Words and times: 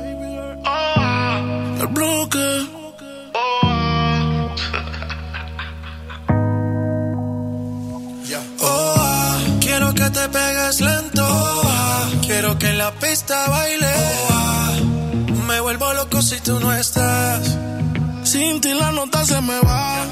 el. 1.81 2.58
Te 10.11 10.29
pegues 10.29 10.81
lento. 10.81 11.25
Oh, 11.25 11.61
ah, 11.65 12.09
quiero 12.25 12.57
que 12.57 12.69
en 12.69 12.77
la 12.77 12.91
pista 12.91 13.49
baile. 13.49 13.87
Oh, 13.87 14.27
ah, 14.31 14.77
me 15.47 15.59
vuelvo 15.61 15.93
loco 15.93 16.21
si 16.21 16.39
tú 16.41 16.59
no 16.59 16.73
estás. 16.73 17.57
Sin 18.23 18.61
ti 18.61 18.73
la 18.73 18.91
nota 18.91 19.25
se 19.25 19.41
me 19.41 19.59
va. 19.61 20.05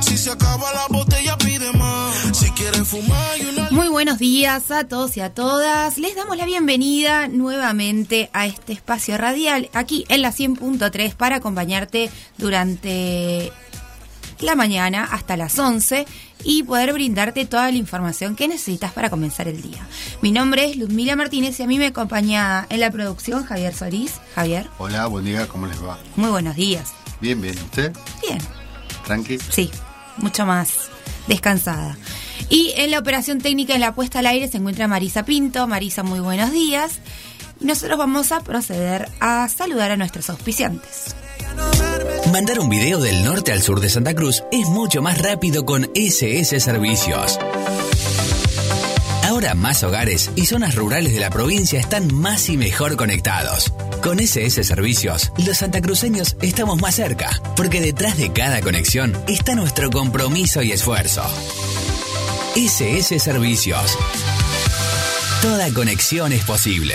Si 0.00 0.16
se 0.16 0.30
acaba 0.30 0.72
la 0.72 0.86
botella, 0.88 1.36
pide 1.38 1.72
más. 1.72 2.14
Si 2.32 2.50
quieres 2.52 2.86
fumar 2.86 3.38
y 3.38 3.46
una. 3.46 3.70
Muy 3.70 3.88
buenos 3.88 4.18
días 4.18 4.70
a 4.70 4.84
todos 4.84 5.16
y 5.16 5.20
a 5.20 5.34
todas. 5.34 5.98
Les 5.98 6.14
damos 6.14 6.36
la 6.36 6.46
bienvenida 6.46 7.28
nuevamente 7.28 8.30
a 8.32 8.46
este 8.46 8.72
espacio 8.72 9.18
radial 9.18 9.70
aquí 9.72 10.04
en 10.08 10.22
la 10.22 10.32
100.3 10.32 11.14
para 11.14 11.36
acompañarte 11.36 12.10
durante 12.38 13.52
la 14.40 14.54
mañana 14.54 15.04
hasta 15.10 15.36
las 15.36 15.58
11 15.58 16.06
y 16.44 16.62
poder 16.64 16.92
brindarte 16.92 17.46
toda 17.46 17.70
la 17.70 17.76
información 17.78 18.36
que 18.36 18.48
necesitas 18.48 18.92
para 18.92 19.10
comenzar 19.10 19.48
el 19.48 19.62
día. 19.62 19.86
Mi 20.20 20.30
nombre 20.32 20.64
es 20.70 20.76
Ludmila 20.76 21.16
Martínez 21.16 21.58
y 21.60 21.62
a 21.62 21.66
mí 21.66 21.78
me 21.78 21.86
acompaña 21.86 22.66
en 22.68 22.80
la 22.80 22.90
producción 22.90 23.44
Javier 23.44 23.74
Solís. 23.74 24.12
Javier, 24.34 24.68
Hola, 24.78 25.06
buen 25.06 25.24
día, 25.24 25.46
¿cómo 25.48 25.66
les 25.66 25.82
va? 25.82 25.98
muy 26.16 26.30
buenos 26.30 26.56
días. 26.56 26.92
Bien, 27.20 27.40
bien, 27.40 27.56
¿usted? 27.58 27.92
Bien, 28.26 28.38
¿Tranqui? 29.06 29.38
sí, 29.38 29.70
mucho 30.18 30.44
más 30.44 30.90
descansada. 31.26 31.96
Y 32.50 32.72
en 32.76 32.90
la 32.90 32.98
operación 32.98 33.38
técnica 33.40 33.74
en 33.74 33.80
la 33.80 33.94
puesta 33.94 34.18
al 34.18 34.26
aire 34.26 34.48
se 34.48 34.58
encuentra 34.58 34.86
Marisa 34.88 35.24
Pinto. 35.24 35.66
Marisa, 35.66 36.02
muy 36.02 36.20
buenos 36.20 36.52
días. 36.52 36.98
Y 37.60 37.64
nosotros 37.64 37.96
vamos 37.98 38.30
a 38.32 38.40
proceder 38.40 39.08
a 39.20 39.48
saludar 39.48 39.92
a 39.92 39.96
nuestros 39.96 40.28
auspiciantes. 40.28 41.16
Mandar 42.32 42.58
un 42.58 42.68
video 42.68 43.00
del 43.00 43.22
norte 43.22 43.52
al 43.52 43.62
sur 43.62 43.80
de 43.80 43.88
Santa 43.88 44.14
Cruz 44.14 44.42
es 44.50 44.66
mucho 44.68 45.02
más 45.02 45.18
rápido 45.18 45.64
con 45.64 45.88
SS 45.94 46.58
Servicios. 46.58 47.38
Ahora 49.22 49.54
más 49.54 49.82
hogares 49.84 50.30
y 50.34 50.46
zonas 50.46 50.74
rurales 50.74 51.12
de 51.12 51.20
la 51.20 51.30
provincia 51.30 51.78
están 51.78 52.12
más 52.12 52.48
y 52.48 52.56
mejor 52.56 52.96
conectados. 52.96 53.72
Con 54.02 54.20
SS 54.20 54.64
Servicios, 54.64 55.32
los 55.46 55.58
santacruceños 55.58 56.36
estamos 56.42 56.80
más 56.80 56.96
cerca, 56.96 57.30
porque 57.56 57.80
detrás 57.80 58.16
de 58.16 58.32
cada 58.32 58.60
conexión 58.60 59.16
está 59.28 59.54
nuestro 59.54 59.90
compromiso 59.90 60.62
y 60.62 60.72
esfuerzo. 60.72 61.22
SS 62.56 63.18
Servicios. 63.18 63.98
Toda 65.40 65.70
conexión 65.72 66.32
es 66.32 66.44
posible. 66.44 66.94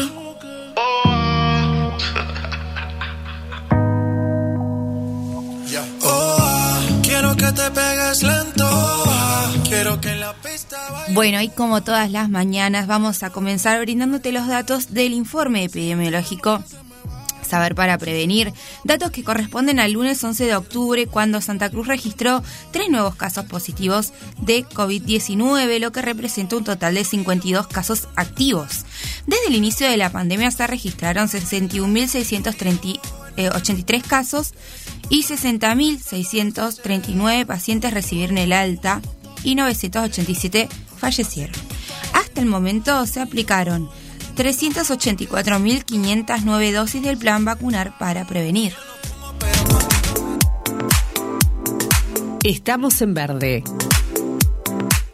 Quiero 9.67 10.01
que 10.01 10.15
la 10.15 10.33
pista 10.33 10.77
baile. 10.91 11.13
Bueno, 11.13 11.41
y 11.41 11.49
como 11.49 11.81
todas 11.83 12.11
las 12.11 12.29
mañanas 12.29 12.87
vamos 12.87 13.23
a 13.23 13.29
comenzar 13.29 13.79
brindándote 13.79 14.31
los 14.31 14.47
datos 14.47 14.93
del 14.93 15.13
informe 15.13 15.63
epidemiológico 15.63 16.63
Saber 17.51 17.75
para 17.75 17.97
Prevenir, 17.97 18.53
datos 18.85 19.11
que 19.11 19.25
corresponden 19.25 19.81
al 19.81 19.91
lunes 19.91 20.23
11 20.23 20.45
de 20.45 20.55
octubre 20.55 21.05
cuando 21.05 21.41
Santa 21.41 21.69
Cruz 21.69 21.85
registró 21.85 22.41
tres 22.71 22.89
nuevos 22.89 23.15
casos 23.15 23.43
positivos 23.43 24.13
de 24.39 24.63
COVID-19, 24.63 25.79
lo 25.79 25.91
que 25.91 26.01
representa 26.01 26.55
un 26.55 26.63
total 26.63 26.95
de 26.95 27.03
52 27.03 27.67
casos 27.67 28.07
activos. 28.15 28.85
Desde 29.27 29.47
el 29.47 29.55
inicio 29.55 29.89
de 29.89 29.97
la 29.97 30.13
pandemia 30.13 30.49
se 30.51 30.65
registraron 30.65 31.27
61.683 33.35 34.01
casos 34.01 34.53
y 35.09 35.23
60.639 35.23 37.45
pacientes 37.45 37.93
recibieron 37.93 38.37
el 38.37 38.53
alta 38.53 39.01
y 39.43 39.55
987 39.55 40.69
fallecieron. 40.97 41.59
Hasta 42.13 42.39
el 42.41 42.47
momento 42.47 43.05
se 43.07 43.19
aplicaron 43.19 43.89
384.509 44.35 46.73
dosis 46.73 47.01
del 47.01 47.17
plan 47.17 47.43
vacunar 47.45 47.97
para 47.97 48.25
prevenir. 48.25 48.73
Estamos 52.43 53.01
en 53.01 53.13
verde. 53.13 53.63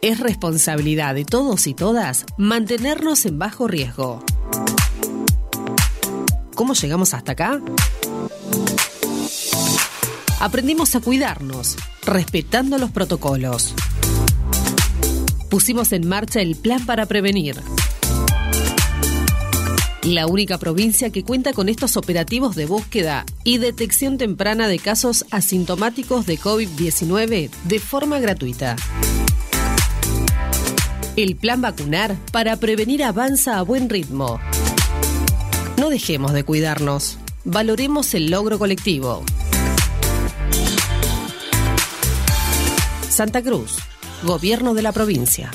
Es 0.00 0.20
responsabilidad 0.20 1.14
de 1.14 1.24
todos 1.24 1.66
y 1.66 1.74
todas 1.74 2.24
mantenernos 2.38 3.26
en 3.26 3.38
bajo 3.38 3.66
riesgo. 3.66 4.24
¿Cómo 6.54 6.74
llegamos 6.74 7.14
hasta 7.14 7.32
acá? 7.32 7.60
Aprendimos 10.40 10.94
a 10.94 11.00
cuidarnos, 11.00 11.76
respetando 12.06 12.78
los 12.78 12.92
protocolos. 12.92 13.74
Pusimos 15.50 15.92
en 15.92 16.08
marcha 16.08 16.40
el 16.40 16.54
plan 16.54 16.86
para 16.86 17.06
prevenir. 17.06 17.56
La 20.04 20.28
única 20.28 20.56
provincia 20.58 21.10
que 21.10 21.24
cuenta 21.24 21.52
con 21.52 21.68
estos 21.68 21.96
operativos 21.96 22.54
de 22.54 22.66
búsqueda 22.66 23.26
y 23.42 23.58
detección 23.58 24.16
temprana 24.16 24.68
de 24.68 24.78
casos 24.78 25.26
asintomáticos 25.32 26.24
de 26.24 26.38
COVID-19 26.38 27.50
de 27.64 27.78
forma 27.80 28.20
gratuita. 28.20 28.76
El 31.16 31.34
plan 31.34 31.60
vacunar 31.60 32.14
para 32.30 32.56
prevenir 32.56 33.02
avanza 33.02 33.58
a 33.58 33.62
buen 33.62 33.88
ritmo. 33.88 34.38
No 35.78 35.90
dejemos 35.90 36.32
de 36.32 36.44
cuidarnos. 36.44 37.18
Valoremos 37.44 38.14
el 38.14 38.30
logro 38.30 38.60
colectivo. 38.60 39.24
Santa 43.18 43.42
Cruz, 43.42 43.72
Gobierno 44.22 44.74
de 44.74 44.82
la 44.82 44.92
provincia. 44.92 45.50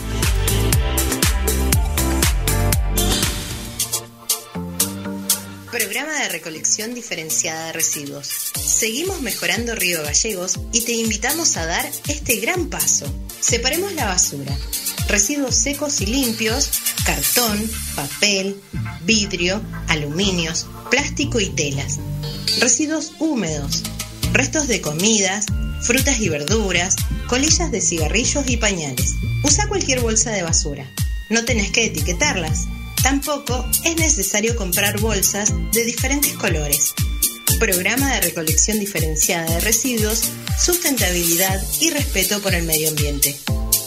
Programa 5.71 6.11
de 6.11 6.27
recolección 6.27 6.93
diferenciada 6.93 7.67
de 7.67 7.71
residuos. 7.71 8.27
Seguimos 8.27 9.21
mejorando 9.21 9.75
Río 9.75 10.03
Gallegos 10.03 10.59
y 10.73 10.81
te 10.81 10.91
invitamos 10.91 11.55
a 11.55 11.65
dar 11.65 11.89
este 12.09 12.35
gran 12.41 12.65
paso. 12.65 13.05
Separemos 13.39 13.93
la 13.93 14.07
basura, 14.07 14.53
residuos 15.07 15.55
secos 15.55 16.01
y 16.01 16.07
limpios 16.07 16.69
cartón, 17.05 17.71
papel, 17.95 18.57
vidrio, 19.05 19.61
aluminios, 19.87 20.65
plástico 20.91 21.39
y 21.39 21.47
telas. 21.47 21.97
Residuos 22.59 23.13
húmedos, 23.19 23.83
restos 24.33 24.67
de 24.67 24.81
comidas, 24.81 25.45
frutas 25.83 26.19
y 26.19 26.29
verduras, 26.29 26.95
colillas 27.27 27.71
de 27.71 27.81
cigarrillos 27.81 28.47
y 28.47 28.57
pañales. 28.57 29.15
Usa 29.43 29.67
cualquier 29.67 29.99
bolsa 30.01 30.31
de 30.31 30.43
basura. 30.43 30.89
No 31.29 31.43
tenés 31.45 31.71
que 31.71 31.85
etiquetarlas. 31.85 32.67
Tampoco 33.01 33.65
es 33.83 33.97
necesario 33.97 34.55
comprar 34.55 34.99
bolsas 34.99 35.53
de 35.71 35.83
diferentes 35.83 36.33
colores. 36.33 36.93
Programa 37.59 38.13
de 38.13 38.21
recolección 38.21 38.79
diferenciada 38.79 39.45
de 39.45 39.59
residuos, 39.59 40.31
sustentabilidad 40.59 41.61
y 41.81 41.91
respeto 41.91 42.41
por 42.41 42.53
el 42.53 42.63
medio 42.63 42.89
ambiente. 42.89 43.35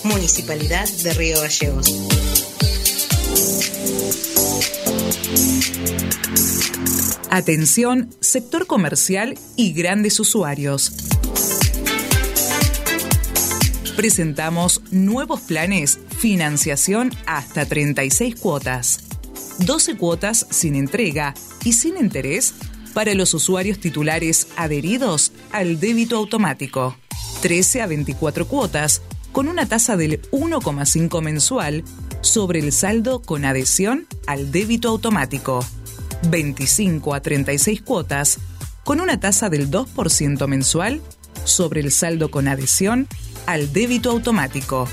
Municipalidad 0.05 0.89
de 0.89 1.15
Río 1.15 1.41
Gallegos. 1.41 1.95
Atención, 7.31 8.15
sector 8.21 8.67
comercial 8.67 9.39
y 9.57 9.73
grandes 9.73 10.21
usuarios. 10.21 10.93
Presentamos 13.97 14.83
nuevos 14.91 15.41
planes, 15.41 15.99
financiación 16.19 17.11
hasta 17.25 17.65
36 17.65 18.37
cuotas, 18.37 19.01
12 19.61 19.97
cuotas 19.97 20.47
sin 20.51 20.75
entrega 20.75 21.33
y 21.65 21.73
sin 21.73 21.97
interés 21.97 22.53
para 22.93 23.15
los 23.15 23.33
usuarios 23.33 23.81
titulares 23.81 24.49
adheridos 24.57 25.33
al 25.51 25.81
débito 25.81 26.19
automático, 26.19 26.95
13 27.41 27.81
a 27.81 27.87
24 27.87 28.47
cuotas 28.47 29.01
con 29.33 29.49
una 29.49 29.65
tasa 29.65 29.97
del 29.97 30.21
1,5 30.31 31.23
mensual 31.23 31.83
sobre 32.21 32.59
el 32.59 32.73
saldo 32.73 33.23
con 33.23 33.47
adhesión 33.47 34.07
al 34.27 34.53
débito 34.53 34.91
automático. 34.91 35.65
25 36.29 37.15
a 37.15 37.21
36 37.21 37.81
cuotas 37.81 38.41
con 38.85 39.01
una 39.01 39.21
tasa 39.21 39.49
del 39.49 39.71
2% 39.71 40.47
mensual 40.49 41.01
sobre 41.45 41.81
el 41.81 41.91
saldo 41.93 42.31
con 42.31 42.47
adhesión 42.47 43.09
al 43.47 43.73
débito 43.73 44.11
automático. 44.11 44.89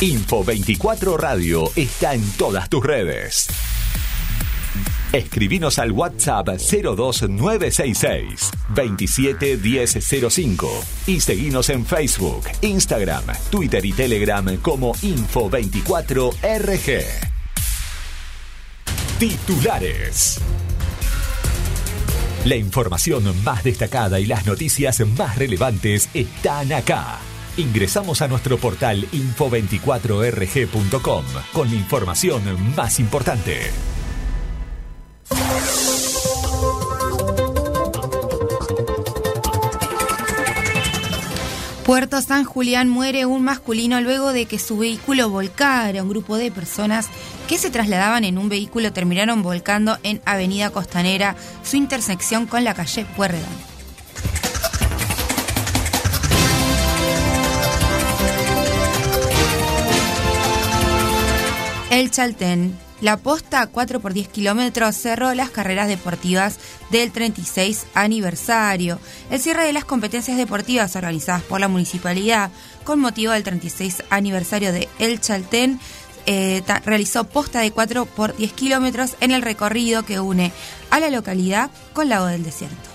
Info 0.00 0.42
24 0.44 1.16
Radio 1.16 1.70
está 1.76 2.14
en 2.14 2.28
todas 2.32 2.68
tus 2.68 2.84
redes. 2.84 3.46
Escribinos 5.14 5.78
al 5.78 5.92
WhatsApp 5.92 6.48
02966 6.48 8.50
271005 8.74 10.68
y 11.06 11.20
seguinos 11.20 11.70
en 11.70 11.86
Facebook, 11.86 12.42
Instagram, 12.62 13.22
Twitter 13.48 13.84
y 13.84 13.92
Telegram 13.92 14.56
como 14.56 14.92
Info24RG. 14.94 17.04
Titulares. 19.20 20.40
La 22.44 22.56
información 22.56 23.22
más 23.44 23.62
destacada 23.62 24.18
y 24.18 24.26
las 24.26 24.46
noticias 24.46 24.98
más 25.16 25.38
relevantes 25.38 26.08
están 26.12 26.72
acá. 26.72 27.20
Ingresamos 27.56 28.20
a 28.20 28.26
nuestro 28.26 28.58
portal 28.58 29.06
info24rg.com 29.12 31.24
con 31.52 31.70
la 31.70 31.76
información 31.76 32.74
más 32.74 32.98
importante. 32.98 33.70
Puerto 41.84 42.22
San 42.22 42.44
Julián 42.44 42.88
muere 42.88 43.26
un 43.26 43.42
masculino 43.44 44.00
luego 44.00 44.32
de 44.32 44.46
que 44.46 44.58
su 44.58 44.78
vehículo 44.78 45.28
volcara. 45.28 46.02
Un 46.02 46.08
grupo 46.08 46.38
de 46.38 46.50
personas 46.50 47.08
que 47.46 47.58
se 47.58 47.70
trasladaban 47.70 48.24
en 48.24 48.38
un 48.38 48.48
vehículo 48.48 48.92
terminaron 48.92 49.42
volcando 49.42 49.98
en 50.02 50.22
Avenida 50.24 50.70
Costanera, 50.70 51.36
su 51.62 51.76
intersección 51.76 52.46
con 52.46 52.64
la 52.64 52.72
calle 52.72 53.04
Puerredón. 53.16 53.44
El 61.90 62.10
Chaltén. 62.10 62.76
La 63.04 63.18
posta 63.18 63.66
4 63.66 64.00
por 64.00 64.14
10 64.14 64.28
kilómetros 64.28 64.96
cerró 64.96 65.34
las 65.34 65.50
carreras 65.50 65.88
deportivas 65.88 66.58
del 66.88 67.12
36 67.12 67.84
aniversario. 67.92 68.98
El 69.30 69.40
cierre 69.40 69.66
de 69.66 69.74
las 69.74 69.84
competencias 69.84 70.38
deportivas 70.38 70.96
organizadas 70.96 71.42
por 71.42 71.60
la 71.60 71.68
municipalidad 71.68 72.50
con 72.82 73.00
motivo 73.00 73.32
del 73.32 73.42
36 73.42 74.04
aniversario 74.08 74.72
de 74.72 74.88
El 74.98 75.20
Chaltén 75.20 75.80
eh, 76.24 76.62
realizó 76.86 77.24
posta 77.24 77.60
de 77.60 77.72
4 77.72 78.06
por 78.06 78.34
10 78.34 78.54
kilómetros 78.54 79.16
en 79.20 79.32
el 79.32 79.42
recorrido 79.42 80.04
que 80.04 80.18
une 80.18 80.50
a 80.88 80.98
la 80.98 81.10
localidad 81.10 81.70
con 81.92 82.08
Lago 82.08 82.24
del 82.24 82.42
Desierto. 82.42 82.93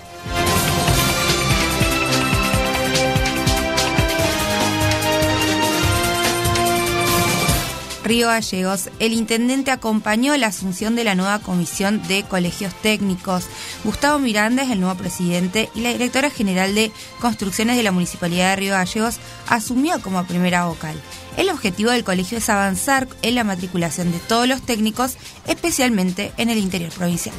Río 8.10 8.26
Gallegos, 8.26 8.90
el 8.98 9.12
intendente 9.12 9.70
acompañó 9.70 10.36
la 10.36 10.48
asunción 10.48 10.96
de 10.96 11.04
la 11.04 11.14
nueva 11.14 11.38
comisión 11.38 12.02
de 12.08 12.24
colegios 12.24 12.74
técnicos. 12.74 13.44
Gustavo 13.84 14.18
Miranda 14.18 14.64
es 14.64 14.70
el 14.70 14.80
nuevo 14.80 14.96
presidente 14.96 15.70
y 15.76 15.82
la 15.82 15.92
directora 15.92 16.28
general 16.28 16.74
de 16.74 16.90
construcciones 17.20 17.76
de 17.76 17.84
la 17.84 17.92
Municipalidad 17.92 18.50
de 18.50 18.56
Río 18.56 18.72
Gallegos 18.72 19.18
asumió 19.46 20.02
como 20.02 20.26
primera 20.26 20.64
vocal. 20.64 21.00
El 21.36 21.50
objetivo 21.50 21.92
del 21.92 22.02
colegio 22.02 22.38
es 22.38 22.48
avanzar 22.48 23.06
en 23.22 23.36
la 23.36 23.44
matriculación 23.44 24.10
de 24.10 24.18
todos 24.18 24.48
los 24.48 24.60
técnicos, 24.60 25.14
especialmente 25.46 26.32
en 26.36 26.50
el 26.50 26.58
interior 26.58 26.90
provincial. 26.90 27.36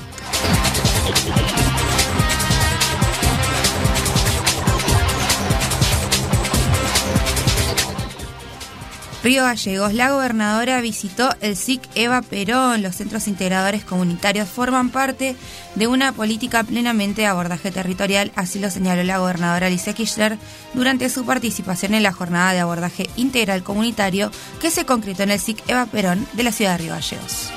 Río 9.23 9.43
Gallegos, 9.43 9.93
la 9.93 10.09
gobernadora 10.09 10.81
visitó 10.81 11.29
el 11.41 11.55
SIC 11.55 11.81
Eva 11.93 12.23
Perón. 12.23 12.81
Los 12.81 12.95
centros 12.95 13.27
integradores 13.27 13.83
comunitarios 13.83 14.49
forman 14.49 14.89
parte 14.89 15.35
de 15.75 15.87
una 15.87 16.11
política 16.11 16.63
plenamente 16.63 17.21
de 17.21 17.27
abordaje 17.27 17.69
territorial, 17.69 18.31
así 18.35 18.57
lo 18.57 18.71
señaló 18.71 19.03
la 19.03 19.19
gobernadora 19.19 19.67
Alicia 19.67 19.93
Kirchner 19.93 20.39
durante 20.73 21.07
su 21.09 21.23
participación 21.23 21.93
en 21.93 22.01
la 22.01 22.13
jornada 22.13 22.53
de 22.53 22.61
abordaje 22.61 23.09
integral 23.15 23.61
comunitario 23.61 24.31
que 24.59 24.71
se 24.71 24.85
concretó 24.85 25.21
en 25.21 25.31
el 25.31 25.39
SIC 25.39 25.69
Eva 25.69 25.85
Perón 25.85 26.27
de 26.33 26.43
la 26.43 26.51
ciudad 26.51 26.71
de 26.71 26.77
Río 26.79 26.93
Gallegos. 26.93 27.51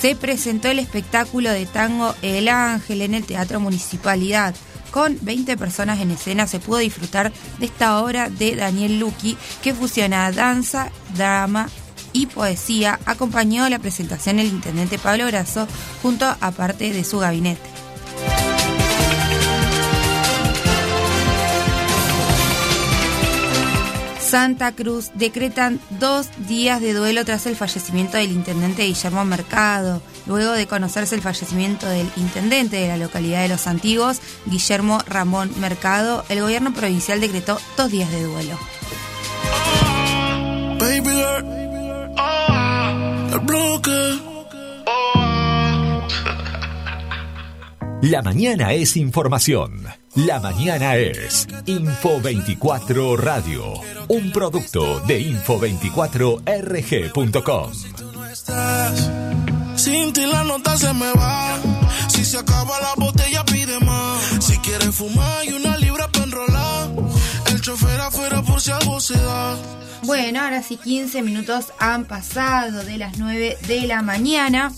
Se 0.00 0.16
presentó 0.16 0.68
el 0.68 0.78
espectáculo 0.78 1.50
de 1.50 1.66
tango 1.66 2.14
El 2.22 2.48
Ángel 2.48 3.02
en 3.02 3.14
el 3.14 3.24
Teatro 3.24 3.60
Municipalidad. 3.60 4.54
Con 4.90 5.18
20 5.20 5.56
personas 5.56 6.00
en 6.00 6.10
escena 6.10 6.46
se 6.46 6.58
pudo 6.58 6.78
disfrutar 6.78 7.32
de 7.58 7.66
esta 7.66 8.00
obra 8.00 8.28
de 8.30 8.56
Daniel 8.56 8.98
Luqui 8.98 9.36
que 9.62 9.74
fusiona 9.74 10.32
danza, 10.32 10.90
drama 11.14 11.68
y 12.12 12.26
poesía. 12.26 12.98
Acompañó 13.04 13.68
la 13.68 13.78
presentación 13.78 14.38
el 14.38 14.46
intendente 14.46 14.98
Pablo 14.98 15.26
Brazo 15.26 15.68
junto 16.02 16.26
a 16.26 16.50
parte 16.50 16.92
de 16.92 17.04
su 17.04 17.18
gabinete. 17.18 17.70
Santa 24.30 24.70
Cruz 24.76 25.10
decretan 25.16 25.80
dos 25.98 26.28
días 26.46 26.80
de 26.80 26.92
duelo 26.92 27.24
tras 27.24 27.46
el 27.46 27.56
fallecimiento 27.56 28.16
del 28.16 28.30
intendente 28.30 28.84
Guillermo 28.84 29.24
Mercado. 29.24 30.00
Luego 30.26 30.52
de 30.52 30.68
conocerse 30.68 31.16
el 31.16 31.20
fallecimiento 31.20 31.88
del 31.88 32.08
intendente 32.16 32.76
de 32.76 32.86
la 32.86 32.96
localidad 32.96 33.42
de 33.42 33.48
Los 33.48 33.66
Antiguos, 33.66 34.20
Guillermo 34.46 35.00
Ramón 35.08 35.50
Mercado, 35.58 36.24
el 36.28 36.42
gobierno 36.42 36.72
provincial 36.72 37.20
decretó 37.20 37.58
dos 37.76 37.90
días 37.90 38.08
de 38.12 38.22
duelo. 38.22 38.56
La 48.02 48.22
mañana 48.22 48.74
es 48.74 48.96
información. 48.96 49.99
La 50.16 50.40
mañana 50.40 50.96
es 50.96 51.46
Info 51.66 52.20
24 52.20 53.16
Radio, 53.16 53.74
un 54.08 54.32
producto 54.32 54.98
de 55.06 55.20
info24rg.com. 55.20 57.72
Sin 59.76 60.12
ti 60.12 60.26
la 60.26 60.42
nota 60.42 60.76
se 60.76 60.92
me 60.94 61.12
va. 61.12 61.60
Si 62.08 62.24
se 62.24 62.38
acaba 62.38 62.80
la 62.80 62.94
botella, 62.96 63.44
pide 63.44 63.78
más. 63.80 64.20
Si 64.40 64.58
quieres 64.58 64.96
fumar 64.96 65.44
y 65.44 65.52
una 65.52 65.76
libra 65.76 66.08
para 66.08 66.24
enrolar. 66.24 66.90
El 67.46 67.60
chofer 67.60 68.00
afuera 68.00 68.42
por 68.42 68.60
si 68.60 68.72
algo 68.72 68.98
se 69.00 69.16
da. 69.16 69.56
Bueno, 70.02 70.42
ahora 70.42 70.64
sí 70.64 70.76
15 70.76 71.22
minutos 71.22 71.66
han 71.78 72.04
pasado 72.04 72.82
de 72.82 72.98
las 72.98 73.16
9 73.18 73.58
de 73.68 73.86
la 73.86 74.02
mañana. 74.02 74.72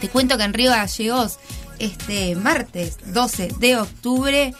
Te 0.00 0.08
cuento 0.08 0.38
que 0.38 0.44
en 0.44 0.54
Río 0.54 0.70
Gallegos, 0.70 1.40
este 1.78 2.36
martes 2.36 2.98
12 3.12 3.54
de 3.58 3.76
octubre, 3.76 4.54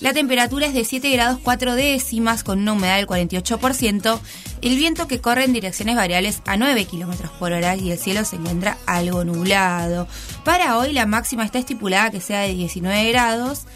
la 0.00 0.12
temperatura 0.12 0.66
es 0.66 0.74
de 0.74 0.84
7 0.84 1.10
grados 1.10 1.38
4 1.44 1.76
décimas 1.76 2.42
con 2.42 2.58
una 2.58 2.72
humedad 2.72 2.96
del 2.96 3.06
48%, 3.06 4.18
el 4.60 4.76
viento 4.76 5.06
que 5.06 5.20
corre 5.20 5.44
en 5.44 5.52
direcciones 5.52 5.94
variables 5.94 6.42
a 6.44 6.56
9 6.56 6.84
kilómetros 6.86 7.30
por 7.32 7.52
hora 7.52 7.76
y 7.76 7.92
el 7.92 7.98
cielo 7.98 8.24
se 8.24 8.36
encuentra 8.36 8.78
algo 8.86 9.24
nublado. 9.24 10.08
Para 10.44 10.78
hoy 10.78 10.92
la 10.92 11.06
máxima 11.06 11.44
está 11.44 11.60
estipulada 11.60 12.10
que 12.10 12.20
sea 12.20 12.40
de 12.40 12.54
19 12.54 13.12
grados 13.12 13.66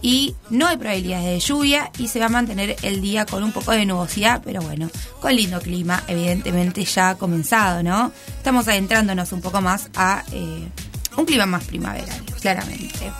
y 0.00 0.34
no 0.50 0.66
hay 0.66 0.76
probabilidades 0.76 1.26
de 1.26 1.40
lluvia 1.40 1.90
y 1.98 2.08
se 2.08 2.18
va 2.18 2.26
a 2.26 2.30
mantener 2.30 2.76
el 2.82 3.00
día 3.00 3.26
con 3.26 3.42
un 3.42 3.52
poco 3.52 3.72
de 3.72 3.86
nubosidad, 3.86 4.42
pero 4.44 4.60
bueno, 4.60 4.90
con 5.20 5.34
lindo 5.34 5.60
clima, 5.60 6.02
evidentemente 6.08 6.84
ya 6.84 7.10
ha 7.10 7.14
comenzado, 7.16 7.82
¿no? 7.82 8.12
Estamos 8.36 8.68
adentrándonos 8.68 9.32
un 9.32 9.40
poco 9.40 9.60
más 9.60 9.90
a 9.94 10.24
eh, 10.32 10.68
un 11.16 11.24
clima 11.24 11.46
más 11.46 11.64
primaveral, 11.64 12.22
claramente. 12.40 13.12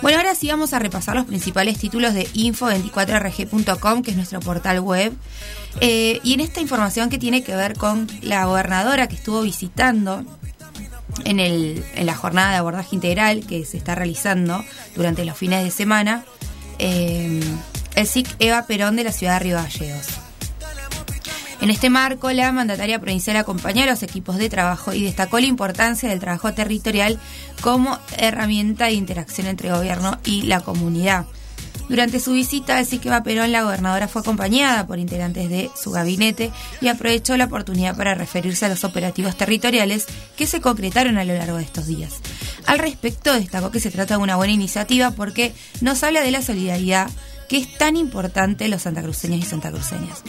Bueno, 0.00 0.18
ahora 0.18 0.34
sí 0.34 0.48
vamos 0.48 0.72
a 0.72 0.78
repasar 0.78 1.16
los 1.16 1.26
principales 1.26 1.78
títulos 1.78 2.14
de 2.14 2.28
info24rg.com, 2.28 4.02
que 4.02 4.12
es 4.12 4.16
nuestro 4.16 4.38
portal 4.40 4.80
web. 4.80 5.12
Eh, 5.80 6.20
y 6.22 6.34
en 6.34 6.40
esta 6.40 6.60
información 6.60 7.10
que 7.10 7.18
tiene 7.18 7.42
que 7.42 7.56
ver 7.56 7.76
con 7.76 8.06
la 8.22 8.44
gobernadora 8.46 9.08
que 9.08 9.16
estuvo 9.16 9.42
visitando 9.42 10.24
en, 11.24 11.40
el, 11.40 11.84
en 11.94 12.06
la 12.06 12.14
jornada 12.14 12.52
de 12.52 12.56
abordaje 12.58 12.94
integral 12.94 13.44
que 13.46 13.64
se 13.64 13.76
está 13.76 13.94
realizando 13.94 14.64
durante 14.94 15.24
los 15.24 15.36
fines 15.36 15.64
de 15.64 15.70
semana, 15.70 16.24
eh, 16.78 17.40
el 17.96 18.06
SIC 18.06 18.28
Eva 18.38 18.66
Perón 18.66 18.94
de 18.94 19.04
la 19.04 19.12
ciudad 19.12 19.34
de 19.34 19.38
Río 19.40 19.56
Gallegos. 19.56 20.06
En 21.60 21.70
este 21.70 21.90
marco, 21.90 22.30
la 22.30 22.52
mandataria 22.52 23.00
provincial 23.00 23.36
acompañó 23.36 23.82
a 23.82 23.86
los 23.86 24.02
equipos 24.04 24.36
de 24.36 24.48
trabajo 24.48 24.92
y 24.92 25.02
destacó 25.02 25.40
la 25.40 25.46
importancia 25.46 26.08
del 26.08 26.20
trabajo 26.20 26.54
territorial 26.54 27.18
como 27.60 27.98
herramienta 28.16 28.86
de 28.86 28.92
interacción 28.92 29.48
entre 29.48 29.72
gobierno 29.72 30.18
y 30.24 30.42
la 30.42 30.60
comunidad. 30.60 31.26
Durante 31.88 32.20
su 32.20 32.32
visita 32.32 32.76
al 32.76 32.86
Siqueva 32.86 33.22
Perón, 33.22 33.50
la 33.50 33.62
gobernadora 33.62 34.08
fue 34.08 34.20
acompañada 34.20 34.86
por 34.86 34.98
integrantes 34.98 35.48
de 35.48 35.70
su 35.74 35.90
gabinete 35.90 36.52
y 36.82 36.88
aprovechó 36.88 37.36
la 37.36 37.46
oportunidad 37.46 37.96
para 37.96 38.14
referirse 38.14 38.66
a 38.66 38.68
los 38.68 38.84
operativos 38.84 39.36
territoriales 39.36 40.06
que 40.36 40.46
se 40.46 40.60
concretaron 40.60 41.16
a 41.16 41.24
lo 41.24 41.34
largo 41.34 41.56
de 41.56 41.64
estos 41.64 41.86
días. 41.86 42.16
Al 42.66 42.78
respecto, 42.78 43.32
destacó 43.32 43.70
que 43.70 43.80
se 43.80 43.90
trata 43.90 44.16
de 44.16 44.22
una 44.22 44.36
buena 44.36 44.52
iniciativa 44.52 45.12
porque 45.12 45.54
nos 45.80 46.02
habla 46.04 46.20
de 46.20 46.30
la 46.30 46.42
solidaridad 46.42 47.08
que 47.48 47.58
es 47.58 47.78
tan 47.78 47.96
importante 47.96 48.68
los 48.68 48.82
santacruceños 48.82 49.40
y 49.40 49.42
santacruceñas. 49.42 50.22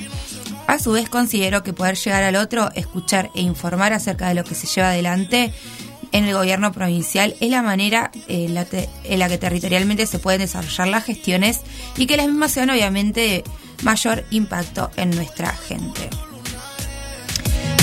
A 0.68 0.80
su 0.80 0.92
vez, 0.92 1.10
considero 1.10 1.64
que 1.64 1.74
poder 1.74 1.96
llegar 1.96 2.24
al 2.24 2.36
otro, 2.36 2.72
escuchar 2.76 3.30
e 3.36 3.42
informar 3.42 3.94
acerca 3.94 4.30
de 4.30 4.36
lo 4.36 4.44
que 4.44 4.56
se 4.56 4.68
lleva 4.68 4.90
adelante 4.90 5.54
en 6.12 6.26
el 6.26 6.34
gobierno 6.34 6.72
provincial 6.72 7.36
es 7.40 7.50
la 7.50 7.62
manera 7.62 8.12
en 8.28 8.54
la, 8.54 8.66
en 9.04 9.20
la, 9.20 9.30
que 9.30 9.38
territorialmente 9.38 10.08
se 10.08 10.20
pueden 10.20 10.42
desarrollar 10.42 10.88
las 10.88 11.06
gestiones 11.06 11.62
y 11.98 12.08
que 12.08 12.18
las 12.18 12.28
mismas 12.28 12.52
sean 12.52 12.70
obviamente 12.70 13.22
de 13.22 13.44
mayor 13.84 14.24
impacto 14.32 14.90
en 14.96 15.12
nuestra 15.12 15.54
gente. 15.54 16.10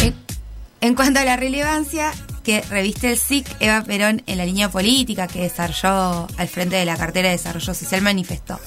En, 0.03 0.15
en 0.81 0.95
cuanto 0.95 1.21
a 1.21 1.25
la 1.25 1.37
relevancia 1.37 2.13
que 2.47 2.63
reviste 2.63 3.11
el 3.11 3.19
SIC, 3.19 3.45
Eva 3.59 3.83
Perón 3.83 4.23
en 4.29 4.39
la 4.39 4.47
línea 4.47 4.71
política 4.71 5.27
que 5.27 5.43
desarrolló 5.43 6.29
al 6.37 6.47
frente 6.47 6.77
de 6.77 6.85
la 6.85 6.97
cartera 6.97 7.29
de 7.29 7.35
desarrollo 7.35 7.75
social 7.75 8.03
manifestó. 8.03 8.61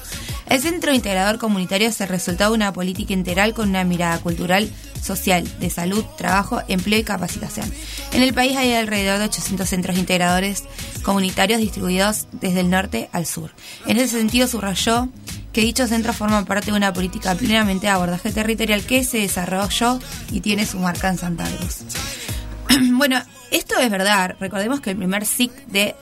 El 0.48 0.60
Centro 0.60 0.94
Integrador 0.94 1.38
Comunitario 1.38 1.88
es 1.88 2.02
el 2.02 2.10
resultado 2.10 2.52
de 2.52 2.58
una 2.58 2.74
política 2.74 3.14
integral 3.14 3.54
con 3.54 3.70
una 3.70 3.86
mirada 3.86 4.20
cultural, 4.20 4.70
social, 5.02 5.48
de 5.62 5.70
salud, 5.70 6.04
trabajo, 6.18 6.62
empleo 6.68 7.00
y 7.00 7.04
capacitación. 7.04 7.72
En 8.12 8.22
el 8.22 8.34
país 8.34 8.58
hay 8.58 8.74
alrededor 8.74 9.20
de 9.20 9.26
800 9.26 9.70
centros 9.70 9.98
integradores 9.98 10.66
comunitarios 11.02 11.62
distribuidos 11.62 12.28
desde 12.34 12.60
el 12.60 12.70
norte 12.70 13.10
al 13.14 13.26
sur. 13.26 13.52
En 13.86 13.96
ese 13.96 14.18
sentido, 14.18 14.50
subrayó 14.50 15.08
que 15.54 15.62
dichos 15.62 15.88
centros 15.88 16.18
forman 16.18 16.44
parte 16.44 16.72
de 16.72 16.78
una 16.78 16.92
política 16.92 17.34
plenamente 17.36 17.88
de 17.88 17.94
abordaje 17.94 18.32
territorial 18.32 18.84
que 18.84 19.06
se 19.06 19.20
desarrolló 19.20 20.02
y 20.32 20.42
tiene 20.42 20.66
su 20.66 20.80
marca 20.80 21.08
en 21.08 21.18
Santa 21.18 21.46
Cruz. 21.46 21.78
bueno, 22.92 23.22
esto 23.52 23.80
es 23.80 23.90
verdad. 23.90 24.36
Recordemos 24.40 24.82
que 24.82 24.92
el 24.92 24.98
primer 24.98 25.26
SIC 25.26 25.52
de 25.68 25.96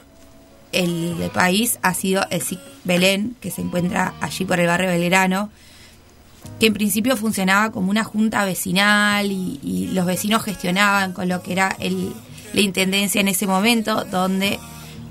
el 0.72 1.30
país 1.34 1.80
ha 1.82 1.94
sido 1.94 2.26
el 2.30 2.42
SIC 2.42 2.60
Belén, 2.84 3.36
que 3.42 3.52
se 3.52 3.62
encuentra 3.62 4.14
allí 4.22 4.46
por 4.46 4.60
el 4.60 4.68
barrio 4.68 4.90
Belgrano, 4.90 5.50
que 6.60 6.68
en 6.68 6.74
principio 6.74 7.18
funcionaba 7.18 7.72
como 7.72 7.92
una 7.92 8.04
junta 8.04 8.46
vecinal 8.46 9.32
y, 9.32 9.90
los 9.94 10.06
vecinos 10.06 10.44
gestionaban 10.44 11.14
con 11.14 11.28
lo 11.28 11.42
que 11.42 11.54
era 11.54 11.76
el, 11.80 12.14
la 12.54 12.62
intendencia 12.62 13.22
en 13.22 13.28
ese 13.28 13.48
momento, 13.48 14.04
donde 14.06 14.60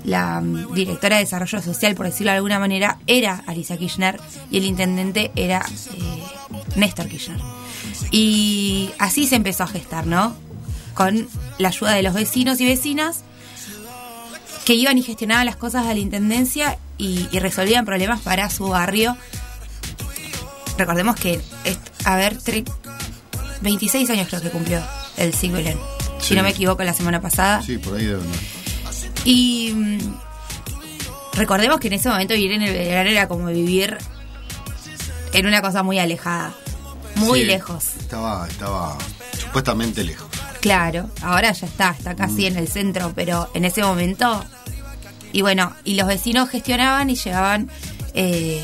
la 0.03 0.39
um, 0.39 0.73
directora 0.73 1.17
de 1.17 1.23
desarrollo 1.23 1.61
social, 1.61 1.95
por 1.95 2.05
decirlo 2.05 2.31
de 2.31 2.37
alguna 2.37 2.59
manera, 2.59 2.99
era 3.07 3.43
Alicia 3.47 3.77
Kirchner 3.77 4.19
y 4.49 4.57
el 4.57 4.65
intendente 4.65 5.31
era 5.35 5.65
eh, 5.93 6.23
Néstor 6.75 7.07
Kirchner. 7.07 7.39
Y 8.11 8.91
así 8.99 9.27
se 9.27 9.35
empezó 9.35 9.63
a 9.63 9.67
gestar, 9.67 10.07
¿no? 10.07 10.35
Con 10.97 11.29
la 11.59 11.69
ayuda 11.69 11.93
de 11.93 12.01
los 12.01 12.13
vecinos 12.13 12.59
y 12.59 12.65
vecinas 12.65 13.23
que 14.65 14.73
iban 14.73 14.97
y 14.97 15.03
gestionaban 15.03 15.45
las 15.45 15.55
cosas 15.55 15.87
de 15.87 15.93
la 15.93 15.99
intendencia 15.99 16.77
y, 16.97 17.27
resolvían 17.39 17.85
problemas 17.85 18.19
para 18.19 18.49
su 18.49 18.67
barrio. 18.67 19.15
Recordemos 20.77 21.15
que, 21.15 21.39
a 22.03 22.15
ver, 22.17 22.37
26 23.61 24.09
años 24.09 24.27
creo 24.27 24.41
que 24.41 24.49
cumplió 24.49 24.81
el 25.15 25.33
siglo 25.33 25.59
si 26.19 26.35
no 26.35 26.43
me 26.43 26.49
equivoco, 26.49 26.83
la 26.83 26.93
semana 26.93 27.21
pasada. 27.21 27.61
Sí, 27.61 27.77
por 27.77 27.95
ahí 27.95 28.05
debe 28.05 28.21
Y 29.23 29.71
mm, 29.73 29.99
recordemos 31.33 31.79
que 31.79 31.87
en 31.87 31.93
ese 31.93 32.09
momento 32.09 32.33
vivir 32.33 32.51
en 32.53 32.63
el 32.63 32.73
Belgrano 32.73 33.09
era 33.09 33.27
como 33.27 33.47
vivir 33.47 33.97
en 35.31 35.45
una 35.45 35.61
cosa 35.61 35.83
muy 35.83 35.99
alejada, 35.99 36.53
muy 37.15 37.45
lejos. 37.45 37.95
Estaba, 37.99 38.47
estaba 38.47 38.97
supuestamente 39.39 40.03
lejos. 40.03 40.27
Claro, 40.61 41.09
ahora 41.21 41.51
ya 41.51 41.67
está, 41.67 41.91
está 41.91 42.15
casi 42.15 42.43
mm. 42.43 42.47
en 42.47 42.57
el 42.57 42.67
centro, 42.67 43.13
pero 43.15 43.49
en 43.53 43.65
ese 43.65 43.81
momento 43.81 44.43
y 45.31 45.41
bueno, 45.41 45.73
y 45.83 45.95
los 45.95 46.07
vecinos 46.07 46.49
gestionaban 46.49 47.09
y 47.09 47.15
llegaban, 47.15 47.69
eh, 48.13 48.63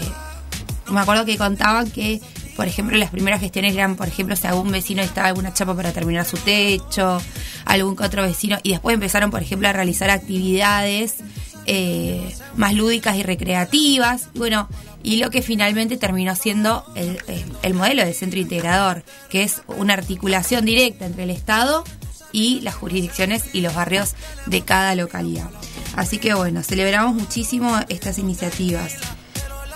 me 0.90 1.00
acuerdo 1.00 1.26
que 1.26 1.38
contaban 1.38 1.92
que, 1.92 2.22
por 2.56 2.68
ejemplo, 2.68 2.98
las 2.98 3.10
primeras 3.10 3.42
gestiones 3.42 3.74
eran, 3.74 3.96
por 3.96 4.08
ejemplo, 4.08 4.36
si 4.36 4.48
algún 4.48 4.72
vecino 4.72 5.02
estaba 5.02 5.28
alguna 5.28 5.54
chapa 5.54 5.76
para 5.76 5.92
terminar 5.92 6.26
su 6.26 6.38
techo, 6.38 7.22
algún 7.66 7.96
que 7.96 8.04
otro 8.04 8.24
vecino, 8.24 8.58
y 8.64 8.72
después 8.72 8.94
empezaron, 8.94 9.30
por 9.30 9.42
ejemplo, 9.42 9.68
a 9.68 9.74
realizar 9.74 10.10
actividades 10.10 11.18
eh, 11.66 12.34
más 12.56 12.74
lúdicas 12.74 13.18
y 13.18 13.24
recreativas. 13.24 14.30
Bueno, 14.34 14.68
y 15.04 15.18
lo 15.18 15.30
que 15.30 15.42
finalmente 15.42 15.98
terminó 15.98 16.34
siendo 16.36 16.86
el, 16.96 17.20
el, 17.62 17.74
modelo 17.74 18.06
del 18.06 18.14
centro 18.14 18.40
integrador, 18.40 19.04
que 19.30 19.44
es 19.44 19.62
una 19.68 19.94
articulación 19.94 20.64
directa 20.66 21.06
entre 21.06 21.24
el 21.24 21.30
Estado 21.30 21.84
y 22.32 22.62
las 22.62 22.76
jurisdicciones 22.76 23.54
y 23.54 23.60
los 23.62 23.76
barrios 23.76 24.16
de 24.46 24.62
cada 24.62 24.96
localidad. 24.96 25.50
Así 25.96 26.18
que 26.18 26.34
bueno, 26.34 26.64
celebramos 26.64 27.14
muchísimo 27.16 27.80
estas 27.90 28.18
iniciativas. 28.18 28.96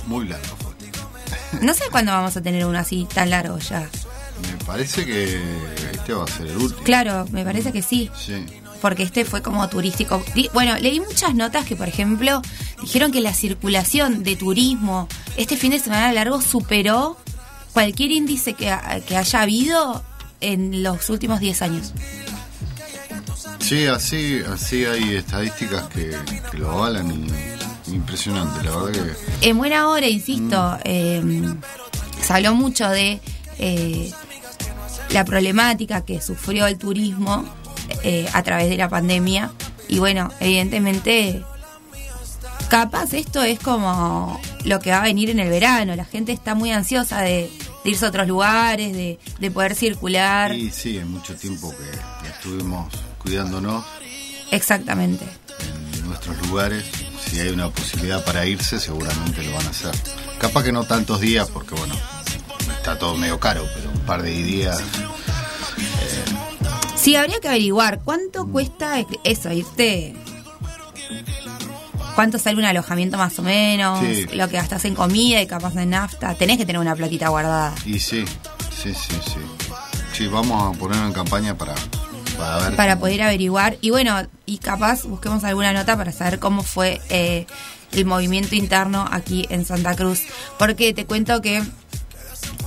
muy 0.06 0.28
largo. 0.28 0.46
No 1.64 1.74
sé 1.74 1.86
cuándo 1.90 2.12
vamos 2.12 2.38
a 2.38 2.44
tener 2.44 2.68
uno 2.68 2.78
así 2.78 3.08
tan 3.12 3.32
largo 3.32 3.58
ya. 3.58 3.80
Me 3.80 4.64
parece 4.64 5.08
que 5.08 5.42
este 5.92 6.14
va 6.14 6.26
a 6.26 6.28
ser 6.28 6.46
el 6.46 6.58
último. 6.58 6.84
Claro, 6.84 7.26
me 7.32 7.44
parece 7.44 7.72
que 7.72 7.82
sí. 7.82 8.12
Sí. 8.16 8.46
Porque 8.80 9.02
este 9.02 9.26
fue 9.26 9.42
como 9.42 9.68
turístico. 9.70 10.24
Bueno, 10.54 10.78
leí 10.78 11.00
muchas 11.00 11.34
notas 11.34 11.66
que, 11.66 11.76
por 11.76 11.88
ejemplo, 11.88 12.44
dijeron 12.80 13.12
que 13.12 13.22
la 13.22 13.34
circulación 13.34 14.22
de 14.22 14.36
turismo 14.36 15.08
este 15.36 15.58
fin 15.58 15.72
de 15.72 15.80
semana 15.80 16.14
largo 16.14 16.40
superó 16.42 17.18
cualquier 17.74 18.12
índice 18.12 18.54
que, 18.54 18.72
que 19.08 19.18
haya 19.18 19.42
habido 19.42 20.04
en 20.42 20.84
los 20.84 21.10
últimos 21.10 21.40
10 21.40 21.62
años. 21.62 21.94
Sí, 23.60 23.86
así, 23.86 24.42
así 24.52 24.86
hay 24.86 25.16
estadísticas 25.16 25.88
que, 25.90 26.16
que 26.52 26.58
lo 26.58 26.72
avalan 26.72 27.12
y 27.12 27.28
impresionante, 27.94 28.64
la 28.64 28.76
verdad 28.76 29.16
que 29.42 29.50
En 29.50 29.58
buena 29.58 29.90
hora, 29.90 30.08
insisto, 30.08 30.78
eh, 30.84 31.22
se 32.22 32.34
habló 32.34 32.56
mucho 32.56 32.90
de 32.90 33.20
eh, 33.58 34.12
la 35.12 35.26
problemática 35.26 36.06
que 36.06 36.22
sufrió 36.22 36.68
el 36.68 36.78
turismo 36.78 37.46
eh, 38.04 38.28
a 38.34 38.44
través 38.44 38.70
de 38.70 38.78
la 38.78 38.90
pandemia. 38.90 39.52
Y 39.88 40.00
bueno, 40.00 40.30
evidentemente, 40.40 41.44
capaz 42.70 43.14
esto 43.14 43.44
es 43.44 43.60
como 43.60 44.40
lo 44.66 44.80
que 44.80 44.92
va 44.92 45.00
a 45.00 45.04
venir 45.04 45.30
en 45.30 45.40
el 45.40 45.50
verano. 45.50 45.96
La 45.96 46.06
gente 46.06 46.32
está 46.32 46.54
muy 46.56 46.72
ansiosa 46.72 47.22
de, 47.22 47.50
de 47.84 47.90
irse 47.90 48.06
a 48.06 48.10
otros 48.10 48.28
lugares, 48.28 48.94
de, 48.94 49.20
de 49.40 49.52
poder 49.52 49.76
circular. 49.76 50.52
sí, 50.54 50.70
sí, 50.72 50.98
en 50.98 51.12
mucho 51.12 51.36
tiempo 51.36 51.74
que 52.22 52.28
estuvimos 52.30 52.94
cuidándonos 53.18 53.86
Exactamente. 54.52 55.26
en 55.96 56.08
nuestros 56.08 56.36
lugares. 56.48 56.86
Si 57.26 57.40
hay 57.40 57.50
una 57.50 57.70
posibilidad 57.70 58.24
para 58.26 58.46
irse, 58.46 58.80
seguramente 58.80 59.44
lo 59.44 59.54
van 59.54 59.68
a 59.68 59.70
hacer. 59.70 59.92
Capaz 60.40 60.64
que 60.64 60.72
no 60.72 60.84
tantos 60.86 61.20
días, 61.22 61.48
porque 61.50 61.76
bueno, 61.76 61.94
está 62.78 62.98
todo 62.98 63.16
medio 63.18 63.40
caro, 63.40 63.64
pero 63.76 63.92
un 63.92 64.00
par 64.00 64.24
de 64.24 64.32
días. 64.32 64.80
Sí, 66.96 67.16
habría 67.16 67.40
que 67.40 67.48
averiguar 67.48 68.02
cuánto 68.04 68.48
cuesta 68.48 69.06
eso, 69.24 69.52
irte. 69.54 70.16
¿Cuánto 72.16 72.38
sale 72.40 72.58
un 72.58 72.66
alojamiento 72.66 73.18
más 73.18 73.38
o 73.40 73.42
menos? 73.44 74.00
Sí. 74.00 74.26
Lo 74.34 74.48
que 74.50 74.58
gastas 74.58 74.84
en 74.86 74.96
comida 74.96 75.42
y 75.42 75.48
capaz 75.48 75.76
en 75.76 75.92
nafta. 75.92 76.36
Tenés 76.36 76.58
que 76.58 76.66
tener 76.66 76.80
una 76.82 76.96
platita 76.96 77.30
guardada. 77.30 77.74
Y 77.86 78.00
sí, 78.00 78.26
sí, 78.76 78.94
sí, 78.94 79.16
sí. 79.26 79.40
Sí, 80.14 80.28
vamos 80.28 80.76
a 80.76 80.78
ponerlo 80.78 81.06
en 81.08 81.14
campaña 81.14 81.58
para, 81.58 81.76
para 82.38 82.58
ver. 82.58 82.76
Para 82.76 82.94
cómo- 82.96 83.02
poder 83.02 83.22
averiguar. 83.22 83.78
Y 83.82 83.90
bueno, 83.92 84.18
y 84.46 84.58
capaz 84.58 85.04
busquemos 85.04 85.44
alguna 85.46 85.72
nota 85.72 85.96
para 85.98 86.12
saber 86.12 86.40
cómo 86.40 86.62
fue 86.64 87.00
eh, 87.10 87.46
el 87.94 88.06
movimiento 88.06 88.56
interno 88.56 89.08
aquí 89.10 89.46
en 89.50 89.64
Santa 89.66 89.96
Cruz. 89.96 90.24
Porque 90.58 90.94
te 90.94 91.06
cuento 91.06 91.42
que 91.42 91.64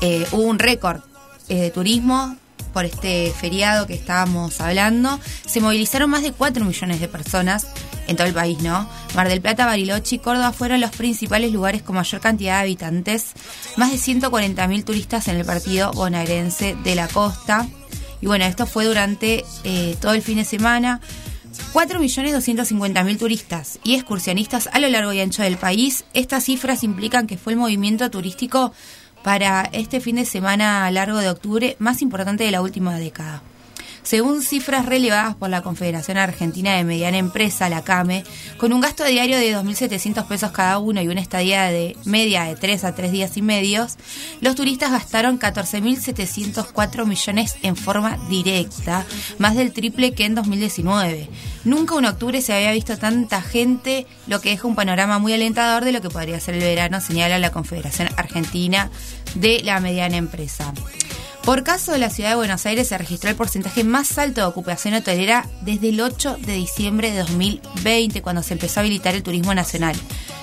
eh, 0.00 0.26
hubo 0.32 0.42
un 0.44 0.58
récord 0.58 1.00
eh, 1.49 1.56
de 1.56 1.70
turismo 1.70 2.37
por 2.72 2.87
este 2.87 3.32
feriado 3.38 3.87
que 3.87 3.94
estábamos 3.94 4.61
hablando. 4.62 5.20
Se 5.46 5.61
movilizaron 5.61 6.08
más 6.08 6.22
de 6.22 6.32
4 6.32 6.64
millones 6.64 7.00
de 7.00 7.08
personas 7.08 7.66
en 8.12 8.16
todo 8.16 8.28
el 8.28 8.35
país, 8.35 8.62
¿no? 8.62 8.88
Mar 9.14 9.28
del 9.28 9.40
Plata, 9.40 9.66
Bariloche 9.66 10.16
y 10.16 10.19
Córdoba 10.21 10.52
fueron 10.52 10.81
los 10.81 10.92
principales 10.92 11.52
lugares 11.52 11.83
con 11.83 11.97
mayor 11.97 12.21
cantidad 12.21 12.59
de 12.59 12.62
habitantes. 12.62 13.33
Más 13.76 13.90
de 13.90 13.99
140.000 13.99 14.85
turistas 14.85 15.28
en 15.28 15.37
el 15.37 15.45
partido 15.45 15.92
bonaerense 15.92 16.76
de 16.85 16.95
la 16.95 17.09
costa. 17.09 17.66
Y 18.21 18.26
bueno, 18.26 18.45
esto 18.45 18.66
fue 18.66 18.85
durante 18.85 19.45
eh, 19.64 19.97
todo 20.00 20.12
el 20.12 20.23
fin 20.23 20.37
de 20.37 20.45
semana. 20.45 21.00
4.250.000 21.75 23.19
turistas 23.19 23.78
y 23.83 23.95
excursionistas 23.95 24.69
a 24.73 24.78
lo 24.78 24.88
largo 24.88 25.12
y 25.12 25.21
ancho 25.21 25.42
del 25.42 25.57
país. 25.57 26.04
Estas 26.14 26.45
cifras 26.45 26.85
implican 26.85 27.26
que 27.26 27.37
fue 27.37 27.54
el 27.54 27.59
movimiento 27.59 28.11
turístico 28.11 28.73
para 29.23 29.69
este 29.73 30.00
fin 30.00 30.16
de 30.16 30.25
semana 30.25 30.90
largo 30.90 31.19
de 31.19 31.31
octubre 31.31 31.76
más 31.78 32.02
importante 32.02 32.45
de 32.45 32.50
la 32.50 32.62
última 32.62 32.99
década. 32.99 33.42
Según 34.02 34.42
cifras 34.42 34.87
relevadas 34.87 35.37
por 35.37 35.48
la 35.48 35.62
Confederación 35.62 36.18
Argentina 36.18 36.74
de 36.74 36.85
Mediana 36.85 37.18
Empresa, 37.18 37.68
la 37.68 37.85
CAME, 37.85 38.24
con 38.57 38.72
un 38.72 38.81
gasto 38.81 39.05
diario 39.05 39.38
de 39.38 39.57
2.700 39.57 40.26
pesos 40.26 40.50
cada 40.50 40.79
uno 40.79 41.00
y 41.00 41.09
una 41.09 41.20
estadía 41.20 41.64
de 41.64 41.96
media 42.05 42.42
de 42.44 42.57
3 42.57 42.85
a 42.85 42.94
3 42.94 43.12
días 43.12 43.37
y 43.37 43.42
medios, 43.42 43.96
los 44.40 44.57
turistas 44.57 44.90
gastaron 44.90 45.38
14.704 45.38 47.07
millones 47.07 47.57
en 47.62 47.76
forma 47.76 48.18
directa, 48.29 49.07
más 49.38 49.55
del 49.55 49.72
triple 49.72 50.12
que 50.14 50.24
en 50.24 50.35
2019. 50.35 51.29
Nunca 51.64 51.96
en 51.96 52.07
octubre 52.07 52.42
se 52.42 52.55
había 52.55 52.72
visto 52.72 52.98
tanta 52.98 53.40
gente, 53.40 54.07
lo 54.26 54.40
que 54.40 54.50
deja 54.50 54.66
un 54.66 54.74
panorama 54.74 55.20
muy 55.20 55.33
alentador 55.33 55.85
de 55.85 55.92
lo 55.92 56.00
que 56.00 56.11
podría 56.11 56.40
ser 56.40 56.55
el 56.57 56.61
verano, 56.61 57.00
señala 57.00 57.38
la 57.38 57.53
Confederación 57.53 58.09
Argentina 58.16 58.90
de 59.37 59.61
la 59.62 59.79
Mediana 59.79 60.16
Empresa. 60.16 60.72
Por 61.44 61.64
caso, 61.64 61.92
en 61.92 62.00
la 62.00 62.11
ciudad 62.11 62.31
de 62.31 62.37
Buenos 62.37 62.66
Aires 62.66 62.87
se 62.88 62.96
registró 62.96 63.28
el 63.28 63.35
porcentaje 63.35 63.83
más 63.83 64.16
alto 64.16 64.40
de 64.40 64.46
ocupación 64.46 64.94
hotelera 64.94 65.48
desde 65.62 65.88
el 65.88 66.00
8 66.00 66.37
de 66.38 66.55
diciembre 66.55 67.11
de 67.11 67.18
2020, 67.18 68.22
cuando 68.22 68.44
se 68.44 68.55
empezó 68.55 68.78
a 68.78 68.83
habilitar 68.83 69.16
el 69.16 69.24
turismo 69.24 69.52
nacional. 69.52 69.96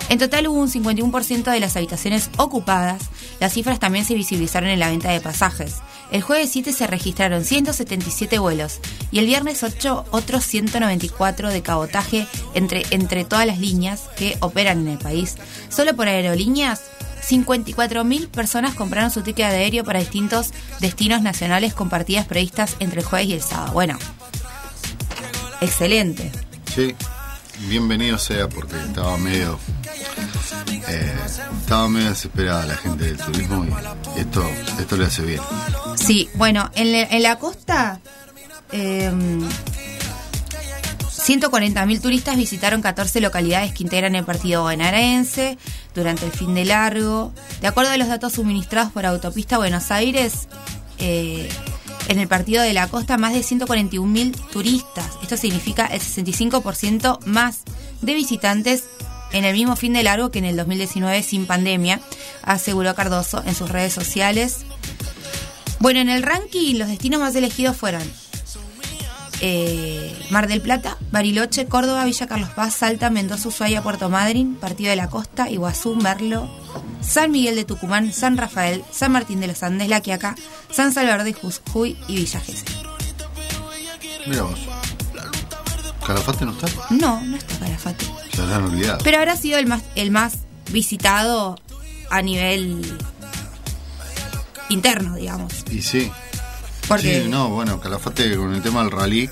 En 0.09 0.19
total 0.19 0.47
hubo 0.47 0.59
un 0.59 0.69
51% 0.69 1.51
de 1.51 1.59
las 1.61 1.77
habitaciones 1.77 2.29
ocupadas. 2.35 3.03
Las 3.39 3.53
cifras 3.53 3.79
también 3.79 4.03
se 4.03 4.15
visibilizaron 4.15 4.69
en 4.69 4.79
la 4.79 4.89
venta 4.89 5.09
de 5.09 5.21
pasajes. 5.21 5.75
El 6.11 6.21
jueves 6.21 6.49
7 6.51 6.73
se 6.73 6.87
registraron 6.87 7.45
177 7.45 8.37
vuelos 8.39 8.79
y 9.11 9.19
el 9.19 9.25
viernes 9.25 9.63
8 9.63 10.05
otros 10.11 10.43
194 10.43 11.49
de 11.49 11.61
cabotaje 11.61 12.27
entre, 12.55 12.83
entre 12.89 13.23
todas 13.23 13.45
las 13.45 13.59
líneas 13.59 14.09
que 14.17 14.35
operan 14.41 14.79
en 14.81 14.87
el 14.89 14.97
país. 14.97 15.37
Solo 15.69 15.95
por 15.95 16.07
aerolíneas 16.07 16.81
54.000 17.27 18.27
personas 18.29 18.73
compraron 18.75 19.11
su 19.11 19.21
ticket 19.21 19.49
de 19.49 19.57
aéreo 19.57 19.83
para 19.83 19.99
distintos 19.99 20.51
destinos 20.79 21.21
nacionales 21.21 21.73
con 21.73 21.89
partidas 21.89 22.25
previstas 22.25 22.75
entre 22.79 23.01
el 23.01 23.05
jueves 23.05 23.27
y 23.29 23.33
el 23.33 23.41
sábado. 23.41 23.73
Bueno, 23.73 23.97
excelente. 25.61 26.31
Sí, 26.73 26.95
bienvenido 27.67 28.17
sea 28.17 28.47
porque 28.47 28.75
estaba 28.77 29.17
medio. 29.17 29.59
eh, 30.87 31.13
estaba 31.61 31.87
medio 31.89 32.09
desesperada 32.09 32.65
la 32.65 32.75
gente 32.77 33.05
del 33.05 33.17
turismo 33.17 33.65
y 34.15 34.19
esto, 34.19 34.43
esto 34.79 34.97
le 34.97 35.05
hace 35.05 35.21
bien. 35.23 35.41
Sí, 35.95 36.29
bueno, 36.35 36.69
en, 36.75 36.91
la- 36.91 37.03
en 37.03 37.23
la 37.23 37.37
costa, 37.37 37.99
eh, 38.71 39.11
140.000 41.29 42.01
turistas 42.01 42.37
visitaron 42.37 42.81
14 42.81 43.21
localidades 43.21 43.71
que 43.71 43.83
integran 43.83 44.15
el 44.15 44.25
partido 44.25 44.63
bonaerense 44.63 45.59
durante 45.93 46.25
el 46.25 46.31
fin 46.31 46.55
de 46.55 46.65
largo. 46.65 47.31
De 47.61 47.67
acuerdo 47.67 47.91
a 47.91 47.97
los 47.97 48.07
datos 48.07 48.33
suministrados 48.33 48.91
por 48.91 49.05
Autopista 49.05 49.59
Buenos 49.59 49.91
Aires, 49.91 50.47
eh, 50.97 51.47
en 52.07 52.17
el 52.17 52.27
partido 52.27 52.63
de 52.63 52.73
la 52.73 52.87
costa 52.87 53.19
más 53.19 53.33
de 53.33 53.41
141.000 53.41 54.49
turistas. 54.49 55.19
Esto 55.21 55.37
significa 55.37 55.85
el 55.85 56.01
65% 56.01 57.23
más 57.25 57.59
de 58.01 58.15
visitantes 58.15 58.85
en 59.31 59.45
el 59.45 59.53
mismo 59.53 59.75
fin 59.75 59.93
de 59.93 60.01
largo 60.01 60.31
que 60.31 60.39
en 60.39 60.45
el 60.45 60.57
2019 60.57 61.21
sin 61.21 61.45
pandemia, 61.45 62.01
aseguró 62.41 62.95
Cardoso 62.95 63.43
en 63.45 63.53
sus 63.53 63.69
redes 63.69 63.93
sociales. 63.93 64.61
Bueno, 65.77 65.99
en 65.99 66.09
el 66.09 66.23
ranking 66.23 66.79
los 66.79 66.87
destinos 66.87 67.19
más 67.19 67.35
elegidos 67.35 67.77
fueron 67.77 68.01
eh, 69.41 70.15
Mar 70.29 70.47
del 70.47 70.61
Plata, 70.61 70.97
Bariloche, 71.11 71.67
Córdoba, 71.67 72.05
Villa 72.05 72.27
Carlos 72.27 72.49
Paz, 72.49 72.75
Salta, 72.75 73.09
Mendoza, 73.09 73.49
Ushuaia, 73.49 73.81
Puerto 73.81 74.09
Madryn, 74.09 74.55
Partido 74.55 74.89
de 74.89 74.95
la 74.95 75.09
Costa, 75.09 75.49
Iguazú, 75.49 75.95
Merlo, 75.95 76.49
San 77.01 77.31
Miguel 77.31 77.55
de 77.55 77.65
Tucumán, 77.65 78.13
San 78.13 78.37
Rafael, 78.37 78.83
San 78.91 79.11
Martín 79.11 79.39
de 79.39 79.47
los 79.47 79.63
Andes, 79.63 79.89
La 79.89 80.01
Quiaca, 80.01 80.35
San 80.71 80.93
Salvador 80.93 81.23
de 81.23 81.33
Jujuy 81.33 81.97
y 82.07 82.15
Villa 82.15 82.39
Gesell. 82.39 82.75
Mira 84.27 84.43
vos. 84.43 84.59
¿Calafate 86.05 86.45
no 86.45 86.51
está? 86.51 86.67
No, 86.89 87.21
no 87.21 87.37
está 87.37 87.59
Calafate. 87.59 88.05
Se 88.33 88.41
habrán 88.41 88.63
olvidado. 88.63 88.99
Pero 89.03 89.17
habrá 89.17 89.37
sido 89.37 89.59
el 89.59 89.67
más, 89.67 89.83
el 89.95 90.11
más 90.11 90.39
visitado 90.71 91.55
a 92.09 92.21
nivel 92.21 92.97
interno, 94.69 95.15
digamos. 95.15 95.53
Y 95.71 95.81
sí. 95.81 96.11
Porque- 96.89 97.21
Sí, 97.23 97.29
no, 97.29 97.47
bueno, 97.49 97.79
Calafate 97.79 98.35
con 98.35 98.53
el 98.53 98.61
tema 98.61 98.81
del 98.81 98.91
rally 98.91 99.29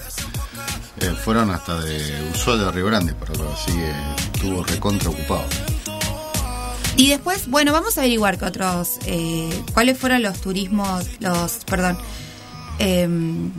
eh, 1.01 1.15
fueron 1.25 1.49
hasta 1.51 1.79
de 1.81 2.31
Ushuaia 2.33 2.63
de 2.65 2.71
Río 2.71 2.85
Grande, 2.85 3.13
ver, 3.13 3.51
así 3.53 3.71
que 3.73 3.91
estuvo 4.33 4.63
recontra 4.63 5.09
ocupado. 5.09 5.43
Y 6.95 7.09
después, 7.09 7.47
bueno, 7.47 7.73
vamos 7.73 7.97
a 7.97 8.01
averiguar 8.01 8.39
que 8.39 8.45
otros, 8.45 8.97
eh, 9.05 9.49
cuáles 9.73 9.97
fueron 9.99 10.23
los 10.23 10.39
turismos, 10.41 11.05
los, 11.19 11.63
perdón, 11.65 11.97
em, 12.79 13.51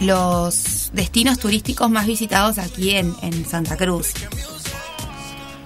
los 0.00 0.90
destinos 0.92 1.38
turísticos 1.38 1.90
más 1.90 2.06
visitados 2.06 2.58
aquí 2.58 2.90
en, 2.90 3.14
en 3.22 3.46
Santa 3.46 3.76
Cruz. 3.76 4.08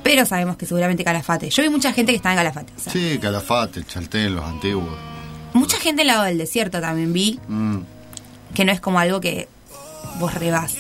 Pero 0.02 0.26
sabemos 0.26 0.56
que 0.56 0.66
seguramente 0.66 1.04
Calafate. 1.04 1.50
Yo 1.50 1.62
vi 1.62 1.68
mucha 1.68 1.92
gente 1.92 2.12
que 2.12 2.16
está 2.16 2.30
en 2.30 2.36
Calafate. 2.36 2.72
o 2.76 2.80
sea, 2.80 2.92
Sí, 2.92 3.18
Calafate, 3.20 3.84
Chaltén, 3.84 4.34
los 4.34 4.44
antiguos. 4.44 4.88
Mucha 5.52 5.78
gente 5.78 6.02
en 6.02 6.08
lado 6.08 6.24
del 6.24 6.38
desierto 6.38 6.80
también 6.80 7.12
vi, 7.12 7.38
Mm. 7.48 7.78
que 8.54 8.64
no 8.64 8.72
es 8.72 8.80
como 8.80 8.98
algo 8.98 9.20
que 9.20 9.48
vos 10.18 10.32
rebas. 10.34 10.74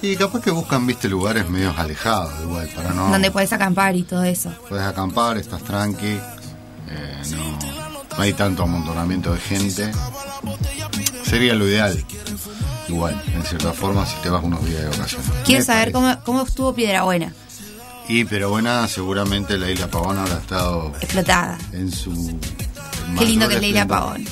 Y 0.00 0.16
capaz 0.16 0.40
que 0.42 0.50
buscan, 0.50 0.84
viste, 0.86 1.08
lugares 1.08 1.48
medios 1.48 1.78
alejados, 1.78 2.32
igual, 2.42 2.68
para 2.74 2.90
no... 2.90 3.08
Donde 3.10 3.30
puedes 3.30 3.52
acampar 3.52 3.94
y 3.94 4.02
todo 4.02 4.24
eso. 4.24 4.52
Puedes 4.68 4.84
acampar, 4.84 5.38
estás 5.38 5.62
tranqui, 5.62 6.06
eh, 6.88 7.22
no, 7.30 7.58
no 8.16 8.22
hay 8.22 8.32
tanto 8.32 8.64
amontonamiento 8.64 9.32
de 9.32 9.38
gente. 9.38 9.92
Sería 11.24 11.54
lo 11.54 11.68
ideal, 11.68 12.04
igual, 12.88 13.22
en 13.32 13.42
cierta 13.44 13.72
forma, 13.72 14.04
si 14.04 14.16
te 14.22 14.28
vas 14.28 14.42
unos 14.42 14.64
días 14.64 14.82
de 14.82 14.88
vacaciones. 14.88 15.30
Quiero 15.44 15.64
saber 15.64 15.92
cómo, 15.92 16.16
cómo 16.24 16.42
estuvo 16.42 16.74
Piedra 16.74 17.04
Buena, 17.04 17.32
Y 18.08 18.24
pero 18.24 18.50
buena, 18.50 18.88
seguramente 18.88 19.56
la 19.56 19.70
isla 19.70 19.86
Pavón 19.88 20.18
habrá 20.18 20.34
estado 20.38 20.92
explotada. 21.00 21.58
en 21.72 21.92
su... 21.92 22.38
Qué 23.18 23.24
lindo 23.26 23.48
que 23.48 23.54
es 23.56 23.60
la 23.60 23.66
Isla 23.66 23.80
esplendor. 23.82 23.88
Pavón. 24.06 24.24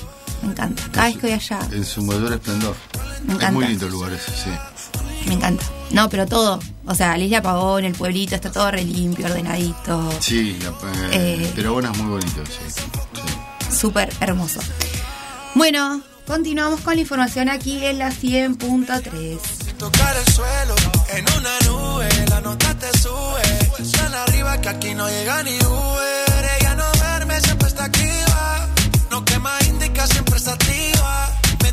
Me 0.43 0.49
encanta. 0.53 0.83
Cada 0.93 1.07
vez 1.09 1.16
que 1.16 1.23
voy 1.23 1.33
allá, 1.33 1.59
En 1.73 1.85
su 1.85 2.03
mayor 2.03 2.33
esplendor. 2.33 2.77
Me 2.95 3.11
Es 3.19 3.27
muy 3.27 3.35
encanta. 3.37 3.69
lindo 3.69 3.87
el 3.87 3.93
lugar 3.93 4.12
ese, 4.12 4.31
sí. 4.33 4.51
me 5.27 5.35
encanta. 5.35 5.64
No, 5.90 6.09
pero 6.09 6.27
todo. 6.27 6.61
O 6.87 6.95
sea, 6.95 7.16
la 7.16 7.25
Isla 7.25 7.43
Pavón, 7.43 7.85
el 7.85 7.93
pueblito, 7.95 8.35
está 8.35 8.51
todo 8.51 8.71
re 8.71 8.83
limpio, 8.85 9.27
ordenadito. 9.27 10.11
Sí, 10.21 10.57
la, 10.62 10.69
eh, 11.12 11.43
Eh. 11.45 11.53
pero 11.55 11.73
bueno, 11.75 11.90
es 11.93 11.99
muy 11.99 12.11
bonito, 12.12 12.43
sí. 12.47 12.59
sí. 12.75 13.77
Súper 13.77 14.12
hermoso. 14.21 14.61
Bueno, 15.55 16.01
continuamos 16.27 16.81
con 16.81 16.95
la 16.95 17.01
información 17.03 17.49
aquí 17.49 17.85
en 17.85 17.99
la 17.99 18.11
100.3. 18.11 19.38
Tocar 19.79 20.14
el 20.16 20.33
suelo 20.33 20.75
en 21.14 21.25
una 21.38 21.59
nube, 21.66 22.09
la 22.29 22.40
nota 22.40 22.75
te 22.79 22.99
sube. 22.99 23.90
Tan 23.93 24.14
arriba 24.14 24.61
que 24.61 24.69
aquí 24.69 24.95
no 24.95 25.09
llega 25.09 25.43
ni 25.43 25.57
Uber. 25.57 26.60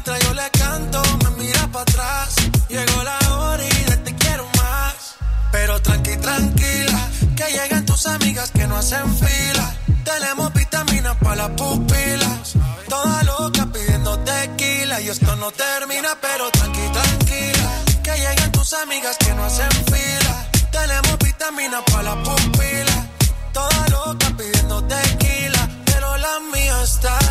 Mientras 0.08 0.30
yo 0.30 0.34
le 0.36 0.50
canto, 0.52 1.02
me 1.26 1.43
mira 1.43 1.67
para 1.67 1.82
atrás. 1.82 2.36
Llegó 2.70 3.04
la 3.04 3.20
hora 3.36 3.62
y 3.62 3.84
de 3.89 3.98
te 3.98 4.15
quiero 4.15 4.48
más. 4.56 5.17
Pero 5.52 5.82
tranqui, 5.82 6.15
tranquila, 6.15 7.10
que 7.36 7.43
llegan 7.52 7.86
tus 7.86 8.06
amigas 8.08 8.52
que 8.52 8.65
no 8.67 8.78
hacen 8.78 9.13
fila. 9.17 9.76
Tenemos 10.06 10.54
vitaminas 10.54 11.17
para 11.17 11.36
las 11.36 11.50
pupilas. 11.50 12.54
Toda 12.88 13.22
loca 13.24 13.65
pidiendo 13.65 14.17
tequila. 14.20 15.02
Y 15.02 15.10
esto 15.10 15.36
no 15.36 15.52
termina, 15.52 16.17
pero 16.22 16.52
tranqui, 16.52 16.88
tranquila. 16.93 17.70
Que 18.02 18.17
llegan 18.17 18.52
tus 18.54 18.72
amigas 18.76 19.17
que 19.17 19.34
no 19.34 19.43
hacen 19.43 19.72
fila. 19.91 20.48
Tenemos 20.72 21.17
vitaminas 21.20 21.84
para 21.91 22.15
las 22.15 22.30
pupilas. 22.30 23.08
Toda 23.52 23.88
loca 23.89 24.32
pidiendo 24.38 24.82
tequila. 24.86 25.67
Pero 25.86 26.15
la 26.15 26.39
mía 26.54 26.82
está 26.82 27.26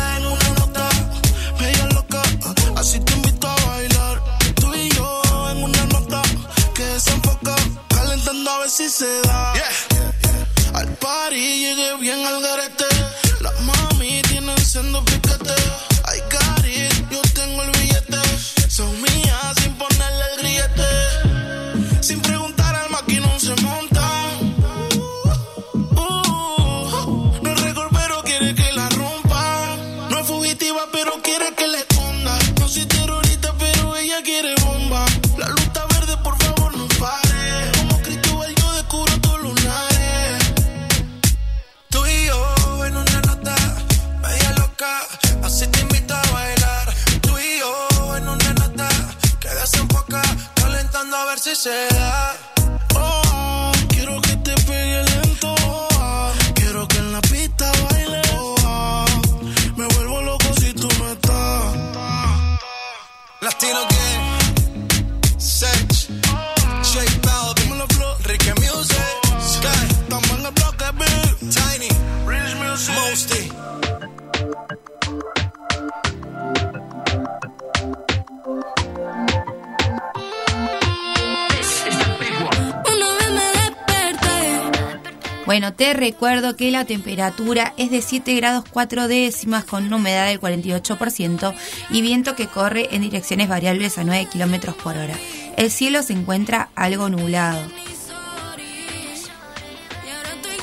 se 8.97 9.21
da. 9.21 9.53
Al 10.73 10.87
party 10.95 11.35
llegué 11.35 11.97
bien 11.97 12.25
al 12.25 12.41
garete. 12.41 12.85
Las 13.41 13.53
mami 13.61 14.23
tienen 14.23 14.57
siendo 14.57 15.03
recuerdo 85.93 86.55
que 86.55 86.71
la 86.71 86.85
temperatura 86.85 87.73
es 87.77 87.91
de 87.91 88.01
7 88.01 88.35
grados 88.35 88.65
4 88.69 89.07
décimas 89.07 89.65
con 89.65 89.85
una 89.85 89.97
humedad 89.97 90.27
del 90.27 90.39
48% 90.39 91.53
y 91.89 92.01
viento 92.01 92.35
que 92.35 92.47
corre 92.47 92.95
en 92.95 93.01
direcciones 93.01 93.49
variables 93.49 93.97
a 93.97 94.03
9 94.03 94.27
kilómetros 94.31 94.75
por 94.75 94.97
hora. 94.97 95.15
El 95.57 95.71
cielo 95.71 96.03
se 96.03 96.13
encuentra 96.13 96.69
algo 96.75 97.09
nublado. 97.09 97.61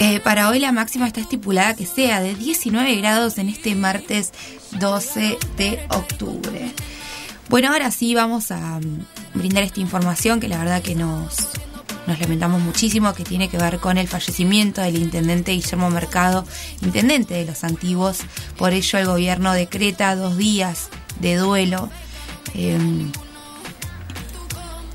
Eh, 0.00 0.20
para 0.20 0.48
hoy 0.48 0.58
la 0.58 0.72
máxima 0.72 1.06
está 1.06 1.20
estipulada 1.20 1.74
que 1.74 1.87
sea 1.87 2.20
de 2.20 2.34
19 2.34 2.96
grados 2.96 3.38
en 3.38 3.48
este 3.48 3.74
martes 3.74 4.32
12 4.72 5.38
de 5.56 5.87
octubre. 5.90 6.72
Bueno, 7.48 7.68
ahora 7.70 7.90
sí 7.90 8.14
vamos 8.14 8.50
a 8.50 8.80
mm, 8.80 9.04
brindar 9.34 9.62
esta 9.62 9.80
información 9.80 10.40
que 10.40 10.48
la 10.48 10.58
verdad 10.58 10.82
que 10.82 10.94
nos, 10.94 11.50
nos 12.06 12.18
lamentamos 12.20 12.60
muchísimo, 12.60 13.14
que 13.14 13.24
tiene 13.24 13.48
que 13.48 13.56
ver 13.56 13.78
con 13.78 13.98
el 13.98 14.08
fallecimiento 14.08 14.82
del 14.82 14.96
intendente 14.96 15.52
Guillermo 15.52 15.90
Mercado, 15.90 16.44
intendente 16.82 17.34
de 17.34 17.44
los 17.44 17.64
antiguos. 17.64 18.20
Por 18.56 18.72
ello 18.72 18.98
el 18.98 19.06
gobierno 19.06 19.52
decreta 19.52 20.14
dos 20.16 20.36
días 20.36 20.88
de 21.20 21.36
duelo. 21.36 21.88
Em, 22.54 23.10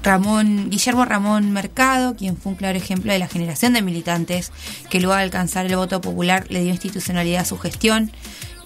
Ramón, 0.04 0.69
Guillermo 0.69 1.04
Ramón 1.06 1.52
Mercado, 1.52 2.15
quien 2.15 2.38
fue 2.38 2.54
un 2.54 2.58
claro 2.58 2.78
ejemplo 2.78 3.12
de 3.12 3.19
la 3.19 3.28
generación 3.28 3.74
de 3.74 3.82
militantes 3.82 4.52
que 4.89 5.00
luego 5.00 5.15
de 5.15 5.24
alcanzar 5.24 5.65
el 5.65 5.76
voto 5.76 6.00
popular 6.00 6.45
le 6.50 6.62
dio 6.62 6.72
institucionalidad 6.72 7.41
a 7.41 7.45
su 7.45 7.58
gestión. 7.58 8.12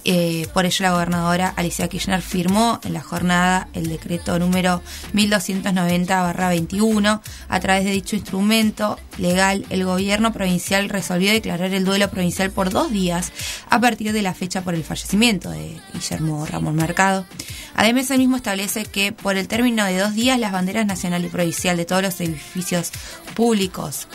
Eh, 0.06 0.48
por 0.54 0.66
ello 0.66 0.84
la 0.84 0.92
gobernadora 0.92 1.54
Alicia 1.56 1.88
Kirchner 1.88 2.22
firmó 2.22 2.82
en 2.84 2.92
la 2.94 3.02
jornada 3.02 3.70
el 3.74 3.88
decreto 3.88 4.38
número 4.38 4.82
1290-21. 5.14 7.22
A 7.48 7.60
través 7.60 7.86
de 7.86 7.92
dicho 7.92 8.16
instrumento 8.16 9.00
legal, 9.18 9.66
el 9.70 9.86
gobierno 9.86 10.34
provincial 10.34 10.90
resolvió 10.90 11.32
declarar 11.32 11.74
el 11.74 11.86
duelo 11.86 12.10
provincial 12.10 12.52
por 12.52 12.70
dos 12.70 12.92
días 12.92 13.32
a 13.70 13.80
partir 13.80 14.12
de 14.12 14.22
la 14.22 14.34
fecha 14.34 14.62
por 14.62 14.74
el 14.74 14.84
fallecimiento 14.84 15.50
de 15.50 15.80
Guillermo 15.94 16.46
Ramón 16.46 16.76
Mercado. 16.76 17.26
Además, 17.76 18.12
el 18.12 18.20
mismo 18.20 18.38
establece 18.38 18.86
que 18.86 19.14
por 19.14 19.38
el 19.38 19.48
término 19.48 19.86
de 19.86 19.98
dos 19.98 20.14
días 20.14 20.40
las 20.40 20.52
banderas 20.52 20.86
nacional 20.86 21.26
y 21.26 21.30
provincial 21.30 21.78
de 21.78 21.86
todos 21.86 22.02
los 22.02 22.20
edificios 22.20 22.92
públicos 23.36 24.08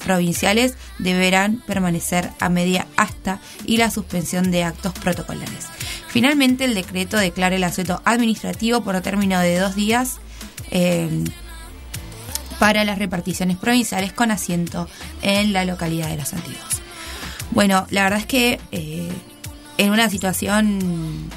provinciales 0.00 0.74
deberán 0.98 1.62
permanecer 1.66 2.30
a 2.40 2.48
media 2.48 2.86
asta 2.96 3.40
y 3.64 3.76
la 3.76 3.90
suspensión 3.90 4.50
de 4.50 4.64
actos 4.64 4.92
protocolares. 4.94 5.66
Finalmente, 6.08 6.64
el 6.64 6.74
decreto 6.74 7.16
declara 7.16 7.56
el 7.56 7.64
asueto 7.64 8.02
administrativo 8.04 8.82
por 8.82 9.00
término 9.00 9.38
de 9.38 9.58
dos 9.58 9.74
días 9.74 10.18
eh, 10.70 11.24
para 12.58 12.84
las 12.84 12.98
reparticiones 12.98 13.56
provinciales 13.56 14.12
con 14.12 14.30
asiento 14.30 14.88
en 15.22 15.52
la 15.52 15.64
localidad 15.64 16.08
de 16.08 16.16
Los 16.16 16.32
Antiguos. 16.32 16.82
Bueno, 17.52 17.86
la 17.90 18.04
verdad 18.04 18.20
es 18.20 18.26
que 18.26 18.60
eh, 18.70 19.08
en 19.78 19.90
una 19.90 20.10
situación 20.10 21.30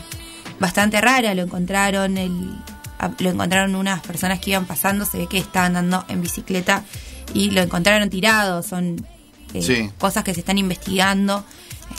bastante 0.59 0.99
rara 1.01 1.33
lo 1.33 1.43
encontraron 1.43 2.17
el, 2.17 2.55
lo 3.19 3.29
encontraron 3.29 3.75
unas 3.75 4.01
personas 4.01 4.39
que 4.39 4.51
iban 4.51 4.65
pasando, 4.65 5.05
se 5.05 5.17
ve 5.17 5.27
que 5.27 5.37
estaban 5.37 5.75
andando 5.75 6.05
en 6.09 6.21
bicicleta 6.21 6.83
y 7.33 7.51
lo 7.51 7.61
encontraron 7.61 8.09
tirado, 8.09 8.63
son 8.63 9.05
eh, 9.53 9.61
Sí. 9.61 9.89
cosas 9.99 10.23
que 10.23 10.33
se 10.33 10.39
están 10.41 10.57
investigando. 10.57 11.43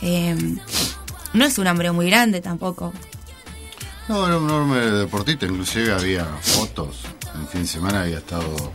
Eh, 0.02 0.36
no 1.32 1.44
es 1.44 1.58
un 1.58 1.66
hambre 1.66 1.90
muy 1.92 2.06
grande 2.10 2.40
tampoco. 2.40 2.92
No, 4.08 4.26
era 4.26 4.36
un 4.38 4.44
enorme 4.44 4.76
deportista, 4.80 5.46
inclusive 5.46 5.92
había 5.92 6.24
fotos. 6.42 6.96
El 7.40 7.46
fin 7.48 7.62
de 7.62 7.68
semana 7.68 8.02
había 8.02 8.18
estado 8.18 8.72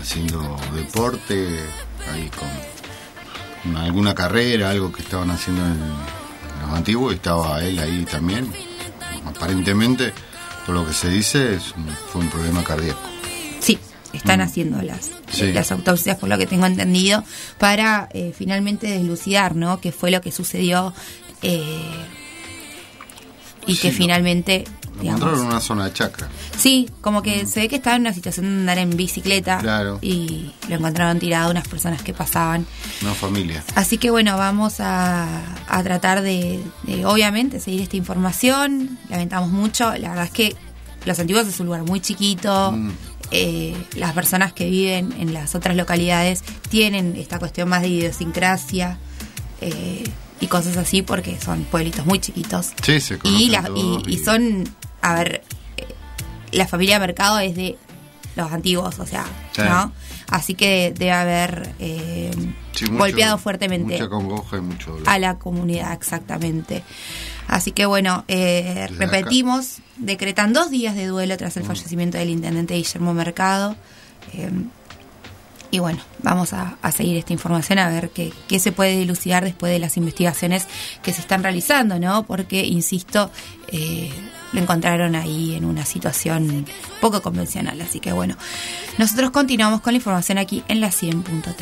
haciendo 0.00 0.56
deporte, 0.74 1.58
ahí 2.12 2.30
con 2.30 3.70
una- 3.72 3.82
alguna 3.82 4.14
carrera, 4.14 4.70
algo 4.70 4.92
que 4.92 5.02
estaban 5.02 5.30
haciendo 5.30 5.64
en, 5.64 5.72
en 5.72 6.60
los 6.68 6.70
antiguos, 6.76 7.12
y 7.12 7.16
estaba 7.16 7.62
él 7.62 7.78
ahí 7.80 8.04
también. 8.04 8.50
Aparentemente, 9.26 10.12
por 10.64 10.74
lo 10.74 10.86
que 10.86 10.92
se 10.92 11.08
dice, 11.08 11.54
es 11.56 11.72
un- 11.76 11.88
fue 12.12 12.20
un 12.22 12.30
problema 12.30 12.62
cardíaco. 12.62 13.00
Están 14.18 14.40
Mm. 14.40 14.42
haciendo 14.42 14.82
las, 14.82 15.10
Sí. 15.32 15.52
las 15.52 15.72
autopsias, 15.72 16.16
por 16.18 16.28
lo 16.28 16.36
que 16.38 16.46
tengo 16.46 16.66
entendido, 16.66 17.24
para 17.58 18.08
eh, 18.12 18.32
finalmente 18.36 18.86
deslucidar, 18.88 19.56
¿no? 19.56 19.80
Qué 19.80 19.90
fue 19.92 20.10
lo 20.10 20.20
que 20.20 20.30
sucedió 20.32 20.92
eh, 21.42 21.62
y 23.66 23.74
Sí, 23.76 23.80
que 23.82 23.92
finalmente, 23.92 24.64
Lo 24.96 25.02
encontraron 25.04 25.40
en 25.40 25.46
una 25.46 25.60
zona 25.60 25.84
de 25.84 25.92
chacra. 25.92 26.28
sí, 26.56 26.88
como 27.00 27.22
que 27.22 27.46
se 27.46 27.60
ve 27.60 27.68
que 27.68 27.76
estaba 27.76 27.96
en 27.96 28.02
una 28.02 28.12
situación 28.14 28.46
de 28.46 28.52
andar 28.60 28.78
en 28.78 28.96
bicicleta 28.96 29.58
Claro. 29.58 29.98
y 30.02 30.50
lo 30.68 30.76
encontraron 30.76 31.18
tirado 31.18 31.50
unas 31.50 31.68
personas 31.68 32.02
que 32.02 32.12
pasaban. 32.14 32.66
Una 33.02 33.14
familia. 33.14 33.62
Así 33.74 33.98
que 33.98 34.10
bueno, 34.10 34.36
vamos 34.38 34.80
a, 34.80 35.26
a 35.68 35.82
tratar 35.82 36.22
de, 36.22 36.60
de, 36.84 37.04
obviamente, 37.06 37.60
seguir 37.60 37.82
esta 37.82 37.96
información. 37.96 38.98
Lamentamos 39.10 39.50
mucho. 39.50 39.84
La 39.98 40.08
verdad 40.10 40.24
es 40.24 40.30
que 40.32 40.56
Los 41.04 41.18
Antiguos 41.20 41.46
es 41.46 41.60
un 41.60 41.66
lugar 41.66 41.84
muy 41.84 42.00
chiquito. 42.00 42.72
Mm. 42.72 42.90
Eh, 43.30 43.76
las 43.94 44.12
personas 44.14 44.52
que 44.52 44.68
viven 44.70 45.12
en 45.18 45.34
las 45.34 45.54
otras 45.54 45.76
localidades 45.76 46.42
tienen 46.70 47.14
esta 47.16 47.38
cuestión 47.38 47.68
más 47.68 47.82
de 47.82 47.88
idiosincrasia 47.88 48.98
eh, 49.60 50.04
y 50.40 50.46
cosas 50.46 50.76
así 50.76 51.02
porque 51.02 51.38
son 51.40 51.64
pueblitos 51.64 52.06
muy 52.06 52.20
chiquitos. 52.20 52.72
Sí, 52.82 53.00
se 53.00 53.18
Y, 53.24 53.50
la- 53.50 53.68
y, 53.74 54.02
y 54.06 54.18
son, 54.18 54.64
a 55.02 55.14
ver, 55.14 55.42
eh, 55.76 55.86
la 56.52 56.66
familia 56.66 56.98
Mercado 56.98 57.38
es 57.40 57.54
de 57.54 57.76
los 58.36 58.50
antiguos, 58.52 58.98
o 58.98 59.06
sea. 59.06 59.26
¿no? 59.58 59.92
Así 60.30 60.54
que 60.54 60.94
debe 60.96 61.10
haber 61.12 61.74
eh, 61.80 62.30
Sí, 62.72 62.84
mucho- 62.84 62.98
golpeado 62.98 63.38
fuertemente 63.38 63.94
Mucha 63.94 64.08
congoja 64.08 64.56
y 64.58 64.60
mucho 64.60 64.92
dolor. 64.92 65.08
a 65.08 65.18
la 65.18 65.34
comunidad, 65.38 65.92
exactamente. 65.92 66.84
Así 67.48 67.72
que 67.72 67.86
bueno, 67.86 68.24
eh, 68.28 68.88
repetimos, 68.96 69.78
decretan 69.96 70.52
dos 70.52 70.70
días 70.70 70.94
de 70.94 71.06
duelo 71.06 71.36
tras 71.36 71.56
Mm. 71.56 71.60
el 71.60 71.64
fallecimiento 71.66 72.18
del 72.18 72.30
intendente 72.30 72.74
Guillermo 72.74 73.12
Mercado. 73.14 73.74
Eh, 74.34 74.50
y 75.70 75.80
bueno, 75.80 75.98
vamos 76.22 76.52
a, 76.54 76.78
a 76.80 76.92
seguir 76.92 77.16
esta 77.18 77.32
información 77.32 77.78
a 77.78 77.88
ver 77.90 78.10
qué, 78.10 78.32
qué 78.48 78.58
se 78.58 78.72
puede 78.72 78.96
dilucidar 78.96 79.44
después 79.44 79.70
de 79.72 79.78
las 79.78 79.96
investigaciones 79.98 80.66
que 81.02 81.12
se 81.12 81.20
están 81.20 81.42
realizando, 81.42 81.98
¿no? 81.98 82.22
Porque, 82.24 82.64
insisto, 82.64 83.30
eh, 83.68 84.10
lo 84.52 84.60
encontraron 84.62 85.14
ahí 85.14 85.54
en 85.56 85.66
una 85.66 85.84
situación 85.84 86.64
poco 87.02 87.20
convencional. 87.20 87.80
Así 87.82 88.00
que 88.00 88.12
bueno, 88.12 88.36
nosotros 88.96 89.30
continuamos 89.30 89.82
con 89.82 89.92
la 89.92 89.98
información 89.98 90.38
aquí 90.38 90.62
en 90.68 90.80
la 90.80 90.88
100.3. 90.88 91.54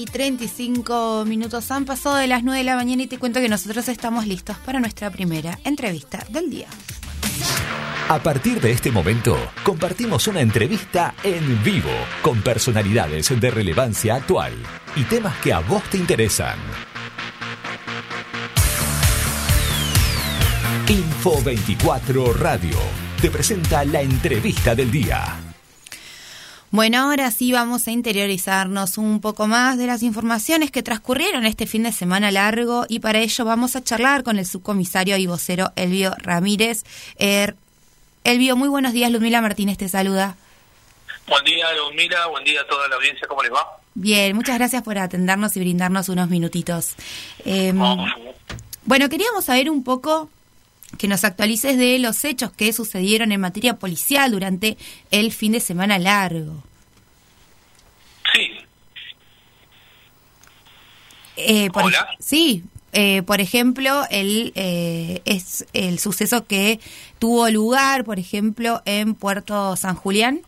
Sí, 0.00 0.06
35 0.06 1.24
minutos 1.26 1.70
han 1.70 1.84
pasado 1.84 2.16
de 2.16 2.26
las 2.26 2.42
9 2.42 2.60
de 2.60 2.64
la 2.64 2.74
mañana 2.74 3.02
y 3.02 3.06
te 3.06 3.18
cuento 3.18 3.38
que 3.38 3.50
nosotros 3.50 3.86
estamos 3.88 4.26
listos 4.26 4.56
para 4.64 4.80
nuestra 4.80 5.10
primera 5.10 5.58
entrevista 5.62 6.24
del 6.30 6.48
día. 6.48 6.68
A 8.08 8.18
partir 8.22 8.62
de 8.62 8.70
este 8.70 8.90
momento, 8.90 9.36
compartimos 9.62 10.26
una 10.26 10.40
entrevista 10.40 11.14
en 11.22 11.62
vivo 11.62 11.90
con 12.22 12.40
personalidades 12.40 13.38
de 13.38 13.50
relevancia 13.50 14.14
actual 14.14 14.54
y 14.96 15.04
temas 15.04 15.36
que 15.40 15.52
a 15.52 15.58
vos 15.60 15.82
te 15.90 15.98
interesan. 15.98 16.58
Info 20.88 21.42
24 21.42 22.32
Radio 22.32 22.78
te 23.20 23.30
presenta 23.30 23.84
la 23.84 24.00
entrevista 24.00 24.74
del 24.74 24.90
día. 24.90 25.49
Bueno, 26.72 26.98
ahora 26.98 27.32
sí 27.32 27.50
vamos 27.50 27.88
a 27.88 27.90
interiorizarnos 27.90 28.96
un 28.96 29.20
poco 29.20 29.48
más 29.48 29.76
de 29.76 29.88
las 29.88 30.04
informaciones 30.04 30.70
que 30.70 30.84
transcurrieron 30.84 31.44
este 31.44 31.66
fin 31.66 31.82
de 31.82 31.90
semana 31.90 32.30
largo 32.30 32.86
y 32.88 33.00
para 33.00 33.18
ello 33.18 33.44
vamos 33.44 33.74
a 33.74 33.82
charlar 33.82 34.22
con 34.22 34.38
el 34.38 34.46
subcomisario 34.46 35.16
y 35.16 35.26
vocero 35.26 35.72
Elvio 35.74 36.14
Ramírez. 36.18 36.84
Er, 37.18 37.56
Elvio, 38.22 38.54
muy 38.54 38.68
buenos 38.68 38.92
días, 38.92 39.10
Ludmila 39.10 39.40
Martínez 39.40 39.78
te 39.78 39.88
saluda. 39.88 40.36
Buen 41.26 41.44
día, 41.44 41.66
Ludmila, 41.74 42.28
buen 42.28 42.44
día 42.44 42.60
a 42.60 42.66
toda 42.68 42.86
la 42.86 42.94
audiencia, 42.94 43.26
¿cómo 43.26 43.42
les 43.42 43.52
va? 43.52 43.66
Bien, 43.94 44.36
muchas 44.36 44.56
gracias 44.56 44.84
por 44.84 44.96
atendernos 44.96 45.56
y 45.56 45.60
brindarnos 45.60 46.08
unos 46.08 46.30
minutitos. 46.30 46.94
Eh, 47.44 47.72
bueno, 48.84 49.08
queríamos 49.08 49.44
saber 49.44 49.70
un 49.70 49.82
poco 49.82 50.30
que 50.98 51.08
nos 51.08 51.24
actualices 51.24 51.76
de 51.76 51.98
los 51.98 52.24
hechos 52.24 52.52
que 52.52 52.72
sucedieron 52.72 53.32
en 53.32 53.40
materia 53.40 53.78
policial 53.78 54.30
durante 54.30 54.76
el 55.10 55.32
fin 55.32 55.52
de 55.52 55.60
semana 55.60 55.98
largo. 55.98 56.62
Sí. 58.34 58.58
Eh, 61.36 61.70
por 61.70 61.84
Hola. 61.84 62.08
Sí, 62.18 62.64
eh, 62.92 63.22
por 63.22 63.40
ejemplo, 63.40 64.04
el, 64.10 64.52
eh, 64.56 65.22
es 65.24 65.66
el 65.72 65.98
suceso 65.98 66.46
que 66.46 66.80
tuvo 67.18 67.48
lugar, 67.48 68.04
por 68.04 68.18
ejemplo, 68.18 68.82
en 68.84 69.14
Puerto 69.14 69.76
San 69.76 69.94
Julián. 69.94 70.42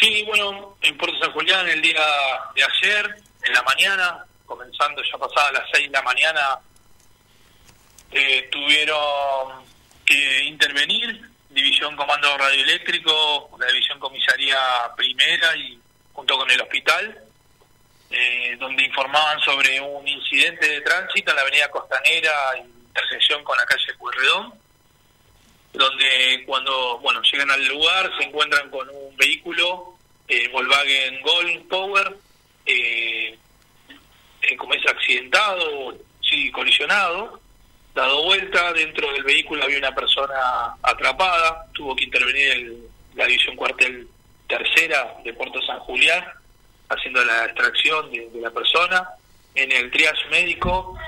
Sí, 0.00 0.22
bueno, 0.26 0.76
en 0.82 0.96
Puerto 0.98 1.18
San 1.20 1.32
Julián 1.32 1.66
el 1.68 1.80
día 1.80 2.02
de 2.54 2.62
ayer, 2.62 3.16
en 3.42 3.52
la 3.54 3.62
mañana, 3.62 4.24
comenzando 4.44 5.02
ya 5.10 5.18
pasada 5.18 5.52
las 5.52 5.64
seis 5.72 5.86
de 5.86 5.92
la 5.92 6.02
mañana, 6.02 6.40
eh, 8.14 8.48
tuvieron 8.50 9.64
que 10.04 10.44
intervenir 10.44 11.20
División 11.50 11.96
Comando 11.96 12.36
Radioeléctrico, 12.36 13.50
la 13.58 13.66
División 13.66 13.98
Comisaría 13.98 14.58
Primera 14.96 15.56
y 15.56 15.78
junto 16.12 16.38
con 16.38 16.50
el 16.50 16.60
hospital, 16.60 17.18
eh, 18.10 18.56
donde 18.58 18.84
informaban 18.84 19.40
sobre 19.40 19.80
un 19.80 20.06
incidente 20.06 20.68
de 20.68 20.80
tránsito 20.80 21.30
en 21.30 21.36
la 21.36 21.42
avenida 21.42 21.70
Costanera, 21.70 22.32
intersección 22.58 23.42
con 23.44 23.56
la 23.56 23.66
calle 23.66 23.94
Pueyrredón, 23.98 24.54
donde 25.72 26.44
cuando 26.46 26.98
bueno 27.00 27.20
llegan 27.22 27.50
al 27.50 27.66
lugar 27.66 28.10
se 28.16 28.24
encuentran 28.24 28.70
con 28.70 28.88
un 28.88 29.16
vehículo 29.16 29.94
eh, 30.28 30.48
Volkswagen 30.48 31.20
Gold 31.20 31.68
Power, 31.68 32.16
eh, 32.66 33.38
eh, 34.42 34.56
como 34.56 34.74
es 34.74 34.86
accidentado, 34.86 35.94
sí, 36.22 36.50
colisionado, 36.50 37.40
dado 37.94 38.24
vuelta, 38.24 38.72
dentro 38.72 39.10
del 39.12 39.22
vehículo 39.22 39.62
había 39.64 39.78
una 39.78 39.94
persona 39.94 40.74
atrapada, 40.82 41.66
tuvo 41.72 41.94
que 41.94 42.04
intervenir 42.04 42.50
el- 42.50 42.88
la 43.14 43.26
división 43.26 43.54
cuartel 43.56 44.08
tercera 44.48 45.14
de 45.24 45.32
Puerto 45.32 45.60
San 45.62 45.78
Julián, 45.80 46.24
haciendo 46.88 47.24
la 47.24 47.44
extracción 47.46 48.10
de, 48.10 48.28
la 48.40 48.50
persona. 48.50 49.08
En 49.54 49.70
el 49.70 49.90
triage 49.90 50.28
médico 50.30 50.98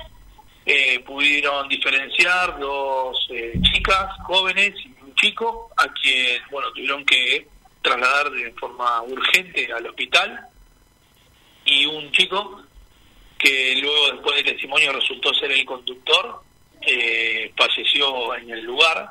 eh, 0.65 1.01
pudieron 1.01 1.69
diferenciar 1.69 2.59
dos 2.59 3.27
eh, 3.31 3.53
chicas 3.73 4.07
jóvenes 4.25 4.73
y 4.85 4.89
un 5.03 5.15
chico, 5.17 5.71
a 5.77 5.93
quien 5.93 6.41
bueno 6.51 6.71
tuvieron 6.73 7.05
que 7.05 7.47
trasladar 7.83 8.31
de 8.31 8.53
forma 8.53 9.03
urgente 9.03 9.73
al 9.73 9.87
hospital, 9.87 10.49
y 11.65 11.87
un 11.87 12.11
chico 12.13 12.63
que 13.39 13.77
luego 13.81 14.13
después 14.13 14.37
del 14.37 14.45
testimonio 14.53 14.93
resultó 14.93 15.35
ser 15.35 15.51
el 15.53 15.65
conductor, 15.65 16.41
eh, 16.87 17.53
falleció 17.57 18.35
en 18.37 18.51
el 18.51 18.65
lugar, 18.65 19.11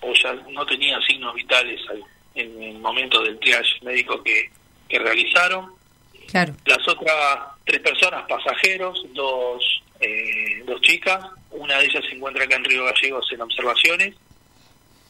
o 0.00 0.12
ya 0.14 0.32
no 0.50 0.64
tenía 0.66 1.00
signos 1.02 1.34
vitales 1.34 1.80
al- 1.90 2.02
en 2.34 2.62
el 2.62 2.78
momento 2.78 3.22
del 3.22 3.38
triage 3.38 3.78
médico 3.82 4.22
que, 4.22 4.50
que 4.88 4.98
realizaron. 4.98 5.72
Claro. 6.30 6.52
Las 6.66 6.86
otras 6.88 7.38
tres 7.64 7.80
personas, 7.80 8.24
pasajeros, 8.28 9.04
dos, 9.14 9.82
eh, 10.00 10.62
dos 10.66 10.80
chicas, 10.82 11.24
una 11.50 11.78
de 11.78 11.86
ellas 11.86 12.04
se 12.08 12.14
encuentra 12.16 12.44
acá 12.44 12.56
en 12.56 12.64
Río 12.64 12.84
Gallegos 12.84 13.26
en 13.32 13.40
observaciones, 13.40 14.14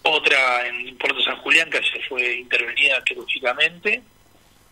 otra 0.02 0.66
en 0.68 0.96
Puerto 0.98 1.20
San 1.22 1.36
Julián, 1.38 1.68
que 1.70 1.78
ayer 1.78 2.04
fue 2.08 2.34
intervenida 2.36 3.02
quirúrgicamente, 3.04 4.02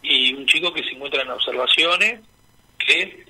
y 0.02 0.32
un 0.34 0.46
chico 0.46 0.72
que 0.72 0.84
se 0.84 0.90
encuentra 0.90 1.22
en 1.22 1.30
observaciones, 1.30 2.20
que 2.78 3.24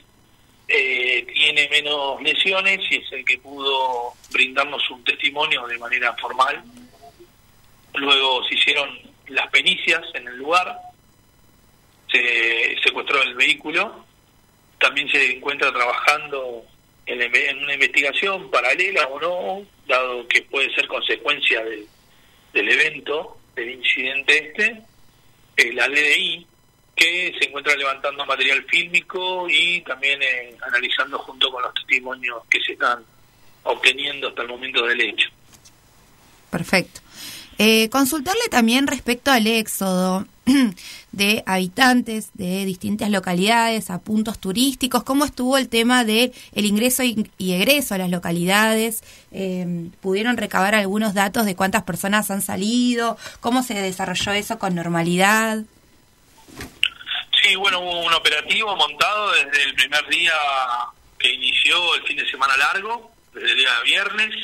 eh, 0.69 1.27
tiene 1.33 1.69
menos 1.69 2.23
lesiones 2.23 2.81
y 2.91 2.97
es 2.97 3.13
el 3.13 3.25
que 3.25 3.39
pudo 3.39 4.15
brindarnos 4.33 4.89
un 4.91 5.05
testimonio 5.05 5.67
de 5.67 5.79
manera 5.79 6.15
formal. 6.15 6.63
Luego 7.95 8.45
se 8.49 8.55
hicieron 8.55 8.99
las 9.29 9.49
pericias 9.49 10.03
en 10.15 10.27
el 10.29 10.37
lugar, 10.37 10.79
se 12.11 12.77
secuestró 12.83 13.23
el 13.23 13.35
vehículo, 13.35 14.05
también 14.79 15.09
se 15.11 15.37
encuentra 15.37 15.73
trabajando 15.73 16.65
en, 17.07 17.21
en 17.23 17.63
una 17.63 17.75
investigación 17.75 18.51
paralela 18.51 19.07
o 19.09 19.21
no, 19.21 19.67
dado 19.87 20.27
que 20.29 20.43
puede 20.43 20.75
ser 20.75 20.89
consecuencia 20.89 21.63
del, 21.65 21.87
del 22.53 22.69
evento, 22.71 23.37
del 23.55 23.71
incidente 23.73 24.49
este, 24.49 24.83
eh, 25.57 25.73
la 25.73 25.89
LDI, 25.89 26.47
que 26.95 27.35
se 27.39 27.49
encuentra 27.49 27.75
levantando 27.77 28.25
material 28.25 28.65
fílmico 28.65 29.47
y 29.49 29.81
también 29.83 30.23
eh, 30.23 30.57
analizando 30.63 31.19
junto 31.19 31.51
con 31.51 31.63
los 31.63 31.75
testimonios 31.75 32.43
que 32.49 32.61
se 32.61 32.73
están 32.73 33.05
obteniendo 33.65 34.29
hasta 34.29 34.43
el 34.43 34.49
momento 34.49 34.85
del 34.87 35.01
hecho. 35.01 35.29
Perfecto. 36.51 37.01
Eh, 37.59 37.89
consultarle 37.89 38.49
también 38.51 38.87
respecto 38.89 39.31
al 39.31 39.47
éxodo 39.47 40.27
de 41.13 41.43
habitantes 41.47 42.31
de 42.35 42.65
distintas 42.65 43.11
localidades 43.11 43.91
a 43.91 44.01
puntos 44.01 44.41
turísticos, 44.41 45.05
cómo 45.05 45.25
estuvo 45.25 45.57
el 45.57 45.69
tema 45.69 46.05
de 46.05 46.33
el 46.53 46.65
ingreso 46.65 47.05
y, 47.05 47.31
egreso 47.39 47.95
a 47.95 47.99
las 47.99 48.11
localidades, 48.11 49.05
eh, 49.31 49.89
pudieron 50.01 50.37
recabar 50.37 50.75
algunos 50.75 51.15
datos 51.15 51.47
de 51.47 51.55
cuántas 51.55 51.85
personas 51.85 52.31
han 52.31 52.43
salido, 52.43 53.17
cómo 53.41 53.63
se 53.63 53.75
desarrolló 53.75 54.33
eso 54.33 54.59
con 54.59 54.75
normalidad. 54.75 55.63
Sí, 57.45 57.57
bueno, 57.57 57.79
hubo 57.81 58.01
un 58.07 58.15
operativo 58.15 58.75
montado 58.75 59.33
desde 59.33 59.65
el 59.65 59.75
primer 59.75 60.07
día 60.09 60.33
que 61.19 61.31
inició 61.31 61.95
el 61.97 62.03
fin 62.05 62.17
de 62.17 62.27
semana 62.31 62.57
largo, 62.57 63.13
desde 63.35 63.51
el 63.51 63.57
día 63.59 63.81
viernes 63.85 64.35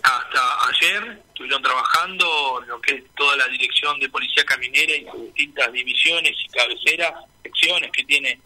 hasta 0.00 0.68
ayer. 0.68 1.22
Estuvieron 1.26 1.60
trabajando 1.64 2.62
lo 2.68 2.80
que 2.80 2.94
es 2.94 3.02
toda 3.16 3.34
la 3.34 3.48
dirección 3.48 3.98
de 3.98 4.08
policía 4.08 4.44
caminera 4.44 4.94
y 4.94 5.06
sus 5.10 5.24
distintas 5.24 5.72
divisiones 5.72 6.36
y 6.44 6.48
cabeceras, 6.50 7.12
secciones 7.42 7.90
que 7.90 8.04
tiene, 8.04 8.38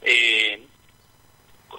eh, 0.00 0.66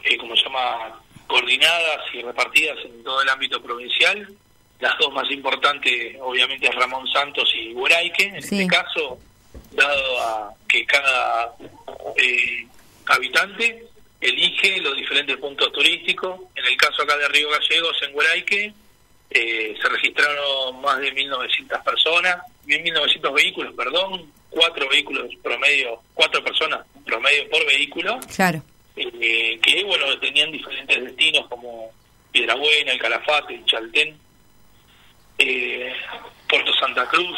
eh, 0.04 0.18
como 0.18 0.36
se 0.36 0.44
llama, 0.44 1.02
coordinadas 1.26 2.02
y 2.14 2.22
repartidas 2.22 2.78
en 2.86 3.04
todo 3.04 3.20
el 3.24 3.30
ámbito 3.30 3.60
provincial. 3.64 4.32
Las 4.80 4.96
dos 5.00 5.12
más 5.12 5.30
importantes, 5.32 6.16
obviamente, 6.22 6.68
es 6.68 6.76
Ramón 6.76 7.08
Santos 7.12 7.52
y 7.56 7.74
Hueraique. 7.74 8.26
En 8.26 8.44
Sí. 8.44 8.62
este 8.62 8.68
caso, 8.76 9.18
dado 9.78 10.20
a 10.22 10.54
que 10.68 10.86
cada 10.86 11.54
eh, 12.18 12.68
habitante 13.06 13.86
elige 14.20 14.82
los 14.82 14.96
diferentes 14.98 15.38
puntos 15.38 15.72
turísticos. 15.72 16.42
En 16.56 16.66
el 16.66 16.76
caso 16.76 17.04
acá 17.04 17.16
de 17.18 17.28
Río 17.30 17.50
Gallegos, 17.50 17.96
en 18.02 18.16
Hueraique, 18.16 18.74
eh, 19.30 19.76
se 19.82 19.90
registraron 19.90 20.82
más 20.82 20.98
de 21.00 21.14
1.900 21.14 21.84
personas, 21.84 22.38
1.900 22.66 23.34
vehículos, 23.34 23.74
perdón, 23.76 24.32
cuatro 24.50 24.90
vehículos 24.90 25.28
promedio, 25.44 26.02
cuatro 26.14 26.44
personas 26.44 26.86
promedio 27.06 27.50
por 27.50 27.66
vehículo, 27.68 28.20
Claro. 28.36 28.62
eh, 28.96 29.60
que 29.62 29.84
bueno 29.84 30.18
tenían 30.20 30.52
diferentes 30.52 31.04
destinos 31.04 31.46
como 31.48 31.92
Piedrabuena, 32.32 32.92
el 32.94 33.00
Calafate, 33.00 33.54
el 33.56 33.66
Chaltén, 33.66 34.18
eh, 35.38 35.94
Puerto 36.50 36.74
Santa 36.74 37.08
Cruz 37.10 37.38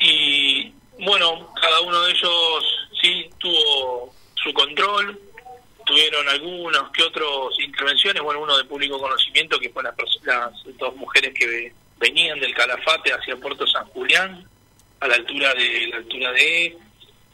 y 0.00 0.72
bueno 0.98 1.52
cada 1.60 1.80
uno 1.80 2.02
de 2.02 2.12
ellos 2.12 2.64
sí 3.00 3.28
tuvo 3.38 4.14
su 4.36 4.52
control 4.52 5.18
tuvieron 5.86 6.28
algunos 6.28 6.90
que 6.92 7.02
otros 7.02 7.58
intervenciones 7.60 8.22
bueno 8.22 8.40
uno 8.40 8.56
de 8.56 8.64
público 8.64 8.98
conocimiento 8.98 9.58
que 9.58 9.70
fue 9.70 9.82
las, 9.82 9.94
las 10.24 10.52
dos 10.78 10.94
mujeres 10.96 11.32
que 11.38 11.46
ve- 11.46 11.74
venían 11.98 12.38
del 12.40 12.54
Calafate 12.54 13.12
hacia 13.12 13.36
Puerto 13.36 13.66
San 13.66 13.84
Julián 13.86 14.46
a 15.00 15.08
la 15.08 15.14
altura 15.16 15.52
de 15.54 15.86
la 15.88 15.96
altura 15.98 16.32
de 16.32 16.66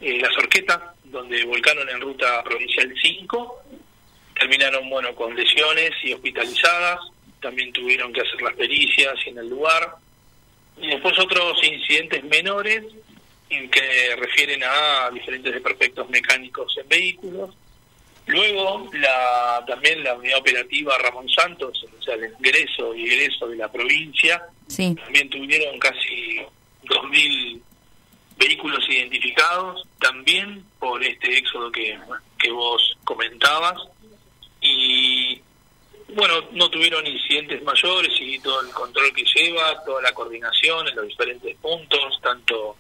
eh, 0.01 0.19
La 0.21 0.31
Sorqueta, 0.33 0.95
donde 1.05 1.45
volcaron 1.45 1.89
en 1.89 2.01
ruta 2.01 2.43
provincial 2.43 2.93
5. 3.03 3.63
Terminaron, 4.35 4.89
bueno, 4.89 5.15
con 5.15 5.37
lesiones 5.37 5.91
y 6.03 6.13
hospitalizadas. 6.15 6.99
También 7.41 7.73
tuvieron 7.73 8.13
que 8.13 8.23
hacer 8.23 8.41
las 8.43 8.55
pericias 8.55 9.15
en 9.27 9.39
el 9.39 9.49
lugar. 9.49 9.95
Y 10.81 10.89
después 10.89 11.19
otros 11.19 11.63
incidentes 11.63 12.25
menores 12.25 12.83
que 13.51 14.17
refieren 14.17 14.63
a 14.63 15.11
diferentes 15.11 15.53
desperfectos 15.53 16.09
mecánicos 16.09 16.77
en 16.79 16.89
vehículos. 16.89 17.51
Luego, 18.27 18.89
la, 18.93 19.65
también 19.67 20.05
la 20.05 20.15
unidad 20.15 20.39
operativa 20.39 20.97
Ramón 20.99 21.29
Santos, 21.29 21.85
o 21.99 22.03
sea, 22.03 22.15
el 22.15 22.33
ingreso 22.33 22.95
y 22.95 23.07
egreso 23.07 23.49
de 23.49 23.57
la 23.57 23.71
provincia, 23.71 24.41
también 24.69 25.29
tuvieron 25.29 25.79
casi 25.81 26.41
2.000 26.85 27.61
vehículos 28.37 28.89
identificados, 28.89 29.83
también 29.99 30.65
por 30.79 31.03
este 31.03 31.39
éxodo 31.39 31.73
que, 31.73 31.99
que 32.39 32.51
vos 32.53 32.97
comentabas. 33.05 33.79
Y 34.61 35.41
bueno, 36.15 36.35
no 36.53 36.71
tuvieron 36.71 37.05
incidentes 37.07 37.63
mayores 37.65 38.13
y 38.21 38.39
todo 38.39 38.61
el 38.61 38.71
control 38.73 39.13
que 39.13 39.25
lleva, 39.25 39.83
toda 39.85 40.03
la 40.03 40.13
coordinación 40.13 40.87
en 40.87 40.97
los 40.97 41.09
diferentes 41.09 41.57
puntos, 41.57 42.21
tanto 42.23 42.77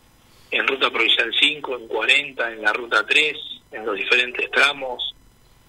en 0.50 0.66
ruta 0.66 0.90
provincial 0.90 1.32
5, 1.38 1.76
en 1.76 1.88
40, 1.88 2.52
en 2.52 2.62
la 2.62 2.72
ruta 2.72 3.06
3, 3.06 3.36
en 3.72 3.86
los 3.86 3.96
diferentes 3.96 4.50
tramos, 4.50 5.14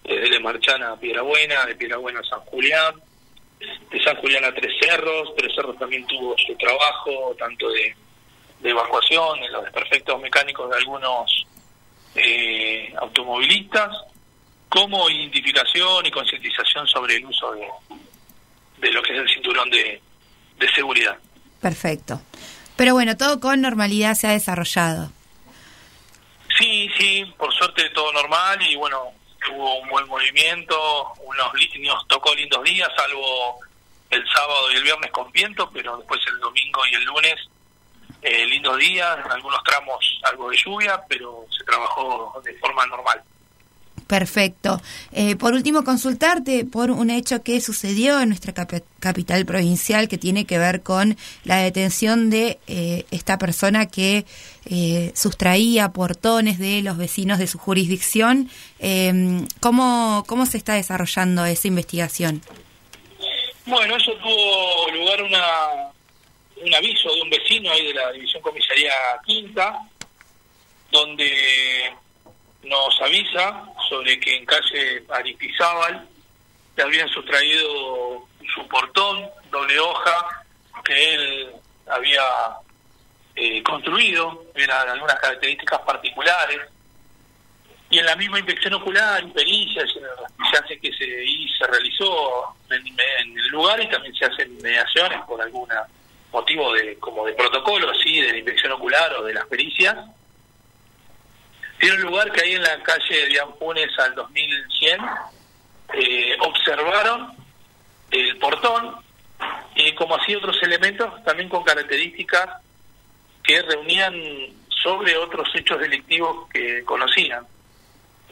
desde 0.04 0.30
Le 0.30 0.40
Marchana 0.40 0.92
a 0.92 1.00
Piedra 1.00 1.22
Buena, 1.22 1.66
de 1.66 1.76
Piedra 1.76 1.98
Buena 1.98 2.20
a 2.20 2.24
San 2.24 2.40
Julián, 2.42 2.96
de 3.60 4.04
San 4.04 4.16
Julián 4.18 4.44
a 4.46 4.54
Tres 4.54 4.74
Cerros, 4.82 5.34
Tres 5.38 5.54
Cerros 5.56 5.78
también 5.78 6.06
tuvo 6.08 6.36
su 6.38 6.56
trabajo, 6.56 7.36
tanto 7.38 7.70
de, 7.70 7.96
evacuación, 8.64 9.44
en 9.44 9.52
los 9.52 9.64
desperfectos 9.64 10.20
mecánicos 10.22 10.70
de 10.70 10.78
algunos 10.78 11.48
eh, 12.16 12.94
automovilistas, 12.98 13.90
como 14.70 15.10
identificación 15.10 16.06
y 16.06 16.12
concientización 16.12 16.88
sobre 16.88 17.18
el 17.18 17.26
uso 17.26 17.52
de, 17.54 17.68
de 18.78 18.92
lo 18.92 19.02
que 19.04 19.14
es 19.14 19.20
el 19.20 19.30
cinturón 19.30 19.70
de, 19.70 20.02
de 20.58 20.74
seguridad. 20.74 21.18
Perfecto. 21.60 22.22
Pero 22.82 22.96
bueno, 22.96 23.16
todo 23.16 23.40
con 23.40 23.62
normalidad 23.62 24.16
se 24.16 24.26
ha 24.26 24.32
desarrollado. 24.32 25.12
Sí, 26.58 26.90
sí, 26.98 27.24
por 27.38 27.54
suerte 27.54 27.88
todo 27.92 28.12
normal 28.12 28.60
y 28.64 28.76
bueno, 28.76 29.12
hubo 29.54 29.82
un 29.82 29.88
buen 29.88 30.08
movimiento, 30.08 31.14
unos 31.24 31.54
nos 31.78 32.08
tocó 32.08 32.34
lindos 32.34 32.64
días, 32.64 32.90
salvo 32.98 33.60
el 34.10 34.28
sábado 34.34 34.72
y 34.72 34.78
el 34.78 34.84
viernes 34.84 35.12
con 35.12 35.32
viento, 35.32 35.70
pero 35.72 35.96
después 35.96 36.22
el 36.26 36.40
domingo 36.40 36.82
y 36.92 36.96
el 36.96 37.04
lunes 37.04 37.36
eh, 38.24 38.48
lindos 38.48 38.80
días, 38.80 39.16
algunos 39.30 39.64
tramos 39.64 40.20
algo 40.24 40.50
de 40.50 40.58
lluvia, 40.58 41.04
pero 41.08 41.46
se 41.56 41.64
trabajó 41.64 42.42
de 42.44 42.58
forma 42.58 42.88
normal. 42.88 43.22
Perfecto. 44.12 44.82
Eh, 45.14 45.38
por 45.38 45.54
último, 45.54 45.86
consultarte 45.86 46.66
por 46.66 46.92
un 46.92 47.10
hecho 47.10 47.44
que 47.44 47.62
sucedió 47.62 48.20
en 48.20 48.28
nuestra 48.28 48.52
capital 49.00 49.46
provincial 49.46 50.10
que 50.10 50.18
tiene 50.18 50.44
que 50.44 50.58
ver 50.58 50.84
con 50.84 51.16
la 51.46 51.60
detención 51.60 52.30
de 52.30 52.60
eh, 52.68 53.06
esta 53.12 53.38
persona 53.38 53.86
que 53.86 54.26
eh, 54.66 55.14
sustraía 55.16 55.94
portones 55.94 56.60
de 56.60 56.82
los 56.82 56.98
vecinos 56.98 57.40
de 57.40 57.48
su 57.48 57.58
jurisdicción. 57.58 58.50
Em, 58.80 59.48
¿cómo, 59.62 60.26
¿Cómo 60.28 60.46
se 60.46 60.58
está 60.58 60.74
desarrollando 60.74 61.46
esa 61.46 61.70
investigación? 61.70 62.42
Bueno, 63.66 63.96
eso 63.96 64.12
tuvo 64.16 64.92
lugar 64.92 65.24
una, 65.24 65.46
un 66.58 66.76
aviso 66.76 67.16
de 67.16 67.22
un 67.22 67.30
vecino 67.30 67.72
ahí 67.72 67.86
de 67.86 67.94
la 67.94 68.12
División 68.12 68.42
Comisaría 68.42 68.92
Quinta, 69.26 69.88
donde 70.92 71.94
nos 72.64 73.02
avisa 73.02 73.64
sobre 73.90 74.20
que 74.20 74.38
en 74.38 74.46
calle 74.46 75.04
Aristizábal 75.10 76.08
le 76.76 76.84
habían 76.84 77.10
sustraído 77.10 78.28
su 78.54 78.68
portón, 78.68 79.30
doble 79.50 79.80
hoja, 79.80 80.44
que 80.84 81.14
él 81.14 81.52
había 81.88 82.22
eh, 83.36 83.62
construido, 83.64 84.46
eran 84.56 84.90
algunas 84.90 85.20
características 85.20 85.80
particulares, 85.82 86.60
y 87.90 88.00
en 88.00 88.06
la 88.06 88.16
misma 88.16 88.40
inspección 88.40 88.74
ocular 88.74 89.22
y 89.22 89.32
pericias 89.32 89.90
se 89.92 90.58
hace 90.58 90.80
que 90.80 90.94
se, 90.94 91.06
y 91.06 91.48
realizó 91.70 92.56
en, 92.70 92.86
el 92.88 93.48
lugar 93.50 93.82
y 93.82 93.90
también 93.90 94.16
se 94.16 94.26
hacen 94.26 94.58
mediaciones 94.62 95.20
por 95.28 95.42
algún 95.42 95.68
motivo 96.32 96.74
de 96.74 96.98
como 97.00 97.26
de 97.26 97.34
protocolo 97.34 97.92
así 97.92 98.22
de 98.22 98.32
la 98.32 98.38
inspección 98.38 98.72
ocular 98.72 99.14
o 99.16 99.24
de 99.24 99.34
las 99.34 99.46
pericias 99.48 99.98
tiene 101.82 101.96
un 101.96 102.04
lugar 102.04 102.32
que 102.32 102.42
ahí 102.42 102.54
en 102.54 102.62
la 102.62 102.82
calle 102.84 103.28
de 103.28 103.42
Ampunes 103.42 103.90
al 103.98 104.14
2100 104.14 105.02
eh, 105.96 106.38
observaron 106.40 107.34
el 108.12 108.38
portón 108.38 108.98
y 109.76 109.92
como 109.96 110.16
así 110.16 110.36
otros 110.36 110.62
elementos 110.62 111.12
también 111.24 111.50
con 111.50 111.64
características 111.64 112.62
que 113.44 113.64
reunían 113.64 114.14
sobre 114.84 115.18
otros 115.18 115.50
hechos 115.56 115.80
delictivos 115.80 116.48
que 116.50 116.84
conocían. 116.86 117.48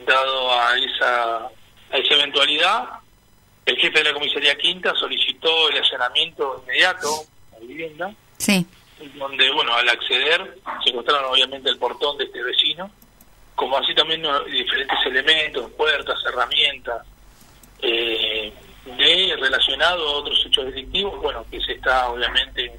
Dado 0.05 0.53
a 0.53 0.77
esa, 0.77 1.37
a 1.91 1.97
esa 1.97 2.13
eventualidad, 2.13 2.87
el 3.65 3.77
jefe 3.77 3.97
de 3.97 4.03
la 4.05 4.13
comisaría 4.13 4.55
quinta 4.57 4.93
solicitó 4.93 5.69
el 5.69 5.77
allanamiento 5.77 6.63
inmediato 6.63 7.25
a 7.51 7.59
la 7.59 7.65
vivienda, 7.65 8.13
sí. 8.37 8.65
donde, 9.15 9.51
bueno, 9.51 9.73
al 9.73 9.89
acceder 9.89 10.59
se 10.83 10.91
encontraron 10.91 11.31
obviamente 11.31 11.69
el 11.69 11.79
portón 11.79 12.17
de 12.19 12.25
este 12.25 12.43
vecino 12.43 12.91
como 13.59 13.77
así 13.77 13.93
también 13.93 14.23
diferentes 14.49 14.97
elementos, 15.05 15.69
puertas, 15.71 16.17
herramientas, 16.25 17.05
eh, 17.81 18.53
de 18.85 19.35
relacionado 19.37 20.07
a 20.07 20.11
otros 20.19 20.45
hechos 20.45 20.67
delictivos, 20.67 21.21
bueno, 21.21 21.45
que 21.51 21.59
se 21.59 21.73
está 21.73 22.07
obviamente 22.09 22.71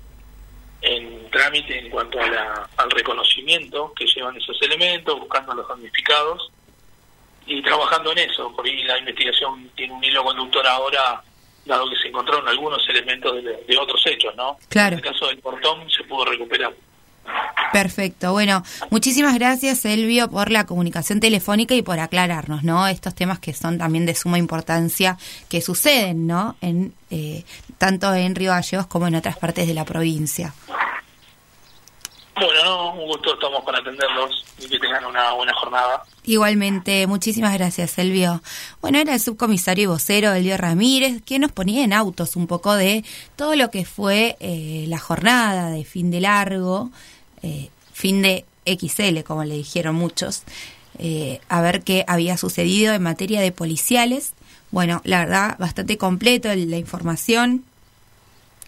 en 0.80 1.30
trámite 1.30 1.80
en 1.80 1.90
cuanto 1.90 2.18
a 2.18 2.26
la, 2.26 2.70
al 2.78 2.90
reconocimiento 2.92 3.92
que 3.94 4.06
llevan 4.06 4.34
esos 4.38 4.56
elementos, 4.62 5.20
buscando 5.20 5.52
los 5.52 5.68
damnificados 5.68 6.50
y 7.44 7.60
trabajando 7.60 8.12
en 8.12 8.30
eso. 8.30 8.50
Por 8.56 8.64
ahí 8.64 8.82
la 8.84 8.98
investigación 8.98 9.70
tiene 9.76 9.92
un 9.92 10.02
hilo 10.02 10.24
conductor 10.24 10.66
ahora, 10.66 11.22
dado 11.66 11.90
que 11.90 11.96
se 11.96 12.08
encontraron 12.08 12.48
algunos 12.48 12.88
elementos 12.88 13.34
de, 13.44 13.64
de 13.68 13.76
otros 13.76 14.00
hechos, 14.06 14.34
¿no? 14.34 14.56
Claro. 14.70 14.96
En 14.96 15.04
el 15.04 15.12
caso 15.12 15.26
del 15.26 15.40
portón 15.40 15.90
se 15.90 16.04
pudo 16.04 16.24
recuperar. 16.24 16.72
Perfecto. 17.72 18.32
Bueno, 18.32 18.64
muchísimas 18.90 19.34
gracias, 19.34 19.84
Elvio, 19.84 20.28
por 20.28 20.50
la 20.50 20.66
comunicación 20.66 21.20
telefónica 21.20 21.74
y 21.74 21.82
por 21.82 22.00
aclararnos, 22.00 22.64
¿no? 22.64 22.86
Estos 22.88 23.14
temas 23.14 23.38
que 23.38 23.54
son 23.54 23.78
también 23.78 24.06
de 24.06 24.14
suma 24.14 24.38
importancia, 24.38 25.16
que 25.48 25.60
suceden, 25.60 26.26
¿no? 26.26 26.56
En, 26.60 26.92
eh, 27.10 27.44
tanto 27.78 28.12
en 28.12 28.34
Río 28.34 28.50
Gallegos 28.50 28.86
como 28.86 29.06
en 29.06 29.14
otras 29.14 29.38
partes 29.38 29.68
de 29.68 29.74
la 29.74 29.84
provincia. 29.84 30.52
Bueno, 32.34 32.64
no, 32.64 32.92
un 32.94 33.06
gusto, 33.06 33.34
estamos 33.34 33.62
para 33.64 33.78
atenderlos 33.78 34.44
y 34.58 34.68
que 34.68 34.78
tengan 34.78 35.04
una 35.04 35.32
buena 35.32 35.52
jornada. 35.54 36.02
Igualmente, 36.24 37.06
muchísimas 37.06 37.52
gracias, 37.54 37.98
Elvio. 37.98 38.42
Bueno, 38.80 38.98
era 38.98 39.14
el 39.14 39.20
subcomisario 39.20 39.84
y 39.84 39.86
vocero, 39.86 40.32
Elvio 40.32 40.56
Ramírez, 40.56 41.22
que 41.22 41.38
nos 41.38 41.52
ponía 41.52 41.84
en 41.84 41.92
autos 41.92 42.36
un 42.36 42.46
poco 42.46 42.74
de 42.74 43.04
todo 43.36 43.56
lo 43.56 43.70
que 43.70 43.84
fue 43.84 44.36
eh, 44.40 44.84
la 44.88 44.98
jornada 44.98 45.70
de 45.70 45.84
fin 45.84 46.10
de 46.10 46.20
largo 46.20 46.90
eh, 47.42 47.70
fin 47.92 48.22
de 48.22 48.44
XL, 48.66 49.22
como 49.24 49.44
le 49.44 49.56
dijeron 49.56 49.94
muchos, 49.94 50.42
eh, 50.98 51.40
a 51.48 51.60
ver 51.60 51.82
qué 51.82 52.04
había 52.06 52.36
sucedido 52.36 52.94
en 52.94 53.02
materia 53.02 53.40
de 53.40 53.52
policiales. 53.52 54.32
Bueno, 54.70 55.00
la 55.04 55.20
verdad, 55.20 55.56
bastante 55.58 55.98
completo 55.98 56.48
la 56.54 56.76
información, 56.76 57.64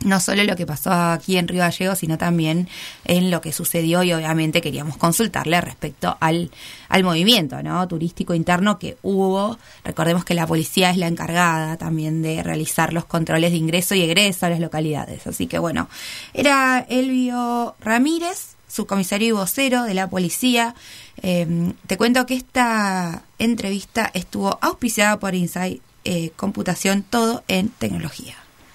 no 0.05 0.21
solo 0.21 0.43
lo 0.45 0.57
que 0.57 0.67
pasó 0.67 0.93
aquí 0.93 1.37
en 1.37 1.49
Río 1.49 1.61
Gallegos, 1.61 1.99
sino 1.99 2.19
también 2.19 2.69
en 3.05 3.31
lo 3.31 3.41
que 3.41 3.53
sucedió 3.53 4.03
y 4.03 4.13
obviamente 4.13 4.61
queríamos 4.61 4.97
consultarle 4.97 5.61
respecto 5.61 6.17
al, 6.21 6.51
al 6.89 7.05
movimiento 7.05 7.63
¿no? 7.63 7.87
turístico 7.89 8.35
interno 8.35 8.79
que 8.79 8.97
hubo. 9.03 9.59
Recordemos 9.85 10.25
que 10.25 10.35
la 10.35 10.47
policía 10.47 10.91
es 10.91 10.97
la 10.97 11.07
encargada 11.07 11.77
también 11.77 12.23
de 12.23 12.43
realizar 12.43 12.93
los 12.93 13.05
controles 13.05 13.53
de 13.53 13.59
ingreso 13.59 13.95
y 13.95 14.03
egreso 14.03 14.47
a 14.47 14.51
las 14.51 14.61
localidades. 14.61 15.27
Así 15.27 15.47
que 15.47 15.59
bueno, 15.59 15.89
era 16.35 16.85
Elvio 16.89 17.77
Ramírez, 17.81 18.57
subcomisario 18.69 19.29
y 19.29 19.33
vocero 19.33 19.85
de 19.85 19.95
la 19.95 20.09
policía. 20.09 20.75
Eh, 21.23 21.73
te 21.87 21.97
cuento 21.97 22.27
que 22.27 22.35
esta 22.35 23.23
entrevista 23.39 24.11
estuvo 24.15 24.59
auspiciada 24.61 25.19
por 25.19 25.35
Insight 25.35 25.83
eh, 26.05 26.31
Computación, 26.35 27.03
todo 27.03 27.45
en 27.47 27.69
tecnología. 27.69 28.42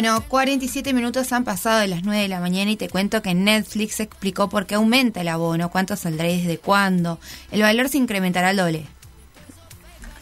Bueno, 0.00 0.22
47 0.28 0.92
minutos 0.92 1.32
han 1.32 1.42
pasado 1.42 1.80
de 1.80 1.88
las 1.88 2.04
9 2.04 2.22
de 2.22 2.28
la 2.28 2.38
mañana 2.38 2.70
y 2.70 2.76
te 2.76 2.88
cuento 2.88 3.20
que 3.20 3.34
Netflix 3.34 3.98
explicó 3.98 4.48
por 4.48 4.64
qué 4.64 4.76
aumenta 4.76 5.22
el 5.22 5.26
abono, 5.26 5.72
cuánto 5.72 5.96
saldrá 5.96 6.28
y 6.28 6.38
desde 6.40 6.56
cuándo. 6.58 7.18
El 7.50 7.62
valor 7.62 7.88
se 7.88 7.98
incrementará 7.98 8.50
al 8.50 8.58
doble. 8.58 8.86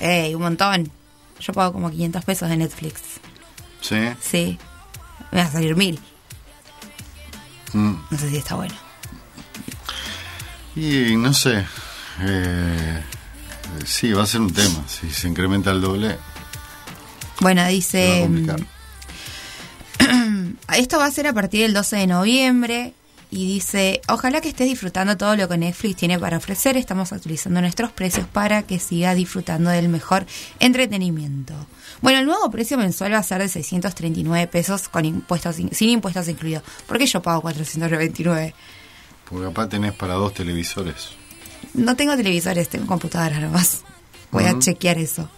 ¡Ey, 0.01 0.35
un 0.35 0.41
montón! 0.41 0.91
Yo 1.41 1.53
pago 1.53 1.75
como 1.75 1.91
500 1.91 2.25
pesos 2.25 2.49
de 2.49 2.57
Netflix. 2.57 3.03
Sí. 3.83 3.99
Sí. 4.19 4.59
Me 5.31 5.43
va 5.43 5.45
a 5.49 5.53
salir 5.53 5.77
mil. 5.77 6.01
Mm. 7.75 7.97
No 8.11 8.19
sé 8.19 8.31
si 8.31 8.39
está 8.39 8.55
bueno. 8.55 8.75
Y 10.75 11.17
no 11.19 11.35
sé. 11.35 11.67
eh, 12.23 13.03
sí, 13.85 14.11
va 14.15 14.23
a 14.23 14.27
ser 14.27 14.41
un 14.41 14.55
tema. 14.55 14.89
Si 14.89 15.11
se 15.11 15.29
incrementa 15.29 15.71
el 15.71 15.83
doble, 15.83 16.17
Bueno, 17.41 17.67
dice... 17.67 18.27
Esto 20.77 20.99
va 20.99 21.07
a 21.07 21.11
ser 21.11 21.27
a 21.27 21.33
partir 21.33 21.63
del 21.63 21.75
12 21.75 21.97
de 21.97 22.07
noviembre 22.07 22.93
y 23.31 23.47
dice, 23.47 24.01
ojalá 24.09 24.41
que 24.41 24.49
estés 24.49 24.69
disfrutando 24.69 25.17
todo 25.17 25.37
lo 25.37 25.49
que 25.49 25.59
Netflix 25.59 25.97
tiene 25.97 26.19
para 26.19 26.37
ofrecer. 26.37 26.77
Estamos 26.77 27.13
actualizando 27.13 27.61
nuestros 27.61 27.91
precios 27.93 28.27
para 28.27 28.63
que 28.63 28.79
siga 28.79 29.15
disfrutando 29.15 29.71
del 29.71 29.89
mejor 29.89 30.27
entretenimiento. 30.61 31.55
Bueno, 32.03 32.19
el 32.21 32.27
nuevo 32.27 32.51
precio 32.51 32.77
mensual 32.79 33.15
va 33.15 33.19
a 33.19 33.23
ser 33.23 33.41
de 33.41 33.49
639 33.49 34.47
pesos 34.49 34.89
con 34.89 35.05
impuestos 35.05 35.59
in- 35.59 35.71
sin 35.73 35.89
impuestos 35.91 36.29
incluidos. 36.29 36.63
¿Por 36.87 36.99
qué 36.99 37.07
yo 37.07 37.23
pago 37.23 37.41
499? 37.41 38.55
Porque 39.29 39.47
capaz 39.47 39.69
tenés 39.69 39.93
para 39.95 40.15
dos 40.15 40.33
televisores. 40.35 41.09
No 41.75 41.97
tengo 41.97 42.17
televisores, 42.17 42.69
tengo 42.69 42.87
computadoras 42.87 43.41
nomás. 43.41 43.81
Voy 44.31 44.45
a 44.45 44.59
chequear 44.59 44.99
eso. 44.99 45.29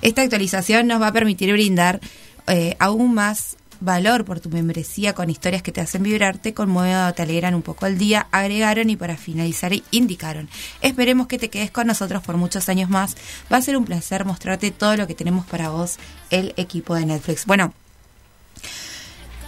Esta 0.00 0.22
actualización 0.22 0.86
nos 0.86 1.00
va 1.00 1.08
a 1.08 1.12
permitir 1.12 1.52
brindar 1.52 2.00
eh, 2.46 2.74
aún 2.78 3.14
más 3.14 3.56
valor 3.80 4.24
por 4.24 4.40
tu 4.40 4.48
membresía 4.50 5.14
con 5.14 5.30
historias 5.30 5.62
que 5.62 5.72
te 5.72 5.80
hacen 5.80 6.02
vibrar, 6.02 6.38
te 6.38 6.54
conmueven 6.54 6.96
o 6.96 7.14
te 7.14 7.22
alegran 7.22 7.54
un 7.54 7.62
poco 7.62 7.86
el 7.86 7.98
día, 7.98 8.26
agregaron 8.32 8.90
y 8.90 8.96
para 8.96 9.16
finalizar 9.16 9.72
indicaron. 9.90 10.48
Esperemos 10.80 11.26
que 11.26 11.38
te 11.38 11.48
quedes 11.50 11.70
con 11.70 11.86
nosotros 11.86 12.22
por 12.22 12.36
muchos 12.36 12.68
años 12.68 12.90
más. 12.90 13.16
Va 13.52 13.56
a 13.58 13.62
ser 13.62 13.76
un 13.76 13.84
placer 13.84 14.24
mostrarte 14.24 14.70
todo 14.70 14.96
lo 14.96 15.06
que 15.06 15.14
tenemos 15.14 15.46
para 15.46 15.68
vos, 15.70 15.96
el 16.30 16.54
equipo 16.56 16.94
de 16.94 17.06
Netflix. 17.06 17.46
Bueno, 17.46 17.72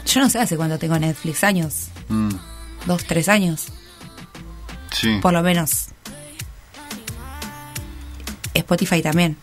yo 0.07 0.21
no 0.21 0.31
sé 0.31 0.39
hace 0.39 0.57
cuánto 0.57 0.79
tengo 0.79 0.99
Netflix, 0.99 1.45
años, 1.45 1.89
Mm, 2.09 2.31
dos, 2.87 3.05
tres 3.05 3.29
años, 3.29 3.67
sí. 4.93 5.19
por 5.23 5.33
lo 5.33 5.43
menos. 5.43 5.87
Spotify 8.55 9.01
también. 9.03 9.37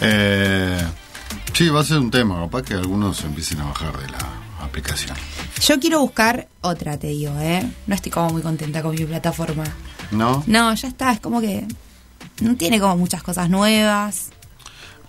Eh, 0.00 0.82
sí, 1.54 1.68
va 1.68 1.80
a 1.80 1.84
ser 1.84 1.98
un 1.98 2.10
tema. 2.10 2.40
Capaz 2.40 2.62
que 2.62 2.74
algunos 2.74 3.22
empiecen 3.24 3.60
a 3.60 3.64
bajar 3.66 3.96
de 3.98 4.08
la 4.10 4.18
aplicación. 4.60 5.16
Yo 5.60 5.78
quiero 5.80 6.00
buscar 6.00 6.48
otra, 6.60 6.98
te 6.98 7.08
digo, 7.08 7.34
¿eh? 7.40 7.64
No 7.86 7.94
estoy 7.94 8.12
como 8.12 8.30
muy 8.30 8.42
contenta 8.42 8.82
con 8.82 8.94
mi 8.94 9.04
plataforma. 9.04 9.64
¿No? 10.10 10.42
No, 10.46 10.74
ya 10.74 10.88
está, 10.88 11.12
es 11.12 11.20
como 11.20 11.40
que 11.40 11.66
no 12.40 12.56
tiene 12.56 12.78
como 12.80 12.96
muchas 12.96 13.22
cosas 13.22 13.48
nuevas. 13.50 14.30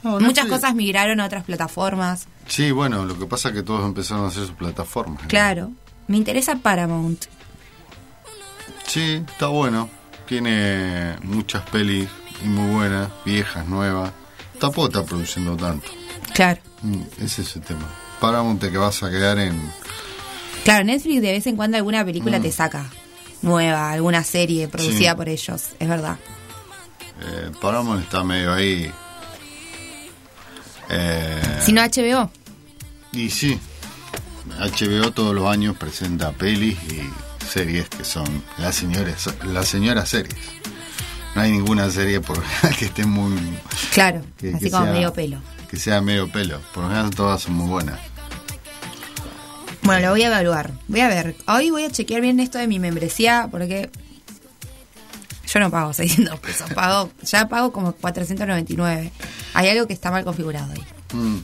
No, 0.04 0.12
no 0.20 0.28
muchas 0.28 0.46
estoy- 0.46 0.50
cosas 0.60 0.76
migraron 0.76 1.20
a 1.20 1.26
otras 1.26 1.44
plataformas. 1.44 2.28
Sí, 2.48 2.72
bueno, 2.72 3.06
lo 3.06 3.18
que 3.18 3.26
pasa 3.26 3.50
es 3.50 3.56
que 3.56 3.64
todos 3.64 3.84
empezaron 3.86 4.24
a 4.26 4.28
hacer 4.28 4.44
sus 4.46 4.56
plataformas. 4.56 5.24
¿no? 5.24 5.28
Claro, 5.28 5.72
me 6.08 6.18
interesa 6.18 6.56
Paramount. 6.58 7.26
Sí, 8.88 9.24
está 9.28 9.48
bueno. 9.48 9.90
Tiene 10.28 11.16
muchas 11.24 11.64
pelis 11.70 12.08
y 12.44 12.48
muy 12.48 12.72
buenas, 12.74 13.10
viejas, 13.26 13.66
nuevas. 13.68 14.12
Tampoco 14.60 14.88
está 14.88 15.04
produciendo 15.04 15.56
tanto. 15.58 15.88
Claro. 16.34 16.60
Mm, 16.82 17.02
Ese 17.22 17.42
es 17.44 17.56
el 17.56 17.62
tema. 17.62 17.88
Paramount 18.20 18.60
te 18.62 18.72
que 18.72 18.78
vas 18.78 19.02
a 19.04 19.10
quedar 19.10 19.38
en... 19.40 19.62
Claro, 20.64 20.84
Netflix 20.84 21.22
de 21.22 21.32
vez 21.32 21.48
en 21.48 21.56
cuando 21.56 21.78
alguna 21.78 22.04
película 22.04 22.40
Mm. 22.40 22.42
te 22.42 22.52
saca. 22.52 22.90
Nueva, 23.42 23.92
alguna 23.92 24.24
serie 24.24 24.68
producida 24.68 25.12
Sí. 25.12 25.16
por 25.18 25.30
ellos, 25.30 25.64
es 25.80 25.88
verdad. 25.88 26.18
eh, 27.22 27.52
Paramount 27.62 28.04
está 28.04 28.24
medio 28.24 28.54
ahí. 28.54 28.92
Eh, 30.90 31.60
Si 31.66 31.72
no 31.74 31.82
HBO. 31.82 32.30
Y 33.12 33.30
sí, 33.30 33.60
HBO 34.60 35.12
todos 35.12 35.34
los 35.34 35.48
años 35.48 35.78
presenta 35.78 36.32
pelis 36.32 36.78
y 36.92 37.02
series 37.48 37.88
que 37.90 38.04
son 38.04 38.44
las 38.58 38.76
señoras, 38.76 39.30
las 39.46 39.68
señoras 39.68 40.10
series. 40.10 40.36
No 41.36 41.42
hay 41.42 41.52
ninguna 41.52 41.90
serie 41.90 42.20
por 42.22 42.42
que 42.80 42.86
esté 42.86 43.06
muy... 43.06 43.36
Claro, 43.94 44.22
que- 44.38 44.54
así 44.54 44.66
que 44.66 44.72
como 44.72 44.84
sea- 44.86 44.94
medio 44.94 45.14
pelo. 45.14 45.40
Que 45.76 45.82
sea 45.82 46.00
medio 46.00 46.32
pelo. 46.32 46.62
Por 46.74 46.84
lo 46.84 46.90
general 46.90 47.10
todas 47.14 47.42
son 47.42 47.56
muy 47.56 47.68
buenas. 47.68 48.00
Bueno, 49.82 50.06
lo 50.06 50.12
voy 50.12 50.24
a 50.24 50.28
evaluar. 50.28 50.72
Voy 50.88 51.02
a 51.02 51.10
ver. 51.10 51.36
Hoy 51.48 51.70
voy 51.70 51.84
a 51.84 51.92
chequear 51.92 52.22
bien 52.22 52.40
esto 52.40 52.58
de 52.58 52.66
mi 52.66 52.80
membresía 52.80 53.50
porque 53.52 53.90
yo 55.54 55.60
no 55.60 55.70
pago 55.70 55.92
600 55.94 56.40
pesos. 56.40 56.72
Pago, 56.74 57.12
ya 57.24 57.50
pago 57.50 57.74
como 57.74 57.92
499. 57.92 59.12
Hay 59.54 59.68
algo 59.68 59.86
que 59.86 59.92
está 59.92 60.12
mal 60.12 60.24
configurado 60.24 60.72
ahí. 60.72 60.84
Mm, 61.12 61.40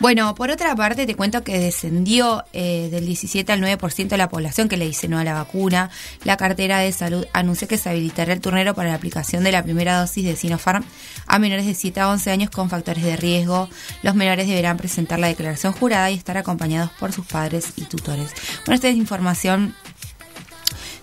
Bueno, 0.00 0.34
por 0.34 0.50
otra 0.50 0.74
parte, 0.74 1.04
te 1.04 1.14
cuento 1.14 1.44
que 1.44 1.58
descendió 1.58 2.42
eh, 2.54 2.88
del 2.90 3.04
17 3.04 3.52
al 3.52 3.60
9% 3.60 4.08
de 4.08 4.16
la 4.16 4.30
población 4.30 4.66
que 4.66 4.78
le 4.78 4.86
dice 4.86 5.08
no 5.08 5.18
a 5.18 5.24
la 5.24 5.34
vacuna. 5.34 5.90
La 6.24 6.38
cartera 6.38 6.78
de 6.78 6.90
salud 6.90 7.26
anunció 7.34 7.68
que 7.68 7.76
se 7.76 7.90
habilitará 7.90 8.32
el 8.32 8.40
turnero 8.40 8.74
para 8.74 8.88
la 8.88 8.94
aplicación 8.94 9.44
de 9.44 9.52
la 9.52 9.62
primera 9.62 10.00
dosis 10.00 10.24
de 10.24 10.36
Sinopharm 10.36 10.84
a 11.26 11.38
menores 11.38 11.66
de 11.66 11.74
7 11.74 12.00
a 12.00 12.08
11 12.08 12.30
años 12.30 12.50
con 12.50 12.70
factores 12.70 13.04
de 13.04 13.18
riesgo. 13.18 13.68
Los 14.02 14.14
menores 14.14 14.48
deberán 14.48 14.78
presentar 14.78 15.18
la 15.18 15.26
declaración 15.26 15.74
jurada 15.74 16.10
y 16.10 16.14
estar 16.14 16.38
acompañados 16.38 16.90
por 16.98 17.12
sus 17.12 17.26
padres 17.26 17.74
y 17.76 17.82
tutores. 17.82 18.30
Bueno, 18.64 18.76
esta 18.76 18.88
información 18.88 19.74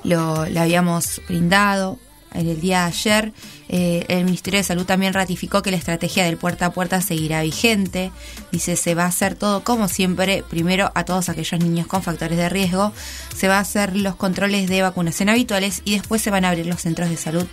lo, 0.03 0.47
la 0.47 0.63
habíamos 0.63 1.21
brindado 1.27 1.99
el 2.33 2.59
día 2.59 2.81
de 2.81 2.85
ayer. 2.87 3.33
Eh, 3.69 4.05
el 4.07 4.23
Ministerio 4.25 4.59
de 4.59 4.63
Salud 4.63 4.85
también 4.85 5.13
ratificó 5.13 5.61
que 5.61 5.71
la 5.71 5.77
estrategia 5.77 6.23
del 6.23 6.37
puerta 6.37 6.67
a 6.67 6.71
puerta 6.71 7.01
seguirá 7.01 7.41
vigente. 7.41 8.11
Dice, 8.51 8.75
se 8.75 8.95
va 8.95 9.03
a 9.03 9.07
hacer 9.07 9.35
todo 9.35 9.63
como 9.63 9.87
siempre, 9.87 10.43
primero 10.49 10.91
a 10.95 11.03
todos 11.03 11.29
aquellos 11.29 11.59
niños 11.59 11.87
con 11.87 12.03
factores 12.03 12.37
de 12.37 12.49
riesgo, 12.49 12.93
se 13.35 13.47
va 13.47 13.57
a 13.57 13.61
hacer 13.61 13.95
los 13.95 14.15
controles 14.15 14.69
de 14.69 14.81
vacunación 14.81 15.29
habituales 15.29 15.81
y 15.85 15.93
después 15.93 16.21
se 16.21 16.31
van 16.31 16.45
a 16.45 16.49
abrir 16.49 16.65
los 16.65 16.81
centros 16.81 17.09
de 17.09 17.17
salud. 17.17 17.45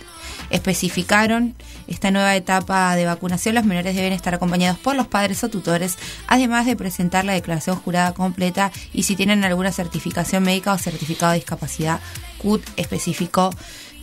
Especificaron 0.49 1.55
esta 1.87 2.11
nueva 2.11 2.35
etapa 2.35 2.95
de 2.95 3.05
vacunación, 3.05 3.55
los 3.55 3.65
menores 3.65 3.95
deben 3.95 4.13
estar 4.13 4.33
acompañados 4.35 4.77
por 4.79 4.95
los 4.95 5.07
padres 5.07 5.43
o 5.43 5.49
tutores, 5.49 5.97
además 6.27 6.65
de 6.65 6.75
presentar 6.75 7.25
la 7.25 7.33
declaración 7.33 7.77
jurada 7.77 8.13
completa 8.13 8.71
y 8.93 9.03
si 9.03 9.15
tienen 9.15 9.43
alguna 9.43 9.71
certificación 9.71 10.43
médica 10.43 10.73
o 10.73 10.77
certificado 10.77 11.31
de 11.31 11.39
discapacidad, 11.39 11.99
CUT 12.37 12.61
especificó 12.75 13.51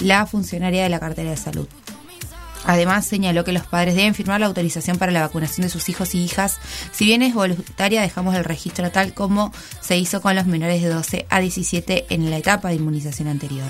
la 0.03 0.26
funcionaria 0.26 0.82
de 0.82 0.88
la 0.88 1.00
cartera 1.00 1.30
de 1.30 1.36
salud. 1.36 1.68
Además, 2.64 3.07
señaló 3.07 3.44
que 3.44 3.53
los 3.53 3.66
padres 3.66 3.96
deben 3.96 4.14
firmar 4.14 4.40
la 4.40 4.46
autorización 4.46 4.96
para 4.96 5.11
la 5.11 5.22
vacunación 5.22 5.62
de 5.64 5.68
sus 5.68 5.88
hijos 5.88 6.14
y 6.14 6.22
hijas. 6.22 6.59
Si 6.92 7.05
bien 7.05 7.22
es 7.22 7.34
voluntaria, 7.34 8.03
dejamos 8.03 8.36
el 8.36 8.44
registro 8.44 8.90
tal 8.90 9.14
como 9.14 9.53
se 9.80 9.98
hizo 9.98 10.20
con 10.20 10.36
los 10.36 10.46
menores 10.46 10.80
de 10.80 10.88
12 10.88 11.26
a 11.28 11.40
17 11.40 12.07
en 12.11 12.30
la 12.30 12.38
etapa 12.38 12.68
de 12.68 12.76
inmunización 12.76 13.28
anterior. 13.28 13.68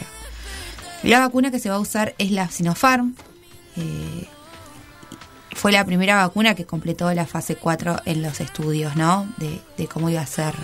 La 1.03 1.21
vacuna 1.21 1.51
que 1.51 1.59
se 1.59 1.71
va 1.71 1.77
a 1.77 1.81
usar 1.81 2.15
es 2.19 2.31
la 2.31 2.49
Sinopharm. 2.49 3.17
Eh, 3.77 4.27
fue 5.53 5.73
la 5.73 5.85
primera 5.85 6.17
vacuna 6.17 6.55
que 6.55 6.67
completó 6.67 7.13
la 7.15 7.27
fase 7.27 7.57
4 7.57 8.03
en 8.05 8.23
los 8.23 8.41
estudios, 8.41 8.95
¿no? 8.97 9.27
De, 9.39 9.59
de 9.79 9.87
cómo 9.87 10.11
iba 10.11 10.21
a 10.21 10.27
ser 10.27 10.55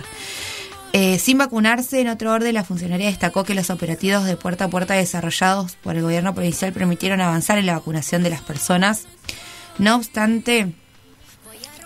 eh, 0.93 1.19
sin 1.19 1.37
vacunarse, 1.37 2.01
en 2.01 2.07
otro 2.07 2.33
orden, 2.33 2.53
la 2.53 2.63
funcionaria 2.63 3.07
destacó 3.07 3.43
que 3.43 3.53
los 3.53 3.69
operativos 3.69 4.25
de 4.25 4.35
puerta 4.37 4.65
a 4.65 4.69
puerta 4.69 4.95
desarrollados 4.95 5.75
por 5.75 5.95
el 5.95 6.01
gobierno 6.01 6.33
provincial 6.33 6.73
permitieron 6.73 7.21
avanzar 7.21 7.57
en 7.57 7.67
la 7.67 7.73
vacunación 7.73 8.23
de 8.23 8.31
las 8.31 8.41
personas. 8.41 9.05
No 9.77 9.95
obstante, 9.95 10.73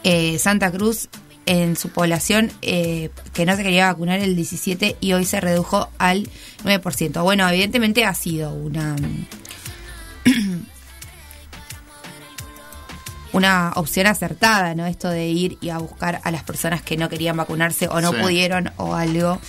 eh, 0.04 0.40
Santa 0.40 0.72
Cruz 0.72 1.10
en 1.46 1.76
su 1.76 1.90
población 1.90 2.52
eh, 2.62 3.10
que 3.34 3.46
no 3.46 3.56
se 3.56 3.64
quería 3.64 3.88
vacunar 3.88 4.20
el 4.20 4.36
17 4.36 4.96
y 5.02 5.14
hoy 5.14 5.26
se 5.26 5.42
redujo 5.42 5.90
al 5.98 6.30
9%. 6.64 7.24
Bueno, 7.24 7.48
evidentemente 7.50 8.06
ha 8.06 8.14
sido 8.14 8.54
una 8.54 8.96
una 13.34 13.74
opción 13.76 14.08
acertada, 14.08 14.74
¿no? 14.76 14.86
Esto 14.86 15.10
de 15.10 15.28
ir 15.28 15.58
y 15.62 15.70
a 15.70 15.78
buscar 15.80 16.22
a 16.24 16.32
las 16.32 16.44
personas 16.44 16.82
que 16.82 16.96
no 16.98 17.10
querían 17.10 17.36
vacunarse 17.36 17.88
o 17.90 18.00
no 18.00 18.12
Sí. 18.12 18.18
pudieron 18.22 18.72
o 18.78 18.94
algo. 18.96 19.40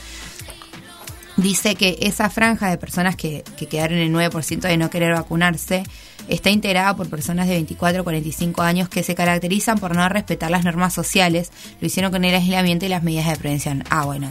Dice 1.36 1.74
que 1.74 1.98
esa 2.00 2.30
franja 2.30 2.70
de 2.70 2.78
personas 2.78 3.16
que, 3.16 3.42
que 3.56 3.66
quedaron 3.66 3.98
en 3.98 4.04
el 4.04 4.12
9% 4.12 4.60
de 4.60 4.76
no 4.76 4.88
querer 4.88 5.12
vacunarse 5.14 5.82
está 6.28 6.48
integrada 6.50 6.94
por 6.96 7.10
personas 7.10 7.48
de 7.48 7.54
24 7.54 8.00
a 8.00 8.04
45 8.04 8.62
años 8.62 8.88
que 8.88 9.02
se 9.02 9.14
caracterizan 9.16 9.78
por 9.78 9.96
no 9.96 10.08
respetar 10.08 10.50
las 10.50 10.64
normas 10.64 10.94
sociales. 10.94 11.50
Lo 11.80 11.88
hicieron 11.88 12.12
con 12.12 12.24
el 12.24 12.34
aislamiento 12.34 12.86
y 12.86 12.88
las 12.88 13.02
medidas 13.02 13.26
de 13.26 13.36
prevención. 13.36 13.82
Ah, 13.90 14.04
bueno. 14.04 14.30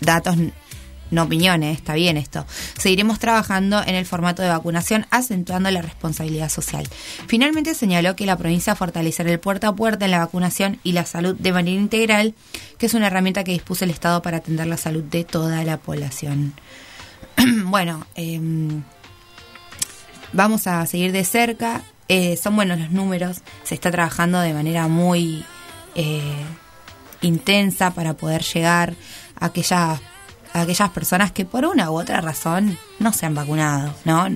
Datos 0.00 0.36
no 1.10 1.24
opiniones, 1.24 1.76
está 1.76 1.94
bien 1.94 2.16
esto. 2.16 2.46
Seguiremos 2.78 3.18
trabajando 3.18 3.82
en 3.82 3.94
el 3.94 4.06
formato 4.06 4.42
de 4.42 4.48
vacunación, 4.48 5.06
acentuando 5.10 5.70
la 5.70 5.82
responsabilidad 5.82 6.48
social. 6.48 6.88
Finalmente 7.26 7.74
señaló 7.74 8.16
que 8.16 8.26
la 8.26 8.36
provincia 8.36 8.74
fortalecerá 8.74 9.30
el 9.30 9.40
puerta 9.40 9.68
a 9.68 9.76
puerta 9.76 10.04
en 10.04 10.10
la 10.12 10.18
vacunación 10.18 10.78
y 10.82 10.92
la 10.92 11.04
salud 11.04 11.34
de 11.36 11.52
manera 11.52 11.80
integral, 11.80 12.34
que 12.78 12.86
es 12.86 12.94
una 12.94 13.06
herramienta 13.06 13.44
que 13.44 13.52
dispuso 13.52 13.84
el 13.84 13.90
Estado 13.90 14.22
para 14.22 14.38
atender 14.38 14.66
la 14.66 14.76
salud 14.76 15.02
de 15.02 15.24
toda 15.24 15.64
la 15.64 15.78
población. 15.78 16.54
bueno, 17.64 18.06
em, 18.14 18.82
vamos 20.32 20.66
a 20.66 20.84
seguir 20.86 21.12
de 21.12 21.24
cerca. 21.24 21.82
Eh, 22.08 22.38
son 22.42 22.56
buenos 22.56 22.78
los 22.78 22.90
números, 22.90 23.38
se 23.64 23.74
está 23.74 23.90
trabajando 23.90 24.40
de 24.40 24.54
manera 24.54 24.88
muy 24.88 25.44
eh, 25.94 26.22
intensa 27.20 27.90
para 27.90 28.14
poder 28.14 28.42
llegar 28.42 28.94
a 29.38 29.46
aquellas, 29.46 30.00
a 30.52 30.62
aquellas 30.62 30.90
personas 30.90 31.32
que 31.32 31.44
por 31.44 31.64
una 31.64 31.90
u 31.90 31.98
otra 32.00 32.20
razón 32.20 32.78
no 32.98 33.12
se 33.12 33.26
han 33.26 33.34
vacunado, 33.34 33.94
¿no? 34.04 34.26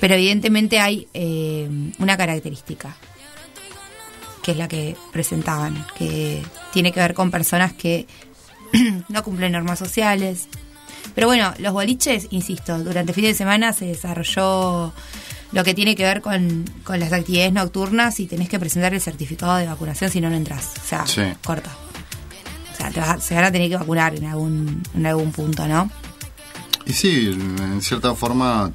Pero 0.00 0.14
evidentemente 0.14 0.78
hay 0.80 1.08
eh, 1.14 1.68
una 1.98 2.16
característica, 2.16 2.96
que 4.42 4.52
es 4.52 4.56
la 4.56 4.68
que 4.68 4.96
presentaban, 5.12 5.84
que 5.96 6.42
tiene 6.72 6.92
que 6.92 7.00
ver 7.00 7.14
con 7.14 7.30
personas 7.30 7.72
que 7.72 8.06
no 9.08 9.22
cumplen 9.24 9.52
normas 9.52 9.78
sociales. 9.78 10.48
Pero 11.14 11.26
bueno, 11.26 11.52
los 11.58 11.72
boliches, 11.72 12.28
insisto, 12.30 12.78
durante 12.78 13.10
el 13.12 13.14
fin 13.14 13.24
de 13.24 13.34
semana 13.34 13.72
se 13.72 13.86
desarrolló 13.86 14.92
lo 15.50 15.64
que 15.64 15.74
tiene 15.74 15.96
que 15.96 16.04
ver 16.04 16.20
con, 16.20 16.64
con 16.84 17.00
las 17.00 17.12
actividades 17.12 17.52
nocturnas 17.52 18.20
y 18.20 18.26
tenés 18.26 18.48
que 18.48 18.58
presentar 18.58 18.92
el 18.94 19.00
certificado 19.00 19.56
de 19.56 19.66
vacunación 19.66 20.10
si 20.10 20.20
no, 20.20 20.28
no 20.30 20.36
entras. 20.36 20.72
O 20.84 20.86
sea, 20.86 21.06
Sí. 21.06 21.22
corta. 21.44 21.70
O 22.78 22.80
sea, 22.80 22.90
te 22.90 23.00
vas 23.00 23.08
a- 23.10 23.20
se 23.20 23.34
van 23.34 23.44
a 23.44 23.50
tener 23.52 23.68
que 23.68 23.76
vacunar 23.76 24.14
en 24.14 24.24
algún, 24.26 24.82
en 24.94 25.06
algún 25.06 25.32
punto, 25.32 25.66
¿no? 25.66 25.90
Y 26.86 26.92
sí, 26.92 27.26
en 27.58 27.82
cierta 27.82 28.14
forma 28.14 28.70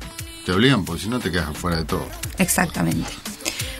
te 0.46 0.52
obligan, 0.52 0.84
porque 0.84 1.04
si 1.04 1.10
no 1.10 1.20
te 1.20 1.32
quedas 1.32 1.48
afuera 1.50 1.78
de 1.78 1.86
todo. 1.86 2.06
Exactamente. 2.38 3.10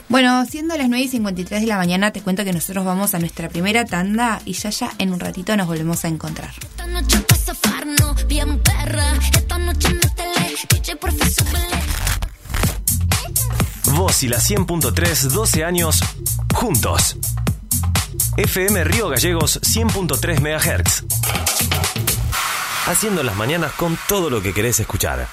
Bueno, 0.10 0.46
siendo 0.46 0.78
las 0.78 0.88
9 0.90 1.04
y 1.06 1.08
53 1.10 1.62
de 1.62 1.68
la 1.68 1.78
mañana, 1.78 2.12
te 2.12 2.22
cuento 2.22 2.44
que 2.46 2.54
nosotros 2.54 2.86
vamos 2.86 3.14
a 3.16 3.20
nuestra 3.20 3.50
primera 3.50 3.84
tanda 3.86 4.42
y 4.46 4.54
ya 4.54 4.70
ya 4.70 4.92
en 4.98 5.12
un 5.12 5.20
ratito 5.20 5.56
nos 5.58 5.68
volvemos 5.68 6.06
a 6.06 6.08
encontrar. 6.08 6.52
Esta 6.62 6.88
noche 6.88 7.20
pa' 7.20 7.36
zafarnos, 7.36 8.26
bien 8.28 8.60
perra. 8.60 9.14
Esta 9.36 9.58
noche 9.58 9.90
métele, 9.94 10.56
DJ 10.70 10.96
profesor 10.98 11.48
Vos 13.96 14.24
y 14.24 14.28
la 14.28 14.40
100.3, 14.40 15.30
12 15.30 15.64
años 15.64 16.00
juntos. 16.56 17.18
FM 18.38 18.84
Río 18.84 19.10
Gallegos 19.10 19.60
100.3 19.62 20.40
MHz. 20.42 21.04
Haciendo 22.88 23.22
las 23.22 23.36
mañanas 23.36 23.72
con 23.74 23.96
todo 24.08 24.32
lo 24.32 24.42
que 24.42 24.54
querés 24.54 24.80
escuchar. 24.80 25.28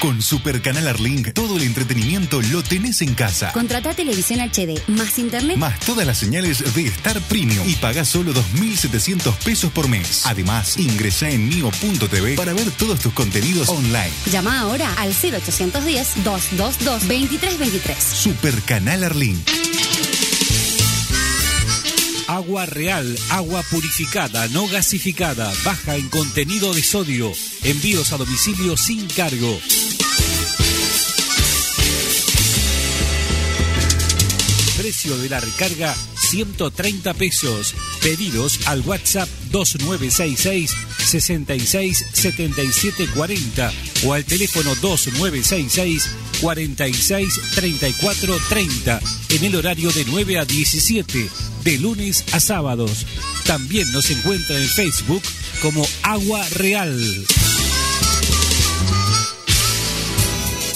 Con 0.00 0.22
Super 0.22 0.62
Canal 0.62 0.86
Arlink, 0.86 1.32
todo 1.32 1.56
el 1.56 1.64
entretenimiento 1.64 2.40
lo 2.40 2.62
tenés 2.62 3.02
en 3.02 3.14
casa. 3.14 3.50
Contrata 3.52 3.94
televisión 3.94 4.38
HD 4.38 4.80
más 4.86 5.18
internet. 5.18 5.56
Más 5.56 5.80
todas 5.80 6.06
las 6.06 6.18
señales 6.18 6.72
de 6.72 6.86
Star 6.86 7.20
Premium 7.22 7.68
y 7.68 7.74
pagá 7.74 8.04
solo 8.04 8.32
2.700 8.32 9.34
pesos 9.38 9.72
por 9.72 9.88
mes. 9.88 10.24
Además, 10.24 10.78
ingresá 10.78 11.28
en 11.30 11.48
mio.tv 11.48 12.36
para 12.36 12.52
ver 12.52 12.70
todos 12.72 13.00
tus 13.00 13.12
contenidos 13.12 13.68
online. 13.70 14.12
Llama 14.30 14.60
ahora 14.60 14.94
al 14.98 15.12
0810-222-2323. 15.14 17.96
Super 17.98 18.54
Canal 18.62 19.02
Arlink. 19.02 19.40
Agua 22.28 22.66
real, 22.66 23.06
agua 23.30 23.62
purificada, 23.70 24.48
no 24.48 24.68
gasificada, 24.68 25.50
baja 25.64 25.96
en 25.96 26.10
contenido 26.10 26.74
de 26.74 26.82
sodio. 26.82 27.32
Envíos 27.62 28.12
a 28.12 28.18
domicilio 28.18 28.76
sin 28.76 29.06
cargo. 29.06 29.58
Precio 34.76 35.16
de 35.16 35.28
la 35.30 35.40
recarga 35.40 35.96
130 36.28 37.14
pesos. 37.14 37.74
Pedidos 38.02 38.66
al 38.66 38.80
WhatsApp 38.82 39.28
2966 39.50 40.74
66 40.98 42.06
77 42.12 43.08
40 43.14 43.72
o 44.04 44.12
al 44.12 44.24
teléfono 44.24 44.74
2966 44.76 46.10
46 46.40 47.40
34 47.54 48.36
30 48.48 49.00
en 49.30 49.44
el 49.44 49.56
horario 49.56 49.90
de 49.90 50.04
9 50.06 50.38
a 50.38 50.44
17 50.44 51.28
de 51.64 51.78
lunes 51.78 52.24
a 52.32 52.40
sábados. 52.40 53.06
También 53.46 53.90
nos 53.92 54.10
encuentra 54.10 54.58
en 54.58 54.68
Facebook 54.68 55.22
como 55.62 55.86
Agua 56.02 56.46
Real. 56.50 57.26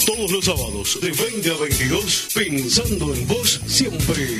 Todos 0.05 0.31
los 0.31 0.45
sábados 0.45 0.99
de 1.01 1.11
20 1.11 1.49
a 1.49 1.57
22, 1.57 2.27
pensando 2.33 3.13
en 3.13 3.27
vos 3.27 3.61
siempre. 3.67 4.39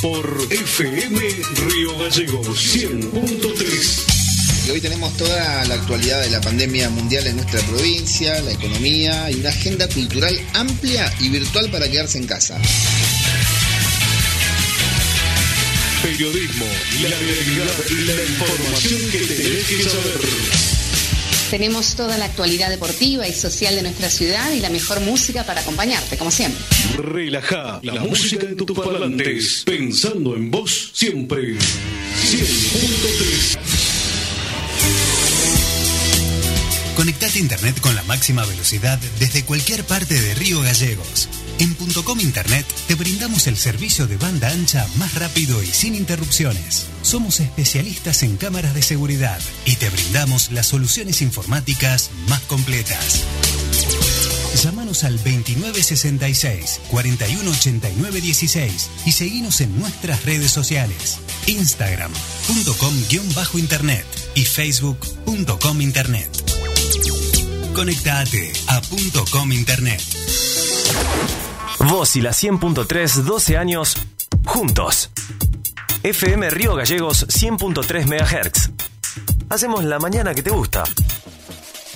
Por, 0.00 0.46
FM 0.50 1.18
Río 1.66 1.98
Gallegos 1.98 2.76
100.3. 2.76 4.66
Y 4.68 4.70
hoy 4.70 4.80
tenemos 4.80 5.16
toda 5.16 5.64
la 5.64 5.74
actualidad 5.74 6.22
de 6.22 6.30
la 6.30 6.40
pandemia 6.40 6.88
mundial 6.90 7.26
en 7.26 7.36
nuestra 7.36 7.60
provincia, 7.62 8.40
la 8.42 8.52
economía 8.52 9.28
y 9.32 9.40
una 9.40 9.48
agenda 9.48 9.88
cultural 9.88 10.38
amplia 10.52 11.12
y 11.18 11.28
virtual 11.28 11.70
para 11.70 11.90
quedarse 11.90 12.18
en 12.18 12.26
casa. 12.28 12.56
Periodismo, 16.02 16.66
la 17.02 17.18
realidad 17.18 17.74
y 17.90 17.94
la 18.04 18.22
información 18.22 19.00
que 19.10 19.18
tenés 19.18 19.66
que 19.66 19.82
saber. 19.82 20.73
Tenemos 21.54 21.94
toda 21.94 22.18
la 22.18 22.24
actualidad 22.24 22.68
deportiva 22.68 23.28
y 23.28 23.32
social 23.32 23.76
de 23.76 23.82
nuestra 23.82 24.10
ciudad 24.10 24.50
y 24.50 24.58
la 24.58 24.70
mejor 24.70 24.98
música 24.98 25.46
para 25.46 25.60
acompañarte, 25.60 26.18
como 26.18 26.32
siempre. 26.32 26.60
Relaja 26.96 27.78
la 27.84 28.00
música 28.00 28.44
de 28.44 28.56
tus 28.56 28.76
parlantes. 28.76 29.62
Pensando 29.64 30.34
en 30.34 30.50
vos 30.50 30.90
siempre. 30.92 31.54
100.3. 31.54 33.56
Conectate 36.96 37.38
a 37.38 37.42
internet 37.42 37.80
con 37.80 37.94
la 37.94 38.02
máxima 38.02 38.44
velocidad 38.46 38.98
desde 39.20 39.44
cualquier 39.44 39.84
parte 39.84 40.20
de 40.20 40.34
Río 40.34 40.60
Gallegos. 40.60 41.28
En 41.58 41.74
.com 41.74 42.20
Internet 42.20 42.66
te 42.88 42.94
brindamos 42.94 43.46
el 43.46 43.56
servicio 43.56 44.06
de 44.06 44.16
banda 44.16 44.48
ancha 44.48 44.86
más 44.96 45.14
rápido 45.14 45.62
y 45.62 45.66
sin 45.66 45.94
interrupciones. 45.94 46.86
Somos 47.02 47.40
especialistas 47.40 48.22
en 48.22 48.36
cámaras 48.36 48.74
de 48.74 48.82
seguridad 48.82 49.40
y 49.64 49.76
te 49.76 49.88
brindamos 49.90 50.50
las 50.50 50.66
soluciones 50.66 51.22
informáticas 51.22 52.10
más 52.28 52.40
completas. 52.42 53.22
Llámanos 54.62 55.04
al 55.04 55.16
2966 55.16 56.80
418916 56.90 58.90
y 59.06 59.12
seguinos 59.12 59.60
en 59.60 59.78
nuestras 59.78 60.24
redes 60.24 60.50
sociales. 60.50 61.18
Instagram.com-internet 61.46 64.04
y 64.34 64.44
Facebook.com 64.44 65.80
Internet. 65.80 66.30
Conectate 67.74 68.52
a 68.68 68.80
.com 69.30 69.52
Internet. 69.52 70.00
Vos 71.88 72.16
y 72.16 72.22
la 72.22 72.30
100.3, 72.30 73.24
12 73.24 73.58
años 73.58 73.96
juntos. 74.44 75.10
FM 76.02 76.50
Río 76.50 76.74
Gallegos 76.74 77.28
100.3 77.28 78.06
MHz. 78.06 78.70
Hacemos 79.50 79.84
la 79.84 79.98
mañana 79.98 80.34
que 80.34 80.42
te 80.42 80.48
gusta. 80.50 80.84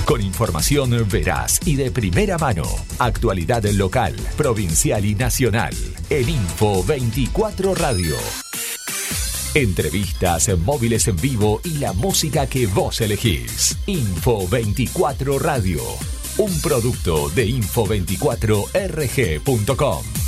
Con 0.04 0.22
información 0.22 1.04
veraz 1.10 1.58
y 1.66 1.74
de 1.74 1.90
primera 1.90 2.38
mano. 2.38 2.62
Actualidad 3.00 3.64
local, 3.64 4.14
provincial 4.36 5.04
y 5.04 5.16
nacional. 5.16 5.74
En 6.08 6.28
Info 6.28 6.84
24 6.84 7.74
Radio. 7.74 8.14
Entrevistas, 9.52 10.48
móviles 10.58 11.08
en 11.08 11.16
vivo 11.16 11.60
y 11.64 11.78
la 11.78 11.92
música 11.92 12.46
que 12.46 12.68
vos 12.68 13.00
elegís. 13.00 13.76
Info 13.86 14.46
24 14.46 15.40
Radio. 15.40 15.80
Un 16.38 16.60
producto 16.60 17.30
de 17.30 17.48
info24rg.com. 17.48 20.27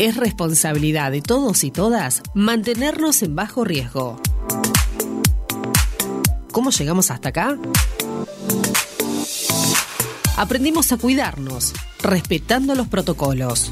Es 0.00 0.16
responsabilidad 0.16 1.12
de 1.12 1.20
todos 1.20 1.62
y 1.62 1.70
todas 1.70 2.22
mantenernos 2.32 3.22
en 3.22 3.36
bajo 3.36 3.64
riesgo. 3.64 4.18
¿Cómo 6.52 6.70
llegamos 6.70 7.10
hasta 7.10 7.28
acá? 7.28 7.58
Aprendimos 10.38 10.90
a 10.92 10.96
cuidarnos, 10.96 11.74
respetando 12.02 12.74
los 12.74 12.88
protocolos. 12.88 13.70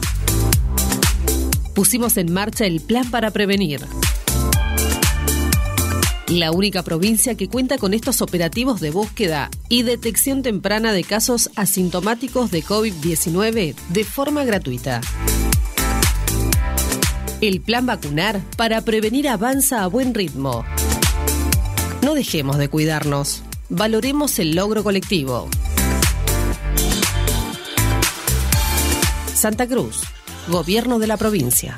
Pusimos 1.75 2.19
en 2.19 2.31
marcha 2.31 2.67
el 2.67 2.83
plan 2.83 3.11
para 3.11 3.31
prevenir. 3.31 3.81
La 6.27 6.53
única 6.53 6.83
provincia 6.83 7.37
que 7.37 7.49
cuenta 7.49 7.79
con 7.79 7.95
estos 7.95 8.21
operativos 8.21 8.81
de 8.81 8.91
búsqueda 8.91 9.49
y 9.71 9.83
detección 9.83 10.43
temprana 10.43 10.93
de 10.93 11.05
casos 11.05 11.49
asintomáticos 11.57 12.51
de 12.51 12.63
COVID-19 12.63 13.75
de 13.89 14.05
forma 14.05 14.45
gratuita. 14.45 15.01
El 17.41 17.61
plan 17.61 17.87
vacunar 17.87 18.41
para 18.57 18.81
prevenir 18.81 19.29
avanza 19.29 19.85
a 19.85 19.87
buen 19.87 20.13
ritmo. 20.13 20.65
No 22.03 22.15
dejemos 22.15 22.59
de 22.59 22.69
cuidarnos. 22.69 23.43
Valoremos 23.69 24.41
el 24.41 24.57
logro 24.57 24.83
colectivo. 24.83 25.49
Santa 29.33 29.69
Cruz, 29.69 30.01
Gobierno 30.49 30.99
de 30.99 31.07
la 31.07 31.17
provincia. 31.17 31.77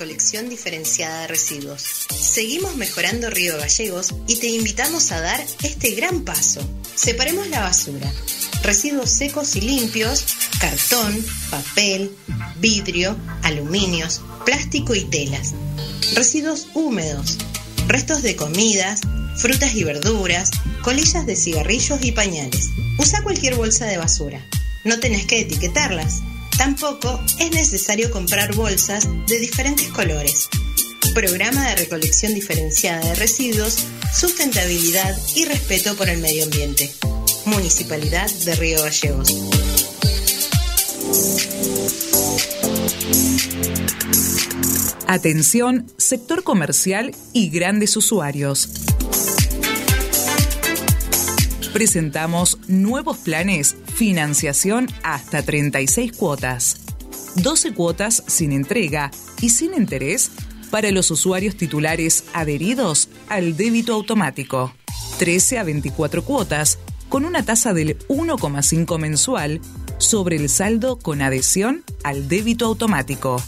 Recolección 0.00 0.48
diferenciada 0.48 1.20
de 1.20 1.26
residuos. 1.26 1.82
Seguimos 2.08 2.74
mejorando 2.76 3.28
Río 3.28 3.58
Gallegos 3.58 4.14
y 4.26 4.36
te 4.36 4.46
invitamos 4.46 5.12
a 5.12 5.20
dar 5.20 5.44
este 5.62 5.90
gran 5.90 6.24
paso. 6.24 6.66
Separemos 6.94 7.48
la 7.48 7.60
basura. 7.60 8.10
Residuos 8.62 9.10
secos 9.10 9.56
y 9.56 9.60
limpios, 9.60 10.24
cartón, 10.58 11.22
papel, 11.50 12.10
vidrio, 12.60 13.14
aluminios, 13.42 14.22
plástico 14.46 14.94
y 14.94 15.04
telas. 15.04 15.52
Residuos 16.14 16.68
húmedos, 16.72 17.36
restos 17.86 18.22
de 18.22 18.36
comidas, 18.36 19.02
frutas 19.36 19.74
y 19.74 19.84
verduras, 19.84 20.50
colillas 20.80 21.26
de 21.26 21.36
cigarrillos 21.36 22.02
y 22.02 22.12
pañales. 22.12 22.70
Usa 22.98 23.22
cualquier 23.22 23.54
bolsa 23.54 23.84
de 23.84 23.98
basura. 23.98 24.40
No 24.82 24.98
tenés 24.98 25.26
que 25.26 25.40
etiquetarlas. 25.40 26.22
Tampoco 26.60 27.18
es 27.38 27.52
necesario 27.52 28.10
comprar 28.10 28.54
bolsas 28.54 29.08
de 29.26 29.40
diferentes 29.40 29.88
colores. 29.88 30.50
Programa 31.14 31.66
de 31.70 31.76
recolección 31.76 32.34
diferenciada 32.34 33.00
de 33.00 33.14
residuos, 33.14 33.86
sustentabilidad 34.12 35.16
y 35.34 35.46
respeto 35.46 35.96
por 35.96 36.10
el 36.10 36.18
medio 36.18 36.44
ambiente. 36.44 36.92
Municipalidad 37.46 38.30
de 38.44 38.54
Río 38.56 38.82
Gallegos. 38.82 39.34
Atención, 45.06 45.86
sector 45.96 46.42
comercial 46.42 47.14
y 47.32 47.48
grandes 47.48 47.96
usuarios. 47.96 48.68
Presentamos 51.72 52.58
nuevos 52.66 53.18
planes, 53.18 53.76
financiación 53.94 54.88
hasta 55.04 55.42
36 55.42 56.12
cuotas, 56.12 56.80
12 57.36 57.74
cuotas 57.74 58.24
sin 58.26 58.50
entrega 58.50 59.12
y 59.40 59.50
sin 59.50 59.74
interés 59.74 60.32
para 60.72 60.90
los 60.90 61.12
usuarios 61.12 61.56
titulares 61.56 62.24
adheridos 62.32 63.08
al 63.28 63.56
débito 63.56 63.94
automático, 63.94 64.74
13 65.20 65.58
a 65.60 65.62
24 65.62 66.24
cuotas 66.24 66.80
con 67.08 67.24
una 67.24 67.44
tasa 67.44 67.72
del 67.72 67.96
1,5 68.08 68.98
mensual 68.98 69.60
sobre 69.98 70.36
el 70.36 70.48
saldo 70.48 70.98
con 70.98 71.22
adhesión 71.22 71.84
al 72.02 72.28
débito 72.28 72.66
automático, 72.66 73.40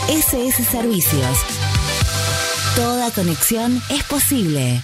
SS 0.10 0.64
Servicios. 0.64 1.38
Toda 2.76 3.10
conexión 3.12 3.82
es 3.90 4.04
posible. 4.04 4.84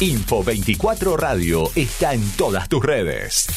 Info 0.00 0.44
24 0.44 1.16
Radio 1.16 1.70
está 1.74 2.12
en 2.14 2.30
todas 2.32 2.68
tus 2.68 2.84
redes. 2.84 3.48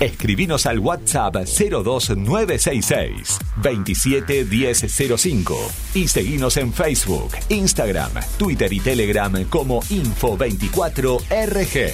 Escribinos 0.00 0.64
al 0.64 0.78
WhatsApp 0.78 1.34
02966 1.34 3.38
271005 3.56 5.58
y 5.94 6.08
seguinos 6.08 6.56
en 6.56 6.72
Facebook, 6.72 7.32
Instagram, 7.50 8.10
Twitter 8.38 8.72
y 8.72 8.80
Telegram 8.80 9.44
como 9.44 9.82
Info24RG. 9.82 11.92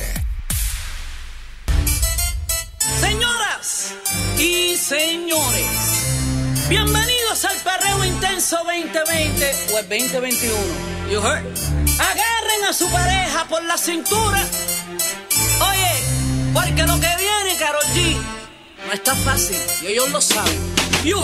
Señoras 3.00 3.96
y 4.38 4.76
señores, 4.76 5.66
bienvenidos 6.68 7.44
al 7.44 7.56
Perreo 7.56 8.04
Intenso 8.04 8.58
2020 8.58 9.50
o 9.74 9.78
el 9.78 9.88
2021. 9.88 10.54
You 11.10 11.20
heard? 11.20 11.42
Agarren 11.98 12.64
a 12.68 12.72
su 12.72 12.88
pareja 12.88 13.46
por 13.48 13.64
la 13.64 13.76
cintura. 13.76 14.46
Oye, 15.60 15.90
porque 16.52 16.84
lo 16.84 17.00
que 17.00 17.16
Carol 17.58 17.82
G, 17.94 18.16
no 18.86 18.92
está 18.92 19.14
fácil 19.14 19.56
y 19.82 19.86
ellos 19.86 20.10
lo 20.10 20.20
saben. 20.20 20.74
Yo 21.04 21.22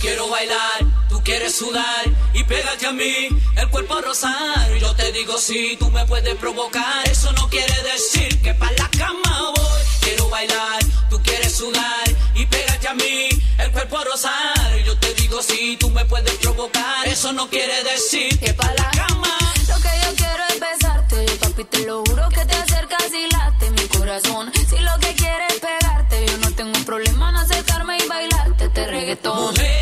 quiero 0.00 0.28
bailar, 0.28 0.84
tú 1.08 1.22
quieres 1.22 1.54
sudar 1.56 2.04
y 2.34 2.44
pégate 2.44 2.86
a 2.86 2.92
mí, 2.92 3.28
el 3.56 3.70
cuerpo 3.70 4.00
rosar. 4.02 4.70
Yo 4.78 4.94
te 4.94 5.12
digo 5.12 5.38
si 5.38 5.76
tú 5.76 5.90
me 5.90 6.04
puedes 6.06 6.34
provocar, 6.34 7.08
eso 7.08 7.32
no 7.32 7.48
quiere 7.48 7.74
decir 7.92 8.42
que 8.42 8.52
para 8.54 8.72
la 8.72 8.90
cama 8.90 9.52
voy. 9.56 9.82
Quiero 10.00 10.28
bailar, 10.28 10.84
tú 11.08 11.22
quieres 11.22 11.56
sudar 11.56 12.04
y 12.34 12.44
pégate 12.46 12.88
a 12.88 12.94
mí, 12.94 13.28
el 13.58 13.72
cuerpo 13.72 14.04
rosar. 14.04 14.76
Yo 14.84 14.98
te 14.98 15.14
digo 15.14 15.40
si 15.42 15.76
tú 15.78 15.88
me 15.90 16.04
puedes 16.04 16.34
provocar, 16.34 17.06
eso 17.08 17.32
no 17.32 17.48
quiere 17.48 17.82
decir 17.84 18.38
que 18.38 18.52
para 18.52 18.74
la 18.74 18.90
cama. 18.90 19.38
Lo 19.68 19.76
que 19.76 19.90
yo 20.04 20.14
quiero 20.16 20.42
es 20.50 20.60
besarte, 21.08 21.36
papi, 21.36 21.64
te 21.64 21.86
lo 21.86 22.04
juro 22.04 22.28
que 22.28 22.44
te 22.44 22.54
acercas 22.54 23.06
y 23.12 23.28
late 23.30 23.70
mi 23.70 23.88
corazón. 23.88 24.52
Si 24.54 24.78
lo 24.78 24.98
que 25.00 25.14
quieres 25.14 25.54
es 25.54 25.60
pegarte, 25.60 26.26
yo 26.26 26.36
no 26.38 26.50
tengo 26.52 26.78
problema 26.84 27.30
en 27.30 27.36
acercarme 27.36 27.96
y 27.98 28.06
bailarte 28.08 28.64
este 28.64 28.86
reggaetón. 28.86 29.52
Mujeres, 29.52 29.80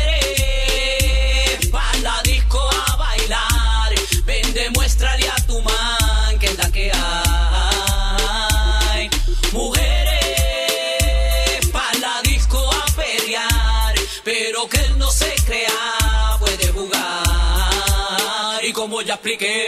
pa' 1.71 1.93
la 2.01 2.21
disco 2.23 2.59
a 2.87 2.95
bailar. 2.97 3.93
Ven, 4.25 4.53
demuéstrale 4.53 5.27
a 5.29 5.35
tu 5.47 5.59
man 5.61 6.39
que 6.39 6.47
es 6.47 6.57
la 6.57 6.71
que 6.71 6.91
hay. 6.93 6.99
Mujeres, 9.51 9.89
pa' 11.71 11.93
la 11.99 12.21
disco 12.23 12.59
a 12.71 12.85
pelear. 12.95 13.95
Pero 14.23 14.67
que 14.67 14.77
él 14.77 14.97
no 14.97 15.09
se 15.11 15.33
crea, 15.45 16.37
puede 16.39 16.67
jugar. 16.71 18.63
Y 18.63 18.73
como 18.73 19.01
ya 19.01 19.13
expliqué. 19.15 19.67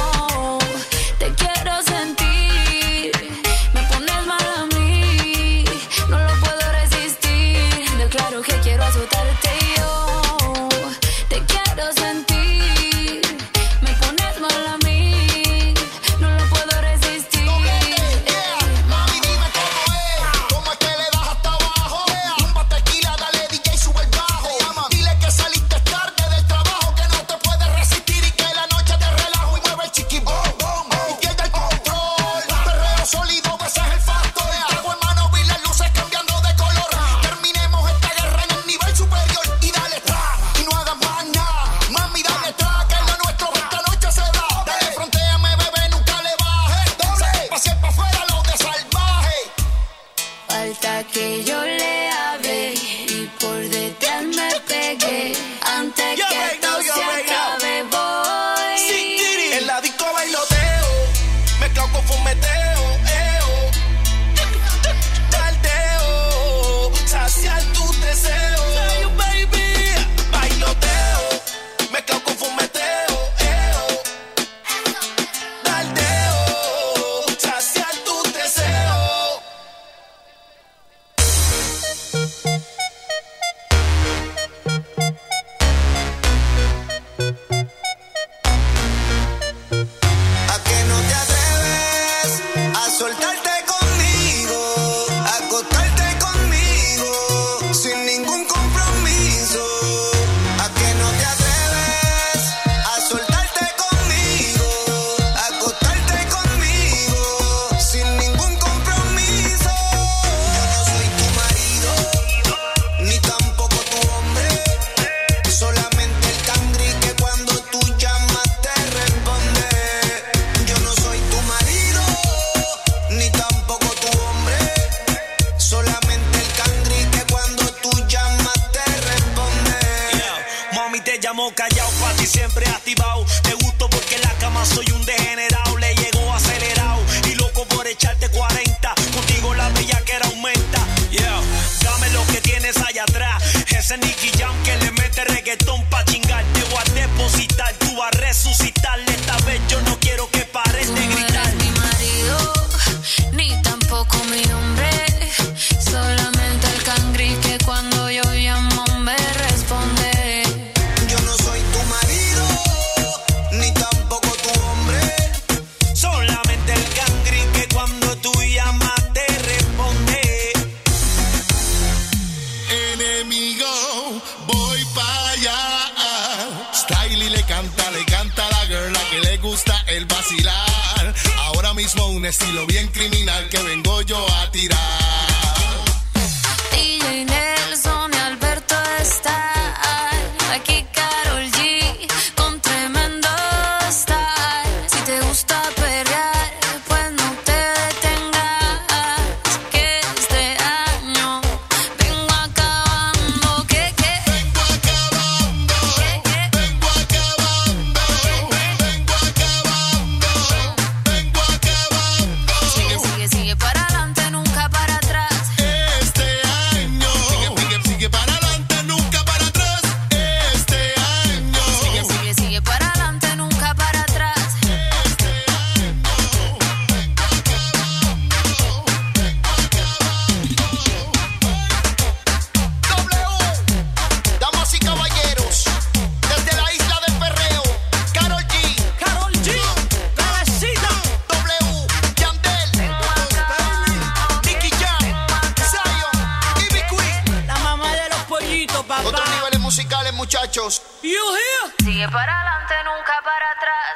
Muchachos. 250.21 250.81
You 251.01 251.09
here? 251.09 251.65
Sigue 251.83 252.07
para 252.09 252.31
adelante, 252.31 252.75
nunca 252.89 253.15
para 253.29 253.47
atrás. 253.55 253.93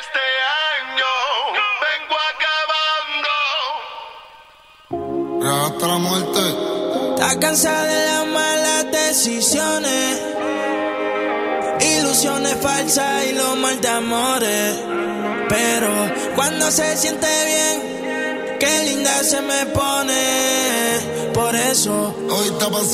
Este 0.00 0.24
año 0.76 1.12
vengo 1.86 2.16
acabando. 2.32 3.32
Hasta 5.64 5.84
la 5.86 5.98
muerte. 6.08 6.42
Está 7.14 7.30
cansada 7.40 7.84
de 7.84 8.00
las 8.12 8.26
malas 8.26 8.82
decisiones, 8.92 10.20
ilusiones 11.80 12.56
falsas 12.60 13.24
y 13.24 13.32
los 13.32 13.56
mal 13.56 13.80
de 13.80 13.88
amores. 13.88 14.80
Pero 15.48 15.90
cuando 16.34 16.70
se 16.70 16.96
siente 16.98 17.26
bien, 17.52 18.58
qué 18.60 18.84
linda 18.84 19.24
se 19.24 19.40
me 19.40 19.64
pone. 19.66 21.32
Por 21.32 21.54
eso 21.54 22.14
Hoy 22.30 22.48
está 22.48 22.70
pa' 22.70 22.84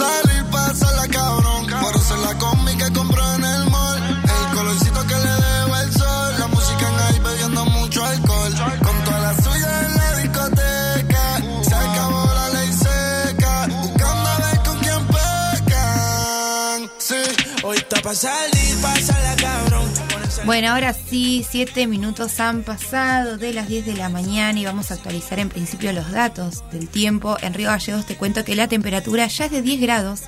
Bueno, 20.45 20.71
ahora 20.71 20.93
sí, 20.95 21.47
siete 21.49 21.87
minutos 21.87 22.41
han 22.41 22.63
pasado 22.65 23.37
de 23.37 23.53
las 23.53 23.69
10 23.69 23.87
de 23.87 23.95
la 23.95 24.09
mañana 24.09 24.59
y 24.59 24.65
vamos 24.65 24.91
a 24.91 24.95
actualizar 24.95 25.39
en 25.39 25.49
principio 25.49 25.93
los 25.93 26.11
datos 26.11 26.65
del 26.73 26.89
tiempo. 26.89 27.37
En 27.41 27.55
Río 27.55 27.69
Gallegos 27.69 28.07
te 28.07 28.17
cuento 28.17 28.45
que 28.45 28.57
la 28.57 28.67
temperatura 28.67 29.29
ya 29.29 29.45
es 29.45 29.53
de 29.53 29.63
10 29.63 29.81
grados, 29.81 30.23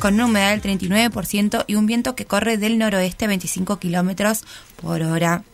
con 0.00 0.14
una 0.14 0.26
humedad 0.26 0.50
del 0.50 0.80
39% 0.80 1.64
y 1.68 1.76
un 1.76 1.86
viento 1.86 2.16
que 2.16 2.26
corre 2.26 2.56
del 2.56 2.78
noroeste 2.78 3.26
a 3.26 3.28
25 3.28 3.78
kilómetros 3.78 4.42
por 4.82 5.02
hora. 5.02 5.44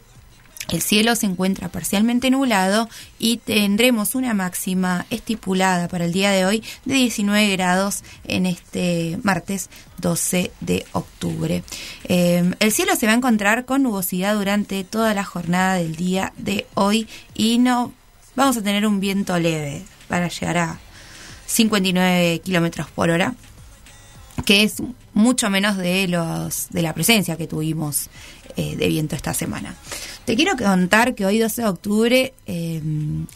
El 0.74 0.82
cielo 0.82 1.14
se 1.14 1.26
encuentra 1.26 1.68
parcialmente 1.68 2.32
nublado 2.32 2.88
y 3.20 3.36
tendremos 3.36 4.16
una 4.16 4.34
máxima 4.34 5.06
estipulada 5.08 5.86
para 5.86 6.04
el 6.04 6.12
día 6.12 6.32
de 6.32 6.44
hoy 6.44 6.64
de 6.84 6.94
19 6.94 7.48
grados 7.52 8.02
en 8.24 8.44
este 8.44 9.16
martes 9.22 9.70
12 9.98 10.50
de 10.60 10.84
octubre. 10.90 11.62
Eh, 12.08 12.50
el 12.58 12.72
cielo 12.72 12.96
se 12.96 13.06
va 13.06 13.12
a 13.12 13.14
encontrar 13.14 13.66
con 13.66 13.84
nubosidad 13.84 14.34
durante 14.34 14.82
toda 14.82 15.14
la 15.14 15.22
jornada 15.22 15.76
del 15.76 15.94
día 15.94 16.32
de 16.38 16.66
hoy 16.74 17.06
y 17.34 17.58
no 17.58 17.92
vamos 18.34 18.56
a 18.56 18.62
tener 18.62 18.84
un 18.84 18.98
viento 18.98 19.38
leve 19.38 19.84
para 20.08 20.26
llegar 20.26 20.58
a 20.58 20.80
59 21.46 22.40
kilómetros 22.40 22.88
por 22.90 23.10
hora 23.10 23.32
que 24.44 24.64
es 24.64 24.82
mucho 25.12 25.48
menos 25.48 25.76
de 25.76 26.08
los 26.08 26.68
de 26.70 26.82
la 26.82 26.92
presencia 26.92 27.36
que 27.36 27.46
tuvimos 27.46 28.08
eh, 28.56 28.76
de 28.76 28.88
viento 28.88 29.16
esta 29.16 29.34
semana. 29.34 29.74
Te 30.24 30.36
quiero 30.36 30.56
contar 30.56 31.14
que 31.14 31.26
hoy 31.26 31.38
12 31.38 31.60
de 31.62 31.68
octubre 31.68 32.34
eh, 32.46 32.80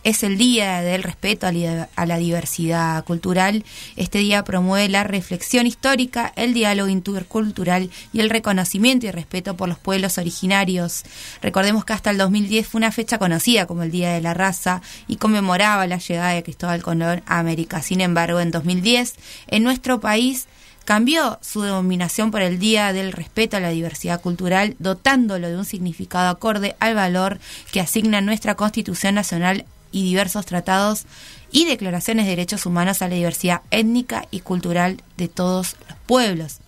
es 0.05 0.23
el 0.23 0.39
día 0.39 0.81
del 0.81 1.03
respeto 1.03 1.47
a, 1.47 1.53
li- 1.53 1.66
a 1.66 2.07
la 2.07 2.16
diversidad 2.16 3.05
cultural. 3.05 3.62
Este 3.97 4.19
día 4.21 4.43
promueve 4.43 4.89
la 4.89 5.05
reflexión 5.05 5.66
histórica, 5.66 6.33
el 6.35 6.55
diálogo 6.55 6.89
intercultural 6.89 7.91
y 8.14 8.21
el 8.21 8.31
reconocimiento 8.31 9.07
y 9.07 9.11
respeto 9.11 9.55
por 9.55 9.69
los 9.69 9.79
pueblos 9.79 10.16
originarios. 10.16 11.03
Recordemos 11.43 11.85
que 11.85 11.93
hasta 11.93 12.11
el 12.11 12.16
2010 12.16 12.66
fue 12.66 12.79
una 12.79 12.91
fecha 12.93 13.19
conocida 13.19 13.66
como 13.66 13.83
el 13.83 13.91
Día 13.91 14.12
de 14.12 14.23
la 14.23 14.33
Raza 14.33 14.81
y 15.09 15.16
conmemoraba 15.16 15.87
la 15.87 15.99
llegada 15.99 16.31
de 16.33 16.43
Cristóbal 16.43 16.83
Colón 16.83 17.23
a 17.27 17.39
América. 17.39 17.83
Sin 17.83 18.01
embargo, 18.01 18.41
en 18.41 18.51
2010, 18.51 19.14
en 19.49 19.62
nuestro 19.62 20.01
país, 20.01 20.47
cambió 20.89 21.39
su 21.43 21.61
denominación 21.61 22.30
por 22.30 22.41
el 22.41 22.59
Día 22.59 22.95
del 22.95 23.12
Respeto 23.12 23.59
a 23.59 23.61
la 23.61 23.68
Diversidad 23.68 24.22
Cultural, 24.22 24.74
dotándolo 24.78 25.47
de 25.47 25.55
un 25.59 25.66
significado 25.66 26.30
acorde 26.30 26.76
al 26.80 26.95
valor 26.95 27.41
que 27.70 27.82
asigna 27.82 28.22
nuestra 28.22 28.55
Constitución 28.55 29.14
Nacional 29.14 29.66
y 29.93 30.05
diversos 30.05 30.47
tratados 30.47 31.05
y 31.53 31.66
declaraciones 31.66 32.24
de 32.24 32.30
derechos 32.30 32.64
humanos 32.64 33.03
a 33.03 33.09
la 33.09 33.16
diversidad 33.16 33.61
étnica 33.70 34.24
y 34.30 34.41
cultural 34.41 35.03
de 35.18 35.28
todos 35.28 35.76
los 35.91 35.99
pueblos. 36.07 36.61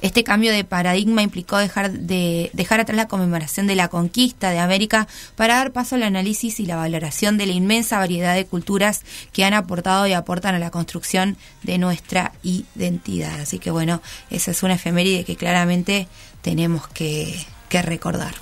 Este 0.00 0.24
cambio 0.24 0.52
de 0.52 0.64
paradigma 0.64 1.22
implicó 1.22 1.58
dejar, 1.58 1.90
de, 1.90 2.50
dejar 2.52 2.80
atrás 2.80 2.96
la 2.96 3.08
conmemoración 3.08 3.66
de 3.66 3.74
la 3.74 3.88
conquista 3.88 4.50
de 4.50 4.58
América 4.58 5.08
para 5.36 5.56
dar 5.56 5.72
paso 5.72 5.96
al 5.96 6.02
análisis 6.02 6.60
y 6.60 6.66
la 6.66 6.76
valoración 6.76 7.38
de 7.38 7.46
la 7.46 7.52
inmensa 7.52 7.98
variedad 7.98 8.34
de 8.34 8.46
culturas 8.46 9.02
que 9.32 9.44
han 9.44 9.54
aportado 9.54 10.06
y 10.06 10.12
aportan 10.12 10.54
a 10.54 10.58
la 10.58 10.70
construcción 10.70 11.36
de 11.62 11.78
nuestra 11.78 12.32
identidad. 12.42 13.40
Así 13.40 13.58
que 13.58 13.70
bueno, 13.70 14.02
esa 14.30 14.50
es 14.50 14.62
una 14.62 14.74
efeméride 14.74 15.24
que 15.24 15.36
claramente 15.36 16.08
tenemos 16.42 16.88
que, 16.88 17.46
que 17.68 17.82
recordar. 17.82 18.34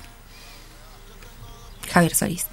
Javier 1.92 2.14
Solís. 2.14 2.46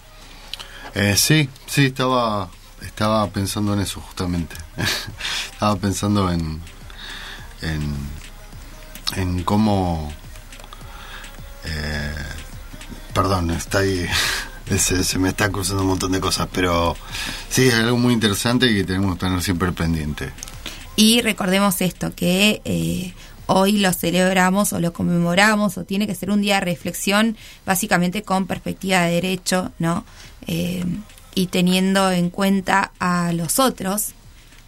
Eh, 0.94 1.16
sí, 1.18 1.50
sí, 1.68 1.88
estaba, 1.88 2.50
estaba 2.82 3.30
pensando 3.30 3.74
en 3.74 3.82
eso 3.82 4.00
justamente. 4.00 4.56
estaba 5.52 5.76
pensando 5.76 6.32
en, 6.32 6.62
en, 7.62 7.96
en 9.16 9.44
cómo... 9.44 10.12
eh, 11.66 12.16
perdón, 13.14 13.52
está 13.52 13.80
ahí, 13.80 14.06
se, 14.78 15.04
se 15.04 15.20
me 15.20 15.30
está 15.30 15.52
cruzando 15.52 15.84
un 15.84 15.90
montón 15.90 16.12
de 16.12 16.20
cosas, 16.20 16.48
pero 16.52 16.96
sí, 17.50 17.68
es 17.68 17.74
algo 17.76 17.98
muy 17.98 18.14
interesante 18.14 18.68
y 18.68 18.76
que 18.76 18.84
tenemos 18.84 19.16
que 19.16 19.26
tener 19.26 19.42
siempre 19.42 19.72
pendiente. 19.72 20.32
Y 20.96 21.22
recordemos 21.22 21.82
esto, 21.82 22.14
que 22.16 22.62
eh, 22.66 23.14
hoy 23.48 23.78
lo 23.80 23.92
celebramos 23.94 24.74
o 24.74 24.80
lo 24.80 24.94
conmemoramos 24.94 25.78
o 25.78 25.84
tiene 25.84 26.08
que 26.08 26.16
ser 26.16 26.32
un 26.32 26.42
día 26.42 26.56
de 26.56 26.62
reflexión 26.62 27.38
básicamente 27.66 28.24
con 28.24 28.48
perspectiva 28.48 29.02
de 29.02 29.16
derecho, 29.16 29.72
¿no? 29.78 30.06
Eh, 30.48 30.86
y 31.34 31.48
teniendo 31.48 32.12
en 32.12 32.30
cuenta 32.30 32.92
a 33.00 33.34
los 33.34 33.60
otros 33.60 34.14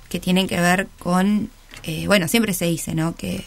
que 0.10 0.20
tienen 0.20 0.48
que 0.48 0.60
ver 0.60 0.88
con, 1.00 1.50
eh, 1.84 2.08
bueno, 2.08 2.28
siempre 2.28 2.54
se 2.54 2.66
dice, 2.66 2.94
¿no? 2.94 3.16
Que 3.16 3.46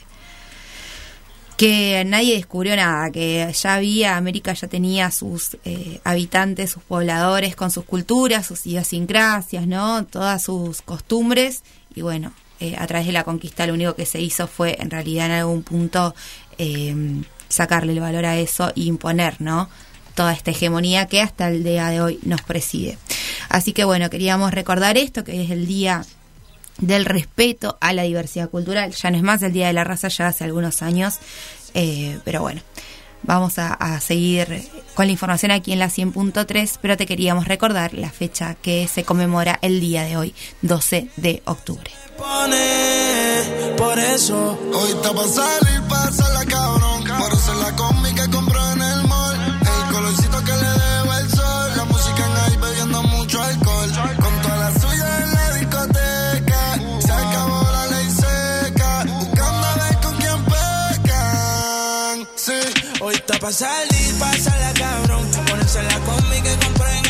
que 1.61 2.05
nadie 2.07 2.37
descubrió 2.37 2.75
nada, 2.75 3.11
que 3.11 3.53
ya 3.53 3.75
había, 3.75 4.17
América 4.17 4.55
ya 4.55 4.67
tenía 4.67 5.11
sus 5.11 5.59
eh, 5.67 6.01
habitantes, 6.05 6.71
sus 6.71 6.83
pobladores, 6.83 7.55
con 7.55 7.71
sus 7.71 7.85
culturas, 7.85 8.47
sus 8.47 8.65
idiosincrasias, 8.65 9.67
¿no? 9.67 10.07
Todas 10.07 10.43
sus 10.43 10.81
costumbres, 10.81 11.63
y 11.95 12.01
bueno, 12.01 12.33
eh, 12.61 12.77
a 12.79 12.87
través 12.87 13.07
de 13.07 13.13
la 13.13 13.25
conquista 13.25 13.67
lo 13.67 13.75
único 13.75 13.95
que 13.95 14.07
se 14.07 14.23
hizo 14.23 14.47
fue, 14.47 14.79
en 14.81 14.89
realidad, 14.89 15.27
en 15.27 15.33
algún 15.33 15.63
punto, 15.63 16.15
eh, 16.57 16.95
sacarle 17.51 17.93
el 17.93 18.01
valor 18.01 18.25
a 18.25 18.39
eso 18.39 18.71
e 18.71 18.85
imponer, 18.85 19.39
¿no? 19.43 19.69
Toda 20.15 20.33
esta 20.33 20.53
hegemonía 20.53 21.09
que 21.09 21.21
hasta 21.21 21.49
el 21.49 21.63
día 21.63 21.91
de 21.91 22.01
hoy 22.01 22.21
nos 22.23 22.41
preside. 22.41 22.97
Así 23.51 23.75
que 23.75 23.85
bueno, 23.85 24.09
queríamos 24.09 24.55
recordar 24.55 24.97
esto, 24.97 25.25
que 25.25 25.43
es 25.43 25.51
el 25.51 25.67
día 25.67 26.07
del 26.81 27.05
respeto 27.05 27.79
a 27.81 27.93
la 27.93 28.03
diversidad 28.03 28.51
cultural. 28.51 28.93
Ya 28.93 29.11
no 29.11 29.17
es 29.17 29.23
más 29.23 29.43
el 29.43 29.53
Día 29.53 29.69
de 29.69 29.73
la 29.73 29.85
Raza, 29.85 30.09
ya 30.09 30.29
hace 30.29 30.45
algunos 30.45 30.83
años, 30.83 31.19
eh, 31.75 32.19
pero 32.25 32.43
bueno, 32.43 32.61
vamos 33.23 33.59
a, 33.59 34.01
seguir 34.01 34.63
con 34.95 35.07
la 35.07 35.13
información 35.13 35.53
aquí 35.53 35.73
en 35.73 35.79
la 35.79 35.89
100.3, 35.89 36.79
pero 36.81 36.97
te 36.97 37.07
queríamos 37.07 37.47
recordar 37.47 37.95
la 37.95 38.11
fecha 38.11 38.55
que 38.55 38.89
se 38.89 39.05
conmemora 39.05 39.59
el 39.63 39.81
día 39.81 40.05
de 40.05 40.17
hoy, 40.17 40.35
12 40.63 41.09
de 41.17 41.43
octubre. 41.45 41.91
Está 63.31 63.47
pa' 63.47 63.53
salir, 63.53 64.19
pasarla 64.19 64.73
cabrón. 64.75 65.29
Ponerse 65.47 65.83
la 65.83 65.99
combi 66.01 66.41
que 66.43 66.57
compré 66.65 66.99
en 66.99 67.10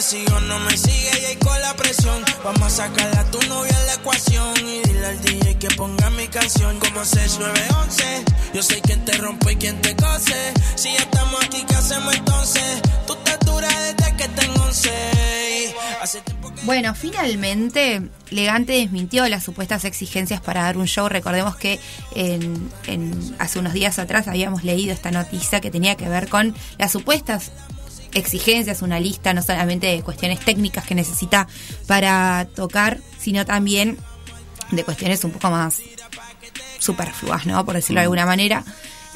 Me 0.00 0.06
sigue 0.06 0.32
o 0.32 0.40
no 0.40 0.58
me 0.60 0.74
sigue 0.78 1.10
y 1.20 1.24
ahí 1.26 1.36
con 1.36 1.60
la 1.60 1.76
presión. 1.76 2.24
Vamos 2.42 2.62
a 2.62 2.70
sacarle 2.70 3.18
a 3.18 3.24
tu 3.30 3.38
novia 3.48 3.78
en 3.78 3.86
la 3.86 3.92
ecuación. 3.92 4.54
Y 4.66 4.80
dile 4.88 5.06
al 5.06 5.20
DJ 5.20 5.58
que 5.58 5.68
ponga 5.76 6.08
mi 6.08 6.26
canción 6.26 6.78
como 6.78 7.04
6911. 7.04 8.24
Yo 8.54 8.62
sé 8.62 8.80
quién 8.80 9.04
te 9.04 9.12
rompe 9.18 9.52
y 9.52 9.56
quién 9.56 9.78
te 9.82 9.94
cose. 9.96 10.54
Si 10.76 10.90
ya 10.94 11.00
estamos 11.00 11.44
aquí, 11.44 11.62
¿qué 11.68 11.74
hacemos 11.74 12.14
entonces? 12.14 12.80
Tú 13.06 13.12
estás 13.12 13.40
dura 13.40 13.68
desde 13.68 14.16
que 14.16 14.28
tengo 14.28 14.62
11. 14.62 15.74
Hace 16.00 16.22
tiempo 16.22 16.50
que 16.54 16.62
Bueno, 16.62 16.94
finalmente 16.94 18.00
Legante 18.30 18.72
desmintió 18.72 19.28
las 19.28 19.44
supuestas 19.44 19.84
exigencias 19.84 20.40
para 20.40 20.62
dar 20.62 20.78
un 20.78 20.86
show. 20.86 21.10
Recordemos 21.10 21.56
que 21.56 21.78
en- 22.14 22.70
hace 23.38 23.58
unos 23.58 23.74
días 23.74 23.98
atrás 23.98 24.28
habíamos 24.28 24.64
leído 24.64 24.94
esta 24.94 25.10
noticia 25.10 25.60
que 25.60 25.70
tenía 25.70 25.94
que 25.96 26.08
ver 26.08 26.28
con 26.30 26.54
las 26.78 26.90
supuestas 26.90 27.50
exigencias, 28.14 28.82
una 28.82 29.00
lista 29.00 29.32
no 29.34 29.42
solamente 29.42 29.86
de 29.86 30.02
cuestiones 30.02 30.40
técnicas 30.40 30.84
que 30.84 30.94
necesita 30.94 31.46
para 31.86 32.46
tocar, 32.54 33.00
sino 33.18 33.44
también 33.44 33.98
de 34.70 34.84
cuestiones 34.84 35.24
un 35.24 35.32
poco 35.32 35.50
más 35.50 35.80
superfluas, 36.78 37.46
¿no? 37.46 37.64
Por 37.64 37.74
decirlo 37.74 38.00
de 38.00 38.04
alguna 38.04 38.26
manera. 38.26 38.64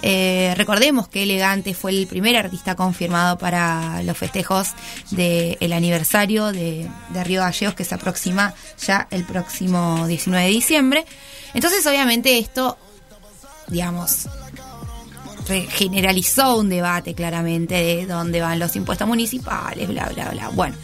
Eh, 0.02 0.52
recordemos 0.56 1.08
que 1.08 1.22
Elegante 1.22 1.72
fue 1.72 1.90
el 1.92 2.06
primer 2.06 2.36
artista 2.36 2.74
confirmado 2.74 3.38
para 3.38 4.02
los 4.02 4.18
festejos 4.18 4.72
del 5.10 5.72
aniversario 5.72 6.52
de, 6.52 6.90
de 7.08 7.24
Río 7.24 7.40
Gallegos 7.40 7.74
que 7.74 7.84
se 7.84 7.94
aproxima 7.94 8.52
ya 8.84 9.08
el 9.10 9.24
próximo 9.24 10.06
19 10.06 10.44
de 10.44 10.50
diciembre. 10.50 11.06
Entonces, 11.54 11.86
obviamente, 11.86 12.38
esto, 12.38 12.76
digamos, 13.68 14.28
generalizó 15.46 16.56
un 16.56 16.68
debate 16.68 17.14
claramente 17.14 17.74
de 17.74 18.06
dónde 18.06 18.40
van 18.40 18.58
los 18.58 18.76
impuestos 18.76 19.06
municipales, 19.06 19.88
bla, 19.88 20.10
bla, 20.14 20.30
bla. 20.30 20.48
Bueno, 20.50 20.76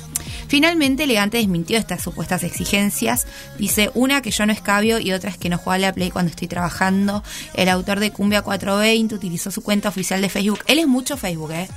finalmente 0.49 1.05
Elegante 1.05 1.39
desmintió 1.39 1.79
estas 1.79 2.03
supuestas 2.03 2.43
exigencias. 2.43 3.27
Dice 3.59 3.91
una 3.95 4.23
que 4.23 4.31
yo 4.31 4.45
no 4.47 4.53
escabio 4.53 4.99
y 4.99 5.13
otra 5.13 5.31
es 5.31 5.39
que 5.39 5.49
no 5.49 5.59
juega 5.59 5.77
a 5.77 5.91
la 5.91 5.93
Play 5.95 6.11
cuando 6.11 6.31
estoy 6.31 6.49
trabajando. 6.49 7.23
El 7.55 7.69
autor 7.69 8.01
de 8.01 8.11
Cumbia 8.11 8.43
420 8.43 9.15
utilizó 9.15 9.51
su 9.51 9.63
cuenta 9.63 9.89
oficial 9.89 10.21
de 10.21 10.29
Facebook. 10.29 10.61
Él 10.67 10.79
es 10.79 10.87
mucho 10.87 11.17
Facebook, 11.17 11.53
¿eh? 11.53 11.69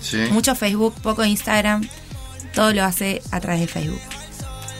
Sí. 0.00 0.18
Mucho 0.30 0.54
Facebook, 0.54 0.94
poco 1.02 1.24
Instagram. 1.24 1.88
Todo 2.54 2.72
lo 2.72 2.84
hace 2.84 3.22
a 3.30 3.40
través 3.40 3.60
de 3.60 3.66
Facebook. 3.66 4.15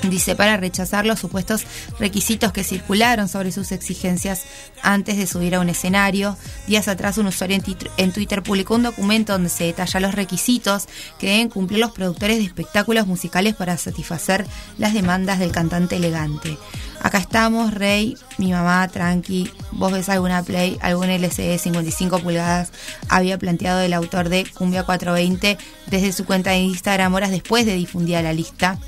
Dice, 0.03 0.36
para 0.36 0.57
rechazar 0.57 1.07
los 1.07 1.18
supuestos 1.18 1.64
requisitos 1.99 2.53
que 2.53 2.64
circularon 2.64 3.28
sobre 3.28 3.51
sus 3.51 3.72
exigencias 3.72 4.44
antes 4.82 5.16
de 5.16 5.26
subir 5.26 5.55
a 5.55 5.61
un 5.61 5.68
escenario. 5.68 6.36
Días 6.66 6.86
atrás 6.86 7.18
un 7.18 7.26
usuario 7.26 7.59
en, 7.97 8.12
Twitter 8.12 8.42
publicó 8.42 8.76
un 8.76 8.84
documento 8.84 9.32
donde 9.32 9.49
se 9.49 9.64
detalla 9.64 10.01
los 10.01 10.14
requisitos 10.14 10.86
que 11.18 11.28
deben 11.28 11.49
cumplir 11.49 11.80
los 11.80 11.92
productores 11.92 12.38
de 12.38 12.44
espectáculos 12.44 13.07
musicales 13.07 13.55
para 13.55 13.76
satisfacer 13.78 14.47
las 14.78 14.94
demandas 14.94 15.38
del 15.38 15.51
cantante 15.51 15.97
elegante. 15.97 16.57
Acá 17.03 17.18
estamos, 17.18 17.72
Rey, 17.74 18.16
mi 18.38 18.53
mamá, 18.53 18.88
tranqui, 18.88 19.51
vos 19.72 19.92
ves 19.92 20.09
alguna 20.09 20.42
Play, 20.42 20.78
algún 20.80 21.09
LCD 21.11 21.59
55 21.59 22.20
pulgadas, 22.20 22.72
había 23.09 23.38
planteado 23.38 23.80
el 23.80 23.92
autor 23.92 24.28
de 24.28 24.44
Cumbia 24.44 24.82
420 24.84 25.59
desde 25.86 26.12
su 26.12 26.24
cuenta 26.24 26.51
de 26.51 26.59
Instagram 26.59 27.14
horas 27.14 27.30
después 27.30 27.66
de 27.66 27.74
difundir 27.74 28.22
la 28.22 28.32
lista. 28.32 28.78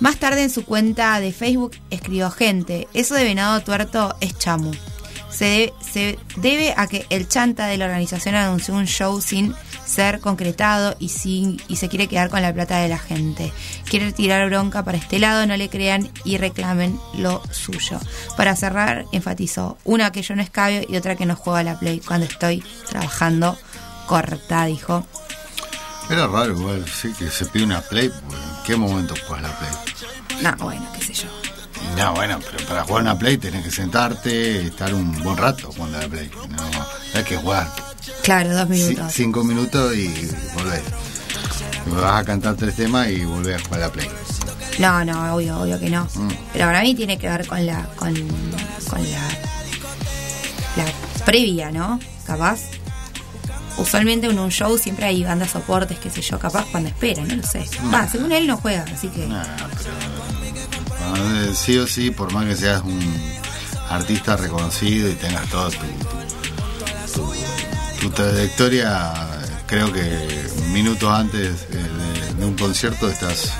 Más 0.00 0.16
tarde 0.16 0.44
en 0.44 0.50
su 0.50 0.64
cuenta 0.64 1.18
de 1.20 1.32
Facebook 1.32 1.72
escribió 1.90 2.30
gente, 2.30 2.86
eso 2.94 3.14
de 3.14 3.24
venado 3.24 3.60
tuerto 3.60 4.16
es 4.20 4.38
chamu. 4.38 4.72
Se 5.30 5.44
debe, 5.44 5.72
se 5.80 6.18
debe 6.36 6.74
a 6.76 6.86
que 6.86 7.04
el 7.10 7.28
chanta 7.28 7.66
de 7.66 7.76
la 7.76 7.86
organización 7.86 8.34
anunció 8.34 8.74
un 8.74 8.86
show 8.86 9.20
sin 9.20 9.54
ser 9.84 10.20
concretado 10.20 10.96
y, 10.98 11.08
sin, 11.08 11.60
y 11.68 11.76
se 11.76 11.88
quiere 11.88 12.08
quedar 12.08 12.28
con 12.28 12.42
la 12.42 12.52
plata 12.52 12.78
de 12.78 12.88
la 12.88 12.98
gente. 12.98 13.52
Quiere 13.88 14.12
tirar 14.12 14.48
bronca 14.48 14.84
para 14.84 14.98
este 14.98 15.18
lado, 15.18 15.46
no 15.46 15.56
le 15.56 15.68
crean 15.68 16.10
y 16.24 16.36
reclamen 16.36 16.98
lo 17.14 17.42
suyo. 17.50 17.98
Para 18.36 18.54
cerrar, 18.54 19.06
enfatizó, 19.12 19.78
una 19.84 20.12
que 20.12 20.22
yo 20.22 20.36
no 20.36 20.42
escabio 20.42 20.82
y 20.88 20.96
otra 20.96 21.16
que 21.16 21.26
no 21.26 21.36
juego 21.36 21.56
a 21.56 21.62
la 21.62 21.78
play 21.78 22.00
cuando 22.00 22.26
estoy 22.26 22.62
trabajando 22.88 23.58
corta, 24.06 24.64
dijo. 24.66 25.06
Era 26.10 26.26
raro 26.26 26.52
igual, 26.52 26.84
sí, 26.88 27.12
que 27.18 27.30
se 27.30 27.44
pide 27.46 27.64
una 27.64 27.82
Play. 27.82 28.08
pues, 28.08 28.40
¿En 28.40 28.57
qué 28.68 28.76
momento 28.76 29.14
juegas 29.26 29.50
la 29.50 29.58
Play? 29.58 30.42
No, 30.42 30.56
bueno, 30.62 30.86
qué 30.94 31.02
sé 31.06 31.14
yo. 31.14 31.28
No, 31.96 32.12
bueno, 32.14 32.38
pero 32.44 32.66
para 32.68 32.84
jugar 32.84 33.02
una 33.02 33.18
Play 33.18 33.38
tenés 33.38 33.64
que 33.64 33.70
sentarte, 33.70 34.66
estar 34.66 34.92
un 34.92 35.10
buen 35.22 35.38
rato 35.38 35.72
jugando 35.72 35.96
a 35.96 36.02
la 36.02 36.08
Play. 36.08 36.30
No, 36.50 36.84
hay 37.14 37.24
que 37.24 37.38
jugar 37.38 37.66
Claro, 38.22 38.54
dos 38.54 38.68
minutos. 38.68 39.10
cinco 39.10 39.42
minutos 39.42 39.94
y 39.96 40.08
volver. 40.54 40.82
Me 41.86 41.98
vas 41.98 42.20
a 42.20 42.24
cantar 42.26 42.56
tres 42.56 42.76
temas 42.76 43.08
y 43.08 43.24
volver 43.24 43.54
a 43.54 43.58
jugar 43.60 43.80
a 43.80 43.86
la 43.86 43.92
Play. 43.92 44.08
No, 44.78 45.02
no, 45.02 45.34
obvio, 45.34 45.60
obvio 45.60 45.80
que 45.80 45.88
no. 45.88 46.04
Mm. 46.14 46.28
Pero 46.52 46.66
para 46.66 46.82
mí 46.82 46.94
tiene 46.94 47.16
que 47.18 47.26
ver 47.26 47.46
con 47.46 47.64
la, 47.64 47.84
con, 47.96 48.14
con 48.90 49.10
la, 49.10 49.28
la 50.76 51.24
previa, 51.24 51.70
¿no? 51.70 51.98
Capaz. 52.26 52.60
Usualmente 53.78 54.26
en 54.26 54.38
un 54.38 54.50
show 54.50 54.76
siempre 54.76 55.06
hay 55.06 55.22
bandas 55.24 55.50
soportes, 55.52 55.98
qué 55.98 56.10
sé 56.10 56.20
yo, 56.20 56.38
capaz 56.38 56.66
cuando 56.70 56.88
espera, 56.88 57.24
no 57.24 57.36
lo 57.36 57.42
sé. 57.44 57.64
Va, 57.92 58.08
según 58.08 58.32
él 58.32 58.46
no 58.46 58.56
juega, 58.56 58.84
así 58.92 59.08
que. 59.08 59.20
Pero 59.22 59.36
ah, 59.36 59.56
eh, 61.46 61.52
sí 61.54 61.78
o 61.78 61.86
sí, 61.86 62.10
por 62.10 62.32
más 62.32 62.44
que 62.46 62.56
seas 62.56 62.82
un 62.82 63.00
artista 63.88 64.36
reconocido 64.36 65.08
y 65.08 65.14
tengas 65.14 65.48
toda 65.48 65.70
tu, 65.70 65.76
tu, 67.14 67.32
tu- 68.00 68.10
trayectoria, 68.10 69.12
creo 69.66 69.92
que 69.92 70.02
minutos 70.72 71.10
antes 71.10 71.66
eh, 71.70 71.76
de, 71.76 72.34
de 72.34 72.44
un 72.44 72.54
concierto 72.54 73.08
estás 73.08 73.52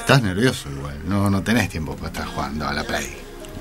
estás 0.00 0.22
nervioso 0.22 0.68
igual. 0.70 0.98
No, 1.06 1.30
no 1.30 1.42
tenés 1.42 1.68
tiempo 1.68 1.94
para 1.96 2.08
estar 2.08 2.26
jugando 2.26 2.66
a 2.66 2.72
la 2.72 2.84
play. 2.84 3.16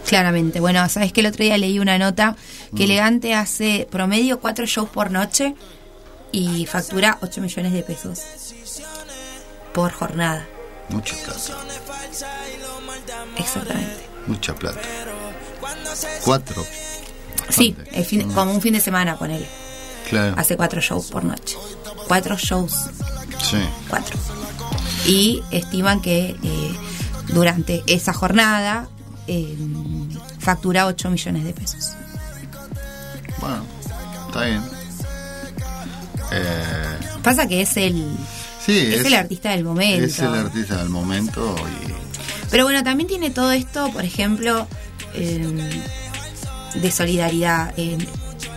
Claramente. 0.08 0.60
Bueno, 0.60 0.88
sabes 0.90 1.14
que 1.14 1.22
el 1.22 1.28
otro 1.28 1.44
día 1.44 1.58
leí 1.58 1.80
una 1.80 1.98
nota 1.98 2.36
Mm. 2.72 2.78
que 2.78 2.84
Elegante 2.86 3.34
hace 3.36 3.88
promedio 3.92 4.40
cuatro 4.40 4.66
shows 4.66 4.90
por 4.90 5.12
noche 5.12 5.56
y 6.32 6.66
factura 6.66 7.18
8 7.22 7.42
millones 7.42 7.74
de 7.74 7.84
pesos 7.84 8.20
por 9.74 9.92
jornada. 9.92 10.46
Mucha 10.90 11.16
plata, 11.24 11.40
Exactamente. 13.38 14.06
mucha 14.28 14.54
plata. 14.56 14.80
Cuatro. 16.24 16.66
Sí, 17.50 17.76
el 17.92 18.06
fin- 18.06 18.32
como 18.34 18.54
un 18.54 18.62
fin 18.62 18.74
de 18.74 18.80
semana, 18.82 19.18
ponele. 19.18 19.48
Claro. 20.10 20.36
Hace 20.38 20.58
cuatro 20.58 20.82
shows 20.82 21.10
por 21.12 21.24
noche. 21.24 21.56
Cuatro 22.08 22.36
shows, 22.38 22.74
Sí. 23.42 23.58
cuatro. 23.90 24.18
Y 25.06 25.42
estiman 25.52 26.02
que 26.02 26.36
eh, 26.44 26.76
durante 27.30 27.84
esa 27.88 28.14
jornada 28.14 28.88
eh, 29.28 29.56
factura 30.40 30.88
8 30.88 31.10
millones 31.10 31.44
de 31.46 31.54
pesos. 31.54 31.92
Bueno, 33.40 33.64
está 34.28 34.44
bien. 34.46 34.62
Eh, 36.32 36.98
Pasa 37.24 37.48
que 37.48 37.62
es 37.62 37.78
el, 37.78 38.06
sí, 38.66 38.78
es 38.78 39.06
el 39.06 39.14
artista 39.14 39.52
del 39.52 39.64
momento. 39.64 40.06
Es 40.06 40.20
el 40.20 40.34
artista 40.34 40.78
del 40.78 40.90
momento 40.90 41.56
y 41.58 41.94
Pero 42.50 42.64
bueno, 42.64 42.84
también 42.84 43.08
tiene 43.08 43.30
todo 43.30 43.52
esto, 43.52 43.92
por 43.92 44.04
ejemplo, 44.04 44.68
eh, 45.14 45.82
de 46.76 46.92
solidaridad. 46.92 47.74
Eh, 47.78 47.98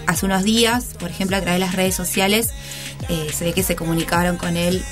hace 0.07 0.27
unos 0.27 0.45
días, 0.45 0.95
por 0.99 1.11
ejemplo, 1.11 1.37
a 1.37 1.41
través 1.41 1.61
de 1.61 1.67
las 1.67 1.75
redes 1.75 1.95
sociales, 1.95 2.51
eh, 3.09 3.29
se 3.35 3.45
ve 3.45 3.53
que 3.53 3.63
se 3.63 3.77
comunicaron 3.77 4.37
con 4.37 4.57
él 4.57 4.83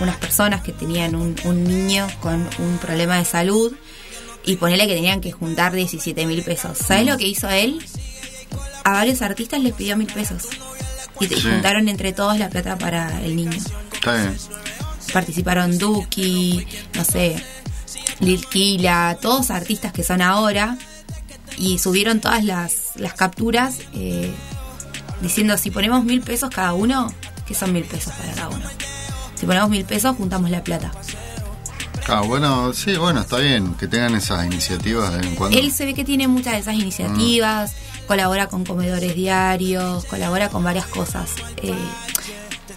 unas 0.00 0.16
personas 0.16 0.62
que 0.62 0.72
tenían 0.72 1.14
un, 1.14 1.36
un 1.44 1.64
niño 1.64 2.08
con 2.20 2.48
un 2.58 2.78
problema 2.78 3.18
de 3.18 3.24
salud 3.24 3.72
y 4.44 4.56
ponele 4.56 4.86
que 4.88 4.94
tenían 4.94 5.20
que 5.20 5.30
juntar 5.30 5.72
17 5.72 6.26
mil 6.26 6.42
pesos. 6.42 6.78
¿Sabes 6.78 7.06
lo 7.06 7.16
que 7.16 7.28
hizo 7.28 7.48
él? 7.48 7.80
a 8.84 8.92
varios 8.92 9.22
artistas 9.22 9.60
les 9.60 9.74
pidió 9.74 9.96
mil 9.96 10.12
pesos. 10.12 10.48
Y, 11.20 11.28
Sí. 11.28 11.42
juntaron 11.42 11.88
entre 11.88 12.12
todos 12.12 12.38
la 12.38 12.48
plata 12.48 12.76
para 12.78 13.22
el 13.22 13.36
niño. 13.36 13.58
Está 13.92 14.14
bien. 14.14 14.36
Participaron 15.12 15.78
Duki, 15.78 16.66
no 16.94 17.04
sé, 17.04 17.42
Lil 18.20 18.46
Kila, 18.46 19.18
todos 19.20 19.50
artistas 19.50 19.92
que 19.92 20.02
son 20.02 20.22
ahora. 20.22 20.76
Y 21.58 21.78
subieron 21.78 22.20
todas 22.20 22.42
las, 22.44 22.92
las 22.96 23.12
capturas 23.14 23.76
eh, 23.92 24.32
diciendo 25.20 25.58
si 25.58 25.70
ponemos 25.70 26.04
mil 26.04 26.22
pesos 26.22 26.48
cada 26.48 26.72
uno, 26.72 27.12
que 27.46 27.54
son 27.54 27.72
mil 27.72 27.84
pesos 27.84 28.12
para 28.14 28.32
cada 28.32 28.48
uno. 28.48 28.64
Si 29.34 29.46
ponemos 29.46 29.68
mil 29.68 29.84
pesos, 29.84 30.16
juntamos 30.16 30.50
la 30.50 30.62
plata. 30.64 30.90
Ah, 32.08 32.22
bueno, 32.22 32.72
sí, 32.72 32.96
bueno, 32.96 33.20
está 33.20 33.36
bien 33.38 33.74
que 33.74 33.86
tengan 33.86 34.14
esas 34.14 34.44
iniciativas 34.46 35.12
de 35.12 35.18
vez 35.18 35.26
en 35.26 35.34
cuando. 35.36 35.58
Él 35.58 35.70
se 35.70 35.84
ve 35.84 35.94
que 35.94 36.04
tiene 36.04 36.28
muchas 36.28 36.54
de 36.54 36.58
esas 36.60 36.74
iniciativas, 36.74 37.72
colabora 38.10 38.48
con 38.48 38.64
comedores 38.64 39.14
diarios, 39.14 40.04
colabora 40.06 40.48
con 40.48 40.64
varias 40.64 40.86
cosas. 40.86 41.30
eh, 41.62 41.72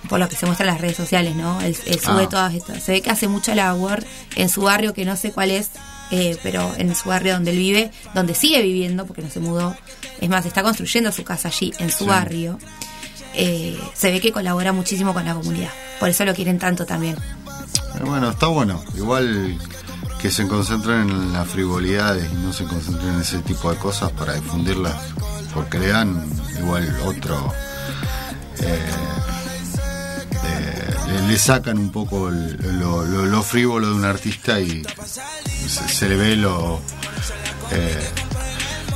por 0.08 0.20
lo 0.20 0.30
que 0.30 0.36
se 0.36 0.46
muestra 0.46 0.68
en 0.68 0.74
las 0.74 0.82
redes 0.82 0.96
sociales, 0.98 1.36
¿no? 1.36 1.60
Él, 1.62 1.76
él 1.88 2.00
sube 2.00 2.24
Ah. 2.26 2.30
todas 2.30 2.54
estas. 2.54 2.84
Se 2.84 2.92
ve 2.92 3.02
que 3.02 3.10
hace 3.10 3.28
mucha 3.28 3.56
labor 3.56 4.04
en 4.36 4.48
su 4.50 4.62
barrio, 4.62 4.94
que 4.94 5.06
no 5.06 5.16
sé 5.16 5.32
cuál 5.32 5.50
es, 5.50 5.70
eh, 6.12 6.38
pero 6.44 6.72
en 6.78 6.94
su 6.94 7.10
barrio 7.10 7.34
donde 7.34 7.50
él 7.52 7.58
vive, 7.58 7.90
donde 8.14 8.36
sigue 8.36 8.62
viviendo, 8.62 9.08
porque 9.08 9.24
no 9.24 9.30
se 9.32 9.40
mudó. 9.40 9.76
Es 10.22 10.30
más, 10.30 10.46
está 10.46 10.62
construyendo 10.62 11.12
su 11.12 11.24
casa 11.24 11.48
allí, 11.48 11.74
en 11.80 11.90
su 11.90 12.00
Sí. 12.04 12.06
barrio. 12.06 12.60
Eh, 13.34 13.80
se 13.96 14.12
ve 14.12 14.22
que 14.22 14.32
colabora 14.32 14.72
muchísimo 14.72 15.14
con 15.16 15.26
la 15.26 15.34
comunidad. 15.34 15.72
Por 16.00 16.10
eso 16.10 16.26
lo 16.26 16.36
quieren 16.36 16.60
tanto 16.60 16.86
también. 16.86 17.16
Eh, 17.16 18.04
Bueno, 18.04 18.30
está 18.30 18.48
bueno. 18.48 18.84
Igual 18.96 19.58
que 20.24 20.32
se 20.32 20.48
concentren 20.48 21.02
en 21.10 21.34
las 21.34 21.48
frivolidades 21.50 22.32
y 22.32 22.36
no 22.36 22.52
se 22.54 22.64
concentren 22.64 23.14
en 23.16 23.20
ese 23.22 23.40
tipo 23.40 23.70
de 23.70 23.78
cosas 23.78 24.10
para 24.14 24.34
difundirlas, 24.36 24.96
porque 25.54 25.78
le 25.80 25.90
dan 25.90 26.26
igual 26.58 26.96
otro. 27.06 27.54
eh, 28.60 28.80
eh, 30.46 30.94
le, 31.08 31.28
le 31.28 31.38
sacan 31.38 31.78
un 31.78 31.92
poco 31.92 32.30
el- 32.30 32.80
lo, 32.80 33.04
lo- 33.04 33.26
lo 33.26 33.44
frívolo 33.44 33.88
de 33.90 33.94
un 33.96 34.06
artista 34.06 34.60
y 34.60 34.84
se, 35.68 35.88
se 35.90 36.08
le 36.10 36.16
ve 36.16 36.36
lo. 36.38 36.80
eh, 37.72 38.10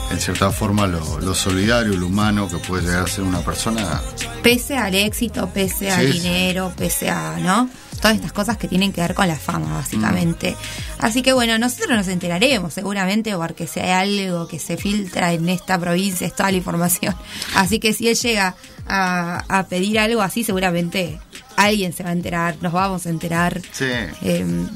en 0.09 0.19
cierta 0.21 0.51
forma 0.51 0.87
lo, 0.87 1.19
lo 1.19 1.35
solidario, 1.35 1.93
lo 1.97 2.07
humano 2.07 2.47
que 2.47 2.57
puede 2.59 2.83
llegar 2.85 3.03
a 3.03 3.07
ser 3.07 3.25
una 3.25 3.41
persona. 3.41 4.01
Pese 4.41 4.77
al 4.77 4.95
éxito, 4.95 5.49
pese 5.53 5.91
al 5.91 6.05
Sí, 6.13 6.19
dinero, 6.21 6.71
pese 6.77 7.09
a, 7.09 7.35
¿no? 7.39 7.69
Todas 8.01 8.15
estas 8.15 8.31
cosas 8.31 8.57
que 8.57 8.67
tienen 8.67 8.93
que 8.93 9.01
ver 9.01 9.13
con 9.13 9.27
la 9.27 9.35
fama, 9.35 9.73
básicamente. 9.73 10.55
Así 10.99 11.21
que 11.21 11.33
bueno, 11.33 11.57
nosotros 11.57 11.97
nos 11.97 12.07
enteraremos 12.07 12.73
seguramente 12.73 13.35
porque 13.35 13.67
si 13.67 13.79
hay 13.79 13.89
algo 13.89 14.47
que 14.47 14.59
se 14.59 14.77
filtra 14.77 15.33
en 15.33 15.49
esta 15.49 15.79
provincia 15.79 16.27
es 16.27 16.35
toda 16.35 16.51
la 16.51 16.57
información. 16.57 17.15
Así 17.55 17.79
que 17.79 17.93
si 17.93 18.07
él 18.07 18.15
llega 18.15 18.55
a, 18.87 19.43
a 19.47 19.67
pedir 19.67 19.99
algo 19.99 20.21
así, 20.21 20.43
seguramente 20.43 21.19
alguien 21.55 21.91
se 21.91 22.03
va 22.03 22.09
a 22.09 22.13
enterar, 22.13 22.57
nos 22.61 22.71
vamos 22.71 23.05
a 23.05 23.09
enterar. 23.09 23.61
Sí. 23.71 23.85
Em, 24.21 24.69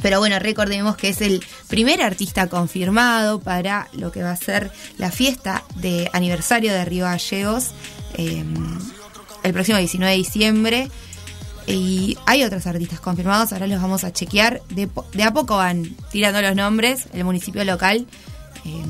pero 0.00 0.18
bueno, 0.18 0.38
recordemos 0.40 0.96
que 0.96 1.10
es 1.10 1.20
el 1.20 1.44
primer 1.68 2.02
artista 2.02 2.48
confirmado 2.48 3.40
para 3.40 3.88
lo 3.92 4.10
que 4.10 4.22
va 4.22 4.32
a 4.32 4.36
ser 4.36 4.72
la 4.98 5.12
fiesta 5.12 5.62
de 5.76 6.10
aniversario 6.12 6.72
de 6.72 6.84
Río 6.84 7.04
Gallegos 7.04 7.70
eh, 8.14 8.44
el 9.42 9.52
próximo 9.52 9.78
19 9.78 10.10
de 10.10 10.18
diciembre. 10.18 10.90
Y 11.66 12.18
hay 12.26 12.42
otros 12.44 12.66
artistas 12.66 13.00
confirmados, 13.00 13.52
ahora 13.52 13.66
los 13.66 13.80
vamos 13.80 14.04
a 14.04 14.12
chequear. 14.12 14.62
De, 14.70 14.88
de 15.12 15.22
a 15.22 15.32
poco 15.32 15.56
van 15.56 15.96
tirando 16.10 16.42
los 16.42 16.56
nombres, 16.56 17.06
el 17.12 17.24
municipio 17.24 17.64
local. 17.64 18.06
eh, 18.64 18.84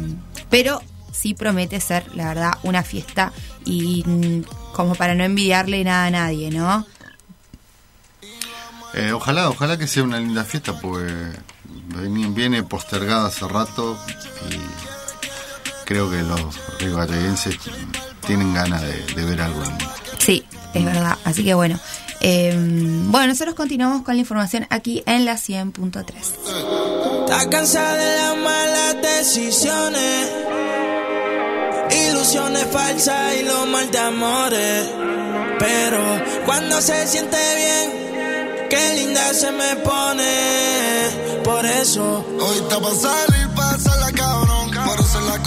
pero 0.51 0.83
sí 1.13 1.35
promete 1.35 1.81
ser, 1.81 2.15
la 2.17 2.29
verdad, 2.29 2.53
una 2.63 2.83
fiesta 2.83 3.33
y 3.65 4.03
mm, 4.07 4.43
como 4.73 4.95
para 4.95 5.15
no 5.15 5.25
envidiarle 5.25 5.85
nada 5.85 6.07
a 6.07 6.11
nadie, 6.11 6.51
¿no? 6.51 6.87
Eh, 8.95 9.13
ojalá, 9.13 9.49
ojalá 9.49 9.79
que 9.79 9.87
sea 9.87 10.03
una 10.03 10.19
linda 10.19 10.45
fiesta, 10.45 10.79
porque 10.79 11.33
viene, 12.35 12.63
postergada 12.63 13.29
hace 13.29 13.47
rato 13.49 13.97
y 14.51 15.87
creo 15.87 16.11
que 16.11 16.23
los 16.23 16.79
rivalleguenses 16.79 17.59
tienen 18.27 18.53
ganas 18.53 18.83
de, 18.83 19.03
de 19.15 19.25
ver 19.25 19.41
algo 19.41 19.63
lindo. 19.63 20.02
Sí, 20.25 20.45
es 20.75 20.85
verdad. 20.85 21.19
Así 21.25 21.45
que 21.45 21.55
bueno. 21.55 21.79
eh, 22.21 22.55
bueno, 23.09 23.27
nosotros 23.29 23.55
continuamos 23.55 24.03
con 24.03 24.15
la 24.15 24.21
información 24.21 24.67
aquí 24.71 25.03
en 25.07 25.25
la 25.25 25.35
100.3. 25.35 26.05
Está 27.25 27.51
cansada 27.51 27.95
de 27.97 28.17
las 28.17 28.37
malas 28.37 28.97
decisiones, 29.03 30.31
ilusiones 32.11 32.67
falsas 32.71 33.35
y 33.41 33.43
los 33.45 33.67
mal 33.69 33.91
de 33.91 33.99
amores. 33.99 34.89
Pero 35.59 35.99
cuando 36.47 36.81
se 36.81 37.07
siente 37.07 37.37
bien, 37.57 38.69
qué 38.71 38.95
linda 38.97 39.33
se 39.35 39.51
me 39.53 39.77
pone. 39.77 41.41
Por 41.45 41.65
eso 41.67 42.25
Hoy 42.41 42.57
está 42.59 42.79
pa' 42.81 42.95
salir, 42.95 43.49
pasarla 43.57 44.13
cabrón. 44.13 44.71
Por 44.87 45.01
hacer 45.01 45.23
la 45.23 45.39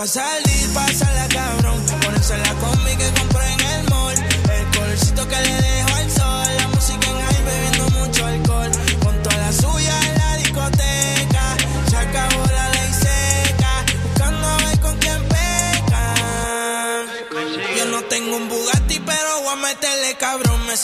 pa' 0.00 0.06
salir, 0.06 0.72
pasarla 0.72 1.28
cabrón. 1.28 1.84
Ponerse 2.00 2.38
la 2.38 2.54
combi 2.54 2.96
que 2.96 3.12
compré 3.20 3.59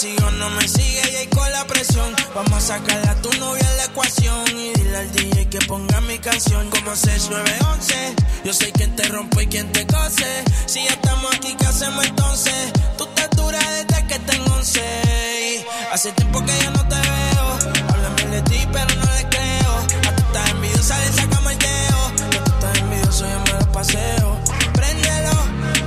o 0.05 0.31
no 0.32 0.51
me 0.51 0.68
sigue 0.68 1.23
y 1.23 1.27
con 1.35 1.51
la 1.52 1.66
presión. 1.66 2.14
Vamos 2.35 2.52
a 2.52 2.60
sacarla 2.60 3.12
a 3.12 3.14
tu 3.23 3.32
novia 3.39 3.66
en 3.66 3.77
la 3.78 3.85
ecuación. 3.85 4.47
Y 4.48 4.73
dile 4.74 4.94
al 4.94 5.10
DJ 5.10 5.48
que 5.48 5.59
ponga 5.60 6.02
mi 6.02 6.18
canción 6.18 6.68
como 6.68 6.94
6911. 6.94 8.14
Yo 8.44 8.52
sé 8.52 8.73
quién 8.73 8.94
te 8.94 9.05
rompe 9.05 9.44
y 9.44 9.47
quién 9.47 9.73
te 9.73 9.86
cose. 9.86 10.44
Si 10.66 10.85
ya 10.85 10.90
estamos 10.90 11.35
aquí, 11.35 11.56
¿qué 11.59 11.66
hacemos 11.66 12.05
entonces? 12.05 12.73
Tú 12.98 13.05
estás 13.05 13.31
dura 13.31 13.59
desde 13.70 14.06
que 14.06 14.18
tengo 14.18 14.55
11. 14.56 14.81
Y 14.81 15.64
Hace 15.90 16.12
tiempo 16.12 16.44
que 16.44 16.52
yo 16.62 16.70
no 16.73 16.89
te 16.89 16.97
veo. 16.97 17.74
Háblame 17.89 18.36
de 18.36 18.43
ti, 18.43 18.68
pero 18.70 18.94
no 18.97 19.14
le 19.14 19.28
creo. 19.31 19.77
A 20.09 20.14
tú 20.14 20.23
estás 20.27 20.51
envidiosa, 20.51 20.98
le 20.98 21.12
sacamos 21.12 21.52
el 21.52 21.59
dedo. 21.59 22.31
Que 22.31 22.39
tú 22.39 22.52
estás 22.52 22.78
envidioso, 22.81 23.24
yo 23.27 23.40
me 23.40 23.60
lo 23.60 23.73
paseo. 23.73 24.40
Préndelo, 24.74 25.32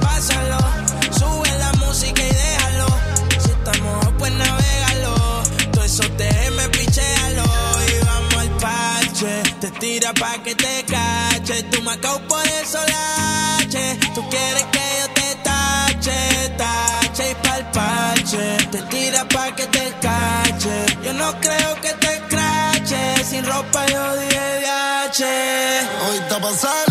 pásalo. 0.01 0.68
Tira 9.99 10.13
pa' 10.13 10.37
que 10.43 10.55
te 10.55 10.85
cache. 10.85 11.63
Tú 11.71 11.81
me 11.81 11.91
acabo 11.91 12.19
por 12.27 12.45
eso 12.61 12.79
lache. 12.95 13.97
Tú 14.15 14.21
quieres 14.29 14.65
que 14.73 14.85
yo 14.99 15.07
te 15.19 15.27
tache, 15.43 16.17
tache 16.57 17.31
y 17.31 17.35
pa'l 17.43 17.63
parche. 17.71 18.57
Te 18.71 18.81
tira 18.83 19.27
pa' 19.27 19.55
que 19.55 19.65
te 19.67 19.93
cache. 20.01 20.75
Yo 21.03 21.13
no 21.13 21.29
creo 21.41 21.81
que 21.81 21.93
te 22.05 22.13
crache. 22.29 23.23
Sin 23.29 23.45
ropa 23.45 23.85
yo 23.87 24.15
dije. 24.17 24.39
Hoy 26.05 26.17
está 26.17 26.39
pa' 26.39 26.88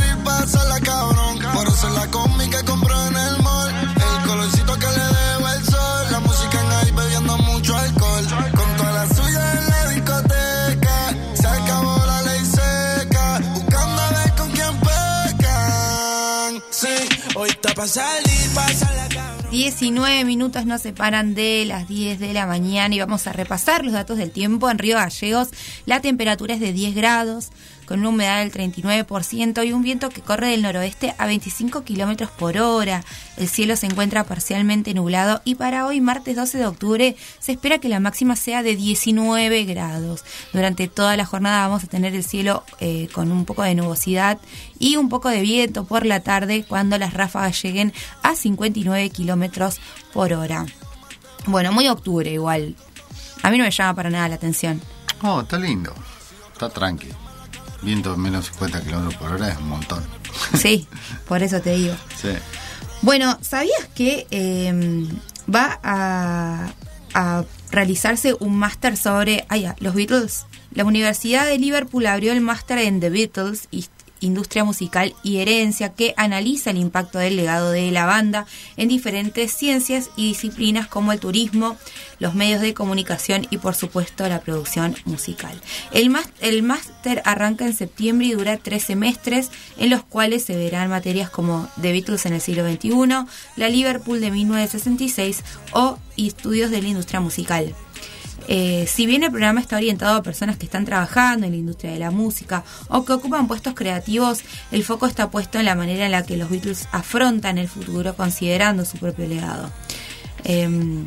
19 19.53 20.25
minutos 20.25 20.67
nos 20.67 20.83
separan 20.83 21.37
de 21.37 21.65
las 21.65 21.87
10 21.87 22.19
de 22.19 22.33
la 22.33 22.45
mañana 22.45 22.93
y 22.93 22.99
vamos 22.99 23.29
a 23.29 23.33
repasar 23.33 23.85
los 23.85 23.93
datos 23.93 24.19
del 24.19 24.33
tiempo 24.33 24.69
en 24.69 24.79
Río 24.79 24.97
Gallegos. 24.97 25.51
La 25.87 26.01
temperatura 26.01 26.55
es 26.55 26.61
de 26.61 26.73
10 26.73 26.97
grados, 26.97 27.51
con 27.89 28.01
una 28.01 28.11
humedad 28.11 28.41
del 28.41 28.53
39% 28.53 29.67
y 29.67 29.73
un 29.73 29.83
viento 29.83 30.11
que 30.11 30.21
corre 30.21 30.49
del 30.49 30.61
noroeste 30.61 31.15
a 31.17 31.27
25 31.27 31.85
kilómetros 31.85 32.31
por 32.31 32.59
hora. 32.59 33.03
El 33.39 33.49
cielo 33.49 33.77
se 33.77 33.87
encuentra 33.87 34.25
parcialmente 34.25 34.93
nublado 34.93 35.41
y 35.45 35.55
para 35.55 35.87
hoy, 35.87 36.03
martes 36.03 36.37
12 36.37 36.59
de 36.59 36.67
octubre, 36.67 37.17
se 37.39 37.53
espera 37.53 37.79
que 37.79 37.89
la 37.89 37.99
máxima 37.99 38.37
sea 38.37 38.63
de 38.63 38.77
19 38.77 39.65
grados. 39.65 40.25
Durante 40.53 40.87
toda 40.89 41.17
la 41.17 41.25
jornada 41.25 41.67
vamos 41.67 41.83
a 41.83 41.87
tener 41.87 42.15
el 42.15 42.25
cielo 42.25 42.63
eh, 42.79 43.09
con 43.13 43.33
un 43.33 43.47
poco 43.47 43.63
de 43.63 43.75
nubosidad 43.75 44.39
y 44.79 44.97
un 44.97 45.09
poco 45.09 45.31
de 45.31 45.41
viento 45.41 45.85
por 45.85 46.05
la 46.05 46.21
tarde 46.21 46.67
cuando 46.69 46.99
las 46.99 47.15
ráfagas 47.15 47.63
lleguen 47.63 47.95
a 48.23 48.37
59 48.37 49.09
kilómetros 49.09 49.81
por 50.13 50.35
hora. 50.35 50.67
Bueno, 51.47 51.73
muy 51.73 51.89
octubre 51.89 52.31
igual. 52.31 52.77
A 53.43 53.51
mí 53.51 53.57
no 53.57 53.65
me 53.65 53.71
llama 53.71 53.95
para 53.95 54.11
nada 54.11 54.29
la 54.29 54.35
atención. 54.35 54.83
Oh, 55.23 55.41
está 55.41 55.57
lindo. 55.57 55.95
Está 56.53 56.69
tranqui. 56.69 57.09
Viento 57.83 58.17
menos 58.17 58.47
50 58.47 58.81
kilómetros 58.83 59.15
por 59.17 59.33
hora 59.33 59.49
es 59.51 59.59
un 59.59 59.69
montón. 59.69 60.05
Sí, 60.59 60.87
por 61.27 61.43
eso 61.43 61.61
te 61.61 61.75
digo. 61.75 61.95
Sí. 62.21 62.29
Bueno, 63.03 63.39
¿sabías 63.43 63.87
que 63.95 64.27
eh, 64.31 65.07
va 65.53 65.79
a, 65.83 66.69
a 67.15 67.45
realizarse 67.71 68.35
un 68.39 68.57
máster 68.57 68.97
sobre 68.97 69.45
ah, 69.49 69.57
ya, 69.57 69.77
los 69.81 69.95
Beatles? 69.95 70.47
La 70.73 70.85
Universidad 70.85 71.47
de 71.47 71.59
Liverpool 71.59 72.07
abrió 72.07 72.33
el 72.33 72.41
máster 72.41 72.79
en 72.79 73.01
The 73.01 73.11
Beatles, 73.11 73.69
Hist- 73.71 73.91
Industria 74.21 74.65
Musical 74.65 75.15
y 75.23 75.39
Herencia, 75.39 75.93
que 75.95 76.15
analiza 76.17 76.71
el 76.71 76.79
impacto 76.79 77.19
del 77.19 77.37
legado 77.37 77.71
de 77.71 77.91
la 77.91 78.07
banda 78.07 78.47
en 78.77 78.89
diferentes 78.89 79.53
ciencias 79.53 80.11
y 80.17 80.29
disciplinas 80.29 80.87
como 80.89 81.13
el 81.13 81.21
turismo, 81.21 81.77
los 82.19 82.35
medios 82.35 82.61
de 82.61 82.75
comunicación 82.75 83.47
y 83.51 83.59
por 83.59 83.75
supuesto 83.75 84.29
la 84.29 84.41
producción 84.41 84.97
musical. 85.05 85.61
El 85.93 86.11
más- 86.11 86.29
el 86.41 86.63
máster 86.63 87.23
arranca 87.25 87.65
en 87.67 87.75
septiembre 87.75 88.27
y 88.27 88.33
dura 88.33 88.57
tres 88.57 88.85
semestres, 88.85 89.51
en 89.79 89.91
los 89.91 90.03
cuales 90.03 90.45
se 90.45 90.57
verán 90.57 90.91
materias 90.91 91.31
como 91.31 91.69
The 91.81 91.93
Beatles 91.93 92.27
en 92.27 92.33
el 92.33 92.41
siglo 92.41 92.69
XXI, 92.69 93.27
la 93.57 93.69
Liverpool 93.69 94.21
de 94.21 94.31
1966 94.31 95.43
o 95.73 95.99
estudios 96.17 96.71
de 96.71 96.83
la 96.83 96.89
industria 96.89 97.21
musical. 97.21 97.75
Eh, 98.51 98.87
si 98.89 99.05
bien 99.05 99.23
el 99.23 99.31
programa 99.31 99.61
está 99.61 99.77
orientado 99.77 100.17
a 100.17 100.23
personas 100.23 100.57
que 100.57 100.65
están 100.65 100.87
trabajando 100.87 101.45
en 101.45 101.53
la 101.53 101.59
industria 101.59 101.93
de 101.93 101.99
la 101.99 102.11
música 102.11 102.65
o 102.89 103.05
que 103.05 103.13
ocupan 103.13 103.47
puestos 103.47 103.75
creativos, 103.75 104.41
el 104.73 104.85
foco 104.85 105.07
está 105.07 105.31
puesto 105.31 105.59
en 105.59 105.67
la 105.67 105.75
manera 105.75 106.07
en 106.07 106.13
la 106.13 106.25
que 106.25 106.39
los 106.39 106.49
Beatles 106.49 106.89
afrontan 106.91 107.59
el 107.59 107.69
futuro 107.69 108.17
considerando 108.17 108.87
su 108.87 108.97
propio 108.97 109.27
legado. 109.27 109.71
Em, 110.45 111.07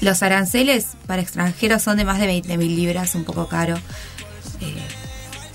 los 0.00 0.22
aranceles 0.24 0.88
para 1.06 1.22
extranjeros 1.22 1.80
son 1.80 1.96
de 1.96 2.04
más 2.04 2.18
de 2.18 2.26
20 2.26 2.58
mil 2.58 2.74
libras, 2.74 3.14
un 3.14 3.22
poco 3.22 3.46
caro. 3.46 3.76
Eh, 4.60 4.82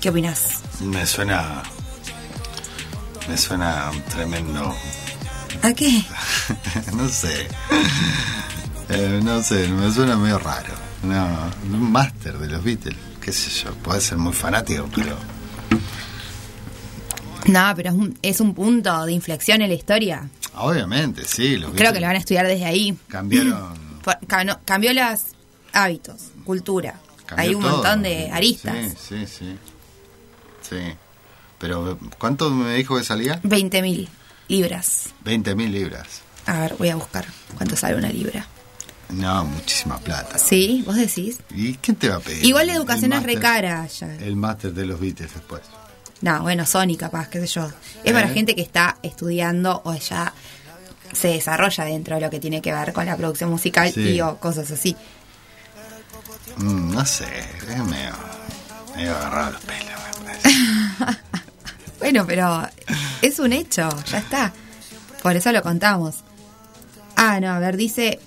¿Qué 0.00 0.08
opinas? 0.08 0.60
Me 0.80 1.04
suena. 1.04 1.62
Me 3.28 3.36
suena 3.36 3.90
tremendo. 4.08 4.74
¿A 5.62 5.72
qué? 5.74 6.02
no 6.94 7.06
sé. 7.10 7.46
Eh, 8.90 9.20
no 9.22 9.42
sé, 9.42 9.68
me 9.68 9.90
suena 9.92 10.16
medio 10.16 10.38
raro. 10.38 10.72
No, 11.02 11.50
un 11.70 11.92
máster 11.92 12.38
de 12.38 12.48
los 12.48 12.62
Beatles, 12.64 12.96
qué 13.20 13.32
sé 13.32 13.50
yo. 13.50 13.72
Puede 13.76 14.00
ser 14.00 14.18
muy 14.18 14.32
fanático, 14.32 14.88
pero. 14.94 15.16
No, 17.46 17.72
pero 17.76 17.90
es 17.90 17.94
un, 17.94 18.18
es 18.22 18.40
un 18.40 18.54
punto 18.54 19.06
de 19.06 19.12
inflexión 19.12 19.62
en 19.62 19.68
la 19.68 19.74
historia. 19.74 20.28
Obviamente, 20.56 21.24
sí. 21.24 21.56
Los 21.56 21.72
Creo 21.72 21.92
que 21.92 22.00
lo 22.00 22.06
van 22.06 22.16
a 22.16 22.18
estudiar 22.18 22.46
desde 22.46 22.64
ahí. 22.64 22.96
Cambiaron. 23.08 23.74
Por- 24.04 24.18
cambió 24.64 24.92
los 24.92 25.20
hábitos, 25.72 26.30
cultura. 26.44 26.94
cambió 27.26 27.44
Hay 27.48 27.54
un 27.54 27.62
todo. 27.62 27.72
montón 27.72 28.02
de 28.02 28.30
aristas. 28.30 28.74
Sí, 28.98 29.26
sí, 29.26 29.26
sí. 29.26 29.56
Sí. 30.68 30.76
Pero, 31.58 31.98
¿cuánto 32.18 32.50
me 32.50 32.74
dijo 32.74 32.96
que 32.96 33.04
salía? 33.04 33.40
20 33.42 33.82
mil 33.82 34.08
libras. 34.48 35.10
20 35.24 35.54
mil 35.54 35.72
libras. 35.72 36.20
A 36.46 36.60
ver, 36.60 36.74
voy 36.78 36.88
a 36.90 36.96
buscar 36.96 37.26
cuánto 37.56 37.76
sale 37.76 37.96
una 37.96 38.08
libra. 38.10 38.46
No, 39.10 39.44
muchísima 39.44 39.98
plata. 39.98 40.38
Sí, 40.38 40.82
vos 40.86 40.96
decís. 40.96 41.38
¿Y 41.54 41.74
quién 41.76 41.96
te 41.96 42.08
va 42.10 42.16
a 42.16 42.20
pedir? 42.20 42.44
Igual 42.44 42.66
la 42.66 42.72
el 42.74 42.78
educación 42.78 43.12
es 43.14 43.22
re 43.22 43.34
máster- 43.34 43.40
cara 43.40 43.86
ya. 43.86 44.14
El 44.16 44.36
máster 44.36 44.72
de 44.74 44.84
los 44.86 45.00
Beatles 45.00 45.32
después. 45.32 45.62
No, 46.20 46.42
bueno, 46.42 46.66
Sony 46.66 46.96
capaz, 46.98 47.28
qué 47.28 47.40
sé 47.40 47.46
yo. 47.46 47.70
Es 48.04 48.12
para 48.12 48.28
Eh. 48.30 48.34
gente 48.34 48.54
que 48.54 48.60
está 48.62 48.98
estudiando 49.02 49.80
o 49.84 49.94
ya 49.94 50.32
se 51.12 51.28
desarrolla 51.28 51.84
dentro 51.84 52.16
de 52.16 52.20
lo 52.20 52.28
que 52.28 52.38
tiene 52.40 52.60
que 52.60 52.72
ver 52.72 52.92
con 52.92 53.06
la 53.06 53.16
producción 53.16 53.48
musical 53.50 53.90
Sí. 53.92 54.00
y 54.00 54.20
o 54.20 54.36
cosas 54.38 54.70
así. 54.70 54.94
Mm, 56.58 56.92
no 56.92 57.06
sé, 57.06 57.24
es 57.68 57.78
medio, 57.84 58.12
medio 58.96 59.16
agarrado 59.16 59.52
los 59.52 59.60
pelos, 59.62 59.92
me 60.20 60.24
parece. 60.26 61.20
Bueno, 61.98 62.24
pero 62.26 62.68
es 63.22 63.38
un 63.40 63.52
hecho, 63.52 63.88
ya 64.06 64.18
está. 64.18 64.52
Por 65.22 65.34
eso 65.34 65.50
lo 65.50 65.62
contamos. 65.62 66.16
Ah, 67.16 67.40
no, 67.40 67.50
a 67.50 67.58
ver, 67.58 67.76
dice 67.76 68.20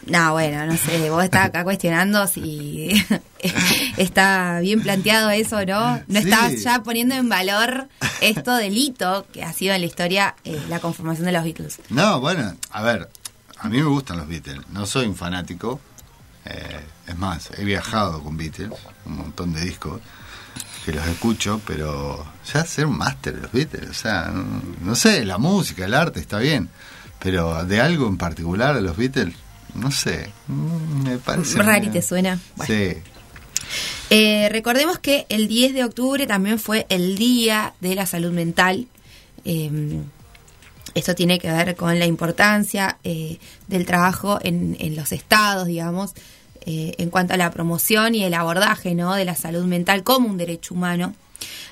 No, 0.07 0.33
bueno, 0.33 0.65
no 0.67 0.77
sé, 0.77 1.09
vos 1.09 1.23
estás 1.23 1.47
acá 1.47 1.63
cuestionando 1.63 2.27
si 2.27 2.91
está 3.97 4.59
bien 4.61 4.81
planteado 4.81 5.29
eso, 5.31 5.65
¿no? 5.65 5.95
No 6.07 6.21
Sí. 6.21 6.29
estás 6.29 6.61
ya 6.63 6.83
poniendo 6.83 7.15
en 7.15 7.27
valor 7.29 7.87
esto 8.21 8.55
del 8.55 8.77
hito 8.77 9.25
que 9.33 9.43
ha 9.43 9.51
sido 9.53 9.73
en 9.73 9.81
la 9.81 9.87
historia 9.87 10.35
eh, 10.43 10.61
la 10.69 10.79
conformación 10.79 11.25
de 11.25 11.31
los 11.31 11.43
Beatles. 11.43 11.79
No, 11.89 12.19
bueno, 12.19 12.53
a 12.71 12.83
ver, 12.83 13.09
a 13.59 13.67
mí 13.69 13.77
me 13.77 13.83
gustan 13.89 14.17
los 14.17 14.27
Beatles, 14.27 14.59
no 14.69 14.85
soy 14.85 15.07
un 15.07 15.15
fanático, 15.15 15.79
eh, 16.45 16.81
es 17.07 17.17
más, 17.17 17.49
he 17.57 17.63
viajado 17.63 18.21
con 18.23 18.37
Beatles, 18.37 18.69
un 19.05 19.17
montón 19.17 19.53
de 19.53 19.61
discos 19.61 20.01
que 20.85 20.91
los 20.91 21.05
escucho, 21.07 21.59
pero 21.65 22.23
ya 22.53 22.63
ser 22.63 22.85
un 22.85 22.97
máster 22.97 23.33
de 23.35 23.41
los 23.41 23.51
Beatles, 23.51 23.89
o 23.89 23.93
sea, 23.95 24.25
no, 24.31 24.61
no 24.81 24.95
sé, 24.95 25.25
la 25.25 25.39
música, 25.39 25.85
el 25.85 25.95
arte 25.95 26.19
está 26.19 26.37
bien, 26.37 26.69
pero 27.17 27.63
de 27.65 27.81
algo 27.81 28.07
en 28.07 28.17
particular 28.17 28.75
de 28.75 28.81
los 28.81 28.95
Beatles, 28.95 29.33
no 29.75 29.91
sé, 29.91 30.29
mm, 30.47 31.03
me 31.03 31.17
parece... 31.17 31.61
Rari 31.61 31.89
te 31.89 32.01
suena. 32.01 32.39
Bueno. 32.55 32.73
Sí, 32.73 32.97
Eh, 34.09 34.49
recordemos 34.51 34.99
que 34.99 35.25
el 35.29 35.47
10 35.47 35.73
de 35.73 35.83
octubre 35.83 36.27
también 36.27 36.59
fue 36.59 36.85
el 36.89 37.17
Día 37.17 37.73
de 37.81 37.95
la 37.95 38.05
Salud 38.05 38.31
Mental. 38.31 38.87
Eh, 39.43 39.99
esto 40.93 41.13
tiene 41.15 41.39
que 41.39 41.51
ver 41.51 41.75
con 41.75 41.97
la 41.99 42.05
importancia 42.05 42.97
eh, 43.03 43.37
del 43.67 43.85
trabajo 43.85 44.39
en, 44.41 44.77
en 44.79 44.95
los 44.95 45.11
estados, 45.11 45.67
digamos, 45.67 46.13
eh, 46.61 46.95
en 46.97 47.09
cuanto 47.09 47.33
a 47.33 47.37
la 47.37 47.51
promoción 47.51 48.15
y 48.15 48.23
el 48.23 48.33
abordaje 48.33 48.95
¿no? 48.95 49.13
de 49.13 49.25
la 49.25 49.35
salud 49.35 49.65
mental 49.65 50.03
como 50.03 50.29
un 50.29 50.37
derecho 50.37 50.73
humano. 50.73 51.13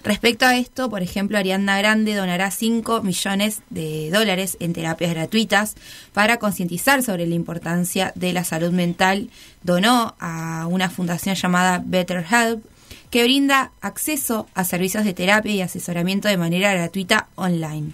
Respecto 0.04 0.46
a 0.46 0.58
esto, 0.58 0.90
por 0.90 1.02
ejemplo, 1.02 1.38
Ariana 1.38 1.78
Grande 1.78 2.16
donará 2.16 2.52
5 2.52 3.04
millones 3.04 3.62
de 3.70 4.10
dólares 4.12 4.58
en 4.60 4.74
terapias 4.74 5.14
gratuitas 5.14 5.76
para 6.14 6.38
concientizar 6.38 7.04
sobre 7.04 7.26
la 7.28 7.36
importancia 7.36 8.12
de 8.16 8.34
la 8.34 8.44
salud 8.44 8.72
mental. 8.72 9.30
Donó 9.64 10.16
a 10.20 10.68
una 10.70 10.90
fundación 10.90 11.36
llamada 11.36 11.82
Better 11.86 12.26
Help 12.30 12.66
que 13.10 13.24
brinda 13.24 13.72
acceso 13.80 14.48
a 14.56 14.64
servicios 14.64 15.06
de 15.06 15.14
terapia 15.14 15.54
y 15.54 15.62
asesoramiento 15.62 16.28
de 16.28 16.38
manera 16.38 16.74
gratuita 16.74 17.28
online. 17.36 17.92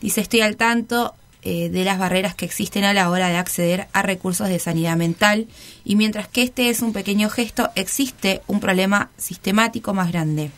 Dice, 0.00 0.20
estoy 0.20 0.42
al 0.42 0.56
tanto 0.56 1.14
eh, 1.42 1.70
de 1.70 1.84
las 1.84 1.98
barreras 1.98 2.34
que 2.34 2.44
existen 2.44 2.84
a 2.84 2.92
la 2.92 3.10
hora 3.10 3.30
de 3.30 3.36
acceder 3.36 3.88
a 3.92 4.02
recursos 4.02 4.48
de 4.48 4.58
sanidad 4.58 4.96
mental 4.96 5.48
y 5.84 5.96
mientras 5.96 6.28
que 6.28 6.42
este 6.42 6.68
es 6.68 6.82
un 6.82 6.92
pequeño 6.92 7.30
gesto, 7.30 7.70
existe 7.74 8.42
un 8.46 8.60
problema 8.60 9.10
sistemático 9.16 9.92
más 9.92 10.12
grande. 10.12 10.50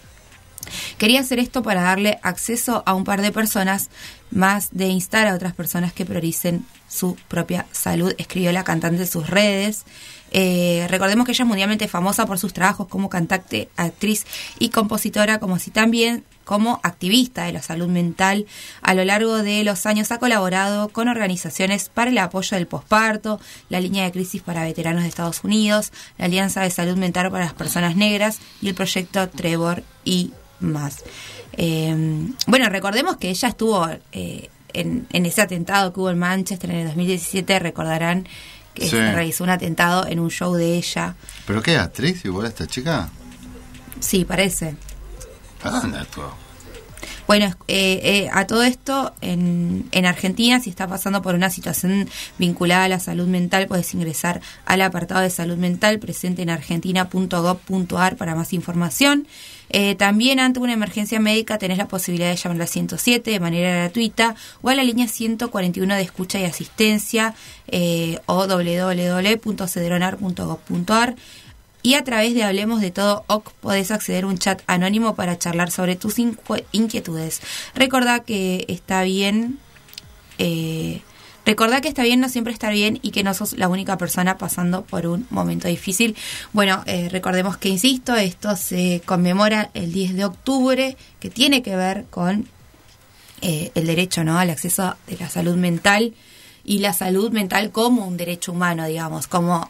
Quería 0.98 1.20
hacer 1.20 1.38
esto 1.38 1.62
para 1.62 1.82
darle 1.82 2.18
acceso 2.22 2.82
a 2.86 2.94
un 2.94 3.04
par 3.04 3.22
de 3.22 3.32
personas, 3.32 3.90
más 4.30 4.68
de 4.72 4.88
instar 4.88 5.26
a 5.26 5.34
otras 5.34 5.54
personas 5.54 5.92
que 5.92 6.04
prioricen 6.04 6.64
su 6.88 7.16
propia 7.28 7.66
salud, 7.72 8.14
escribió 8.18 8.52
la 8.52 8.64
cantante 8.64 9.02
en 9.02 9.08
sus 9.08 9.28
redes. 9.28 9.84
Eh, 10.34 10.86
recordemos 10.88 11.26
que 11.26 11.32
ella 11.32 11.44
es 11.44 11.48
mundialmente 11.48 11.88
famosa 11.88 12.26
por 12.26 12.38
sus 12.38 12.52
trabajos 12.52 12.88
como 12.88 13.10
cantante, 13.10 13.68
actriz 13.76 14.26
y 14.58 14.70
compositora, 14.70 15.38
como 15.38 15.58
si 15.58 15.70
también 15.70 16.24
como 16.44 16.80
activista 16.82 17.44
de 17.44 17.52
la 17.52 17.62
salud 17.62 17.88
mental. 17.88 18.46
A 18.80 18.94
lo 18.94 19.04
largo 19.04 19.42
de 19.42 19.62
los 19.64 19.86
años 19.86 20.10
ha 20.10 20.18
colaborado 20.18 20.88
con 20.88 21.08
organizaciones 21.08 21.88
para 21.88 22.10
el 22.10 22.18
apoyo 22.18 22.56
del 22.56 22.66
posparto, 22.66 23.40
la 23.68 23.80
línea 23.80 24.04
de 24.04 24.12
crisis 24.12 24.42
para 24.42 24.64
veteranos 24.64 25.02
de 25.02 25.08
Estados 25.08 25.44
Unidos, 25.44 25.92
la 26.18 26.26
Alianza 26.26 26.62
de 26.62 26.70
Salud 26.70 26.96
Mental 26.96 27.30
para 27.30 27.44
las 27.44 27.54
Personas 27.54 27.96
Negras 27.96 28.38
y 28.60 28.68
el 28.68 28.74
proyecto 28.74 29.28
Trevor 29.28 29.84
y 30.04 30.32
más. 30.62 31.04
Eh, 31.56 31.94
bueno, 32.46 32.68
recordemos 32.68 33.16
que 33.16 33.30
ella 33.30 33.48
estuvo 33.48 33.88
eh, 34.12 34.48
en, 34.72 35.06
en 35.12 35.26
ese 35.26 35.42
atentado 35.42 35.92
que 35.92 36.00
hubo 36.00 36.10
en 36.10 36.18
Manchester 36.18 36.70
en 36.70 36.76
el 36.78 36.86
2017, 36.86 37.58
recordarán 37.58 38.26
que 38.74 38.84
Sí. 38.84 38.90
se 38.90 39.12
realizó 39.12 39.44
un 39.44 39.50
atentado 39.50 40.06
en 40.06 40.18
un 40.18 40.30
show 40.30 40.54
de 40.54 40.76
ella. 40.76 41.14
¿Pero 41.46 41.62
qué 41.62 41.76
actriz 41.76 42.24
igual 42.24 42.46
esta 42.46 42.66
chica? 42.66 43.10
Sí, 44.00 44.24
parece. 44.24 44.76
¿A 45.62 45.70
dónde 45.70 45.98
actuó? 45.98 46.32
Bueno, 47.26 47.46
eh, 47.68 48.00
eh, 48.02 48.30
a 48.32 48.46
todo 48.46 48.62
esto, 48.62 49.12
en, 49.20 49.86
en 49.92 50.06
Argentina, 50.06 50.60
si 50.60 50.70
está 50.70 50.86
pasando 50.86 51.22
por 51.22 51.34
una 51.34 51.50
situación 51.50 52.08
vinculada 52.38 52.84
a 52.84 52.88
la 52.88 53.00
salud 53.00 53.26
mental, 53.26 53.66
puedes 53.68 53.94
ingresar 53.94 54.40
al 54.66 54.82
apartado 54.82 55.20
de 55.20 55.30
salud 55.30 55.56
mental 55.56 55.98
presente 55.98 56.42
en 56.42 56.50
argentina.gov.ar 56.50 58.16
para 58.16 58.34
más 58.34 58.52
información. 58.52 59.26
Eh, 59.74 59.94
también 59.94 60.38
ante 60.38 60.60
una 60.60 60.74
emergencia 60.74 61.18
médica 61.18 61.56
tenés 61.56 61.78
la 61.78 61.88
posibilidad 61.88 62.28
de 62.28 62.36
llamar 62.36 62.60
al 62.60 62.68
107 62.68 63.30
de 63.30 63.40
manera 63.40 63.74
gratuita 63.74 64.34
o 64.60 64.68
a 64.68 64.74
la 64.74 64.84
línea 64.84 65.08
141 65.08 65.94
de 65.94 66.02
escucha 66.02 66.38
y 66.38 66.44
asistencia 66.44 67.34
eh, 67.68 68.18
o 68.26 68.46
www.cedronar.gov.ar 68.46 71.16
y 71.82 71.94
a 71.94 72.04
través 72.04 72.34
de 72.34 72.44
Hablemos 72.44 72.80
de 72.80 72.90
Todo 72.90 73.24
OC 73.26 73.52
podés 73.54 73.90
acceder 73.90 74.24
a 74.24 74.28
un 74.28 74.38
chat 74.38 74.62
anónimo 74.66 75.14
para 75.14 75.38
charlar 75.38 75.70
sobre 75.70 75.96
tus 75.96 76.16
inquietudes. 76.18 77.40
Recordá 77.74 78.20
que 78.20 78.64
está 78.68 79.02
bien, 79.02 79.58
eh, 80.38 81.02
recordá 81.44 81.80
que 81.80 81.88
está 81.88 82.02
bien 82.04 82.20
no 82.20 82.28
siempre 82.28 82.52
estar 82.52 82.72
bien 82.72 83.00
y 83.02 83.10
que 83.10 83.24
no 83.24 83.34
sos 83.34 83.54
la 83.54 83.68
única 83.68 83.98
persona 83.98 84.38
pasando 84.38 84.82
por 84.84 85.06
un 85.06 85.26
momento 85.30 85.66
difícil. 85.66 86.16
Bueno, 86.52 86.84
eh, 86.86 87.08
recordemos 87.10 87.56
que, 87.56 87.68
insisto, 87.68 88.14
esto 88.14 88.54
se 88.56 89.02
conmemora 89.04 89.70
el 89.74 89.92
10 89.92 90.14
de 90.14 90.24
octubre, 90.24 90.96
que 91.18 91.30
tiene 91.30 91.62
que 91.62 91.74
ver 91.74 92.04
con 92.10 92.48
eh, 93.40 93.72
el 93.74 93.86
derecho 93.86 94.22
¿no? 94.22 94.38
al 94.38 94.50
acceso 94.50 94.94
de 95.08 95.16
la 95.16 95.28
salud 95.28 95.56
mental 95.56 96.14
y 96.64 96.78
la 96.78 96.92
salud 96.92 97.32
mental 97.32 97.72
como 97.72 98.06
un 98.06 98.16
derecho 98.16 98.52
humano, 98.52 98.86
digamos, 98.86 99.26
como 99.26 99.68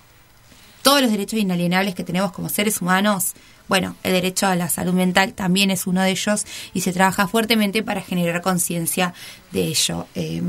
todos 0.83 1.01
los 1.01 1.11
derechos 1.11 1.39
inalienables 1.39 1.95
que 1.95 2.05
tenemos 2.05 2.33
como 2.33 2.49
seres 2.49 2.81
humanos, 2.81 3.33
bueno, 3.69 3.97
el 4.03 4.13
derecho 4.13 4.47
a 4.47 4.57
la 4.57 4.69
salud 4.69 4.93
mental 4.93 5.33
también 5.33 5.71
es 5.71 5.87
uno 5.87 6.03
de 6.03 6.11
ellos 6.11 6.45
y 6.75 6.81
se 6.83 6.93
trabaja 6.93 7.29
fuertemente 7.29 7.83
para 7.83 8.03
generar 8.03 8.43
conciencia 8.43 9.15
de 9.53 9.63
ello. 9.63 10.07
Eh, 10.15 10.43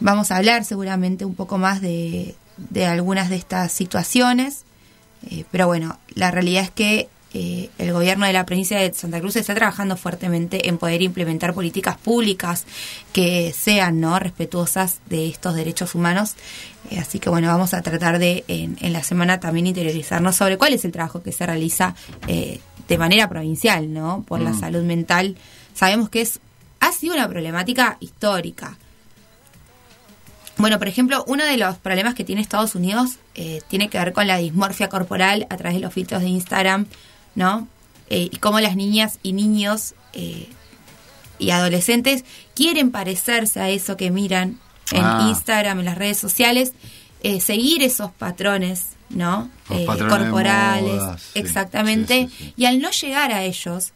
vamos 0.00 0.30
a 0.30 0.36
hablar 0.36 0.64
seguramente 0.64 1.24
un 1.24 1.34
poco 1.34 1.58
más 1.58 1.80
de, 1.80 2.34
de 2.56 2.86
algunas 2.86 3.30
de 3.30 3.36
estas 3.36 3.72
situaciones, 3.72 4.64
eh, 5.30 5.44
pero 5.50 5.66
bueno, 5.66 5.98
la 6.14 6.30
realidad 6.30 6.64
es 6.64 6.70
que 6.70 7.08
eh, 7.32 7.70
el 7.78 7.92
gobierno 7.92 8.26
de 8.26 8.32
la 8.32 8.44
provincia 8.44 8.78
de 8.78 8.92
Santa 8.92 9.20
Cruz 9.20 9.36
está 9.36 9.54
trabajando 9.54 9.96
fuertemente 9.96 10.68
en 10.68 10.78
poder 10.78 11.00
implementar 11.02 11.54
políticas 11.54 11.96
públicas 11.96 12.66
que 13.12 13.52
sean 13.56 14.00
no 14.00 14.18
respetuosas 14.18 14.98
de 15.08 15.28
estos 15.28 15.54
derechos 15.54 15.94
humanos. 15.94 16.34
Eh, 16.90 16.98
así 16.98 17.18
que 17.20 17.30
bueno, 17.30 17.46
vamos 17.48 17.72
a 17.74 17.82
tratar 17.82 18.18
de 18.18 18.44
en, 18.48 18.76
en 18.80 18.92
la 18.92 19.02
semana 19.04 19.38
también 19.38 19.66
interiorizarnos 19.68 20.34
sobre 20.36 20.58
cuál 20.58 20.72
es 20.74 20.84
el 20.84 20.92
trabajo 20.92 21.22
que 21.22 21.30
se 21.32 21.46
realiza 21.46 21.94
eh, 22.26 22.58
de 22.88 22.98
manera 22.98 23.28
provincial, 23.28 23.92
¿no? 23.92 24.24
Por 24.26 24.40
la 24.40 24.50
Mm. 24.50 24.60
salud 24.60 24.82
mental. 24.82 25.36
Sabemos 25.74 26.08
que 26.08 26.22
es 26.22 26.40
ha 26.80 26.90
sido 26.92 27.14
una 27.14 27.28
problemática 27.28 27.96
histórica. 28.00 28.76
Bueno, 30.56 30.78
por 30.78 30.88
ejemplo, 30.88 31.24
uno 31.26 31.44
de 31.44 31.56
los 31.56 31.76
problemas 31.78 32.14
que 32.14 32.24
tiene 32.24 32.42
Estados 32.42 32.74
Unidos 32.74 33.12
eh, 33.34 33.60
tiene 33.68 33.88
que 33.88 33.98
ver 33.98 34.12
con 34.12 34.26
la 34.26 34.36
dismorfia 34.38 34.88
corporal 34.88 35.46
a 35.48 35.56
través 35.56 35.74
de 35.76 35.80
los 35.80 35.92
filtros 35.94 36.20
de 36.20 36.28
Instagram, 36.28 36.86
¿no? 37.34 37.68
Eh, 38.08 38.28
y 38.32 38.36
cómo 38.38 38.60
las 38.60 38.76
niñas 38.76 39.18
y 39.22 39.32
niños 39.32 39.94
eh, 40.12 40.48
y 41.38 41.50
adolescentes 41.50 42.24
quieren 42.54 42.90
parecerse 42.90 43.60
a 43.60 43.68
eso 43.70 43.96
que 43.96 44.10
miran 44.10 44.58
en 44.92 45.04
Ah. 45.04 45.26
Instagram, 45.30 45.78
en 45.78 45.84
las 45.84 45.96
redes 45.96 46.18
sociales, 46.18 46.72
eh, 47.22 47.40
seguir 47.40 47.82
esos 47.82 48.10
patrones, 48.10 48.86
¿no? 49.10 49.48
Eh, 49.70 49.84
patrones 49.86 50.14
corporales, 50.14 50.94
moda, 50.94 51.18
sí, 51.18 51.38
exactamente. 51.38 52.28
Y 52.56 52.64
al 52.64 52.80
no 52.80 52.90
llegar 52.90 53.30
a 53.32 53.44
ellos, 53.44 53.92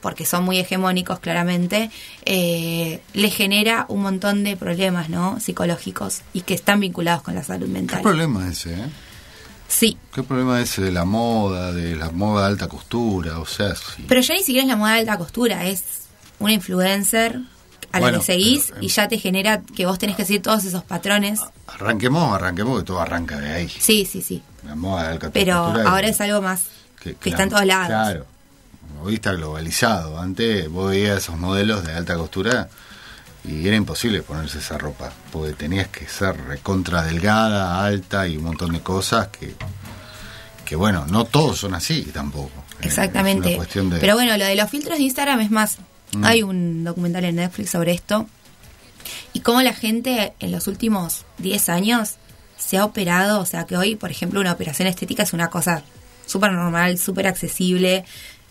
porque 0.00 0.24
son 0.24 0.44
muy 0.44 0.58
hegemónicos 0.58 1.20
claramente, 1.20 1.90
eh, 2.24 3.00
le 3.12 3.30
genera 3.30 3.84
un 3.88 4.02
montón 4.02 4.42
de 4.44 4.56
problemas, 4.56 5.08
¿no? 5.10 5.38
Psicológicos 5.40 6.22
y 6.32 6.40
que 6.40 6.54
están 6.54 6.80
vinculados 6.80 7.22
con 7.22 7.34
la 7.34 7.44
salud 7.44 7.66
¿Qué 7.66 7.72
mental. 7.72 8.02
problema 8.02 8.48
es 8.48 8.66
ese, 8.66 8.74
eh? 8.74 8.86
Sí, 9.72 9.96
¿Qué 10.12 10.22
problema 10.24 10.60
es 10.60 10.76
de 10.76 10.90
la 10.90 11.04
moda, 11.04 11.72
de 11.72 11.94
la 11.94 12.10
moda 12.10 12.42
de 12.46 12.52
alta 12.52 12.66
costura? 12.68 13.38
O 13.38 13.46
sea, 13.46 13.74
sí. 13.76 14.04
pero 14.08 14.20
ya 14.20 14.34
ni 14.34 14.40
siquiera 14.40 14.62
es 14.62 14.68
la 14.68 14.74
moda 14.76 14.94
de 14.94 15.00
alta 15.00 15.16
costura, 15.16 15.64
es 15.66 15.84
una 16.40 16.52
influencer 16.52 17.40
a 17.92 18.00
la 18.00 18.12
que 18.12 18.20
seguís 18.20 18.72
y 18.80 18.88
ya 18.88 19.06
te 19.08 19.18
genera 19.18 19.62
que 19.76 19.86
vos 19.86 19.98
tenés 19.98 20.16
que 20.16 20.24
seguir 20.24 20.42
todos 20.42 20.64
esos 20.64 20.82
patrones. 20.82 21.40
Arranquemos, 21.68 22.34
arranquemos, 22.34 22.80
que 22.80 22.84
todo 22.84 23.00
arranca 23.00 23.38
de 23.38 23.52
ahí. 23.52 23.68
Sí, 23.68 24.04
sí, 24.10 24.20
sí. 24.22 24.42
La 24.66 24.74
moda 24.74 25.04
de 25.04 25.08
alta 25.10 25.30
Pero 25.30 25.62
costura. 25.64 25.90
ahora 25.90 26.08
es 26.08 26.20
algo 26.20 26.42
más 26.42 26.62
que, 27.00 27.14
que 27.14 27.30
la- 27.30 27.34
está 27.36 27.42
en 27.44 27.50
todos 27.50 27.64
lados. 27.66 27.86
Claro. 27.86 28.26
Hoy 29.02 29.14
está 29.14 29.32
globalizado. 29.32 30.18
Antes 30.20 30.68
vos 30.68 30.90
veías 30.90 31.18
esos 31.18 31.38
modelos 31.38 31.84
de 31.84 31.92
alta 31.94 32.16
costura 32.16 32.68
y 33.44 33.66
era 33.66 33.76
imposible 33.76 34.22
ponerse 34.22 34.58
esa 34.58 34.76
ropa, 34.78 35.12
porque 35.32 35.54
tenías 35.54 35.88
que 35.88 36.06
ser 36.08 36.36
recontra 36.46 37.02
delgada, 37.02 37.84
alta 37.84 38.26
y 38.28 38.36
un 38.36 38.44
montón 38.44 38.72
de 38.72 38.80
cosas 38.80 39.28
que, 39.28 39.54
que 40.64 40.76
bueno, 40.76 41.06
no 41.08 41.24
todos 41.24 41.58
son 41.58 41.74
así 41.74 42.02
tampoco. 42.12 42.50
Eh, 42.80 42.86
Exactamente. 42.86 43.48
de- 43.58 43.98
Pero 44.00 44.14
bueno, 44.14 44.36
lo 44.36 44.44
de 44.44 44.54
los 44.56 44.70
filtros 44.70 44.98
de 44.98 45.04
Instagram 45.04 45.40
es 45.40 45.50
más. 45.50 45.78
Mm. 46.12 46.24
Hay 46.24 46.42
un 46.42 46.84
documental 46.84 47.24
en 47.24 47.36
Netflix 47.36 47.70
sobre 47.70 47.92
esto. 47.92 48.26
Y 49.32 49.40
cómo 49.40 49.62
la 49.62 49.72
gente 49.74 50.34
en 50.40 50.52
los 50.52 50.66
últimos 50.66 51.24
10 51.38 51.68
años 51.68 52.16
se 52.58 52.76
ha 52.78 52.84
operado. 52.84 53.40
O 53.40 53.46
sea, 53.46 53.64
que 53.64 53.76
hoy, 53.76 53.96
por 53.96 54.10
ejemplo, 54.10 54.40
una 54.40 54.52
operación 54.52 54.86
estética 54.88 55.22
es 55.22 55.32
una 55.32 55.48
cosa 55.50 55.82
súper 56.26 56.52
normal, 56.52 56.98
súper 56.98 57.26
accesible. 57.26 58.04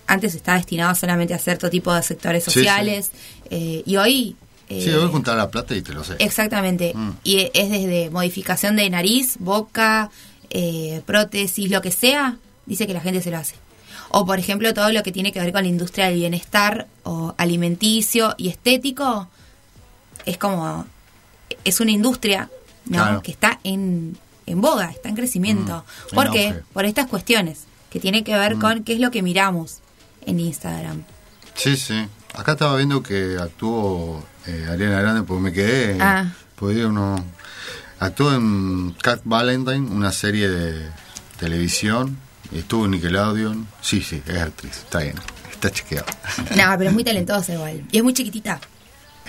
Antes 0.07 0.33
estaba 0.35 0.57
destinado 0.57 0.95
solamente 0.95 1.33
a 1.33 1.37
cierto 1.37 1.69
tipo 1.69 1.93
de 1.93 2.01
sectores 2.01 2.43
Sí, 2.45 2.51
sí. 2.51 2.59
sociales. 2.59 3.11
eh, 3.51 3.83
y 3.85 3.95
hoy. 3.97 4.35
Eh, 4.69 4.81
Sí, 4.83 4.91
voy 4.91 5.05
a 5.05 5.07
juntar 5.07 5.35
la 5.37 5.49
plata 5.49 5.75
y 5.75 5.81
te 5.81 5.93
lo 5.93 6.03
sé. 6.03 6.15
Exactamente. 6.19 6.93
Mm. 6.95 7.11
Y 7.23 7.49
es 7.53 7.69
desde 7.69 8.09
modificación 8.09 8.75
de 8.75 8.89
nariz, 8.89 9.35
boca, 9.39 10.09
eh, 10.49 11.01
prótesis, 11.05 11.69
lo 11.69 11.81
que 11.81 11.91
sea, 11.91 12.37
dice 12.65 12.87
que 12.87 12.93
la 12.93 13.01
gente 13.01 13.21
se 13.21 13.31
lo 13.31 13.37
hace. 13.37 13.55
O, 14.11 14.25
por 14.25 14.39
ejemplo, 14.39 14.73
todo 14.73 14.91
lo 14.91 15.03
que 15.03 15.11
tiene 15.11 15.31
que 15.31 15.39
ver 15.39 15.51
con 15.51 15.61
la 15.63 15.69
industria 15.69 16.05
del 16.05 16.15
bienestar 16.15 16.87
o 17.03 17.35
alimenticio 17.37 18.33
y 18.37 18.49
estético, 18.49 19.27
es 20.25 20.37
como, 20.37 20.85
es 21.63 21.79
una 21.79 21.91
industria 21.91 22.49
¿no? 22.85 22.97
Claro. 22.97 23.21
que 23.21 23.31
está 23.31 23.59
en, 23.63 24.17
en 24.47 24.61
boga, 24.61 24.89
está 24.91 25.09
en 25.09 25.15
crecimiento. 25.15 25.83
Mm, 26.11 26.15
¿Por 26.15 26.31
qué? 26.31 26.47
auge. 26.47 26.63
Por 26.73 26.85
estas 26.85 27.05
cuestiones 27.07 27.65
que 27.91 27.99
tienen 27.99 28.23
que 28.23 28.35
ver 28.35 28.55
Mm. 28.55 28.59
con 28.61 28.83
qué 28.83 28.93
es 28.93 28.99
lo 28.99 29.11
que 29.11 29.21
miramos 29.21 29.77
en 30.25 30.39
Instagram. 30.39 31.03
Sí, 31.55 31.75
sí. 31.77 32.05
Acá 32.33 32.53
estaba 32.53 32.75
viendo 32.77 33.03
que 33.03 33.37
actuó 33.39 34.23
eh, 34.47 34.67
Ariana 34.69 35.01
Grande, 35.01 35.23
porque 35.23 35.41
me 35.43 35.53
quedé. 35.53 35.97
Ah. 36.01 36.25
Porque 36.55 36.85
uno. 36.85 37.23
Actuó 37.99 38.33
en 38.33 38.91
Cat 39.01 39.21
Valentine, 39.25 39.89
una 39.91 40.11
serie 40.11 40.47
de 40.49 40.89
televisión. 41.39 42.17
y 42.51 42.59
Estuvo 42.59 42.85
en 42.85 42.91
Nickelodeon. 42.91 43.67
Sí, 43.81 44.01
sí, 44.01 44.21
es 44.25 44.37
actriz. 44.37 44.77
Está 44.77 44.99
bien. 44.99 45.15
Está 45.51 45.69
chequeado. 45.71 46.05
No, 46.55 46.75
pero 46.77 46.89
es 46.89 46.93
muy 46.93 47.03
talentosa 47.03 47.53
igual. 47.53 47.83
Y 47.91 47.97
es 47.97 48.03
muy 48.03 48.13
chiquitita. 48.13 48.59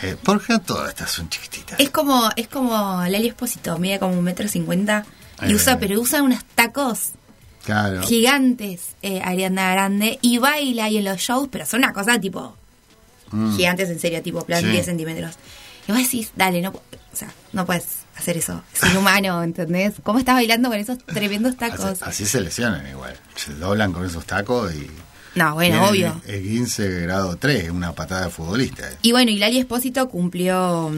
Eh, 0.02 0.16
¿Por 0.22 0.40
qué 0.44 0.58
todas 0.60 0.88
estas 0.90 1.10
son 1.10 1.28
chiquititas? 1.28 1.78
Es 1.78 1.90
como, 1.90 2.30
es 2.36 2.48
como 2.48 2.70
Lali 3.06 3.28
Espósito, 3.28 3.78
mide 3.78 3.98
como 3.98 4.14
un 4.16 4.24
metro 4.24 4.48
cincuenta 4.48 5.04
y 5.42 5.50
Eh. 5.50 5.54
usa, 5.54 5.78
pero 5.78 6.00
usa 6.00 6.22
unos 6.22 6.42
tacos 6.54 7.10
Claro. 7.64 8.00
gigantes, 8.02 8.94
eh, 9.02 9.20
Ariana 9.22 9.72
Grande, 9.72 10.18
y 10.22 10.38
baila 10.38 10.84
ahí 10.84 10.96
en 10.98 11.04
los 11.04 11.18
shows, 11.18 11.48
pero 11.52 11.66
son 11.66 11.80
una 11.80 11.92
cosa 11.92 12.18
tipo 12.18 12.56
Mm. 13.30 13.56
gigantes 13.56 13.88
en 13.90 13.98
serio, 14.00 14.22
tipo 14.22 14.44
plan 14.44 14.62
Sí. 14.62 14.68
10 14.70 14.86
centímetros. 14.86 15.34
Y 15.88 15.92
vos 15.92 16.00
decís, 16.02 16.30
dale, 16.36 16.60
no, 16.62 16.70
o 16.70 17.16
sea, 17.16 17.32
no 17.52 17.64
puedes 17.66 17.84
hacer 18.16 18.36
eso, 18.36 18.62
es 18.74 18.90
inhumano, 18.90 19.42
¿entendés? 19.44 19.94
¿Cómo 20.02 20.18
estás 20.18 20.34
bailando 20.34 20.68
con 20.68 20.78
esos 20.78 20.98
tremendos 21.06 21.56
tacos? 21.56 21.80
Así, 22.02 22.04
así 22.04 22.26
se 22.26 22.40
lesionan 22.40 22.86
igual. 22.88 23.16
Se 23.36 23.54
doblan 23.54 23.92
con 23.92 24.04
esos 24.06 24.24
tacos 24.26 24.72
y. 24.74 24.88
No, 25.34 25.54
bueno, 25.54 25.88
obvio. 25.88 26.20
El 26.26 26.42
15 26.42 27.00
grado 27.02 27.36
3, 27.36 27.70
una 27.70 27.92
patada 27.94 28.24
de 28.26 28.30
futbolista. 28.30 28.90
eh. 28.90 28.96
Y 29.02 29.12
bueno, 29.12 29.30
y 29.30 29.36
Lali 29.38 29.58
Espósito 29.58 30.08
cumplió, 30.08 30.90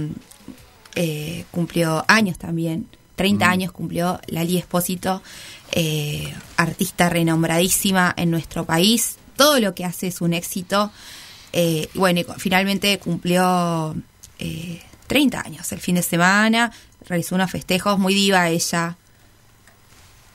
eh, 0.95 1.45
cumplió 1.51 2.05
años 2.09 2.39
también. 2.39 2.89
30 3.17 3.47
Mm. 3.47 3.51
años 3.51 3.73
cumplió 3.73 4.21
Lali 4.27 4.57
Espósito, 4.59 5.23
eh, 5.73 6.33
artista 6.57 7.09
renombradísima 7.09 8.15
en 8.17 8.31
nuestro 8.31 8.65
país. 8.65 9.17
Todo 9.37 9.61
lo 9.61 9.75
que 9.75 9.85
hace 9.85 10.07
es 10.09 10.21
un 10.21 10.33
éxito. 10.33 10.91
Eh, 11.53 11.89
bueno, 11.95 12.21
y 12.21 12.27
finalmente 12.39 12.99
cumplió 12.99 13.95
eh, 14.39 14.81
30 15.07 15.41
años 15.41 15.71
el 15.73 15.81
fin 15.81 15.97
de 15.97 16.03
semana. 16.03 16.73
Realizó 17.07 17.35
unos 17.35 17.51
festejos, 17.51 17.99
muy 17.99 18.15
diva 18.15 18.49
ella. 18.49 18.97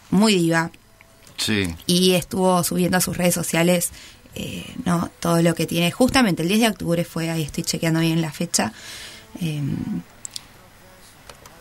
Muy 0.10 0.36
diva 0.36 0.72
Sí. 1.38 1.68
y 1.86 2.14
estuvo 2.14 2.64
subiendo 2.64 2.98
a 2.98 3.02
sus 3.02 3.16
redes 3.16 3.36
sociales 3.36 3.92
eh, 4.34 4.66
no 4.86 5.12
todo 5.20 5.40
lo 5.44 5.54
que 5.54 5.68
tiene 5.68 5.92
justamente 5.92 6.42
el 6.42 6.48
10 6.48 6.62
de 6.62 6.68
octubre 6.70 7.04
fue 7.06 7.30
ahí 7.30 7.44
estoy 7.44 7.64
chequeando 7.64 8.00
bien 8.00 8.22
la 8.22 8.32
fecha 8.32 8.74
eh, 9.40 9.62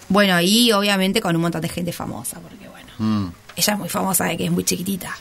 Bueno, 0.08 0.40
y 0.40 0.72
obviamente 0.72 1.20
con 1.20 1.34
un 1.36 1.42
montón 1.42 1.60
de 1.60 1.68
gente 1.68 1.92
famosa, 1.92 2.40
porque 2.40 2.68
bueno, 2.68 2.86
Mm. 2.98 3.32
ella 3.56 3.72
es 3.74 3.78
muy 3.78 3.88
famosa 3.88 4.24
de 4.24 4.36
que 4.38 4.46
es 4.46 4.50
muy 4.50 4.64
chiquitita. 4.64 5.14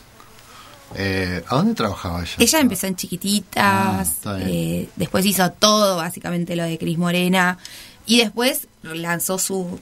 Eh, 0.93 1.43
¿A 1.49 1.55
dónde 1.55 1.73
trabajaba 1.73 2.21
ella? 2.21 2.35
Ella 2.37 2.59
empezó 2.59 2.87
en 2.87 2.93
Ah, 2.93 2.97
chiquititas, 2.97 4.19
bien. 4.37 4.47
eh, 4.49 4.89
después 4.95 5.25
hizo 5.25 5.51
todo, 5.51 5.97
básicamente 5.97 6.55
lo 6.55 6.63
de 6.63 6.77
Cris 6.77 6.97
Morena, 6.97 7.57
y 8.05 8.19
después 8.19 8.67
lanzó 8.83 9.39
su, 9.39 9.79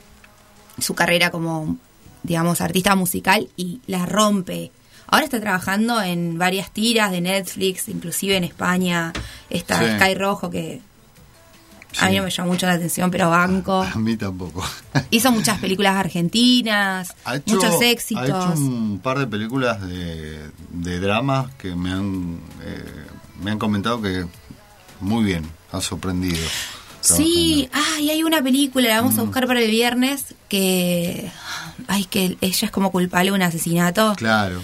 su 0.79 0.95
carrera 0.95 1.29
como, 1.29 1.77
digamos, 2.23 2.61
artista 2.61 2.95
musical 2.95 3.49
y 3.57 3.81
la 3.85 4.05
rompe. 4.05 4.71
Ahora 5.07 5.25
está 5.25 5.39
trabajando 5.41 6.01
en 6.01 6.37
varias 6.37 6.71
tiras 6.71 7.11
de 7.11 7.21
Netflix, 7.21 7.89
inclusive 7.89 8.37
en 8.37 8.45
España, 8.45 9.11
está 9.49 9.79
Sí. 9.79 9.85
Sky 9.99 10.15
Rojo, 10.15 10.49
que 10.49 10.81
a 11.99 12.09
mí 12.09 12.17
no 12.17 12.23
me 12.23 12.29
llamó 12.29 12.51
mucho 12.51 12.65
la 12.65 12.73
atención, 12.73 13.09
pero 13.11 13.29
banco. 13.29 13.81
A 13.83 13.95
mí 13.97 14.15
tampoco. 14.17 14.63
Hizo 15.11 15.31
muchas 15.31 15.59
películas 15.59 15.95
argentinas, 15.95 17.13
Ha 17.25 17.35
hecho, 17.37 17.55
muchos 17.55 17.81
Ha 17.81 17.85
éxitos. 17.85 18.25
hecho 18.29 18.53
un 18.55 18.99
par 19.03 19.19
de 19.19 19.27
películas 19.27 19.81
de, 19.81 20.49
de 20.71 20.99
drama 20.99 21.51
que 21.57 21.75
me 21.75 21.91
han, 21.91 22.39
eh, 22.63 23.05
me 23.41 23.51
han 23.51 23.59
comentado 23.59 24.01
que 24.01 24.25
muy 24.99 25.23
bien, 25.23 25.49
ha 25.71 25.81
sorprendido. 25.81 26.37
Sí, 27.01 27.69
ah, 27.73 27.99
y 27.99 28.09
hay 28.11 28.23
una 28.23 28.41
película, 28.41 28.87
la 28.87 29.01
Mm. 29.01 29.03
vamos 29.05 29.19
a 29.19 29.23
buscar 29.23 29.45
para 29.47 29.59
el 29.61 29.69
viernes, 29.69 30.35
que. 30.47 31.29
Ay, 31.87 32.05
que 32.05 32.37
ella 32.39 32.65
es 32.65 32.71
como 32.71 32.91
culpable 32.91 33.29
de 33.31 33.35
un 33.35 33.41
asesinato. 33.41 34.13
Claro, 34.15 34.63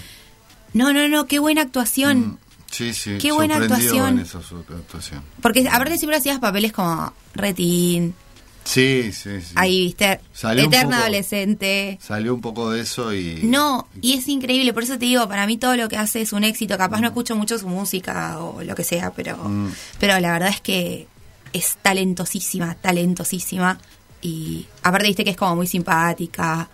No, 0.72 0.92
no, 0.92 1.06
no, 1.08 1.26
qué 1.26 1.38
buena 1.38 1.60
actuación. 1.62 2.38
Sí, 2.70 2.92
sí. 2.94 3.18
Qué 3.18 3.32
buena 3.32 3.56
actuación. 3.56 4.18
en 4.18 4.18
esa 4.20 4.40
su 4.42 4.56
actuación. 4.58 5.22
Porque 5.42 5.68
aparte 5.70 5.98
siempre 5.98 6.16
hacías 6.18 6.38
papeles 6.38 6.72
como 6.72 7.12
retín, 7.34 8.14
Sí, 8.62 9.10
sí, 9.12 9.40
sí. 9.40 9.52
ahí, 9.56 9.86
viste, 9.86 10.20
Salió 10.34 10.64
eterna 10.66 10.90
poco- 10.90 11.02
adolescente. 11.02 11.98
Salió 12.00 12.34
un 12.34 12.40
poco 12.42 12.70
de 12.70 12.82
eso 12.82 13.12
y... 13.14 13.40
No, 13.42 13.88
y 14.02 14.12
es 14.18 14.28
increíble, 14.28 14.72
por 14.74 14.82
eso 14.82 14.98
te 14.98 15.06
digo, 15.06 15.26
para 15.28 15.46
mí 15.46 15.56
todo 15.56 15.76
lo 15.76 15.88
que 15.88 15.96
hace 15.96 16.20
es 16.20 16.32
un 16.34 16.44
éxito. 16.44 16.76
Capaz 16.76 17.00
no 17.00 17.06
escucho 17.08 17.34
mucho 17.34 17.58
su 17.58 17.68
música 17.68 18.38
o 18.38 18.62
lo 18.62 18.74
que 18.74 18.84
sea, 18.84 19.10
pero, 19.12 19.36
Mm. 19.38 19.72
pero 19.98 20.20
la 20.20 20.32
verdad 20.32 20.50
es 20.50 20.60
que 20.60 21.08
es 21.54 21.78
talentosísima, 21.82 22.74
talentosísima. 22.74 23.78
Y 24.22 24.66
aparte 24.82 25.08
viste 25.08 25.24
que 25.24 25.30
es 25.30 25.36
como 25.38 25.56
muy 25.56 25.66
simpática. 25.66 26.68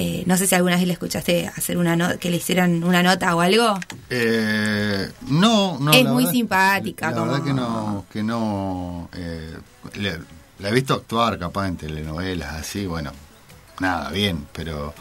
Eh, 0.00 0.22
no 0.26 0.36
sé 0.36 0.46
si 0.46 0.54
alguna 0.54 0.76
vez 0.76 0.86
le 0.86 0.92
escuchaste 0.92 1.48
hacer 1.48 1.76
una 1.76 1.96
no- 1.96 2.18
que 2.20 2.30
le 2.30 2.36
hicieran 2.36 2.84
una 2.84 3.02
nota 3.02 3.34
o 3.34 3.40
algo. 3.40 3.76
Eh, 4.10 5.10
no, 5.28 5.76
no. 5.80 5.92
Es 5.92 6.04
muy 6.04 6.22
verdad- 6.24 6.32
simpática, 6.32 7.10
La 7.10 7.16
como- 7.16 7.32
verdad 7.32 7.44
que 7.44 7.52
no, 7.52 8.06
que 8.12 8.22
no. 8.22 9.08
eh, 9.12 9.56
le- 9.94 10.20
la 10.60 10.68
he 10.68 10.72
visto 10.72 10.94
actuar 10.94 11.36
capaz 11.38 11.66
en 11.66 11.76
telenovelas 11.76 12.54
así, 12.54 12.86
bueno, 12.86 13.10
nada, 13.80 14.10
bien, 14.10 14.46
pero 14.52 14.94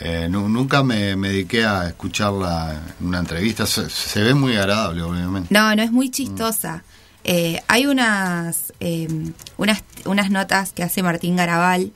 eh, 0.00 0.26
nu- 0.30 0.48
nunca 0.48 0.82
me, 0.82 1.16
me 1.16 1.28
dediqué 1.28 1.64
a 1.66 1.86
escucharla 1.88 2.80
en 3.00 3.06
una 3.06 3.18
entrevista. 3.18 3.66
Se, 3.66 3.88
se 3.90 4.22
ve 4.22 4.32
muy 4.34 4.56
agradable, 4.56 5.02
obviamente. 5.02 5.52
No, 5.52 5.74
no 5.76 5.82
es 5.82 5.92
muy 5.92 6.10
chistosa. 6.10 6.82
Eh, 7.24 7.62
hay 7.68 7.86
unas, 7.86 8.72
eh, 8.80 9.08
unas 9.56 9.82
unas 10.06 10.30
notas 10.30 10.72
que 10.72 10.82
hace 10.82 11.02
Martín 11.02 11.36
Garabal, 11.36 11.92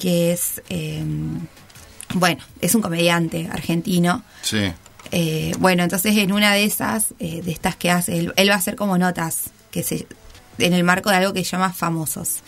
que 0.00 0.32
es, 0.32 0.62
eh, 0.70 1.04
bueno, 2.14 2.42
es 2.60 2.74
un 2.74 2.82
comediante 2.82 3.48
argentino. 3.52 4.24
Sí. 4.42 4.72
Eh, 5.12 5.52
bueno, 5.58 5.82
entonces 5.84 6.16
en 6.16 6.32
una 6.32 6.52
de 6.54 6.64
esas, 6.64 7.14
eh, 7.20 7.42
de 7.42 7.52
estas 7.52 7.76
que 7.76 7.90
hace, 7.90 8.18
él, 8.18 8.32
él 8.36 8.48
va 8.50 8.54
a 8.54 8.58
hacer 8.58 8.76
como 8.76 8.96
notas 8.98 9.50
que 9.70 9.82
se 9.82 10.06
en 10.58 10.72
el 10.74 10.84
marco 10.84 11.08
de 11.10 11.16
algo 11.16 11.32
que 11.32 11.44
se 11.44 11.52
llama 11.52 11.72
famosos. 11.72 12.40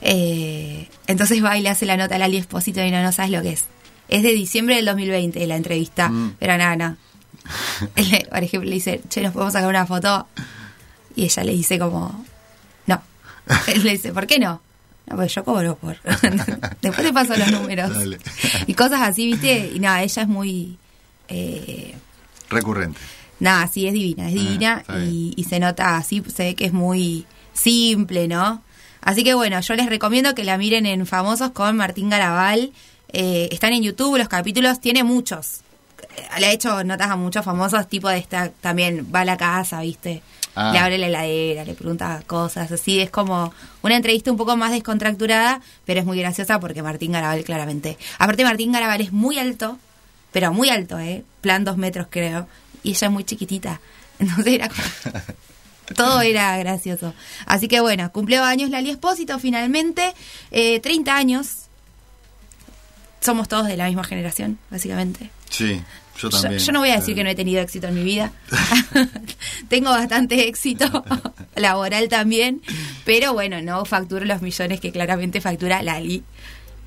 Entonces 0.00 1.44
va 1.44 1.56
y 1.56 1.62
le 1.62 1.68
hace 1.68 1.86
la 1.86 1.96
nota 1.96 2.16
a 2.16 2.18
Lali 2.18 2.36
Espósito 2.36 2.82
y 2.82 2.90
no, 2.90 3.02
no 3.02 3.12
sabes 3.12 3.30
lo 3.30 3.42
que 3.42 3.50
es. 3.50 3.64
Es 4.08 4.22
de 4.24 4.32
diciembre 4.32 4.74
del 4.76 4.86
2020 4.86 5.46
la 5.46 5.56
entrevista, 5.56 6.08
Mm. 6.08 6.34
pero 6.38 6.56
nada, 6.58 6.74
no. 6.76 6.96
Él, 7.96 8.26
por 8.30 8.42
ejemplo, 8.42 8.68
le 8.68 8.74
dice, 8.74 9.00
che, 9.08 9.20
¿nos 9.22 9.32
podemos 9.32 9.52
sacar 9.52 9.68
una 9.68 9.86
foto? 9.86 10.26
Y 11.14 11.24
ella 11.24 11.44
le 11.44 11.52
dice 11.52 11.78
como, 11.78 12.24
no. 12.86 13.00
Él 13.68 13.84
le 13.84 13.92
dice, 13.92 14.12
¿por 14.12 14.26
qué 14.26 14.38
no? 14.40 14.60
No, 15.10 15.16
pues 15.16 15.34
yo 15.34 15.44
cobro 15.44 15.76
por... 15.76 15.96
Después 16.82 17.06
te 17.06 17.12
paso 17.12 17.36
los 17.36 17.50
números. 17.60 17.92
Dale. 17.92 18.18
Y 18.66 18.74
cosas 18.74 19.00
así, 19.02 19.26
¿viste? 19.26 19.72
Y 19.74 19.80
nada, 19.80 20.02
ella 20.02 20.22
es 20.22 20.28
muy... 20.28 20.78
Eh, 21.28 21.94
Recurrente. 22.48 22.98
nada, 23.38 23.68
sí, 23.68 23.86
es 23.86 23.92
divina, 23.92 24.28
es 24.28 24.34
Ah, 24.34 24.38
divina 24.38 24.84
y, 25.06 25.34
y 25.36 25.44
se 25.44 25.60
nota 25.60 25.96
así, 25.96 26.22
se 26.34 26.44
ve 26.44 26.54
que 26.56 26.64
es 26.64 26.72
muy 26.72 27.24
simple, 27.52 28.26
¿no? 28.26 28.62
Así 29.00 29.22
que 29.24 29.34
bueno, 29.34 29.60
yo 29.60 29.74
les 29.76 29.86
recomiendo 29.88 30.34
que 30.34 30.44
la 30.44 30.58
miren 30.58 30.86
en 30.86 31.06
Famosos 31.06 31.50
con 31.52 31.76
Martín 31.76 32.10
Garabal. 32.10 32.72
Eh, 33.12 33.48
están 33.52 33.72
en 33.72 33.82
YouTube 33.82 34.18
los 34.18 34.28
capítulos, 34.28 34.80
tiene 34.80 35.04
muchos. 35.04 35.60
Eh, 36.16 36.40
Le 36.40 36.46
ha 36.46 36.52
hecho 36.52 36.82
notas 36.84 37.08
a 37.10 37.16
muchos 37.16 37.44
famosos, 37.44 37.88
tipo 37.88 38.08
de 38.08 38.18
esta, 38.18 38.50
también 38.50 39.06
va 39.14 39.20
a 39.20 39.24
la 39.24 39.36
casa, 39.36 39.80
¿viste? 39.80 40.22
Ah. 40.54 40.70
Le 40.72 40.78
abre 40.78 40.98
la 40.98 41.06
heladera, 41.06 41.64
le 41.64 41.74
pregunta 41.74 42.22
cosas, 42.26 42.70
así. 42.72 43.00
Es 43.00 43.10
como 43.10 43.52
una 43.82 43.96
entrevista 43.96 44.30
un 44.30 44.36
poco 44.36 44.56
más 44.56 44.72
descontracturada, 44.72 45.60
pero 45.84 46.00
es 46.00 46.06
muy 46.06 46.18
graciosa 46.18 46.58
porque 46.60 46.82
Martín 46.82 47.12
Garabal 47.12 47.44
claramente. 47.44 47.96
Aparte, 48.18 48.44
Martín 48.44 48.72
Garabal 48.72 49.00
es 49.00 49.12
muy 49.12 49.38
alto, 49.38 49.78
pero 50.32 50.52
muy 50.52 50.68
alto, 50.68 50.98
¿eh? 50.98 51.24
Plan 51.40 51.64
dos 51.64 51.76
metros, 51.76 52.08
creo. 52.10 52.46
Y 52.82 52.90
ella 52.90 53.06
es 53.06 53.12
muy 53.12 53.24
chiquitita. 53.24 53.80
Entonces 54.18 54.54
era 54.54 54.68
como. 54.68 54.82
Todo 55.96 56.20
era 56.20 56.56
gracioso. 56.58 57.14
Así 57.46 57.66
que 57.66 57.80
bueno, 57.80 58.12
cumplió 58.12 58.44
años 58.44 58.70
Lali 58.70 58.90
Espósito 58.90 59.38
finalmente. 59.38 60.14
Eh, 60.50 60.80
30 60.80 61.16
años. 61.16 61.48
Somos 63.20 63.48
todos 63.48 63.66
de 63.66 63.76
la 63.76 63.86
misma 63.86 64.04
generación, 64.04 64.58
básicamente. 64.70 65.30
Sí, 65.50 65.82
yo 66.20 66.28
Yo, 66.30 66.40
también. 66.40 66.60
yo 66.62 66.72
no 66.72 66.80
voy 66.80 66.90
a 66.90 66.96
decir 66.96 67.14
que 67.14 67.24
no 67.24 67.30
he 67.30 67.34
tenido 67.34 67.60
éxito 67.60 67.88
en 67.88 67.94
mi 67.94 68.02
vida. 68.04 68.32
Tengo 69.68 69.90
bastante 69.90 70.48
éxito 70.48 70.86
laboral 71.56 72.08
también. 72.08 72.62
Pero 73.04 73.32
bueno, 73.32 73.60
no 73.62 73.84
facturo 73.84 74.24
los 74.24 74.42
millones 74.42 74.80
que 74.80 74.92
claramente 74.92 75.40
factura 75.40 75.82
Lali. 75.82 76.22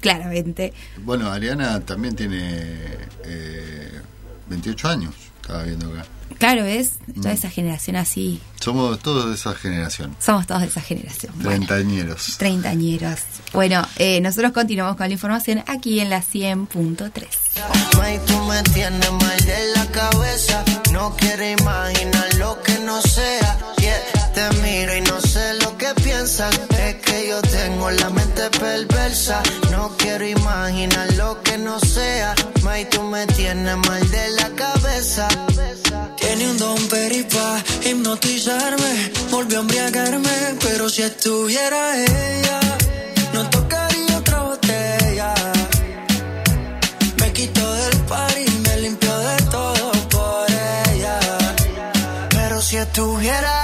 Claramente. 0.01 0.73
Bueno, 0.97 1.31
Ariana 1.31 1.79
también 1.79 2.15
tiene 2.15 2.37
eh, 3.25 3.89
28 4.49 4.89
años, 4.89 5.15
estaba 5.41 5.63
viendo 5.63 5.87
acá. 5.93 6.05
Claro, 6.37 6.65
es 6.65 6.93
toda 7.15 7.31
Mm. 7.31 7.37
esa 7.37 7.49
generación 7.49 7.95
así. 7.95 8.39
Somos 8.59 8.99
todos 8.99 9.27
de 9.29 9.35
esa 9.35 9.53
generación. 9.55 10.15
Somos 10.19 10.47
todos 10.47 10.61
de 10.61 10.67
esa 10.67 10.81
generación. 10.81 11.33
Treintañeros. 11.41 12.37
Treintañeros. 12.37 13.19
Bueno, 13.53 13.85
eh, 13.97 14.21
nosotros 14.21 14.51
continuamos 14.53 14.95
con 14.97 15.07
la 15.07 15.13
información 15.13 15.63
aquí 15.67 15.99
en 15.99 16.09
la 16.09 16.21
100.3. 16.21 17.27
May, 17.97 18.19
tú 18.25 18.37
me 18.45 18.61
tienes 18.73 19.11
mal 19.11 19.37
de 19.45 19.71
la 19.75 19.85
cabeza. 19.91 20.63
No 20.91 21.15
quiero 21.17 21.43
imaginar 21.49 22.33
lo 22.37 22.61
que 22.63 22.79
no 22.79 23.01
sea. 23.01 23.57
Yeah, 23.77 24.31
te 24.33 24.61
miro 24.61 24.95
y 24.97 25.01
no 25.01 25.12
Es 26.23 26.95
que 27.03 27.27
yo 27.27 27.41
tengo 27.41 27.91
la 27.91 28.09
mente 28.09 28.49
perversa. 28.57 29.43
No 29.71 29.91
quiero 29.97 30.25
imaginar 30.25 31.11
lo 31.15 31.43
que 31.43 31.57
no 31.57 31.77
sea. 31.81 32.33
May, 32.61 32.85
tú 32.89 33.01
me 33.03 33.27
tienes 33.27 33.75
mal 33.75 34.09
de 34.09 34.29
la 34.29 34.49
cabeza. 34.55 35.27
Tiene 36.15 36.49
un 36.49 36.57
don 36.57 36.87
peripa 36.87 37.61
hipnotizarme, 37.83 39.11
volvió 39.31 39.57
a 39.57 39.61
embriagarme, 39.63 40.55
pero 40.61 40.87
si 40.87 41.01
estuviera 41.01 42.01
ella, 42.01 42.59
no 43.33 43.49
tocaría 43.49 44.17
otra 44.17 44.43
botella. 44.43 45.33
Me 47.19 47.33
quitó 47.33 47.73
del 47.73 47.97
party, 48.03 48.45
me 48.65 48.77
limpió 48.77 49.17
de 49.19 49.35
todo 49.51 49.91
por 50.09 50.47
ella. 50.87 51.19
Pero 52.29 52.61
si 52.61 52.77
estuviera 52.77 53.62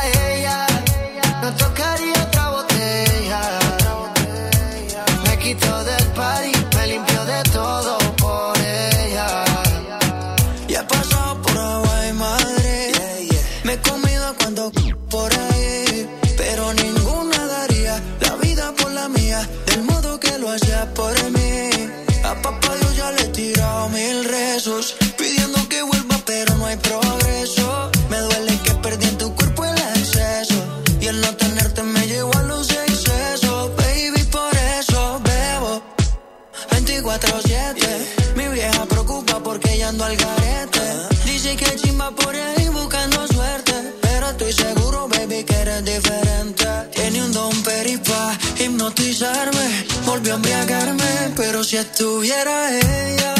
pidiendo 25.17 25.69
que 25.69 25.81
vuelva, 25.83 26.17
pero 26.25 26.53
no 26.55 26.65
hay 26.65 26.75
progreso. 26.75 27.89
Me 28.09 28.17
duele 28.17 28.59
que 28.61 28.73
perdí 28.73 29.07
en 29.07 29.17
tu 29.17 29.33
cuerpo 29.33 29.63
el 29.63 29.77
exceso, 29.77 30.55
y 30.99 31.07
el 31.07 31.21
no 31.21 31.33
tenerte 31.37 31.81
me 31.81 32.05
llevó 32.05 32.35
a 32.35 32.43
los 32.43 32.69
excesos, 32.69 33.71
baby, 33.77 34.21
por 34.25 34.53
eso 34.77 35.21
bebo. 35.23 35.81
24-7. 36.71 38.35
Mi 38.35 38.49
vieja 38.49 38.85
preocupa 38.85 39.41
porque 39.41 39.75
ella 39.75 39.89
ando 39.89 40.03
al 40.03 40.17
garete. 40.17 40.87
Dice 41.23 41.55
que 41.55 41.75
chimba 41.77 42.11
por 42.11 42.35
ahí 42.35 42.67
buscando 42.67 43.27
suerte. 43.27 43.73
Pero 44.01 44.29
estoy 44.31 44.51
seguro, 44.51 45.07
baby, 45.07 45.45
que 45.45 45.55
eres 45.55 45.85
diferente. 45.85 46.65
Tiene 46.93 47.23
un 47.23 47.31
don 47.31 47.63
peripa 47.63 48.37
hipnotizarme. 48.59 49.85
volvió 50.05 50.33
a 50.33 50.35
embriagarme, 50.35 51.33
pero 51.37 51.63
si 51.63 51.77
estuviera 51.77 52.75
ella, 52.75 53.38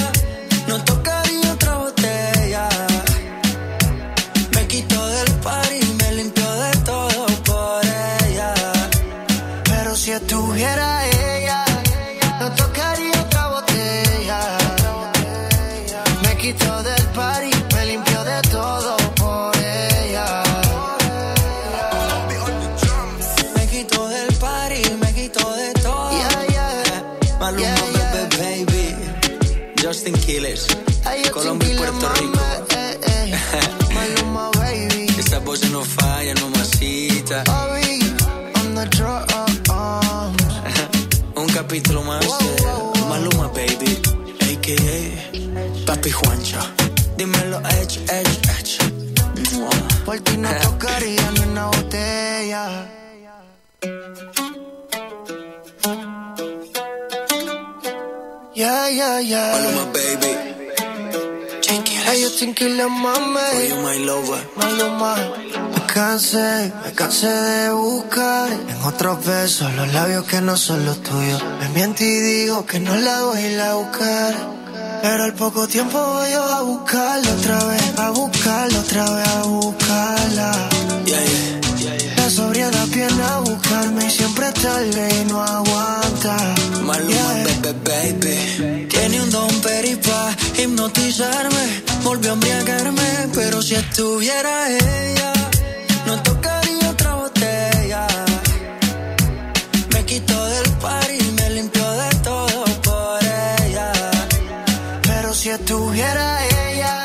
estuviera 10.21 11.07
ella, 11.07 11.65
no 12.39 12.51
tocaría 12.51 13.21
otra 13.21 13.47
botella. 13.47 14.39
Me 16.23 16.37
quitó 16.37 16.83
del 16.83 17.05
party, 17.15 17.51
me 17.75 17.85
limpió 17.85 18.23
de 18.23 18.41
todo 18.49 18.97
por 19.15 19.55
ella. 19.57 20.43
Me 23.55 23.67
quitó 23.67 24.07
del 24.07 24.33
party, 24.35 24.81
me 25.01 25.13
quitó 25.13 25.55
de 25.55 25.73
todo. 25.73 26.11
Maluma, 27.39 27.85
baby, 28.37 28.65
baby. 28.65 28.95
Justin 29.81 30.13
Quiles, 30.13 30.67
Colombia 31.33 31.69
y 31.69 31.77
Puerto 31.77 32.09
Rico. 32.19 32.39
Maluma, 33.95 34.49
baby. 34.59 35.07
Esa 35.17 35.39
voz 35.39 35.63
no 35.71 35.83
falla, 35.83 36.33
no 36.35 36.49
masita. 36.49 37.43
Más 41.87 42.19
de 42.19 43.01
Maluma, 43.07 43.47
baby. 43.47 43.97
A.K.A. 44.41 45.85
Papi 45.85 46.11
Juancho. 46.11 46.59
Dímelo, 47.17 47.59
Edge, 47.59 47.99
Edge, 48.09 48.39
Edge. 48.59 48.77
Por 50.05 50.19
ti 50.19 50.37
no 50.37 50.49
tocaría 50.61 51.31
ni 51.31 51.39
una 51.39 51.65
botella. 51.67 52.89
Yeah, 58.55 58.89
yeah, 58.89 59.19
yeah. 59.21 59.51
Maluma, 59.53 59.85
baby. 59.93 60.31
Ellos 62.11 62.35
tienen 62.37 62.55
que 62.55 62.69
la 62.69 62.87
mame. 62.89 63.39
For 63.39 63.63
you, 63.63 63.75
my 63.83 63.97
lover. 64.05 64.41
Maluma. 64.57 65.48
Me 65.89 65.95
cansé, 65.95 66.71
me 66.85 66.91
cansé 66.93 67.27
de 67.27 67.71
buscar 67.71 68.51
en 68.51 68.81
otros 68.83 69.25
besos 69.25 69.73
los 69.73 69.91
labios 69.91 70.23
que 70.25 70.39
no 70.39 70.55
son 70.55 70.85
los 70.85 71.01
tuyos. 71.01 71.43
Me 71.59 71.69
miento 71.69 72.03
y 72.03 72.11
digo 72.11 72.63
que 72.63 72.79
no 72.79 72.95
la 72.95 73.23
voy 73.23 73.37
a 73.39 73.51
ir 73.51 73.59
a 73.59 73.73
buscar. 73.73 74.35
Pero 75.01 75.23
al 75.23 75.33
poco 75.33 75.67
tiempo 75.67 75.97
voy 75.97 76.31
yo 76.31 76.43
a 76.43 76.61
buscarla 76.61 77.31
otra 77.31 77.63
vez, 77.65 77.81
a 77.97 78.09
buscarla 78.11 78.79
otra 78.79 79.09
vez, 79.15 79.27
a 79.29 79.43
buscarla. 79.45 80.69
La 82.17 82.29
sobriedad 82.29 82.85
viene 82.89 83.23
a 83.23 83.39
buscarme 83.39 84.05
y 84.05 84.11
siempre 84.11 84.51
tarde 84.51 85.09
y 85.21 85.25
no 85.25 85.41
aguanta. 85.41 86.37
Maluma, 86.83 87.33
baby, 87.63 88.19
baby. 88.21 88.87
Tiene 88.89 89.23
un 89.23 89.31
don 89.31 89.61
peripa 89.61 90.35
hipnotizarme. 90.55 91.83
Volvió 92.03 92.29
a 92.29 92.33
embriagarme, 92.33 93.29
pero 93.33 93.63
si 93.63 93.73
estuviera 93.73 94.69
ella, 94.69 95.33
no 96.09 96.23
tocaría 96.23 96.89
otra 96.89 97.13
botella. 97.15 98.07
Me 99.93 100.03
quitó 100.05 100.37
del 100.45 100.69
par 100.83 101.07
y 101.11 101.21
me 101.37 101.49
limpió 101.51 101.87
de 102.03 102.09
todo 102.29 102.65
por 102.87 103.19
ella. 103.63 103.91
Pero 105.03 105.33
si 105.33 105.49
estuviera 105.49 106.25
ella, 106.67 107.03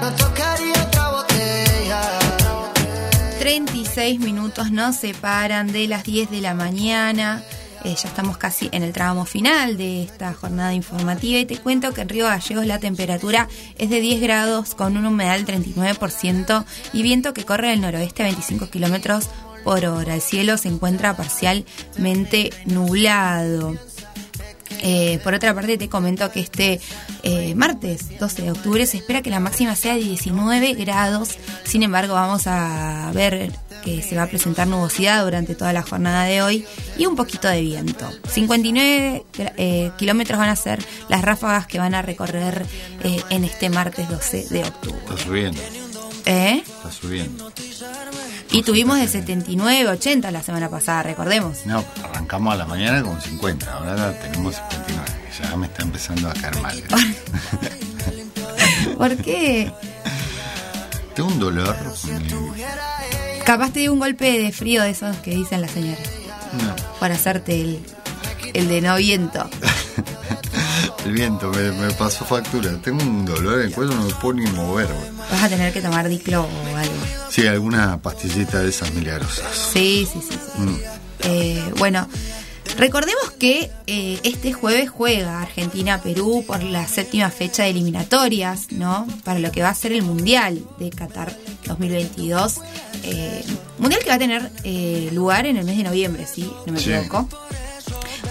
no 0.00 0.08
tocaría 0.12 0.78
otra 0.86 1.10
botella. 1.10 2.02
36 3.38 4.20
minutos 4.20 4.70
nos 4.70 4.96
separan 4.96 5.66
de 5.70 5.86
las 5.88 6.02
10 6.04 6.30
de 6.30 6.40
la 6.40 6.54
mañana. 6.54 7.42
Eh, 7.84 7.96
ya 8.00 8.08
estamos 8.08 8.36
casi 8.36 8.68
en 8.72 8.82
el 8.82 8.92
tramo 8.92 9.24
final 9.24 9.76
de 9.76 10.04
esta 10.04 10.32
jornada 10.34 10.72
informativa 10.72 11.40
y 11.40 11.46
te 11.46 11.58
cuento 11.58 11.92
que 11.92 12.02
en 12.02 12.08
Río 12.08 12.26
Gallegos 12.26 12.66
la 12.66 12.78
temperatura 12.78 13.48
es 13.76 13.90
de 13.90 14.00
10 14.00 14.20
grados 14.20 14.74
con 14.74 14.96
una 14.96 15.08
humedad 15.08 15.36
del 15.36 15.46
39% 15.46 16.64
y 16.92 17.02
viento 17.02 17.34
que 17.34 17.44
corre 17.44 17.70
del 17.70 17.80
noroeste 17.80 18.22
a 18.22 18.26
25 18.26 18.70
kilómetros 18.70 19.28
por 19.64 19.84
hora. 19.84 20.14
El 20.14 20.20
cielo 20.20 20.56
se 20.58 20.68
encuentra 20.68 21.16
parcialmente 21.16 22.50
nublado. 22.66 23.76
Eh, 24.80 25.20
por 25.22 25.34
otra 25.34 25.54
parte, 25.54 25.78
te 25.78 25.88
comento 25.88 26.30
que 26.30 26.40
este 26.40 26.80
eh, 27.22 27.54
martes 27.54 28.18
12 28.18 28.42
de 28.42 28.50
octubre 28.50 28.86
se 28.86 28.98
espera 28.98 29.22
que 29.22 29.30
la 29.30 29.40
máxima 29.40 29.76
sea 29.76 29.94
de 29.94 30.00
19 30.00 30.74
grados. 30.74 31.38
Sin 31.64 31.82
embargo, 31.82 32.14
vamos 32.14 32.46
a 32.46 33.10
ver 33.14 33.52
que 33.82 34.02
se 34.02 34.16
va 34.16 34.24
a 34.24 34.26
presentar 34.26 34.66
nubosidad 34.66 35.24
durante 35.24 35.54
toda 35.54 35.72
la 35.72 35.82
jornada 35.82 36.24
de 36.24 36.42
hoy 36.42 36.64
y 36.96 37.06
un 37.06 37.16
poquito 37.16 37.48
de 37.48 37.60
viento. 37.60 38.08
59 38.28 39.24
eh, 39.56 39.90
kilómetros 39.98 40.38
van 40.38 40.50
a 40.50 40.56
ser 40.56 40.84
las 41.08 41.22
ráfagas 41.22 41.66
que 41.66 41.78
van 41.78 41.94
a 41.94 42.02
recorrer 42.02 42.64
eh, 43.02 43.20
en 43.30 43.44
este 43.44 43.68
martes 43.70 44.08
12 44.08 44.48
de 44.50 44.64
octubre. 44.64 45.52
¿Eh? 46.24 46.62
está 46.66 46.90
subiendo. 46.90 47.52
Y 48.50 48.62
tuvimos 48.62 48.98
de 48.98 49.08
79, 49.08 49.88
80 49.88 50.30
la 50.30 50.42
semana 50.42 50.68
pasada, 50.68 51.02
recordemos. 51.02 51.64
No, 51.66 51.84
arrancamos 52.04 52.54
a 52.54 52.56
la 52.58 52.66
mañana 52.66 53.02
con 53.02 53.20
50, 53.20 53.72
ahora 53.72 54.18
tenemos 54.20 54.54
59. 54.54 55.02
Ya 55.40 55.56
me 55.56 55.66
está 55.66 55.82
empezando 55.82 56.28
a 56.30 56.34
caer 56.34 56.60
mal. 56.60 56.82
¿Por 58.98 59.16
qué? 59.22 59.72
Tengo 61.14 61.28
un 61.30 61.38
dolor. 61.38 61.76
Capaz 63.44 63.72
te 63.72 63.80
dio 63.80 63.92
un 63.92 63.98
golpe 63.98 64.38
de 64.38 64.52
frío 64.52 64.82
de 64.82 64.90
esos 64.90 65.16
que 65.18 65.30
dicen 65.32 65.60
las 65.60 65.70
señoras. 65.70 66.06
No, 66.52 66.76
Para 67.00 67.14
hacerte 67.14 67.60
el, 67.60 67.80
el 68.52 68.68
de 68.68 68.80
no 68.82 68.96
viento. 68.96 69.48
el 71.04 71.12
viento 71.12 71.50
me, 71.50 71.72
me 71.72 71.90
pasó 71.92 72.24
factura. 72.24 72.70
Tengo 72.82 73.02
un 73.02 73.24
dolor 73.24 73.60
en 73.60 73.66
el 73.68 73.74
cuello, 73.74 73.92
no 73.94 74.02
me 74.04 74.14
puedo 74.14 74.34
ni 74.34 74.46
mover. 74.52 74.88
Vas 75.30 75.42
a 75.42 75.48
tener 75.48 75.72
que 75.72 75.80
tomar 75.80 76.08
diclo 76.08 76.42
o 76.42 76.76
algo. 76.76 76.94
Sí, 77.30 77.46
alguna 77.46 78.00
pastillita 78.00 78.60
de 78.60 78.68
esas 78.70 78.92
milagrosas. 78.92 79.46
Sí, 79.72 80.06
sí, 80.12 80.20
sí. 80.20 80.36
sí. 80.54 80.60
Mm. 80.60 80.76
Eh, 81.24 81.72
bueno, 81.78 82.08
recordemos 82.76 83.30
que 83.38 83.70
eh, 83.86 84.18
este 84.22 84.52
jueves 84.52 84.90
juega 84.90 85.40
Argentina-Perú 85.42 86.44
por 86.46 86.62
la 86.62 86.86
séptima 86.88 87.30
fecha 87.30 87.62
de 87.64 87.70
eliminatorias, 87.70 88.72
¿no? 88.72 89.06
Para 89.24 89.38
lo 89.38 89.50
que 89.52 89.62
va 89.62 89.68
a 89.68 89.74
ser 89.74 89.92
el 89.92 90.02
Mundial 90.02 90.62
de 90.78 90.90
Qatar 90.90 91.36
2022. 91.66 92.56
Eh, 93.04 93.44
mundial 93.78 94.00
que 94.02 94.10
va 94.10 94.14
a 94.16 94.18
tener 94.18 94.50
eh, 94.64 95.08
lugar 95.12 95.46
en 95.46 95.56
el 95.56 95.64
mes 95.64 95.76
de 95.76 95.84
noviembre, 95.84 96.26
¿sí? 96.32 96.50
No 96.66 96.72
me 96.72 96.80
Sí. 96.80 96.92
equivoco. 96.92 97.28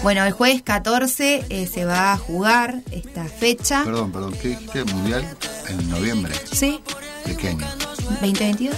Bueno, 0.02 0.24
el 0.24 0.32
jueves 0.32 0.62
14 0.62 1.46
eh, 1.48 1.66
se 1.72 1.84
va 1.84 2.12
a 2.12 2.16
jugar 2.18 2.80
esta 2.90 3.24
fecha. 3.24 3.82
Perdón, 3.84 4.10
perdón, 4.12 4.34
¿qué 4.40 4.48
dijiste? 4.48 4.84
¿Mundial? 4.84 5.24
En 5.68 5.90
noviembre. 5.90 6.34
Sí, 6.52 6.80
¿De 7.24 7.36
qué 7.36 7.48
año? 7.50 7.66
2022. 8.10 8.74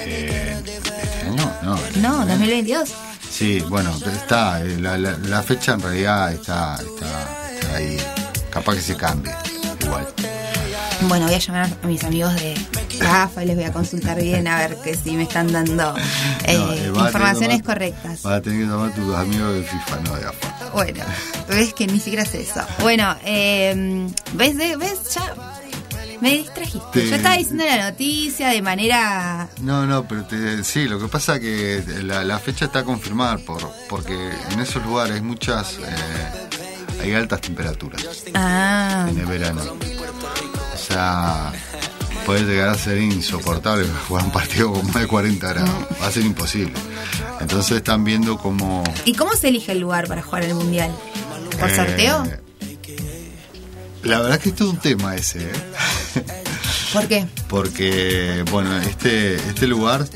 Eh, 0.00 0.62
¿Este 0.64 1.26
año? 1.26 1.52
No. 1.62 1.78
No, 1.96 2.26
2022. 2.26 2.90
Sí, 3.30 3.60
bueno, 3.68 3.92
está. 4.12 4.60
eh, 4.62 4.76
La, 4.80 4.96
la- 4.96 5.18
la 5.18 5.42
fecha 5.42 5.72
en 5.72 5.80
realidad 5.80 6.32
está, 6.32 6.76
está, 6.76 7.50
está 7.54 7.76
ahí. 7.76 7.96
Capaz 8.50 8.74
que 8.76 8.80
se 8.82 8.96
cambie. 8.96 9.32
Igual. 9.82 10.06
Bueno, 11.08 11.26
voy 11.26 11.34
a 11.34 11.38
llamar 11.38 11.68
a 11.82 11.86
mis 11.86 12.04
amigos 12.04 12.32
de 12.36 12.54
AFA 13.02 13.42
y 13.42 13.46
les 13.46 13.56
voy 13.56 13.64
a 13.64 13.72
consultar 13.72 14.20
bien 14.20 14.46
a 14.48 14.56
ver 14.58 14.76
que 14.82 14.94
si 14.96 15.12
me 15.16 15.24
están 15.24 15.52
dando 15.52 15.94
eh, 16.46 16.56
No, 16.58 16.72
eh, 16.72 16.86
informaciones 17.06 17.62
tomar- 17.62 17.64
correctas. 17.64 18.22
Vas 18.22 18.34
a 18.34 18.42
tener 18.42 18.60
que 18.64 18.66
tomar 18.70 18.94
tus 18.94 19.14
amigos 19.14 19.54
de 19.54 19.62
FIFA, 19.64 19.96
no 20.04 20.16
de 20.16 20.26
AFA. 20.26 20.70
Bueno, 20.72 21.04
ves 21.48 21.72
que 21.74 21.86
ni 21.86 22.00
siquiera 22.00 22.24
sé 22.24 22.42
eso. 22.42 22.60
Bueno, 22.80 23.14
eh, 23.24 24.06
¿ves, 24.34 24.56
¿ves? 24.56 25.14
Ya 25.14 25.34
me 26.20 26.32
distrajiste. 26.32 27.00
Te- 27.00 27.08
Yo 27.10 27.16
estaba 27.16 27.36
diciendo 27.36 27.64
la 27.64 27.90
noticia 27.90 28.48
de 28.48 28.62
manera... 28.62 29.48
No, 29.60 29.86
no, 29.86 30.06
pero 30.08 30.24
te- 30.24 30.64
sí, 30.64 30.86
lo 30.86 30.98
que 30.98 31.08
pasa 31.08 31.38
que 31.38 31.82
la, 32.02 32.24
la 32.24 32.38
fecha 32.38 32.64
está 32.66 32.82
confirmada 32.84 33.36
por, 33.38 33.70
porque 33.88 34.30
en 34.50 34.60
esos 34.60 34.82
lugares 34.84 35.22
muchas, 35.22 35.74
eh, 35.74 37.02
hay 37.02 37.12
altas 37.14 37.40
temperaturas 37.42 38.02
Ah, 38.34 39.06
en 39.10 39.18
el 39.18 39.26
verano. 39.26 39.60
O 39.62 40.76
sea, 40.76 41.52
puede 42.24 42.42
llegar 42.44 42.70
a 42.70 42.74
ser 42.74 42.98
insoportable 42.98 43.86
jugar 44.08 44.24
un 44.24 44.32
partido 44.32 44.72
con 44.72 44.86
más 44.86 45.02
de 45.02 45.06
40 45.06 45.48
grados. 45.48 45.70
Va 46.00 46.06
a 46.06 46.10
ser 46.10 46.24
imposible. 46.24 46.74
Entonces 47.40 47.76
están 47.76 48.04
viendo 48.04 48.38
cómo... 48.38 48.82
¿y 49.04 49.14
cómo 49.14 49.32
se 49.34 49.48
elige 49.48 49.72
el 49.72 49.80
lugar 49.80 50.08
para 50.08 50.22
jugar 50.22 50.44
el 50.44 50.54
Mundial? 50.54 50.94
¿Por 51.58 51.70
eh, 51.70 51.76
sorteo? 51.76 52.24
La 54.02 54.20
verdad 54.20 54.38
que 54.38 54.50
esto 54.50 54.64
es 54.64 54.70
un 54.70 54.78
tema 54.78 55.16
ese, 55.16 55.40
¿eh? 55.40 55.52
¿Por 56.92 57.08
qué? 57.08 57.26
Porque, 57.48 58.44
bueno, 58.50 58.76
este, 58.78 59.34
este 59.34 59.66
lugar, 59.66 60.06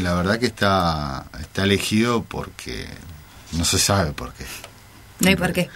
la 0.00 0.14
verdad 0.14 0.38
que 0.38 0.46
está, 0.46 1.26
está 1.40 1.64
elegido 1.64 2.22
porque 2.22 2.86
no 3.52 3.64
se 3.64 3.78
sabe 3.78 4.12
por 4.12 4.32
qué. 4.34 4.44
No 5.20 5.28
hay 5.28 5.36
por 5.36 5.52
qué. 5.52 5.68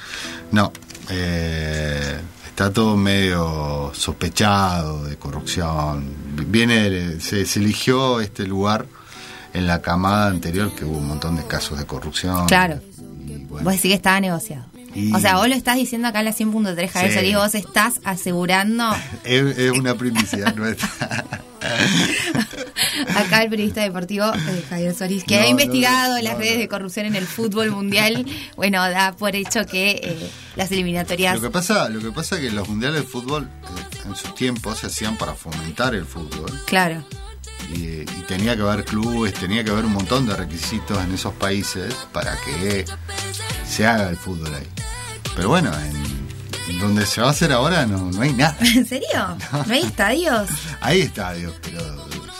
No, 0.52 0.72
eh, 1.10 2.20
está 2.54 2.72
todo 2.72 2.96
medio 2.96 3.90
sospechado 3.94 5.02
de 5.06 5.16
corrupción. 5.16 6.08
Viene, 6.46 7.18
se, 7.18 7.46
se 7.46 7.58
eligió 7.58 8.20
este 8.20 8.46
lugar 8.46 8.86
en 9.52 9.66
la 9.66 9.82
camada 9.82 10.28
anterior 10.28 10.72
que 10.72 10.84
hubo 10.84 10.98
un 10.98 11.08
montón 11.08 11.34
de 11.34 11.44
casos 11.48 11.80
de 11.80 11.84
corrupción. 11.84 12.46
Claro. 12.46 12.78
Vos 13.48 13.64
decís 13.64 13.82
que 13.82 13.94
estaba 13.94 14.20
negociado. 14.20 14.66
Y- 14.94 15.12
O 15.14 15.18
sea, 15.18 15.36
vos 15.36 15.48
lo 15.48 15.54
estás 15.54 15.76
diciendo 15.76 16.08
acá 16.08 16.20
en 16.20 16.26
la 16.26 16.32
100.3, 16.32 16.88
Javier 16.90 17.12
Sí. 17.12 17.18
Solís, 17.18 17.34
vos 17.36 17.54
estás 17.54 18.00
asegurando, 18.04 18.90
Es, 19.24 19.58
es 19.58 19.70
una 19.72 19.94
primicia 19.96 20.52
nuestra. 20.56 20.88
acá 23.16 23.42
el 23.42 23.50
periodista 23.50 23.80
deportivo 23.82 24.26
eh, 24.34 24.64
Javier 24.68 24.94
Solís, 24.94 25.24
que 25.24 25.36
No, 25.38 25.42
ha 25.44 25.48
investigado 25.48 26.16
no, 26.16 26.22
las 26.22 26.34
no, 26.34 26.38
redes 26.38 26.58
de 26.58 26.68
corrupción 26.68 27.06
en 27.06 27.16
el 27.16 27.26
fútbol 27.26 27.70
mundial, 27.70 28.26
bueno, 28.56 28.78
da 28.90 29.12
por 29.16 29.34
hecho 29.34 29.64
que 29.66 30.00
eh, 30.02 30.30
las 30.56 30.70
eliminatorias... 30.70 31.36
Lo 31.36 31.40
que 31.42 31.50
pasa, 31.50 31.88
lo 31.88 32.00
que 32.00 32.12
pasa 32.12 32.36
es 32.36 32.42
que 32.42 32.50
los 32.50 32.68
mundiales 32.68 33.00
de 33.02 33.06
fútbol 33.06 33.44
eh, 33.62 33.98
en 34.06 34.14
sus 34.16 34.34
tiempos 34.34 34.78
se 34.78 34.88
hacían 34.88 35.16
para 35.16 35.34
fomentar 35.34 35.94
el 35.94 36.04
fútbol 36.04 36.50
Claro. 36.66 37.04
y, 37.74 38.00
y 38.02 38.24
tenía 38.28 38.54
que 38.56 38.62
haber 38.62 38.84
clubes, 38.84 39.32
tenía 39.34 39.64
que 39.64 39.70
haber 39.70 39.86
un 39.86 39.92
montón 39.92 40.26
de 40.26 40.36
requisitos 40.36 41.02
en 41.02 41.14
esos 41.14 41.32
países 41.34 41.94
para 42.12 42.36
que 42.44 42.84
se 43.66 43.86
haga 43.86 44.10
el 44.10 44.16
fútbol 44.16 44.54
ahí. 44.54 44.66
Pero 45.36 45.48
bueno, 45.48 45.70
en, 46.68 46.78
donde 46.78 47.06
se 47.06 47.20
va 47.20 47.28
a 47.28 47.30
hacer 47.30 47.52
ahora 47.52 47.86
no, 47.86 48.10
no 48.10 48.22
hay 48.22 48.32
nada. 48.32 48.56
¿En 48.74 48.86
serio? 48.86 49.36
¿No 49.66 49.72
hay 49.72 49.80
estadios? 49.82 50.48
Hay 50.80 51.00
estadios, 51.00 51.54
pero 51.62 51.80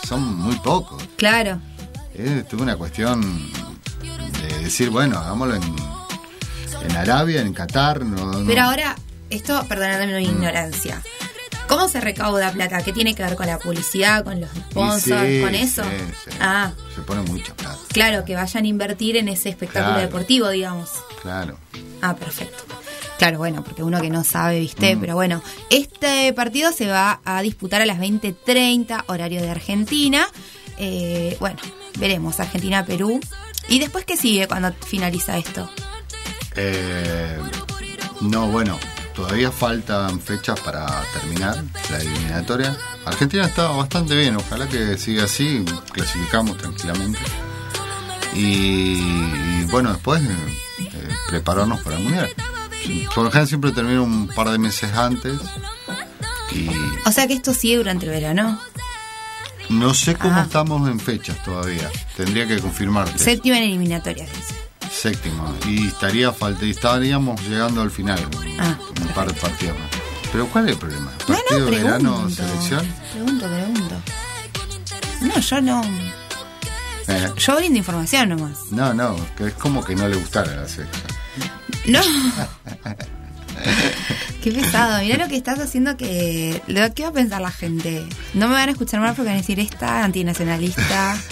son 0.07 0.23
muy 0.37 0.57
pocos. 0.57 1.03
Claro. 1.17 1.61
Es 2.15 2.47
toda 2.47 2.63
una 2.63 2.77
cuestión 2.77 3.51
de 4.03 4.59
decir, 4.61 4.91
bueno, 4.91 5.19
hagámoslo 5.19 5.55
en, 5.57 5.63
en 6.89 6.97
Arabia, 6.97 7.41
en 7.41 7.53
Qatar. 7.55 8.05
No, 8.05 8.45
Pero 8.47 8.63
ahora, 8.63 8.95
esto, 9.31 9.65
perdóname 9.67 10.19
mi 10.19 10.25
ignorancia. 10.27 11.01
¿Cómo 11.67 11.89
se 11.89 12.01
recauda 12.03 12.53
plata? 12.53 12.83
¿Qué 12.83 12.93
tiene 12.93 13.15
que 13.15 13.23
ver 13.23 13.35
con 13.35 13.47
la 13.47 13.59
publicidad, 13.59 14.23
con 14.23 14.39
los 14.43 14.51
sponsors, 14.51 15.27
sí, 15.27 15.41
con 15.41 15.55
eso? 15.55 15.83
sí, 15.85 16.13
sí. 16.31 16.37
Ah, 16.39 16.71
Se 16.95 17.01
pone 17.01 17.23
mucha 17.23 17.55
plata, 17.55 17.79
claro, 17.89 18.25
que 18.27 18.35
vayan 18.37 18.65
a 18.65 18.69
invertir 18.69 19.17
en 19.17 19.29
ese 19.29 19.49
espectáculo 19.49 19.95
Claro. 19.95 20.07
deportivo, 20.07 20.49
digamos. 20.51 20.91
claro. 21.23 21.57
Ah, 22.03 22.15
perfecto. 22.15 22.63
Claro, 23.19 23.39
bueno, 23.39 23.63
porque 23.65 23.83
uno 23.83 24.01
que 24.01 24.11
no 24.11 24.25
sabe, 24.25 24.59
Mm. 24.59 24.61
¿viste? 24.61 24.97
Pero 25.01 25.15
bueno, 25.15 25.43
este 25.71 26.33
partido 26.33 26.73
se 26.73 26.87
va 26.89 27.21
a 27.25 27.41
disputar 27.43 27.81
a 27.81 27.87
las 27.87 27.99
20.30, 27.99 29.05
horario 29.07 29.41
de 29.41 29.51
Argentina. 29.51 30.27
Eh, 30.79 31.37
bueno, 31.41 31.59
veremos, 31.99 32.41
Argentina-Perú. 32.41 33.21
¿Y 33.69 33.79
después 33.79 34.05
qué 34.05 34.17
sigue 34.17 34.47
cuando 34.49 34.73
finaliza 34.87 35.39
esto? 35.39 35.71
Eh, 36.57 37.39
no, 38.21 38.49
bueno, 38.49 38.79
todavía 39.15 39.51
faltan 39.51 40.21
fechas 40.21 40.59
para 40.61 40.87
terminar 41.13 41.63
la 41.91 41.99
eliminatoria. 41.99 42.77
Argentina 43.07 43.45
está 43.47 43.69
bastante 43.69 44.17
bien, 44.17 44.37
ojalá 44.37 44.69
que 44.69 44.99
siga 44.99 45.25
así, 45.25 45.65
clasificamos 45.93 46.59
tranquilamente. 46.59 47.19
Y, 48.35 48.97
y 48.99 49.65
bueno, 49.71 49.93
después 49.93 50.21
eh, 50.23 51.09
prepararnos 51.29 51.81
para 51.83 51.97
el 51.97 52.03
mundial. 52.03 52.31
Por 53.15 53.25
lo 53.25 53.31
general 53.31 53.49
siempre 53.49 53.73
termino 53.73 54.03
un 54.03 54.29
par 54.29 54.51
de 54.51 54.59
meses 54.59 54.93
antes 54.93 55.35
y 56.53 56.69
O 57.07 57.13
sea 57.13 57.27
que 57.27 57.35
esto 57.35 57.53
sigue 57.55 57.77
durante 57.79 58.07
el 58.07 58.13
verano. 58.13 58.61
no 59.71 59.95
sé 59.95 60.15
cómo 60.17 60.37
Ah. 60.39 60.43
estamos 60.43 60.89
en 60.91 61.01
fechas 61.01 61.43
todavía. 61.45 61.91
Tendría 62.17 62.47
que 62.47 62.59
confirmarte. 62.61 63.19
Séptima 63.19 63.57
en 63.59 63.65
eliminatorias, 63.65 64.29
dice. 64.33 64.55
Séptimo. 64.93 65.53
Y 65.67 65.89
estaría 65.89 66.33
falta, 66.33 66.65
estaríamos 66.67 67.41
llegando 67.49 67.83
al 67.83 67.91
final. 67.91 68.21
Ah, 68.59 68.77
un 69.01 69.09
par 69.09 69.27
de 69.33 69.41
partidos 69.41 69.79
más. 69.79 69.89
Pero 70.31 70.47
¿cuál 70.49 70.67
es 70.67 70.73
el 70.73 70.79
problema? 70.79 71.11
No, 71.29 71.35
¿Partido 71.35 71.59
no, 71.61 71.65
de 71.67 71.71
verano, 71.71 72.15
pregunto. 72.17 72.35
selección? 72.43 72.95
Pregunto, 73.13 73.47
pregunto. 73.47 73.95
No, 75.23 75.41
yo 75.41 75.61
no. 75.61 75.83
Eh, 77.07 77.33
Yo 77.37 77.57
brindo 77.57 77.79
información 77.79 78.29
nomás. 78.31 78.59
no, 78.71 78.95
no, 78.95 79.17
que 79.37 79.49
es 79.49 79.55
como 79.55 79.85
que 79.85 79.95
no 79.95 80.09
le 80.09 80.17
gustara 80.17 80.55
la 80.57 80.69
selección. 80.69 81.03
No. 81.87 82.01
Qué 84.43 84.53
pesado. 84.53 85.03
Mirá 85.03 85.17
lo 85.17 85.29
que 85.29 85.37
estás 85.37 85.59
haciendo 85.59 85.97
que... 85.97 86.61
¿Qué 86.95 87.03
va 87.03 87.09
a 87.09 87.13
pensar 87.13 87.41
la 87.41 87.51
gente? 87.51 88.05
No 88.35 88.49
me 88.49 88.55
van 88.55 88.69
a 88.69 88.73
escuchar 88.73 89.01
mal 89.01 89.15
porque 89.15 89.29
van 89.29 89.39
a 89.39 89.41
decir 89.41 89.59
esta 89.61 90.05
antinacionalista. 90.05 91.17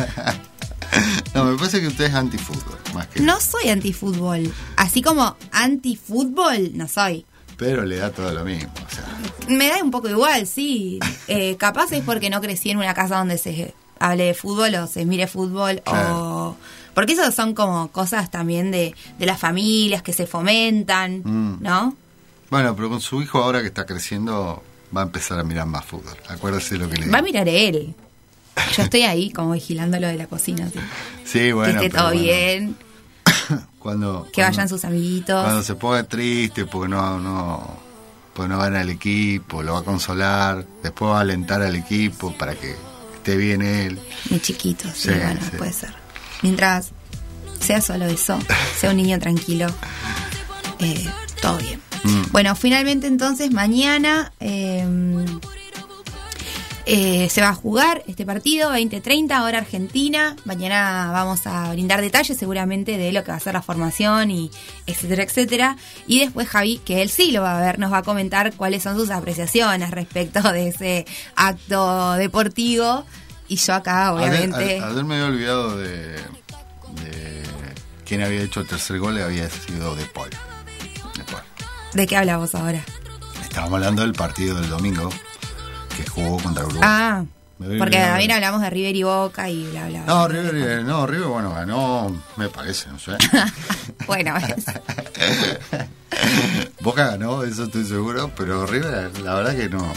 No, 1.35 1.45
me 1.47 1.57
parece 1.57 1.81
que 1.81 1.87
usted 1.87 2.05
es 2.05 2.15
antifútbol, 2.15 2.77
más 2.93 3.07
que. 3.07 3.21
No 3.21 3.41
soy 3.41 3.71
antifútbol. 3.71 4.53
Así 4.77 5.01
como 5.01 5.39
antifútbol, 5.51 6.77
no 6.77 6.87
soy. 6.87 7.25
Pero 7.57 7.87
le 7.87 7.97
da 7.97 8.11
todo 8.11 8.31
lo 8.33 8.45
mismo. 8.45 8.71
O 8.75 8.95
sea, 8.95 9.05
Me 9.49 9.69
da 9.69 9.83
un 9.83 9.91
poco 9.91 10.11
igual, 10.11 10.47
sí. 10.47 10.99
Eh, 11.29 11.57
capaz 11.57 11.93
es 11.93 12.03
porque 12.05 12.29
no 12.29 12.43
crecí 12.43 12.69
en 12.71 12.77
una 12.77 12.93
casa 12.93 13.17
donde 13.17 13.39
se 13.39 13.73
hable 14.01 14.25
de 14.25 14.35
fútbol 14.35 14.75
o 14.75 14.87
se 14.87 15.07
mire 15.07 15.27
fútbol 15.27 15.81
o... 15.87 15.93
Porque 16.95 17.13
eso 17.15 17.31
son 17.33 17.55
como 17.55 17.89
cosas 17.89 18.31
también 18.31 18.71
de, 18.71 18.95
de 19.19 19.27
las 19.27 19.39
familias 19.41 20.03
que 20.03 20.13
se 20.13 20.27
fomentan, 20.27 21.23
Mm. 21.25 21.63
¿no? 21.63 21.97
Bueno, 22.51 22.77
pero 22.77 22.91
con 22.91 23.01
su 23.01 23.23
hijo 23.23 23.43
ahora 23.43 23.61
que 23.63 23.69
está 23.69 23.87
creciendo 23.87 24.63
va 24.95 25.01
a 25.01 25.05
empezar 25.05 25.39
a 25.39 25.43
mirar 25.43 25.67
más 25.67 25.85
fútbol. 25.87 26.17
Acuérdese 26.29 26.77
lo 26.77 26.89
que 26.89 26.97
le 26.99 27.07
Va 27.09 27.19
a 27.19 27.23
digo. 27.23 27.33
mirar 27.33 27.49
él. 27.49 27.95
Yo 28.77 28.83
estoy 28.83 29.03
ahí 29.03 29.31
como 29.31 29.53
vigilando 29.53 29.99
lo 29.99 30.07
de 30.09 30.17
la 30.19 30.27
cocina. 30.27 30.71
Sí, 31.25 31.51
bueno. 31.53 31.81
que 31.81 31.87
esté 31.87 31.97
todo 31.97 32.09
bueno, 32.09 32.21
bien, 32.23 32.77
Cuando, 33.79 34.25
que 34.27 34.33
cuando- 34.43 34.51
vayan 34.53 34.69
sus 34.69 34.85
amiguitos. 34.85 35.43
Cuando 35.43 35.63
se 35.63 35.75
ponga 35.77 36.03
triste 36.05 36.67
porque 36.67 36.89
no, 36.91 37.19
no, 37.19 37.77
pues 38.35 38.49
no 38.51 38.59
gana 38.59 38.83
el 38.83 38.91
equipo, 38.91 39.63
lo 39.63 39.73
va 39.73 39.79
a 39.81 39.83
consolar, 39.85 40.67
después 40.83 41.11
va 41.11 41.19
a 41.19 41.21
alentar 41.23 41.63
al 41.63 41.75
equipo 41.75 42.33
para 42.37 42.55
que 42.55 42.77
esté 43.15 43.37
bien 43.37 43.63
él. 43.63 43.99
Mi 44.31 44.39
chiquito, 44.41 44.89
sí, 44.95 45.09
Sí, 45.09 45.11
bueno, 45.11 45.41
sí. 45.51 45.57
puede 45.57 45.73
ser. 45.73 46.02
Mientras 46.43 46.91
sea 47.61 47.81
solo 47.81 48.07
eso, 48.07 48.39
sea 48.79 48.91
un 48.91 48.97
niño 48.97 49.19
tranquilo, 49.19 49.67
eh, 50.79 51.09
todo 51.41 51.59
bien. 51.59 51.81
Mm. 52.05 52.33
Bueno, 52.33 52.57
finalmente 52.57 53.07
entonces 53.07 53.53
mañana 53.53 54.33
eh, 54.41 54.85
eh, 56.85 57.29
se 57.31 57.41
va 57.41 57.51
a 57.51 57.55
jugar 57.55 58.03
este 58.09 58.27
partido, 58.27 58.73
20-30, 58.73 59.43
hora 59.43 59.59
Argentina. 59.59 60.35
Mañana 60.45 61.11
vamos 61.13 61.47
a 61.47 61.71
brindar 61.73 62.01
detalles 62.01 62.37
seguramente 62.37 62.99
de 62.99 63.13
lo 63.13 63.23
que 63.23 63.31
va 63.31 63.37
a 63.37 63.41
ser 63.41 63.55
la 63.55 63.63
formación 63.63 64.33
y 64.33 64.51
etcétera, 64.87 65.23
etcétera. 65.23 65.77
Y 66.09 66.21
después 66.21 66.49
Javi, 66.49 66.79
que 66.79 67.03
él 67.03 67.09
sí 67.09 67.31
lo 67.31 67.43
va 67.43 67.59
a 67.59 67.63
ver, 67.63 67.79
nos 67.79 67.93
va 67.93 67.99
a 67.99 68.03
comentar 68.03 68.53
cuáles 68.55 68.83
son 68.83 68.97
sus 68.97 69.11
apreciaciones 69.11 69.93
respecto 69.93 70.41
de 70.53 70.69
ese 70.69 71.07
acto 71.37 72.15
deportivo. 72.15 73.05
Y 73.53 73.57
yo 73.57 73.75
acá, 73.75 74.15
obviamente... 74.15 74.57
Ayer, 74.57 74.83
ayer 74.83 75.05
me 75.05 75.17
había 75.17 75.27
olvidado 75.27 75.77
de, 75.77 76.17
de 76.17 77.43
quién 78.07 78.23
había 78.23 78.41
hecho 78.41 78.61
el 78.61 78.67
tercer 78.67 78.99
gol, 78.99 79.21
había 79.21 79.47
sido 79.51 79.95
De 79.95 80.07
Paul. 80.07 80.31
De 80.31 81.25
Paul. 81.31 81.43
¿De 81.93 82.07
qué 82.07 82.17
hablamos 82.17 82.55
ahora? 82.55 82.83
Estábamos 83.43 83.75
hablando 83.75 84.01
del 84.01 84.15
partido 84.15 84.59
del 84.59 84.71
domingo 84.71 85.11
que 85.95 86.07
jugó 86.09 86.39
contra 86.43 86.65
Uruguay. 86.65 86.81
Ah, 86.83 87.25
porque 87.79 87.99
también 87.99 88.33
hablamos 88.33 88.63
de 88.63 88.71
River 88.71 88.97
y 88.97 89.03
Boca 89.03 89.51
y 89.51 89.67
bla, 89.67 89.87
bla. 89.89 90.05
No. 90.07 90.27
River, 90.29 90.55
eh, 90.57 90.83
no, 90.83 91.07
River, 91.07 91.29
bueno, 91.29 91.53
ganó, 91.53 92.23
me 92.37 92.49
parece, 92.49 92.89
no 92.89 92.99
sé. 92.99 93.13
Bueno, 94.07 94.35
es- 94.39 94.65
Boca 96.81 97.09
ganó, 97.09 97.43
eso 97.43 97.65
estoy 97.65 97.85
seguro, 97.85 98.31
pero 98.35 98.65
River, 98.67 99.21
la 99.21 99.35
verdad 99.35 99.55
que 99.55 99.69
no, 99.69 99.93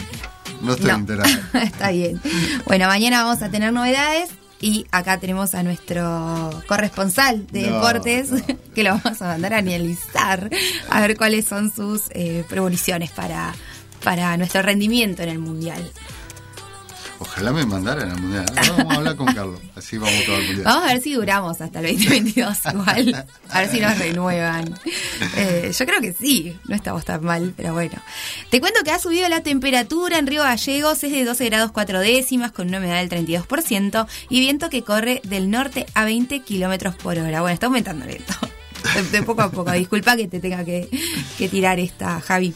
no 0.66 0.74
estoy 0.74 0.92
No. 0.92 0.98
enterado. 0.98 1.30
está 1.54 1.92
bien. 1.92 2.20
Bueno, 2.66 2.88
mañana 2.88 3.24
vamos 3.24 3.42
a 3.42 3.50
tener 3.50 3.72
novedades 3.74 4.30
y 4.62 4.86
acá 4.92 5.20
tenemos 5.20 5.54
a 5.54 5.64
nuestro 5.64 6.50
corresponsal 6.68 7.46
de 7.48 7.64
No, 7.70 7.76
deportes 7.76 8.30
que 8.76 8.84
lo 8.84 8.92
vamos 9.02 9.22
a 9.22 9.26
mandar 9.28 9.54
a 9.54 9.58
analizar 9.58 10.50
a 10.90 11.02
ver 11.02 11.18
cuáles 11.18 11.46
son 11.46 11.72
sus 11.74 12.04
eh, 12.12 12.44
premoniciones 12.50 13.12
para, 13.12 13.54
para 14.04 14.36
nuestro 14.38 14.62
rendimiento 14.62 15.24
en 15.24 15.30
el 15.30 15.40
mundial. 15.40 15.84
Ojalá 17.20 17.54
me 17.54 17.66
mandaran 17.66 18.12
al 18.12 18.20
mundial. 18.20 18.46
Vamos 18.70 18.94
a 18.94 18.98
hablar 18.98 19.16
con 19.16 19.28
Carlos, 19.28 19.60
así 19.76 19.98
vamos 19.98 20.26
todo 20.26 20.36
al 20.36 20.44
mundial. 20.44 20.64
Vamos 20.66 20.84
a 20.84 20.94
ver 20.94 21.02
si 21.02 21.14
duramos 21.14 21.62
hasta 21.62 21.80
el 21.80 21.94
2022 21.94 22.58
igual. 22.74 23.26
A 23.50 23.62
ver 23.62 23.70
si 23.70 23.80
nos 23.80 23.98
renuevan. 23.98 24.80
Eh, 25.38 25.72
yo 25.78 25.86
creo 25.86 26.02
que 26.02 26.14
sí, 26.14 26.56
no 26.68 26.76
estamos 26.76 27.06
tan 27.06 27.24
mal, 27.24 27.54
pero 27.56 27.74
bueno. 27.74 27.96
Te 28.50 28.60
cuento 28.60 28.82
que 28.84 28.92
ha 28.92 29.00
subido 29.00 29.28
la 29.30 29.42
temperatura 29.42 30.18
en 30.18 30.28
Río 30.28 30.44
Gallegos, 30.44 31.04
es 31.04 31.12
de 31.12 31.24
12 31.24 31.46
grados 31.46 31.72
4 31.72 32.00
décimas, 32.00 32.52
con 32.52 32.68
una 32.68 32.80
humedad 32.80 33.06
del 33.06 33.10
32% 33.10 34.08
y 34.30 34.40
viento 34.40 34.70
que 34.70 34.84
corre 34.84 35.22
del 35.24 35.50
norte 35.50 35.86
a 35.94 36.06
20 36.06 36.42
kilómetros 36.42 36.96
por 36.96 37.18
hora. 37.18 37.42
Bueno, 37.42 37.54
está 37.54 37.68
aumentando 37.68 38.06
el 38.06 38.12
viento. 38.12 38.34
De 39.12 39.24
poco 39.24 39.42
a 39.42 39.52
poco. 39.52 39.72
Disculpa 39.72 40.16
que 40.16 40.28
te 40.28 40.40
tenga 40.40 40.64
que, 40.64 40.90
que 41.38 41.50
tirar 41.50 41.80
esta, 41.80 42.22
Javi. 42.22 42.54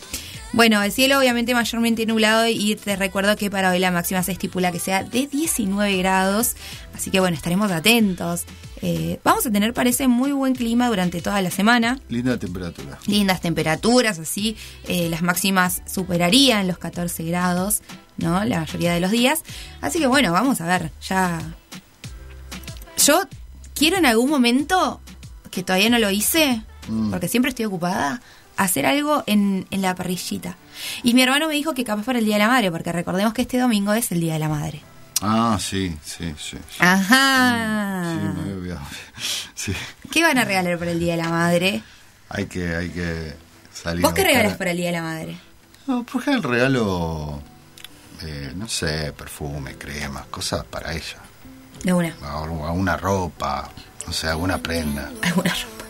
Bueno, 0.51 0.81
el 0.81 0.91
cielo 0.91 1.19
obviamente 1.19 1.53
mayormente 1.53 2.05
nublado 2.07 2.47
y 2.47 2.75
te 2.75 2.95
recuerdo 2.95 3.35
que 3.35 3.51
para 3.51 3.69
hoy 3.69 3.79
la 3.79 3.91
máxima 3.91 4.23
se 4.23 4.31
estipula 4.31 4.71
que 4.71 4.79
sea 4.79 5.03
de 5.03 5.27
19 5.27 5.97
grados, 5.97 6.55
así 6.95 7.11
que 7.11 7.19
bueno, 7.19 7.37
estaremos 7.37 7.71
atentos. 7.71 8.45
Eh, 8.81 9.19
vamos 9.23 9.45
a 9.45 9.51
tener, 9.51 9.73
parece, 9.73 10.07
muy 10.07 10.31
buen 10.31 10.55
clima 10.55 10.87
durante 10.87 11.21
toda 11.21 11.41
la 11.41 11.51
semana. 11.51 11.99
Linda 12.09 12.37
temperatura. 12.39 12.97
Lindas 13.05 13.41
temperaturas, 13.41 14.17
así 14.17 14.55
eh, 14.87 15.07
las 15.09 15.21
máximas 15.21 15.83
superarían 15.85 16.67
los 16.67 16.79
14 16.79 17.23
grados, 17.25 17.81
¿no? 18.17 18.43
La 18.43 18.61
mayoría 18.61 18.93
de 18.93 19.01
los 19.01 19.11
días. 19.11 19.43
Así 19.81 19.99
que 19.99 20.07
bueno, 20.07 20.31
vamos 20.31 20.61
a 20.61 20.65
ver, 20.65 20.91
ya... 21.07 21.39
Yo 23.05 23.21
quiero 23.75 23.97
en 23.97 24.05
algún 24.05 24.29
momento, 24.29 24.99
que 25.51 25.61
todavía 25.63 25.89
no 25.89 25.99
lo 25.99 26.09
hice, 26.09 26.63
Mm. 26.89 27.11
porque 27.11 27.27
siempre 27.27 27.49
estoy 27.49 27.65
ocupada, 27.65 28.21
hacer 28.59 28.85
algo 28.85 29.23
en, 29.25 29.65
en 29.71 29.81
la 29.81 29.95
parrillita. 29.95 30.55
Y 31.03 31.13
mi 31.13 31.21
hermano 31.23 31.47
me 31.47 31.53
dijo 31.53 31.73
que 31.73 31.83
capaz 31.83 32.03
para 32.03 32.19
el 32.19 32.25
Día 32.25 32.35
de 32.35 32.39
la 32.39 32.47
Madre, 32.47 32.71
porque 32.71 32.91
recordemos 32.91 33.33
que 33.33 33.41
este 33.41 33.57
domingo 33.57 33.93
es 33.93 34.11
el 34.11 34.19
Día 34.19 34.33
de 34.33 34.39
la 34.39 34.49
Madre. 34.49 34.81
Ah, 35.21 35.57
sí, 35.59 35.97
sí, 36.03 36.33
sí. 36.39 36.57
Ajá. 36.79 38.13
Sí, 38.13 38.41
me 38.41 38.53
había. 38.53 38.79
Sí, 39.53 39.73
¿Qué 40.09 40.23
van 40.23 40.37
a 40.37 40.45
regalar 40.45 40.77
para 40.79 40.91
el 40.91 40.99
Día 40.99 41.17
de 41.17 41.23
la 41.23 41.29
Madre? 41.29 41.83
hay 42.29 42.45
que, 42.45 42.75
hay 42.75 42.89
que 42.89 43.33
salir. 43.73 44.01
¿Vos 44.01 44.13
qué 44.13 44.23
regalas 44.23 44.55
para 44.55 44.71
el 44.71 44.77
Día 44.77 44.87
de 44.87 44.93
la 44.93 45.01
Madre? 45.01 45.37
No, 45.87 46.01
ejemplo, 46.01 46.33
el 46.33 46.43
regalo, 46.43 47.41
eh, 48.21 48.53
no 48.55 48.67
sé, 48.69 49.11
perfume, 49.13 49.75
cremas, 49.75 50.27
cosas 50.27 50.63
para 50.63 50.93
ella. 50.93 51.17
De 51.83 51.91
una. 51.91 52.15
Alguna 52.21 52.95
ropa, 52.95 53.69
no 54.07 54.13
sé, 54.13 54.27
alguna 54.27 54.57
prenda. 54.59 55.11
Alguna 55.21 55.53
ropa. 55.53 55.85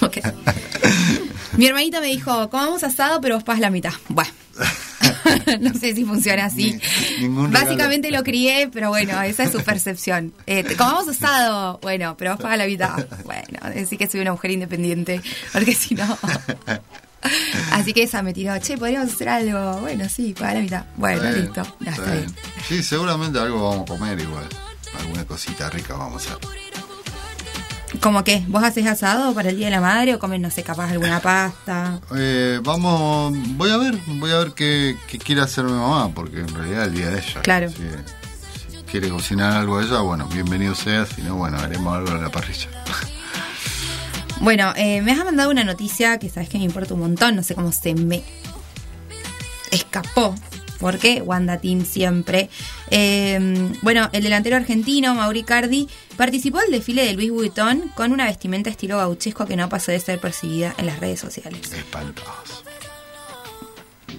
Ok. 0.06 0.18
Mi 1.56 1.66
hermanita 1.66 2.00
me 2.00 2.08
dijo, 2.08 2.50
comamos 2.50 2.84
asado, 2.84 3.20
pero 3.20 3.36
vos 3.36 3.44
pagas 3.44 3.60
la 3.60 3.70
mitad. 3.70 3.92
Bueno. 4.08 4.30
no 5.60 5.72
sé 5.74 5.94
si 5.94 6.04
funciona 6.04 6.46
así. 6.46 6.78
Básicamente 7.50 8.10
lo 8.10 8.22
crié, 8.22 8.68
pero 8.72 8.88
bueno, 8.90 9.20
esa 9.22 9.44
es 9.44 9.52
su 9.52 9.62
percepción. 9.62 10.32
Eh, 10.46 10.64
comamos 10.76 11.08
asado, 11.08 11.78
bueno, 11.82 12.16
pero 12.16 12.32
vos 12.32 12.40
pagas 12.40 12.58
la 12.58 12.66
mitad. 12.66 13.06
Bueno, 13.24 13.74
decir 13.74 13.98
que 13.98 14.06
soy 14.06 14.20
una 14.20 14.32
mujer 14.32 14.50
independiente, 14.50 15.20
porque 15.52 15.74
si 15.74 15.94
no... 15.94 16.18
Así 17.72 17.92
que 17.92 18.04
esa 18.04 18.22
me 18.22 18.32
tiró, 18.32 18.56
che, 18.58 18.78
podríamos 18.78 19.12
hacer 19.12 19.28
algo. 19.28 19.80
Bueno, 19.80 20.08
sí, 20.08 20.34
paga 20.38 20.54
la 20.54 20.60
mitad. 20.60 20.84
Bueno, 20.96 21.16
Está 21.16 21.30
bien, 21.30 21.44
listo. 21.44 21.62
Ya 21.80 21.90
está 21.90 22.02
está 22.02 22.12
bien. 22.12 22.26
bien. 22.26 22.64
Sí, 22.68 22.82
seguramente 22.82 23.38
algo 23.38 23.68
vamos 23.68 23.90
a 23.90 23.94
comer 23.94 24.20
igual. 24.20 24.48
Alguna 25.00 25.24
cosita 25.24 25.68
rica 25.70 25.94
vamos 25.94 26.26
a 26.28 26.34
hacer. 26.34 26.65
¿Cómo 28.06 28.22
qué? 28.22 28.44
¿Vos 28.46 28.62
haces 28.62 28.86
asado 28.86 29.34
para 29.34 29.50
el 29.50 29.56
Día 29.56 29.66
de 29.66 29.72
la 29.72 29.80
Madre 29.80 30.14
o 30.14 30.20
comes, 30.20 30.38
no 30.38 30.48
sé, 30.48 30.62
capaz 30.62 30.92
alguna 30.92 31.18
pasta? 31.18 31.98
Eh, 32.16 32.60
vamos, 32.62 33.34
voy 33.56 33.72
a 33.72 33.78
ver, 33.78 33.98
voy 34.06 34.30
a 34.30 34.38
ver 34.38 34.52
qué, 34.52 34.96
qué 35.08 35.18
quiere 35.18 35.40
hacer 35.40 35.64
mi 35.64 35.72
mamá, 35.72 36.12
porque 36.14 36.38
en 36.38 36.54
realidad 36.54 36.82
es 36.82 36.86
el 36.86 36.94
día 36.94 37.10
de 37.10 37.18
ella. 37.18 37.42
Claro. 37.42 37.68
Si, 37.68 37.78
si 37.78 38.76
quiere 38.84 39.08
cocinar 39.08 39.54
algo 39.54 39.80
ella, 39.80 39.98
bueno, 40.02 40.28
bienvenido 40.28 40.76
sea, 40.76 41.04
si 41.04 41.22
no, 41.22 41.34
bueno, 41.34 41.58
haremos 41.58 41.96
algo 41.96 42.12
en 42.12 42.22
la 42.22 42.30
parrilla. 42.30 42.68
Bueno, 44.38 44.72
eh, 44.76 45.02
me 45.02 45.10
has 45.10 45.24
mandado 45.24 45.50
una 45.50 45.64
noticia 45.64 46.20
que 46.20 46.30
sabes 46.30 46.48
que 46.48 46.58
me 46.58 46.64
importa 46.64 46.94
un 46.94 47.00
montón, 47.00 47.34
no 47.34 47.42
sé 47.42 47.56
cómo 47.56 47.72
se 47.72 47.96
me 47.96 48.22
escapó. 49.72 50.32
Porque 50.78 51.22
Wanda 51.22 51.58
Team 51.58 51.84
siempre. 51.84 52.50
Eh, 52.90 53.38
bueno, 53.82 54.08
el 54.12 54.22
delantero 54.22 54.56
argentino, 54.56 55.14
Mauri 55.14 55.42
Cardi, 55.42 55.88
participó 56.16 56.58
del 56.60 56.70
desfile 56.70 57.04
de 57.04 57.14
Luis 57.14 57.30
Vuitton 57.30 57.90
con 57.94 58.12
una 58.12 58.26
vestimenta 58.26 58.70
estilo 58.70 58.98
gauchesco 58.98 59.46
que 59.46 59.56
no 59.56 59.68
pasó 59.68 59.92
de 59.92 60.00
ser 60.00 60.20
percibida 60.20 60.74
en 60.78 60.86
las 60.86 61.00
redes 61.00 61.20
sociales. 61.20 61.72
Espantoso. 61.72 62.62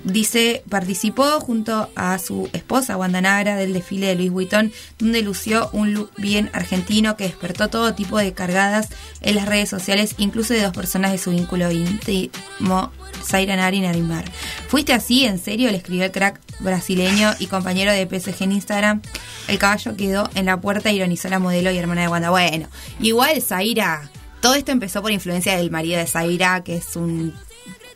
Dice, 0.07 0.63
participó 0.69 1.41
junto 1.41 1.89
a 1.97 2.17
su 2.17 2.49
esposa 2.53 2.95
Wanda 2.95 3.19
Nagra 3.19 3.57
del 3.57 3.73
desfile 3.73 4.07
de 4.07 4.15
Luis 4.15 4.31
Vuitton, 4.31 4.71
donde 4.99 5.21
lució 5.21 5.69
un 5.73 5.93
look 5.93 6.11
bien 6.15 6.49
argentino 6.53 7.17
que 7.17 7.25
despertó 7.25 7.67
todo 7.67 7.93
tipo 7.93 8.17
de 8.17 8.31
cargadas 8.31 8.87
en 9.19 9.35
las 9.35 9.47
redes 9.47 9.69
sociales, 9.69 10.15
incluso 10.17 10.53
de 10.53 10.61
dos 10.61 10.71
personas 10.71 11.11
de 11.11 11.17
su 11.17 11.31
vínculo 11.31 11.69
íntimo, 11.71 12.93
Zaira 13.21 13.57
Nara 13.57 13.75
y 13.75 13.81
Narimar. 13.81 14.23
¿Fuiste 14.69 14.93
así? 14.93 15.25
¿En 15.25 15.39
serio? 15.39 15.69
Le 15.71 15.77
escribió 15.77 16.05
el 16.05 16.11
crack 16.13 16.39
brasileño 16.59 17.33
y 17.39 17.47
compañero 17.47 17.91
de 17.91 18.07
PSG 18.07 18.43
en 18.43 18.53
Instagram. 18.53 19.01
El 19.49 19.59
caballo 19.59 19.97
quedó 19.97 20.29
en 20.35 20.45
la 20.45 20.61
puerta, 20.61 20.89
ironizó 20.89 21.27
la 21.27 21.39
modelo 21.39 21.69
y 21.69 21.77
hermana 21.77 22.03
de 22.03 22.07
Wanda. 22.07 22.29
Bueno, 22.29 22.69
igual 23.01 23.41
Zaira, 23.41 24.09
todo 24.39 24.55
esto 24.55 24.71
empezó 24.71 25.01
por 25.01 25.11
influencia 25.11 25.57
del 25.57 25.69
marido 25.69 25.99
de 25.99 26.07
Zaira, 26.07 26.63
que 26.63 26.77
es 26.77 26.95
un 26.95 27.33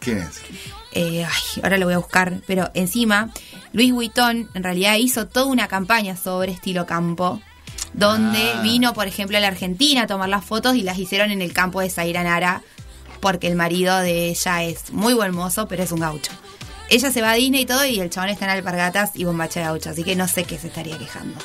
¿Quién 0.02 0.18
es? 0.18 0.42
Eh, 0.91 1.26
ay, 1.26 1.61
ahora 1.63 1.77
lo 1.77 1.85
voy 1.85 1.93
a 1.95 1.99
buscar, 1.99 2.41
pero 2.47 2.69
encima, 2.73 3.30
Luis 3.73 3.91
Vuitton 3.93 4.49
en 4.53 4.63
realidad 4.63 4.95
hizo 4.95 5.27
toda 5.27 5.45
una 5.47 5.68
campaña 5.68 6.15
sobre 6.18 6.51
estilo 6.51 6.85
campo, 6.85 7.41
donde 7.93 8.53
Ah. 8.55 8.61
vino, 8.61 8.93
por 8.93 9.07
ejemplo, 9.07 9.38
a 9.38 9.41
la 9.41 9.47
Argentina 9.47 10.03
a 10.03 10.07
tomar 10.07 10.30
las 10.30 10.45
fotos 10.45 10.76
y 10.76 10.81
las 10.84 10.97
hicieron 10.97 11.31
en 11.31 11.41
el 11.41 11.53
campo 11.53 11.81
de 11.81 11.89
Zaira 11.89 12.23
Nara, 12.23 12.61
porque 13.19 13.47
el 13.47 13.55
marido 13.55 13.97
de 13.99 14.30
ella 14.30 14.63
es 14.63 14.91
muy 14.91 15.13
buen 15.13 15.34
mozo, 15.34 15.68
pero 15.68 15.84
es 15.84 15.91
un 15.91 15.99
gaucho. 15.99 16.31
Ella 16.89 17.11
se 17.11 17.22
va 17.22 17.31
a 17.31 17.35
Disney 17.35 17.61
y 17.61 17.65
todo, 17.65 17.85
y 17.85 17.99
el 17.99 18.09
chabón 18.09 18.30
está 18.30 18.45
en 18.45 18.51
alpargatas 18.51 19.11
y 19.15 19.23
bombacha 19.23 19.59
de 19.61 19.65
gaucho, 19.68 19.89
así 19.91 20.03
que 20.03 20.15
no 20.15 20.27
sé 20.27 20.43
qué 20.43 20.57
se 20.57 20.68
estaría 20.68 20.97
quejando. 20.97 21.38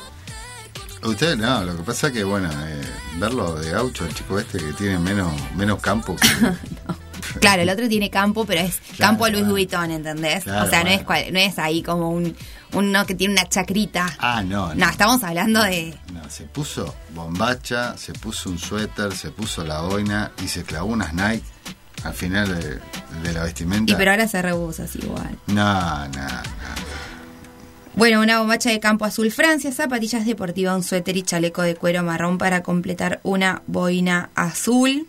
Usted, 1.03 1.37
no, 1.37 1.63
lo 1.63 1.77
que 1.77 1.83
pasa 1.83 2.11
que, 2.11 2.23
bueno, 2.23 2.49
eh, 2.51 2.81
verlo 3.17 3.55
de 3.55 3.71
gaucho, 3.71 4.05
el 4.05 4.13
chico 4.13 4.39
este 4.39 4.57
que 4.57 4.73
tiene 4.73 4.97
menos, 4.99 5.31
menos 5.55 5.79
campo 5.79 6.15
que... 6.15 6.27
Claro, 7.39 7.61
el 7.61 7.69
otro 7.69 7.87
tiene 7.87 8.09
campo, 8.09 8.45
pero 8.45 8.61
es 8.61 8.79
campo 8.97 9.27
Luis 9.29 9.45
Vuitton, 9.47 9.91
¿entendés? 9.91 10.43
Claro, 10.43 10.65
o 10.65 10.69
sea, 10.69 10.83
no, 10.83 10.89
es 10.89 11.03
cual- 11.03 11.31
no 11.31 11.39
es 11.39 11.57
ahí 11.59 11.81
como 11.83 12.09
un 12.09 12.35
uno 12.73 13.05
que 13.05 13.15
tiene 13.15 13.33
una 13.33 13.47
chacrita. 13.47 14.07
Ah, 14.19 14.43
no, 14.43 14.75
No, 14.75 14.89
estamos 14.89 15.23
hablando 15.23 15.63
de... 15.63 15.97
No, 16.13 16.29
se 16.29 16.43
puso 16.43 16.93
bombacha, 17.15 17.97
se 17.97 18.11
puso 18.13 18.49
un 18.49 18.59
suéter, 18.59 19.15
se 19.15 19.31
puso 19.31 19.63
la 19.63 19.81
boina 19.81 20.31
y 20.43 20.47
se 20.49 20.63
clavó 20.63 20.87
unas 20.91 21.13
Nike 21.13 21.43
al 22.03 22.13
final 22.13 22.47
de, 22.59 22.79
de 23.23 23.33
la 23.33 23.43
vestimenta. 23.43 23.93
Y 23.93 23.95
pero 23.95 24.11
ahora 24.11 24.27
se 24.27 24.41
rebusa 24.41 24.83
así 24.83 24.99
igual. 25.01 25.37
No, 25.47 26.07
no, 26.09 26.27
no. 26.27 26.97
Bueno, 27.95 28.21
una 28.21 28.39
bombacha 28.39 28.69
de 28.69 28.79
campo 28.79 29.05
azul 29.05 29.31
Francia, 29.31 29.71
zapatillas 29.71 30.25
deportivas, 30.25 30.75
un 30.75 30.83
suéter 30.83 31.17
y 31.17 31.23
chaleco 31.23 31.63
de 31.63 31.75
cuero 31.75 32.03
marrón 32.03 32.37
para 32.37 32.61
completar 32.61 33.19
una 33.23 33.63
boina 33.65 34.29
azul. 34.35 35.07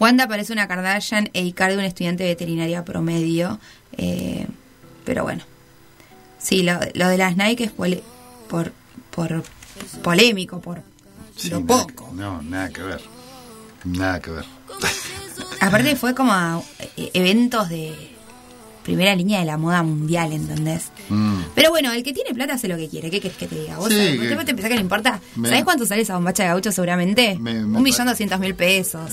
Wanda 0.00 0.26
parece 0.28 0.52
una 0.52 0.68
Kardashian 0.68 1.30
e 1.32 1.42
Icardi 1.44 1.76
un 1.76 1.84
estudiante 1.84 2.22
de 2.24 2.30
veterinaria 2.30 2.84
promedio. 2.84 3.58
eh, 3.98 4.46
pero 5.04 5.24
bueno. 5.24 5.42
Sí, 6.38 6.62
lo, 6.62 6.78
lo 6.94 7.08
de 7.08 7.18
las 7.18 7.36
Nike 7.36 7.64
es 7.64 7.70
pole- 7.72 8.02
por, 8.48 8.72
por 9.10 9.42
polémico, 10.02 10.60
por 10.60 10.82
Sí, 11.36 11.48
lo 11.50 11.60
nada 11.60 11.86
poco. 11.86 12.10
que- 12.10 12.16
no, 12.16 12.42
nada 12.42 12.68
que 12.70 12.82
ver. 12.82 13.00
Nada 13.84 14.20
que 14.20 14.30
ver. 14.30 14.44
Aparte 15.60 15.96
fue 15.96 16.14
como 16.14 16.32
a 16.32 16.62
eh, 16.96 17.10
eventos 17.14 17.68
de 17.68 18.11
primera 18.82 19.14
línea 19.14 19.40
de 19.40 19.46
la 19.46 19.56
moda 19.56 19.82
mundial, 19.82 20.32
¿entendés? 20.32 20.90
Mm. 21.08 21.40
Pero 21.54 21.70
bueno, 21.70 21.92
el 21.92 22.02
que 22.02 22.12
tiene 22.12 22.34
plata 22.34 22.54
hace 22.54 22.68
lo 22.68 22.76
que 22.76 22.88
quiere. 22.88 23.10
¿Qué 23.10 23.20
querés 23.20 23.36
que 23.36 23.46
te 23.46 23.54
diga? 23.60 23.76
¿Vos 23.76 23.88
Sí, 23.88 23.94
que- 24.18 24.34
¿vos 24.34 24.44
te 24.44 24.54
pensás 24.54 24.68
que 24.68 24.74
le 24.74 24.80
importa? 24.80 25.20
Me- 25.36 25.48
¿Sabés 25.48 25.64
cuánto 25.64 25.86
sale 25.86 26.02
esa 26.02 26.14
bombacha 26.14 26.42
de 26.44 26.48
gaucho 26.50 26.72
seguramente? 26.72 27.36
Me- 27.38 27.54
me 27.64 27.76
Un 27.78 27.82
millón 27.82 28.06
doscientos 28.06 28.40
mil 28.40 28.54
pesos. 28.54 29.10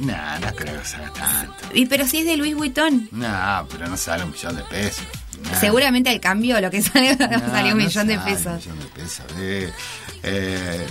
Nah, 0.00 0.38
no 0.40 0.54
creo 0.54 0.80
que 0.80 0.86
salga 0.88 1.12
tanto. 1.12 1.54
Y 1.74 1.86
pero 1.86 2.06
si 2.06 2.18
es 2.18 2.24
de 2.26 2.36
Louis 2.36 2.54
Vuitton, 2.56 3.08
Nah, 3.12 3.62
pero 3.70 3.86
no 3.88 3.96
sale 3.96 4.24
un 4.24 4.30
millón 4.32 4.56
de 4.56 4.62
pesos. 4.64 5.04
Nah. 5.42 5.58
seguramente 5.60 6.10
al 6.10 6.20
cambio 6.20 6.60
lo 6.60 6.70
que 6.70 6.80
sale 6.82 7.16
No, 7.16 7.26
salir 7.50 7.72
un 7.74 7.78
no 7.80 7.84
millón 7.86 8.06
de 8.06 8.18
pesos. 8.18 8.66
Un 8.66 8.72
millón 8.72 8.78
de 8.80 8.86
pesos. 9.02 9.24
Eh, 9.38 9.72
eh, 10.22 10.86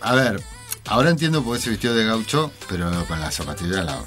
a 0.00 0.14
ver, 0.14 0.40
ahora 0.86 1.10
entiendo 1.10 1.42
por 1.42 1.56
qué 1.56 1.62
se 1.64 1.70
vistió 1.70 1.94
de 1.94 2.04
gaucho, 2.04 2.52
pero 2.68 2.90
con 3.06 3.20
la 3.20 3.30
zapatilla 3.30 3.82
la- 3.82 4.00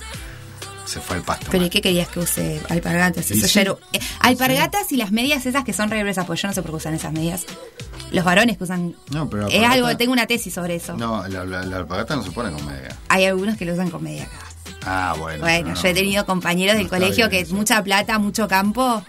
se 0.90 1.00
fue 1.00 1.18
al 1.18 1.24
pasto. 1.24 1.48
Pero 1.52 1.66
¿y 1.66 1.70
qué 1.70 1.82
querías 1.82 2.08
que 2.10 2.20
use? 2.20 2.62
Alpargatas. 2.70 3.30
Eso 3.32 3.48
sí. 3.48 3.60
era- 3.60 3.76
eh, 3.94 4.00
alpargatas 4.20 4.92
y 4.92 4.98
las 4.98 5.12
medias 5.12 5.46
esas 5.46 5.64
que 5.64 5.72
son 5.74 5.90
re 5.90 6.00
gruesas, 6.00 6.26
pues 6.26 6.42
yo 6.42 6.48
no 6.48 6.54
sé 6.54 6.62
por 6.62 6.72
qué 6.72 6.78
usan 6.78 6.94
esas 6.96 7.14
medias. 7.14 7.46
Los 8.12 8.26
varones 8.26 8.58
que 8.58 8.64
usan... 8.64 8.96
No, 9.12 9.30
pero 9.30 9.48
Es 9.48 9.64
algo, 9.64 9.96
tengo 9.96 10.12
una 10.14 10.26
tesis 10.28 10.54
sobre 10.54 10.76
eso. 10.76 10.98
No, 10.98 11.28
la, 11.28 11.46
la- 11.46 11.64
la 11.64 11.78
alpargata 11.78 12.16
no 12.16 12.24
se 12.24 12.32
pone 12.32 12.52
con 12.52 12.66
media. 12.66 12.98
Hay 13.08 13.26
algunos 13.26 13.56
que 13.58 13.66
lo 13.66 13.74
usan 13.74 13.90
con 13.92 14.04
media 14.04 14.24
acá. 14.24 14.40
Ah, 14.86 15.16
bueno. 15.18 15.42
Bueno, 15.44 15.70
no. 15.70 15.76
yo 15.82 15.88
he 15.90 15.94
tenido 15.94 16.26
compañeros 16.26 16.76
del 16.76 16.86
no 16.86 16.90
colegio 16.90 17.30
que 17.30 17.46
mucha 17.48 17.84
plata, 17.84 18.18
mucho 18.18 18.48
campo 18.48 19.04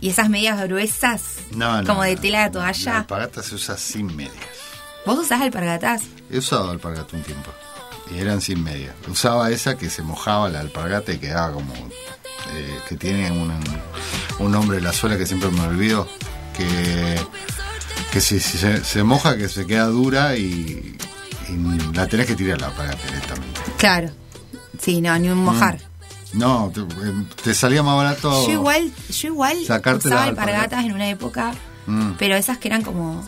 y 0.00 0.08
esas 0.08 0.28
medias 0.28 0.60
gruesas 0.62 1.22
No, 1.52 1.84
como 1.84 2.02
de 2.02 2.16
tela 2.16 2.38
de 2.40 2.44
La 2.46 2.50
toalla. 2.50 2.98
alpargata 2.98 3.42
se 3.42 3.54
usa 3.54 3.76
sin 3.76 4.14
medias. 4.16 4.34
¿Vos 5.06 5.18
usás 5.18 5.40
alpargatas? 5.40 6.02
He 6.30 6.38
usado 6.38 6.70
alpargata 6.70 7.14
un 7.16 7.22
tiempo. 7.22 7.50
Y 8.14 8.18
eran 8.18 8.40
sin 8.40 8.62
media. 8.62 8.94
Usaba 9.08 9.50
esa 9.50 9.76
que 9.76 9.88
se 9.90 10.02
mojaba 10.02 10.48
la 10.48 10.60
alpargata 10.60 11.12
y 11.12 11.18
quedaba 11.18 11.52
como. 11.54 11.72
eh, 11.74 12.78
que 12.88 12.96
tiene 12.96 13.30
un, 13.30 13.52
un 14.38 14.52
nombre 14.52 14.76
de 14.78 14.82
la 14.82 14.92
suela 14.92 15.16
que 15.16 15.26
siempre 15.26 15.50
me 15.50 15.60
olvido. 15.62 16.08
Que. 16.56 17.18
que 18.12 18.20
si, 18.20 18.40
si 18.40 18.58
se, 18.58 18.84
se 18.84 19.02
moja, 19.02 19.36
que 19.36 19.48
se 19.48 19.66
queda 19.66 19.86
dura 19.86 20.36
y. 20.36 20.96
y 21.48 21.94
la 21.94 22.06
tenés 22.06 22.26
que 22.26 22.34
tirar 22.34 22.60
la 22.60 22.68
alpargata 22.68 23.06
directamente. 23.06 23.60
Claro. 23.78 24.10
Sí, 24.80 25.00
no, 25.00 25.16
ni 25.18 25.28
un 25.28 25.38
mojar. 25.38 25.78
No, 26.32 26.72
te, 26.74 26.82
te 27.42 27.54
salía 27.54 27.82
más 27.82 27.94
barato. 27.96 28.46
Yo 28.46 28.52
igual, 28.54 28.90
yo 29.10 29.28
igual 29.28 29.56
Sacarte 29.66 30.08
usaba 30.08 30.24
alpargatas 30.24 30.62
alpargata. 30.62 30.86
en 30.86 30.92
una 30.92 31.08
época, 31.08 31.52
Mm. 31.86 32.12
pero 32.18 32.36
esas 32.36 32.58
que 32.58 32.68
eran 32.68 32.82
como 32.82 33.22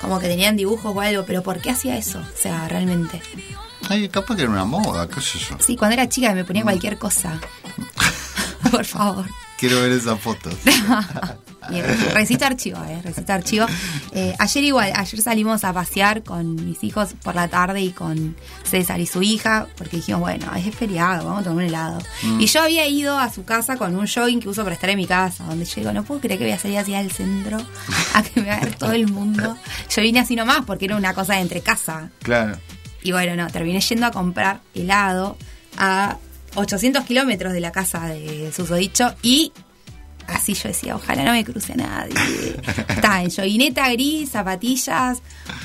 como 0.00 0.20
que 0.20 0.28
tenían 0.28 0.56
dibujos 0.56 0.92
o 0.94 1.00
algo, 1.00 1.24
pero 1.26 1.42
¿por 1.42 1.60
qué 1.62 1.70
hacía 1.70 1.96
eso? 1.96 2.18
O 2.20 2.36
sea, 2.40 2.68
realmente. 2.68 3.22
Ay, 3.88 4.08
capaz 4.08 4.36
que 4.36 4.42
era 4.42 4.50
una 4.50 4.64
moda, 4.64 5.08
qué 5.08 5.20
sé 5.20 5.38
yo. 5.38 5.56
Sí, 5.58 5.76
cuando 5.76 5.94
era 5.94 6.08
chica 6.08 6.34
me 6.34 6.44
ponía 6.44 6.62
cualquier 6.62 6.98
cosa. 6.98 7.40
Por 8.70 8.84
favor. 8.84 9.26
Quiero 9.58 9.80
ver 9.80 9.92
esas 9.92 10.18
fotos. 10.20 10.54
Bien, 11.70 11.84
resisto 12.12 12.44
archivo, 12.44 12.78
eh, 12.84 13.00
resisto 13.02 13.32
archivo. 13.32 13.66
Eh, 14.12 14.34
ayer 14.38 14.64
igual, 14.64 14.92
ayer 14.94 15.22
salimos 15.22 15.64
a 15.64 15.72
pasear 15.72 16.22
con 16.22 16.56
mis 16.56 16.84
hijos 16.84 17.14
por 17.22 17.34
la 17.34 17.48
tarde 17.48 17.80
y 17.80 17.92
con 17.92 18.36
César 18.64 19.00
y 19.00 19.06
su 19.06 19.22
hija, 19.22 19.66
porque 19.76 19.96
dijimos, 19.96 20.20
bueno, 20.20 20.52
es 20.54 20.74
feriado, 20.74 21.24
vamos 21.24 21.40
a 21.40 21.44
tomar 21.44 21.64
un 21.64 21.68
helado. 21.70 21.98
Mm. 22.22 22.40
Y 22.40 22.46
yo 22.46 22.62
había 22.62 22.86
ido 22.86 23.18
a 23.18 23.32
su 23.32 23.44
casa 23.44 23.76
con 23.76 23.96
un 23.96 24.06
jogging 24.06 24.40
que 24.40 24.48
uso 24.48 24.62
para 24.62 24.74
estar 24.74 24.90
en 24.90 24.98
mi 24.98 25.06
casa, 25.06 25.44
donde 25.44 25.64
yo 25.64 25.74
digo, 25.76 25.92
no 25.92 26.04
puedo 26.04 26.20
creer 26.20 26.38
que 26.38 26.44
voy 26.44 26.52
a 26.52 26.58
salir 26.58 26.78
hacia 26.78 27.00
el 27.00 27.10
centro 27.10 27.58
a 28.12 28.22
que 28.22 28.42
me 28.42 28.48
va 28.48 28.56
a 28.56 28.60
ver 28.60 28.74
todo 28.74 28.92
el 28.92 29.10
mundo. 29.10 29.56
Yo 29.88 30.02
vine 30.02 30.20
así 30.20 30.36
nomás 30.36 30.64
porque 30.66 30.84
era 30.84 30.96
una 30.96 31.14
cosa 31.14 31.34
de 31.34 31.40
entre 31.40 31.60
casa. 31.60 32.10
Claro. 32.22 32.58
Y 33.04 33.12
bueno, 33.12 33.36
no, 33.36 33.50
terminé 33.50 33.80
yendo 33.80 34.06
a 34.06 34.10
comprar 34.10 34.60
helado 34.74 35.36
a 35.76 36.16
800 36.54 37.04
kilómetros 37.04 37.52
de 37.52 37.60
la 37.60 37.70
casa 37.70 38.06
de 38.06 38.50
Susodicho 38.50 39.14
y 39.22 39.52
así 40.26 40.54
yo 40.54 40.68
decía, 40.68 40.96
ojalá 40.96 41.22
no 41.22 41.32
me 41.32 41.44
cruce 41.44 41.76
nadie. 41.76 42.14
Estaba 42.88 43.22
en 43.22 43.30
joguineta 43.30 43.90
gris, 43.90 44.30
zapatillas, 44.30 45.20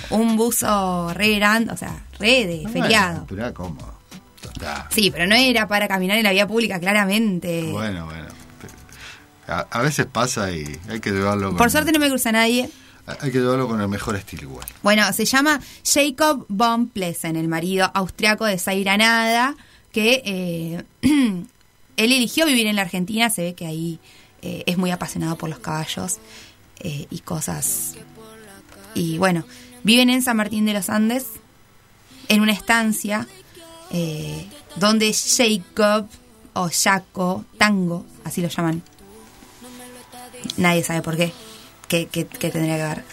un 0.10 0.36
buzo 0.36 1.14
re 1.14 1.36
grande, 1.36 1.72
o 1.72 1.78
sea, 1.78 2.04
re 2.20 2.46
de 2.46 2.68
feriado. 2.68 3.26
Pero 3.30 3.42
era 3.42 3.54
cómodo. 3.54 3.94
Total. 4.42 4.86
Sí, 4.90 5.10
pero 5.10 5.26
no 5.26 5.36
era 5.36 5.66
para 5.66 5.88
caminar 5.88 6.18
en 6.18 6.26
la 6.26 6.32
vía 6.32 6.46
pública, 6.46 6.78
claramente. 6.78 7.70
Bueno, 7.72 8.06
bueno. 8.06 8.28
A, 9.48 9.66
a 9.72 9.82
veces 9.82 10.06
pasa 10.06 10.52
y 10.52 10.66
hay 10.90 11.00
que 11.00 11.12
llevarlo 11.12 11.48
con, 11.48 11.58
Por 11.58 11.72
suerte 11.72 11.94
no 11.94 12.00
me 12.00 12.10
cruza 12.10 12.34
nadie. 12.34 12.70
Hay 13.20 13.32
que 13.32 13.40
llevarlo 13.40 13.68
con 13.68 13.82
el 13.82 13.88
mejor 13.88 14.16
estilo 14.16 14.44
igual. 14.44 14.68
Bueno, 14.84 15.12
se 15.14 15.26
llama 15.26 15.60
Jacob 15.84 16.46
von 16.48 16.88
Plessen, 16.88 17.36
el 17.36 17.48
marido 17.48 17.90
austriaco 17.94 18.46
de 18.46 18.58
Zaira 18.58 18.98
Nada, 18.98 19.56
que 19.92 20.22
eh, 20.26 20.84
él 21.02 22.12
eligió 22.12 22.46
vivir 22.46 22.68
en 22.68 22.76
la 22.76 22.84
Argentina, 22.84 23.30
se 23.30 23.42
ve 23.44 23.54
que 23.54 23.66
ahí 23.66 24.00
eh, 24.42 24.64
es 24.66 24.78
muy 24.78 24.92
apasionado 24.92 25.38
por 25.38 25.50
los 25.50 25.60
caballos 25.60 26.18
eh, 26.80 27.08
y 27.10 27.20
cosas. 27.20 27.96
Y 28.96 29.18
bueno, 29.18 29.46
viven 29.84 30.10
en 30.10 30.22
San 30.22 30.38
Martín 30.38 30.66
de 30.66 30.74
los 30.74 30.90
Andes, 30.90 31.26
en 32.28 32.42
una 32.42 32.52
estancia 32.52 33.28
donde 34.76 35.12
Jacob 35.14 36.08
o 36.54 36.70
Jaco, 36.72 37.44
Tango, 37.58 38.06
así 38.24 38.42
lo 38.42 38.50
llaman. 38.50 38.84
Nadie 40.58 40.84
sabe 40.84 41.02
por 41.02 41.18
qué. 41.18 41.34
¿Qué, 41.90 42.06
qué- 42.08 42.26
qué 42.28 42.50
tendría 42.52 42.78
que 42.78 42.84
ver? 42.84 43.04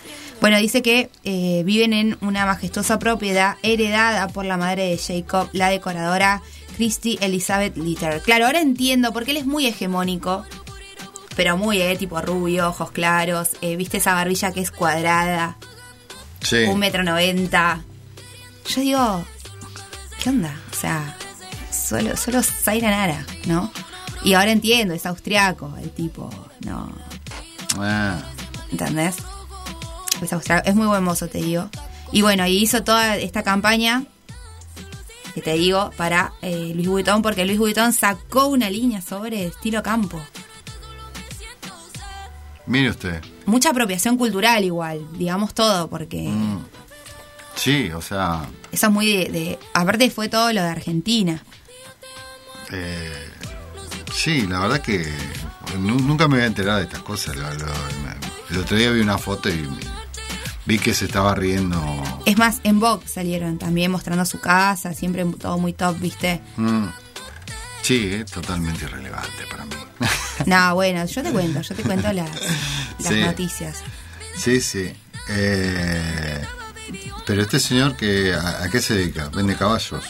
Bueno, 0.41 0.59
dice 0.59 0.83
que 0.83 1.11
eh, 1.25 1.63
viven 1.65 1.93
en 1.93 2.19
una 2.21 2.47
majestuosa 2.47 2.99
propiedad 2.99 3.57
heredada 3.63 4.29
por 4.29 4.45
la 4.45 4.57
madre 4.57 4.85
de 4.91 4.99
Jacob, 4.99 5.49
la 5.53 5.71
decoradora 5.71 6.43
Christy 6.77 7.19
Elizabeth 7.23 7.77
Litter. 7.79 8.21
Claro, 8.21 8.47
ahora 8.47 8.61
entiendo 8.61 9.13
porque 9.15 9.31
él 9.31 9.39
es 9.39 9.47
muy 9.47 9.67
hegemónico, 9.67 10.45
pero 11.35 11.57
muy, 11.57 11.81
eh, 11.81 11.97
tipo 11.97 12.21
rubio, 12.21 12.69
ojos 12.69 12.91
claros. 12.91 13.51
eh, 13.63 13.77
¿Viste 13.77 13.97
esa 13.97 14.13
barbilla 14.15 14.53
que 14.53 14.61
es 14.61 14.71
cuadrada? 14.71 15.57
Sí. 16.43 16.65
Un 16.69 16.79
metro 16.79 17.03
noventa. 17.03 17.83
Yo 18.69 18.81
digo, 18.83 19.25
¿qué 20.23 20.29
onda? 20.31 20.55
O 20.71 20.75
sea, 20.77 21.17
solo, 21.73 22.15
solo 22.17 22.43
Zaira 22.43 22.91
Nara, 22.91 23.25
¿no? 23.47 23.73
Y 24.23 24.35
ahora 24.35 24.53
entiendo, 24.53 24.93
es 24.93 25.07
austriaco, 25.07 25.75
el 25.83 25.91
tipo, 25.93 26.29
no. 26.65 26.93
Ah, 27.79 28.19
¿Entendés? 28.71 29.17
Es 30.23 30.33
austriaco, 30.33 30.69
es 30.69 30.75
muy 30.75 30.87
buen 30.87 31.05
mozo, 31.05 31.29
te 31.29 31.39
digo. 31.39 31.69
Y 32.13 32.23
bueno, 32.23 32.47
y 32.47 32.57
hizo 32.59 32.83
toda 32.85 33.17
esta 33.17 33.43
campaña, 33.43 34.05
que 35.35 35.43
te 35.43 35.53
digo, 35.55 35.91
para 35.97 36.33
eh, 36.43 36.73
Luis 36.75 36.89
Vuitton, 36.89 37.21
porque 37.23 37.45
Luis 37.45 37.59
Vuitton 37.59 37.93
sacó 37.93 38.47
una 38.47 38.71
línea 38.71 39.01
sobre 39.03 39.47
estilo 39.47 39.83
campo. 39.83 40.21
mire 42.67 42.91
usted. 42.91 43.23
Mucha 43.45 43.71
apropiación 43.71 44.17
cultural 44.17 44.65
igual, 44.65 45.07
digamos 45.13 45.55
todo, 45.55 45.89
porque 45.89 46.23
Mm. 46.29 46.65
Sí, 47.55 47.91
o 47.93 48.03
sea, 48.03 48.45
eso 48.71 48.87
es 48.89 48.93
muy 48.93 49.07
de, 49.11 49.31
de- 49.31 49.59
Aparte 49.73 50.11
fue 50.11 50.29
todo 50.29 50.53
lo 50.53 50.61
de 50.63 50.69
Argentina. 50.69 51.43
eh, 52.73 53.29
sí, 54.13 54.47
la 54.47 54.59
verdad 54.61 54.81
que 54.81 55.07
nu- 55.79 56.01
nunca 56.01 56.27
me 56.29 56.35
había 56.37 56.47
enterado 56.49 56.79
de 56.79 56.85
estas 56.85 57.01
cosas. 57.03 57.37
Lo- 57.37 57.49
lo- 57.55 57.67
me- 58.03 58.36
el 58.51 58.59
otro 58.59 58.77
día 58.77 58.91
vi 58.91 59.01
una 59.01 59.19
foto 59.19 59.49
y 59.49 59.69
vi 60.65 60.79
que 60.79 60.95
se 60.95 61.05
estaba 61.07 61.35
riendo. 61.35 61.81
Es 62.25 62.37
más, 62.39 62.61
en 62.65 62.81
Vogue 62.81 63.07
salieron 63.09 63.59
también 63.59 63.91
mostrando 63.91 64.25
su 64.25 64.41
casa, 64.41 64.95
siempre 64.95 65.25
todo 65.39 65.59
muy 65.59 65.73
top, 65.73 65.99
¿viste? 65.99 66.41
Mm. 66.57 66.87
Sí, 67.83 68.11
es 68.13 68.31
totalmente 68.31 68.85
irrelevante 68.85 69.45
para 69.51 69.65
mí. 69.65 69.75
No, 70.47 70.75
bueno, 70.75 71.05
yo 71.07 71.23
te 71.23 71.33
cuento, 71.33 71.63
yo 71.63 71.75
te 71.75 71.83
cuento 71.83 72.13
las, 72.13 72.29
las 72.99 73.09
Sí. 73.09 73.21
noticias. 73.21 73.79
Sí, 74.37 74.61
sí. 74.61 74.93
Eh, 75.31 76.43
pero 77.27 77.41
este 77.43 77.59
señor, 77.59 77.97
que 77.97 78.35
a, 78.35 78.65
a 78.65 78.69
qué 78.69 78.81
se 78.83 78.95
dedica? 78.95 79.31
Vende 79.31 79.57
caballos. 79.57 80.05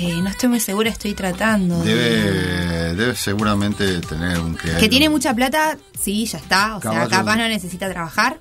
Eh, 0.00 0.20
no 0.22 0.28
estoy 0.30 0.48
muy 0.48 0.60
segura, 0.60 0.90
estoy 0.90 1.12
tratando. 1.14 1.82
de- 1.82 1.94
Debe, 1.94 2.94
debe 2.94 3.16
seguramente 3.16 4.00
tener 4.00 4.38
un 4.38 4.54
criadero. 4.54 4.80
Que 4.80 4.88
tiene 4.88 5.08
mucha 5.08 5.34
plata, 5.34 5.76
sí, 6.00 6.24
ya 6.24 6.38
está. 6.38 6.76
O 6.76 6.80
sea, 6.80 7.08
capaz 7.08 7.34
no 7.36 7.48
necesita 7.48 7.90
trabajar. 7.90 8.38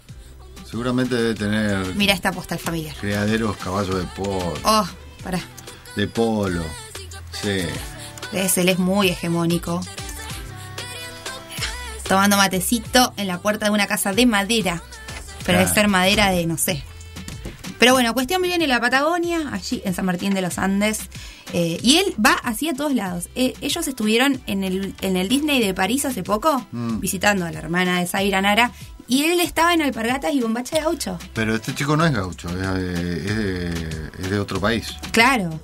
Seguramente 0.70 1.16
debe 1.16 1.34
tener 1.34 1.96
Mira 1.96 2.14
esta 2.14 2.32
postal 2.32 2.60
familiar. 2.60 2.96
criaderos 3.00 3.58
caballos 3.58 3.98
de 3.98 4.04
polo. 4.16 4.54
Oh, 4.64 4.88
pará. 5.24 5.40
De 5.96 6.08
polo. 6.08 6.64
Sí. 7.42 7.62
Es, 8.34 8.58
él 8.60 8.70
es 8.70 8.78
muy 8.78 9.10
hegemónico. 9.10 9.82
Tomando 12.08 12.38
matecito 12.38 13.14
en 13.18 13.28
la 13.28 13.40
puerta 13.40 13.66
de 13.66 13.72
una 13.72 13.88
casa 13.88 14.14
de 14.14 14.26
madera. 14.26 14.82
Pero 15.46 15.58
debe 15.60 15.64
Claro. 15.72 15.74
ser 15.74 15.88
madera 15.88 16.30
de, 16.32 16.46
no 16.46 16.58
sé. 16.58 16.84
Pero 17.80 17.94
bueno, 17.94 18.14
cuestión 18.14 18.42
vive 18.42 18.56
en 18.56 18.68
la 18.68 18.80
Patagonia, 18.82 19.50
allí 19.52 19.82
en 19.86 19.94
San 19.94 20.06
Martín 20.06 20.34
de 20.34 20.42
los 20.42 20.58
Andes. 20.58 21.02
eh, 21.54 21.78
y 21.82 21.98
él 21.98 22.14
va 22.24 22.34
así 22.44 22.68
a 22.70 22.74
todos 22.74 22.94
lados. 22.94 23.30
Eh, 23.36 23.54
ellos 23.62 23.88
estuvieron 23.88 24.42
en 24.48 24.64
el, 24.64 24.96
en 25.02 25.16
el 25.16 25.30
Disney 25.30 25.62
de 25.64 25.74
París 25.74 26.04
hace 26.06 26.22
poco, 26.24 26.66
Mm. 26.72 27.00
visitando 27.00 27.46
a 27.46 27.52
la 27.52 27.60
hermana 27.60 28.00
de 28.00 28.08
Zaira 28.08 28.42
Nara. 28.42 28.72
Y 29.08 29.24
él 29.24 29.40
estaba 29.40 29.74
en 29.74 29.82
alpargatas 29.82 30.34
y 30.34 30.42
bombacha 30.42 30.76
de 30.76 30.82
gaucho. 30.84 31.18
Pero 31.34 31.56
este 31.56 31.74
chico 31.74 31.96
no 31.96 32.06
es 32.06 32.12
gaucho, 32.14 32.50
es 32.50 32.56
de, 32.56 33.18
es 33.18 33.38
de- 33.38 34.12
es 34.24 34.30
de 34.30 34.40
otro 34.40 34.60
país. 34.60 34.94
Claro. 35.12 35.58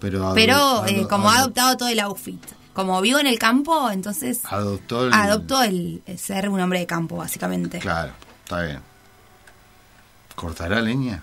Pero, 0.00 0.32
Pero 0.34 0.84
eh, 0.86 1.06
como 1.08 1.28
ha 1.30 1.34
ado- 1.34 1.42
adoptado 1.44 1.76
todo 1.76 1.88
el 1.88 2.00
outfit. 2.00 2.42
Como 2.72 3.00
vivo 3.02 3.20
en 3.20 3.28
el 3.28 3.38
campo, 3.38 3.88
entonces 3.90 4.40
adoptó 4.46 5.06
el... 5.06 5.12
adoptó 5.12 5.62
el, 5.62 6.02
el 6.06 6.18
ser 6.18 6.48
un 6.48 6.58
hombre 6.58 6.80
de 6.80 6.86
campo, 6.86 7.16
básicamente. 7.16 7.78
Claro, 7.78 8.12
está 8.42 8.62
bien. 8.62 8.80
¿Cortará 10.34 10.80
leña? 10.80 11.22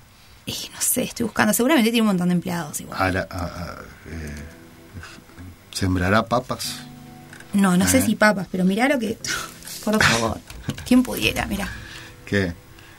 Y 0.50 0.70
no 0.74 0.82
sé, 0.82 1.04
estoy 1.04 1.26
buscando. 1.26 1.54
Seguramente 1.54 1.92
tiene 1.92 2.02
un 2.02 2.08
montón 2.08 2.30
de 2.30 2.36
empleados 2.36 2.80
igual. 2.82 3.18
A- 3.18 3.28
a- 3.30 3.78
eh, 4.10 4.36
¿Sembrará 5.72 6.26
papas? 6.26 6.76
No, 7.54 7.78
no 7.78 7.88
sé 7.88 8.00
Eh. 8.00 8.06
si 8.06 8.16
papas, 8.16 8.48
pero 8.52 8.64
mirá 8.66 8.88
lo 8.88 9.00
que. 9.00 9.18
Por 9.86 10.02
favor. 10.04 10.40
¿Quién 10.86 11.04
pudiera? 11.04 11.46
Mirá. 11.46 11.70
¿Qué? 12.26 12.54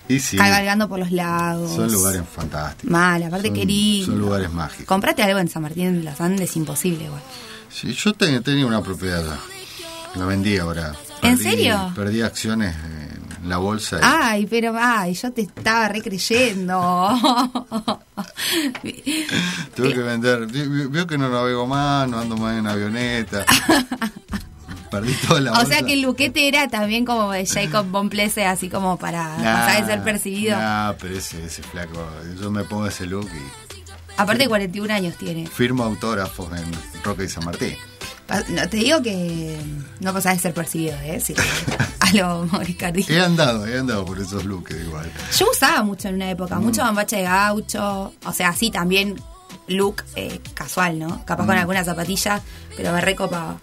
Y 0.09 0.19
sí, 0.19 0.37
Cabalgando 0.37 0.89
por 0.89 0.99
los 0.99 1.13
lagos. 1.13 1.73
son 1.77 1.93
lugares 1.93 2.23
fantásticos. 2.35 2.91
Mal, 2.91 3.23
aparte 3.23 3.47
Son- 3.49 3.57
qué 3.57 3.65
lindo. 3.65 4.07
Son 4.07 4.19
lugares 4.19 4.51
mágicos. 4.51 4.87
Comprate 4.87 5.23
algo 5.23 5.39
en 5.39 5.49
San 5.49 5.63
Martín 5.63 5.99
de 5.99 6.11
los 6.11 6.21
Andes, 6.21 6.57
imposible 6.57 7.05
igual. 7.05 7.23
Sí, 7.69 7.93
yo 7.93 8.13
te- 8.15 8.41
tenía 8.41 8.67
una 8.67 8.83
propiedad 8.83 9.21
allá. 9.21 9.39
La 10.17 10.25
vendí 10.25 10.59
ahora. 10.59 10.93
¿En 11.23 11.39
serio? 11.39 11.93
Perdí 11.95 12.23
acciones 12.23 12.75
en 12.75 13.00
la 13.45 13.57
bolsa. 13.59 13.97
y- 13.97 14.01
Ay, 14.03 14.47
pero 14.47 14.75
ay, 14.79 15.15
yo 15.15 15.33
te 15.33 15.43
estaba 15.43 15.89
recreyendo. 15.89 16.79
Tuve 19.75 19.95
que 19.95 20.01
vender. 20.01 20.47
Veo 20.47 21.07
que 21.07 21.19
no 21.19 21.29
navego 21.29 21.67
más, 21.67 22.09
no 22.09 22.19
ando 22.19 22.37
más 22.37 22.59
en 22.59 22.67
avioneta. 22.67 23.45
Perdí 24.91 25.13
toda 25.27 25.41
la 25.41 25.53
o 25.53 25.55
bolsa. 25.55 25.69
sea 25.69 25.83
que 25.87 25.93
el 25.93 26.03
luquete 26.03 26.49
era 26.49 26.67
también 26.69 27.05
como 27.05 27.31
de 27.31 27.47
Jacob 27.47 27.87
Von 27.87 28.09
Plesse, 28.11 28.39
así 28.47 28.69
como 28.69 28.97
para 28.99 29.37
Nah, 29.39 29.55
pasar 29.67 29.87
de 29.87 29.93
ser 29.93 30.03
percibido. 30.03 30.59
Nah, 30.59 30.95
pero 31.01 31.17
ese, 31.17 31.45
ese 31.45 31.63
flaco. 31.63 32.05
Yo 32.41 32.51
me 32.51 32.65
pongo 32.65 32.87
ese 32.89 33.07
look 33.07 33.29
y 33.29 33.61
Aparte 34.17 34.49
41 34.49 34.93
años 34.93 35.17
tiene. 35.17 35.47
firmo 35.47 35.85
autógrafos 35.85 36.49
en 36.59 36.71
Roque 37.05 37.25
y 37.25 37.29
San 37.29 37.45
Martín. 37.45 37.77
No, 38.51 38.69
te 38.69 38.77
digo 38.77 39.03
que 39.03 39.59
no 40.01 40.13
pasás 40.13 40.35
de 40.37 40.41
ser 40.41 40.55
percibido, 40.55 40.97
¿eh? 41.01 41.21
Sí, 41.21 41.35
a 42.01 42.13
lo 42.15 42.47
Mauricardi. 42.47 43.05
He 43.09 43.21
andado, 43.21 43.67
he 43.67 43.79
andado 43.79 44.05
por 44.05 44.19
esos 44.19 44.45
looks 44.45 44.71
igual. 44.73 45.11
Yo 45.39 45.51
usaba 45.51 45.83
mucho 45.83 46.09
en 46.09 46.15
una 46.17 46.31
época, 46.31 46.59
Mm. 46.59 46.63
mucho 46.65 46.83
bambacha 46.83 47.17
de 47.17 47.23
gaucho, 47.25 48.13
o 48.25 48.33
sea, 48.33 48.53
sí, 48.55 48.71
también 48.71 49.21
look 49.67 50.03
eh, 50.17 50.41
casual, 50.55 50.99
¿no? 50.99 51.25
Capaz 51.25 51.47
con 51.47 51.57
Mm. 51.57 51.61
alguna 51.61 51.85
zapatilla, 51.85 52.41
pero 52.77 52.93
me 52.93 53.01
recopaba. 53.01 53.59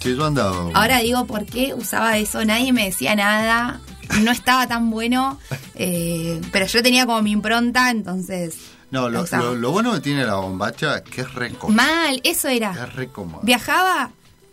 Sí, 0.00 0.16
yo 0.16 0.24
he 0.24 0.26
andado. 0.26 0.70
Ahora 0.74 0.98
digo, 0.98 1.26
¿por 1.26 1.44
qué 1.46 1.74
usaba 1.74 2.18
eso? 2.18 2.44
Nadie 2.44 2.72
me 2.72 2.84
decía 2.86 3.14
nada, 3.14 3.80
no 4.20 4.32
estaba 4.32 4.66
tan 4.66 4.90
bueno, 4.90 5.38
eh, 5.76 6.40
pero 6.50 6.66
yo 6.66 6.82
tenía 6.82 7.06
como 7.06 7.22
mi 7.22 7.30
impronta, 7.32 7.90
entonces... 7.90 8.54
No, 8.92 9.08
lo, 9.08 9.24
lo- 9.26 9.54
lo 9.56 9.70
bueno 9.72 9.92
que 9.94 10.00
tiene 10.00 10.24
la 10.24 10.34
bombacha 10.36 10.98
es 10.98 11.02
que 11.02 11.22
es 11.22 11.34
re 11.34 11.50
cómodo. 11.54 11.74
Mal, 11.76 12.20
eso 12.22 12.46
era. 12.48 12.70
Es 12.96 13.08
cómodo. 13.08 13.40
Viajaba 13.42 14.10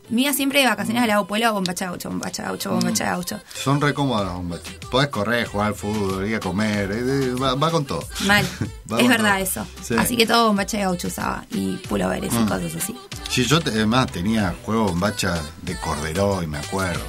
Mía 0.09 0.33
siempre 0.33 0.61
de 0.61 0.65
vacaciones 0.65 1.03
al 1.03 1.07
lado 1.07 1.27
pueblo, 1.27 1.53
bombacha 1.53 1.85
gaucho, 1.85 2.09
bombacha 2.09 2.41
gaucho, 2.41 2.71
bombacha 2.71 3.05
gaucho. 3.05 3.39
Son 3.53 3.79
re 3.79 3.93
cómodas 3.93 4.25
las 4.25 4.33
bombachas. 4.37 4.73
Podés 4.89 5.09
correr, 5.09 5.45
jugar 5.47 5.67
al 5.67 5.75
fútbol, 5.75 6.25
ir 6.27 6.35
a 6.37 6.39
comer, 6.39 6.91
eh, 6.91 7.33
va, 7.35 7.53
va 7.53 7.69
con 7.69 7.85
todo. 7.85 8.03
Mal. 8.25 8.43
Es 8.97 9.07
verdad 9.07 9.35
todo. 9.35 9.43
eso. 9.43 9.67
Sí. 9.83 9.93
Así 9.99 10.17
que 10.17 10.25
todo 10.25 10.47
bombacha 10.47 10.79
gaucho 10.79 11.09
usaba. 11.09 11.45
Y 11.51 11.75
pulloveres 11.87 12.33
y 12.33 12.37
Mm. 12.37 12.47
cosas 12.47 12.75
así. 12.75 12.97
Sí, 13.29 13.45
yo 13.45 13.59
te- 13.59 13.69
además 13.69 14.07
tenía 14.11 14.55
juegos 14.65 14.93
bombachas 14.93 15.41
de 15.61 15.75
Corderó 15.79 16.41
y 16.41 16.47
me 16.47 16.57
acuerdo. 16.57 17.03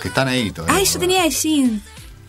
Que 0.00 0.08
están 0.08 0.28
ahí 0.28 0.50
todavía. 0.50 0.76
Ay, 0.78 0.86
yo 0.86 0.98
tenía 0.98 1.24
de 1.24 1.30
jean. 1.30 1.82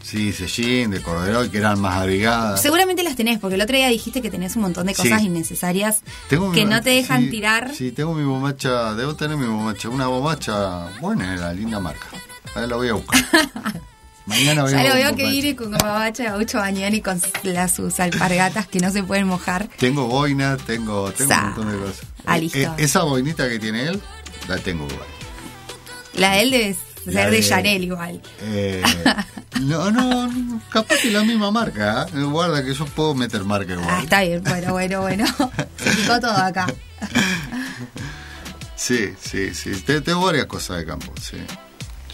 Sí, 0.07 0.31
Sellín, 0.31 0.89
de 0.91 1.01
Corderó 1.01 1.43
y 1.43 1.49
que 1.49 1.57
eran 1.57 1.81
más 1.81 1.95
abrigadas. 1.97 2.61
Seguramente 2.61 3.03
las 3.03 3.17
tenés, 3.17 3.39
porque 3.39 3.55
el 3.55 3.61
otro 3.61 3.75
día 3.75 3.89
dijiste 3.89 4.21
que 4.21 4.31
tenés 4.31 4.55
un 4.55 4.61
montón 4.61 4.87
de 4.87 4.95
cosas 4.95 5.19
Sí. 5.19 5.25
innecesarias 5.27 5.99
Tengo 6.29 6.51
que 6.53 6.63
mi- 6.63 6.71
no 6.71 6.81
te 6.81 6.91
dejan 6.91 7.23
sí, 7.25 7.29
tirar. 7.29 7.73
Sí, 7.75 7.91
tengo 7.91 8.13
mi 8.13 8.23
bombacha, 8.23 8.93
debo 8.93 9.15
tener 9.15 9.35
mi 9.35 9.45
bombacha. 9.47 9.89
Una 9.89 10.07
bombacha 10.07 10.87
buena, 11.01 11.33
era 11.33 11.51
linda 11.51 11.81
marca. 11.81 12.07
Ahora 12.55 12.67
la 12.67 12.75
voy 12.77 12.87
a 12.87 12.93
buscar. 12.93 13.19
Mañana 14.25 14.63
voy 14.63 14.71
Ya 14.71 14.79
a 14.81 14.83
lo 14.87 14.93
veo 14.95 15.15
que 15.15 15.29
viene 15.29 15.55
con 15.57 15.71
bombacha 15.71 16.23
de 16.23 16.29
gaucho 16.29 16.57
mañana 16.59 16.95
y 16.95 17.01
con 17.01 17.21
las 17.43 17.73
sus 17.73 17.99
alpargatas 17.99 18.67
que 18.67 18.79
no 18.79 18.89
se 18.91 19.03
pueden 19.03 19.27
mojar. 19.27 19.67
Tengo 19.77 20.07
boina, 20.07 20.55
tengo, 20.55 21.11
tengo 21.11 21.33
Sa. 21.33 21.39
un 21.39 21.45
montón 21.47 21.71
de 21.71 21.77
cosas. 21.85 22.05
Ah, 22.25 22.37
Eh, 22.37 22.41
listo. 22.41 22.57
eh, 22.59 22.69
esa 22.77 23.03
boinita 23.03 23.47
que 23.49 23.59
tiene 23.59 23.87
él, 23.87 24.01
la 24.47 24.57
tengo 24.57 24.85
igual. 24.85 25.07
La 26.13 26.31
de 26.31 26.41
él 26.43 26.51
debe 26.51 26.77
ser 27.11 27.29
de, 27.31 27.37
de- 27.37 27.43
Chanel 27.43 27.83
igual. 27.83 28.21
Eh, 28.41 28.81
no, 29.61 29.91
no, 29.91 30.61
capaz 30.71 30.97
que 31.01 31.11
la 31.11 31.23
misma 31.23 31.51
marca. 31.51 32.07
¿eh? 32.13 32.23
Guarda 32.23 32.63
que 32.63 32.73
yo 32.73 32.85
puedo 32.85 33.13
meter 33.15 33.43
marca 33.43 33.73
igual. 33.73 33.87
Ah, 33.89 33.99
está 34.03 34.21
bien, 34.21 34.43
bueno, 34.43 34.71
bueno, 34.73 35.01
bueno. 35.01 35.25
Se 35.77 35.91
picó 35.91 36.19
todo 36.19 36.31
acá. 36.37 36.67
Sí, 38.75 39.09
sí, 39.19 39.53
sí. 39.53 39.71
Te- 39.85 40.01
Tengo 40.01 40.25
varias 40.25 40.45
cosas 40.45 40.77
de 40.77 40.85
campo, 40.85 41.11
sí. 41.21 41.37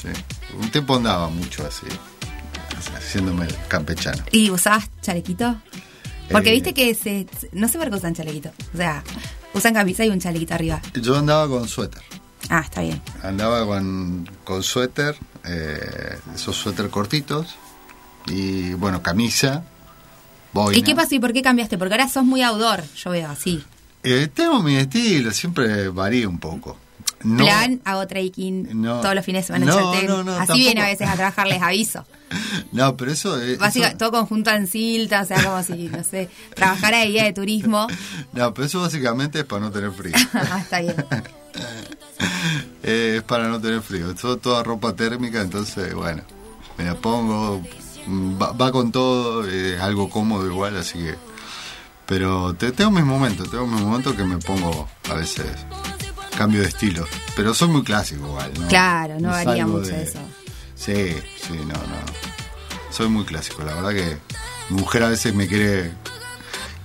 sí. 0.02 0.08
Un 0.60 0.70
tiempo 0.72 0.96
andaba 0.96 1.28
mucho 1.30 1.66
así, 1.68 1.86
haciéndome 2.96 3.46
el 3.46 3.56
campechano. 3.68 4.24
¿Y 4.32 4.50
usabas 4.50 4.90
chalequito? 5.02 5.56
Porque 6.32 6.50
Eh, 6.50 6.54
viste 6.54 6.74
que 6.74 6.94
se, 6.96 7.28
no 7.52 7.68
sé 7.68 7.78
por 7.78 7.90
qué 7.90 7.96
usan 7.98 8.14
chalequito. 8.16 8.52
O 8.74 8.78
sea, 8.78 9.04
usan 9.54 9.74
camisa 9.74 10.06
y 10.06 10.10
un 10.10 10.20
chalequito 10.20 10.54
arriba. 10.54 10.82
Yo 10.94 11.18
andaba 11.18 11.48
con 11.48 11.68
suéter. 11.68 12.02
Ah, 12.50 12.62
está 12.62 12.82
bien. 12.82 13.02
Andaba 13.22 13.66
con, 13.66 14.30
con 14.44 14.64
suéter, 14.64 15.16
eh, 15.46 16.18
esos 16.36 16.56
suéter 16.56 16.90
cortitos. 16.90 17.56
Y 18.28 18.74
bueno, 18.74 19.02
camisa, 19.02 19.64
boina. 20.54 20.78
¿Y 20.78 20.84
qué 20.84 20.96
pasó 20.96 21.16
y 21.16 21.20
por 21.20 21.34
qué 21.34 21.42
cambiaste? 21.42 21.78
Porque 21.78 21.94
ahora 21.94 22.08
sos 22.10 22.24
muy 22.24 22.42
outdoor, 22.42 22.84
yo 22.96 23.12
veo 23.12 23.30
así. 23.30 23.64
Eh, 24.04 24.30
tengo 24.34 24.62
mi 24.62 24.76
estilo, 24.76 25.32
siempre 25.32 25.90
varía 25.90 26.28
un 26.28 26.40
poco. 26.40 26.78
No, 27.24 27.38
Plan, 27.44 27.82
hago 27.86 28.06
trekking 28.08 28.82
No. 28.82 29.00
todos 29.02 29.16
los 29.16 29.24
fines 29.26 29.44
de 29.44 29.54
semana 29.56 29.66
en 30.00 30.08
No, 30.08 30.24
no, 30.24 30.32
Así 30.32 30.38
tampoco. 30.40 30.58
viene 30.60 30.82
a 30.82 30.86
veces 30.88 31.08
a 31.08 31.14
trabajar, 31.16 31.48
les 31.48 31.62
aviso. 31.62 32.06
no, 32.72 32.98
pero 32.98 33.12
eso, 33.12 33.42
eh, 33.42 33.58
Básicamente, 33.58 33.98
todo 34.00 34.12
conjunto 34.12 34.50
en 34.52 34.68
Silta, 34.68 35.22
o 35.22 35.26
sea, 35.26 35.44
como 35.44 35.62
si, 35.64 35.88
no 35.90 36.04
sé, 36.04 36.30
trabajara 36.56 37.00
de 37.00 37.06
guía 37.08 37.24
de 37.26 37.34
turismo. 37.34 37.88
no, 38.34 38.54
pero 38.54 38.66
eso 38.68 38.82
básicamente 38.82 39.40
es 39.40 39.46
para 39.46 39.62
no 39.62 39.72
tener 39.72 39.92
frío. 39.92 40.14
Ah, 40.34 40.60
está 40.62 40.82
bien. 40.82 40.96
Eh, 42.84 43.16
es 43.18 43.24
para 43.24 43.48
no 43.48 43.60
tener 43.62 43.82
frío. 43.82 44.10
Es 44.12 44.18
todo- 44.20 44.38
toda 44.38 44.64
ropa 44.64 44.94
térmica, 44.96 45.42
entonces, 45.42 45.94
bueno, 45.94 46.24
me 46.78 46.86
la 46.86 46.96
pongo, 46.96 47.62
mm, 48.08 48.42
va, 48.42 48.52
va 48.52 48.72
con 48.72 48.92
todo, 48.92 49.48
es 49.48 49.80
algo 49.80 50.10
cómodo 50.10 50.46
igual, 50.46 50.76
así 50.78 51.00
que... 51.00 51.16
Pero 52.06 52.54
te- 52.56 52.74
tengo 52.74 52.92
mis 52.92 53.06
momentos, 53.06 53.50
tengo 53.50 53.66
mis 53.66 53.80
momentos 53.82 54.14
que 54.16 54.24
me 54.26 54.38
pongo 54.38 54.90
a 55.10 55.14
veces 55.14 55.46
cambio 56.38 56.62
de 56.62 56.68
estilo. 56.68 57.06
Pero 57.36 57.54
soy 57.54 57.68
muy 57.70 57.84
clásico 57.84 58.26
igual, 58.28 58.52
¿no? 58.60 58.68
Claro, 58.68 59.20
no 59.20 59.30
varía 59.30 59.64
salgo 59.66 59.80
mucho 59.80 59.92
de- 59.92 60.04
eso. 60.04 60.20
Sí, 60.76 61.16
sí, 61.42 61.54
no, 61.60 61.74
no. 61.74 62.04
Soy 62.92 63.08
muy 63.10 63.26
clásico, 63.26 63.64
la 63.64 63.74
verdad 63.76 63.90
que 63.92 64.18
mi 64.70 64.80
mujer 64.82 65.04
a 65.04 65.10
veces 65.10 65.34
me 65.34 65.48
quiere 65.48 65.92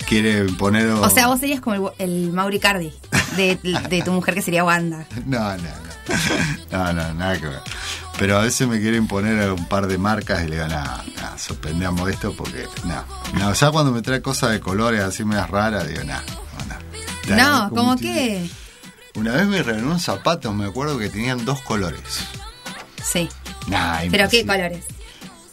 quiere 0.06 0.44
poner... 0.54 0.88
O 0.88 1.10
sea, 1.10 1.26
vos 1.26 1.38
serías 1.40 1.60
como 1.60 1.92
el, 1.98 2.12
el 2.26 2.32
Mauri 2.32 2.58
Cardi 2.58 2.92
de, 3.36 3.56
de 3.90 4.02
tu 4.02 4.12
mujer 4.12 4.34
que 4.34 4.40
sería 4.42 4.64
Wanda. 4.64 5.06
No, 5.26 5.38
no, 5.56 5.62
no. 5.62 5.88
No, 6.72 6.92
no, 6.94 7.14
nada 7.14 7.38
que 7.38 7.46
ver. 7.46 7.60
Pero 8.18 8.38
a 8.38 8.42
veces 8.42 8.66
me 8.66 8.80
quieren 8.80 9.06
poner 9.06 9.52
un 9.52 9.66
par 9.66 9.86
de 9.86 9.98
marcas 9.98 10.42
y 10.42 10.48
le 10.48 10.56
digo, 10.56 10.66
nada, 10.68 11.04
nada, 11.16 11.36
sorprendamos 11.36 12.08
esto 12.08 12.32
porque, 12.34 12.66
no. 12.84 13.04
No, 13.38 13.52
ya 13.52 13.70
cuando 13.70 13.92
me 13.92 14.00
trae 14.00 14.22
cosas 14.22 14.50
de 14.52 14.60
colores 14.60 15.02
así 15.02 15.24
medias 15.24 15.50
raras, 15.50 15.86
digo, 15.86 16.02
nada, 16.04 16.22
no, 17.28 17.36
nada. 17.36 17.68
No, 17.68 17.74
¿cómo 17.74 17.96
qué? 17.96 18.48
Una 19.18 19.34
vez 19.34 19.46
me 19.46 19.62
regaló 19.62 19.86
unos 19.88 20.02
zapatos, 20.02 20.54
me 20.54 20.66
acuerdo 20.66 20.98
que 20.98 21.08
tenían 21.08 21.44
dos 21.44 21.60
colores. 21.62 22.00
Sí. 23.02 23.28
Nah, 23.66 24.00
¿Pero 24.10 24.28
qué 24.28 24.46
colores? 24.46 24.84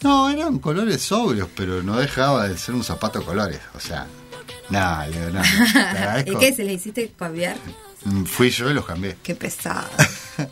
No, 0.02 0.30
eran 0.30 0.58
colores 0.58 1.02
sobrios, 1.02 1.48
pero 1.56 1.82
no 1.82 1.96
dejaba 1.98 2.48
de 2.48 2.56
ser 2.56 2.74
un 2.74 2.84
zapato 2.84 3.24
colores. 3.24 3.60
O 3.74 3.80
sea, 3.80 4.06
nada, 4.70 5.06
le 5.08 5.18
digo, 5.18 5.30
nada. 5.30 6.22
te 6.24 6.30
¿Y 6.32 6.36
qué? 6.36 6.54
¿Se 6.54 6.62
le 6.64 6.74
hiciste 6.74 7.12
cambiar? 7.18 7.56
Mm, 8.04 8.24
Fui 8.24 8.50
yo 8.50 8.70
y 8.70 8.74
los 8.74 8.84
cambié. 8.86 9.16
Qué 9.22 9.34
pesado. 9.34 9.88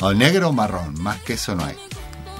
O 0.00 0.12
negro 0.12 0.48
o 0.48 0.52
marrón, 0.52 1.00
más 1.00 1.20
que 1.22 1.34
eso 1.34 1.54
no 1.54 1.64
hay. 1.64 1.76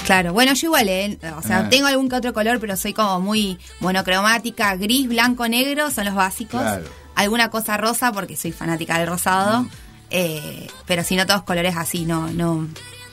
Claro, 0.04 0.32
bueno, 0.32 0.52
yo 0.54 0.66
igual, 0.66 0.88
¿eh? 0.88 1.18
O 1.36 1.42
sea, 1.42 1.58
Ah. 1.60 1.68
tengo 1.68 1.86
algún 1.86 2.08
que 2.08 2.16
otro 2.16 2.32
color, 2.32 2.58
pero 2.58 2.76
soy 2.76 2.92
como 2.92 3.20
muy 3.20 3.58
monocromática. 3.80 4.74
Gris, 4.76 5.08
blanco, 5.08 5.46
negro 5.48 5.90
son 5.92 6.04
los 6.06 6.14
básicos. 6.14 6.60
Claro. 6.60 6.84
Alguna 7.14 7.50
cosa 7.50 7.76
rosa, 7.76 8.12
porque 8.12 8.36
soy 8.36 8.52
fanática 8.52 8.98
del 8.98 9.08
rosado. 9.08 9.66
Eh, 10.10 10.66
pero 10.86 11.04
si 11.04 11.16
no 11.16 11.26
todos 11.26 11.42
colores 11.42 11.74
así, 11.76 12.04
no, 12.04 12.28
no, 12.30 12.68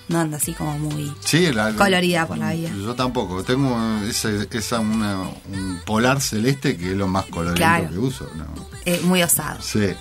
no 0.10 0.20
ando 0.20 0.38
así 0.38 0.52
como 0.54 0.78
muy 0.78 1.14
Sí, 1.24 1.52
la, 1.54 1.74
colorida 1.74 2.28
por 2.28 2.38
la 2.38 2.52
vida. 2.54 2.70
Yo 2.76 2.94
tampoco. 2.96 3.44
Tengo 3.44 3.78
ese- 4.04 4.48
esa, 4.52 4.80
una, 4.80 5.20
un 5.52 5.80
polar 5.86 6.20
celeste 6.22 6.76
que 6.78 6.92
es 6.92 6.98
lo 6.98 7.08
más 7.08 7.26
colorido 7.28 7.56
Claro. 7.56 7.90
que 7.90 7.98
uso. 7.98 8.30
¿no? 8.36 8.46
Eh, 8.86 9.00
muy 9.04 9.22
osado. 9.24 9.62
Sí. 9.62 9.94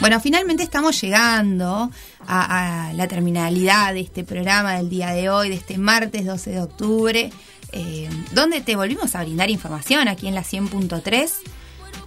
Bueno, 0.00 0.20
finalmente 0.20 0.62
estamos 0.62 0.98
llegando 1.00 1.90
a, 2.26 2.88
a 2.88 2.92
la 2.94 3.06
terminalidad 3.08 3.92
de 3.92 4.00
este 4.00 4.24
programa 4.24 4.74
del 4.74 4.88
día 4.88 5.10
de 5.10 5.28
hoy, 5.28 5.48
de 5.50 5.54
este 5.56 5.76
martes 5.78 6.24
12 6.24 6.50
de 6.50 6.60
octubre, 6.62 7.30
eh, 7.72 8.08
donde 8.32 8.62
te 8.62 8.74
volvimos 8.74 9.14
a 9.14 9.22
brindar 9.22 9.50
información 9.50 10.08
aquí 10.08 10.28
en 10.28 10.34
la 10.34 10.42
100.3 10.42 11.30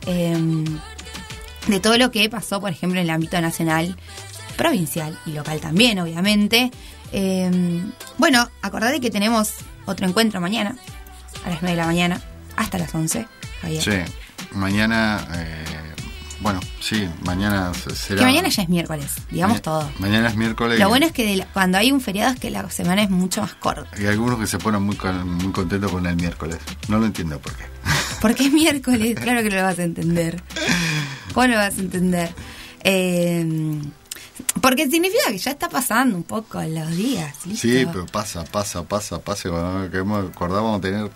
eh, 0.07 0.63
de 1.67 1.79
todo 1.79 1.97
lo 1.97 2.11
que 2.11 2.29
pasó, 2.29 2.59
por 2.61 2.71
ejemplo, 2.71 2.99
en 2.99 3.05
el 3.05 3.09
ámbito 3.09 3.39
nacional, 3.41 3.95
provincial 4.57 5.17
y 5.25 5.31
local 5.31 5.59
también, 5.59 5.99
obviamente. 5.99 6.71
Eh, 7.11 7.81
bueno, 8.17 8.49
acordate 8.61 8.99
que 9.01 9.09
tenemos 9.11 9.51
otro 9.85 10.07
encuentro 10.07 10.41
mañana, 10.41 10.75
a 11.45 11.49
las 11.49 11.61
9 11.61 11.75
de 11.75 11.81
la 11.81 11.85
mañana, 11.87 12.21
hasta 12.55 12.77
las 12.77 12.93
11, 12.93 13.27
Javier. 13.61 13.83
Sí. 13.83 14.13
Mañana, 14.51 15.27
eh, 15.35 15.63
bueno, 16.39 16.59
sí, 16.79 17.07
mañana 17.23 17.71
se- 17.73 17.95
será. 17.95 18.19
Que 18.19 18.25
mañana 18.25 18.47
ya 18.49 18.63
es 18.63 18.69
miércoles, 18.69 19.11
digamos 19.31 19.57
Ma- 19.57 19.61
todo. 19.61 19.91
Mañana 19.99 20.29
es 20.29 20.35
miércoles. 20.35 20.79
Lo 20.79 20.85
y- 20.85 20.89
bueno 20.89 21.05
es 21.05 21.11
que 21.11 21.35
la- 21.35 21.45
cuando 21.47 21.77
hay 21.77 21.91
un 21.91 22.01
feriado 22.01 22.33
es 22.33 22.39
que 22.39 22.49
la 22.49 22.69
semana 22.69 23.03
es 23.03 23.09
mucho 23.09 23.41
más 23.41 23.53
corta. 23.55 23.89
Hay 23.97 24.05
algunos 24.07 24.39
que 24.39 24.47
se 24.47 24.57
ponen 24.57 24.81
muy, 24.81 24.95
con- 24.95 25.27
muy 25.35 25.51
contentos 25.51 25.91
con 25.91 26.05
el 26.05 26.15
miércoles. 26.15 26.57
No 26.87 26.99
lo 26.99 27.05
entiendo 27.05 27.39
por 27.39 27.53
qué. 27.55 27.63
Porque 28.21 28.45
es 28.47 28.51
miércoles, 28.53 29.15
claro 29.19 29.43
que 29.43 29.49
lo 29.49 29.61
vas 29.63 29.77
a 29.79 29.83
entender. 29.83 30.41
¿Cómo 31.35 31.47
lo 31.47 31.57
vas 31.57 31.77
a 31.77 31.81
entender? 31.81 32.29
Eh, 32.81 33.45
porque 34.61 34.89
significa 34.89 35.29
que 35.29 35.37
ya 35.37 35.51
está 35.51 35.67
pasando 35.67 36.15
un 36.15 36.23
poco 36.23 36.61
los 36.63 36.95
días. 36.95 37.45
¿listo? 37.45 37.67
Sí, 37.67 37.85
pero 37.91 38.05
pasa, 38.05 38.45
pasa, 38.45 38.83
pasa, 38.83 39.19
pasa. 39.19 39.49
Cuando 39.49 39.91
queremos 39.91 40.29
acordar 40.29 40.63
vamos 40.63 40.79
a 40.79 40.81
tener 40.81 41.11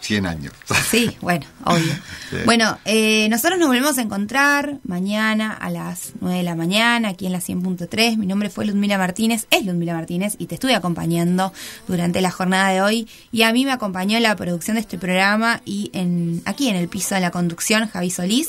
100 0.00 0.26
años. 0.26 0.52
Sí, 0.90 1.16
bueno, 1.22 1.46
obvio. 1.64 1.92
Sí. 2.30 2.38
Bueno, 2.46 2.78
eh, 2.86 3.28
nosotros 3.28 3.58
nos 3.58 3.68
volvemos 3.68 3.98
a 3.98 4.02
encontrar 4.02 4.78
mañana 4.84 5.52
a 5.52 5.68
las 5.68 6.12
9 6.20 6.38
de 6.38 6.42
la 6.42 6.54
mañana 6.54 7.10
aquí 7.10 7.26
en 7.26 7.32
la 7.32 7.40
100.3. 7.40 8.16
Mi 8.16 8.26
nombre 8.26 8.48
fue 8.48 8.64
Ludmila 8.64 8.96
Martínez, 8.96 9.46
es 9.50 9.66
Ludmila 9.66 9.92
Martínez 9.92 10.36
y 10.38 10.46
te 10.46 10.54
estuve 10.54 10.74
acompañando 10.74 11.52
durante 11.88 12.22
la 12.22 12.30
jornada 12.30 12.70
de 12.70 12.80
hoy. 12.80 13.08
Y 13.32 13.42
a 13.42 13.52
mí 13.52 13.66
me 13.66 13.72
acompañó 13.72 14.16
en 14.16 14.22
la 14.22 14.34
producción 14.36 14.76
de 14.76 14.80
este 14.80 14.96
programa 14.96 15.60
y 15.66 15.90
en 15.92 16.40
aquí 16.46 16.68
en 16.68 16.76
el 16.76 16.88
piso 16.88 17.14
de 17.14 17.20
la 17.20 17.30
conducción 17.30 17.88
Javi 17.88 18.10
Solís. 18.10 18.48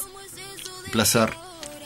Placer. 0.94 1.43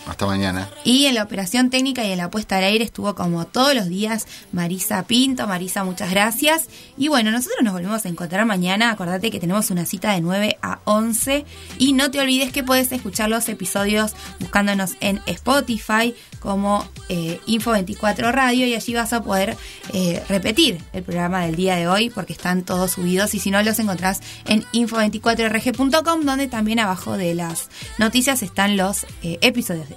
Hasta 0.07 0.25
mañana. 0.25 0.69
Y 0.83 1.05
en 1.05 1.15
la 1.15 1.23
operación 1.23 1.69
técnica 1.69 2.05
y 2.05 2.11
en 2.11 2.17
la 2.17 2.29
puesta 2.29 2.57
al 2.57 2.63
aire 2.63 2.83
estuvo 2.83 3.13
como 3.13 3.45
todos 3.45 3.75
los 3.75 3.87
días 3.87 4.25
Marisa 4.51 5.03
Pinto. 5.03 5.47
Marisa, 5.47 5.83
muchas 5.83 6.09
gracias. 6.09 6.67
Y 6.97 7.09
bueno, 7.09 7.31
nosotros 7.31 7.61
nos 7.63 7.73
volvemos 7.73 8.05
a 8.05 8.09
encontrar 8.09 8.45
mañana. 8.45 8.91
Acordate 8.91 9.31
que 9.31 9.39
tenemos 9.39 9.69
una 9.69 9.85
cita 9.85 10.13
de 10.13 10.21
9 10.21 10.57
a 10.61 10.79
11. 10.85 11.45
Y 11.77 11.93
no 11.93 12.09
te 12.09 12.19
olvides 12.19 12.51
que 12.51 12.63
puedes 12.63 12.91
escuchar 12.91 13.29
los 13.29 13.49
episodios 13.49 14.13
buscándonos 14.39 14.95
en 15.01 15.21
Spotify 15.25 16.15
como 16.39 16.85
eh, 17.09 17.39
Info24 17.47 18.31
Radio 18.31 18.67
y 18.67 18.73
allí 18.73 18.93
vas 18.93 19.11
a 19.13 19.23
poder 19.23 19.57
eh, 19.93 20.23
repetir 20.29 20.81
el 20.93 21.03
programa 21.03 21.45
del 21.45 21.55
día 21.55 21.75
de 21.75 21.87
hoy 21.87 22.09
porque 22.09 22.33
están 22.33 22.63
todos 22.63 22.91
subidos 22.91 23.33
y 23.33 23.39
si 23.39 23.51
no 23.51 23.61
los 23.63 23.79
encontrás 23.79 24.21
en 24.45 24.63
info24rg.com 24.71 26.21
donde 26.21 26.47
también 26.47 26.79
abajo 26.79 27.17
de 27.17 27.33
las 27.33 27.69
noticias 27.97 28.43
están 28.43 28.77
los 28.77 29.05
eh, 29.23 29.39
episodios 29.41 29.87
diarios. 29.87 29.96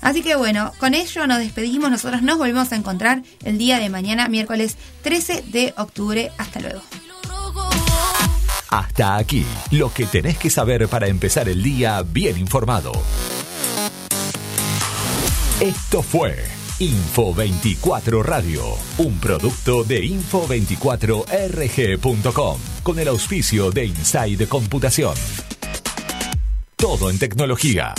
Así 0.00 0.22
que 0.22 0.36
bueno, 0.36 0.72
con 0.78 0.94
ello 0.94 1.26
nos 1.26 1.38
despedimos. 1.38 1.90
Nosotros 1.90 2.22
nos 2.22 2.38
volvemos 2.38 2.72
a 2.72 2.76
encontrar 2.76 3.22
el 3.44 3.58
día 3.58 3.78
de 3.78 3.88
mañana, 3.88 4.28
miércoles 4.28 4.76
13 5.02 5.44
de 5.48 5.74
octubre. 5.76 6.30
Hasta 6.38 6.60
luego. 6.60 6.82
Hasta 8.70 9.16
aquí, 9.16 9.46
lo 9.70 9.92
que 9.92 10.06
tenés 10.06 10.36
que 10.36 10.50
saber 10.50 10.88
para 10.88 11.08
empezar 11.08 11.48
el 11.48 11.62
día 11.62 12.02
bien 12.02 12.36
informado. 12.36 12.92
Esto 15.60 16.02
fue 16.02 16.44
Info 16.78 17.34
24 17.34 18.22
Radio, 18.22 18.62
un 18.98 19.18
producto 19.18 19.82
de 19.82 20.04
info24rg.com, 20.04 22.60
con 22.84 22.98
el 23.00 23.08
auspicio 23.08 23.72
de 23.72 23.86
Inside 23.86 24.46
Computación. 24.46 25.16
Todo 26.76 27.10
en 27.10 27.18
tecnología. 27.18 27.92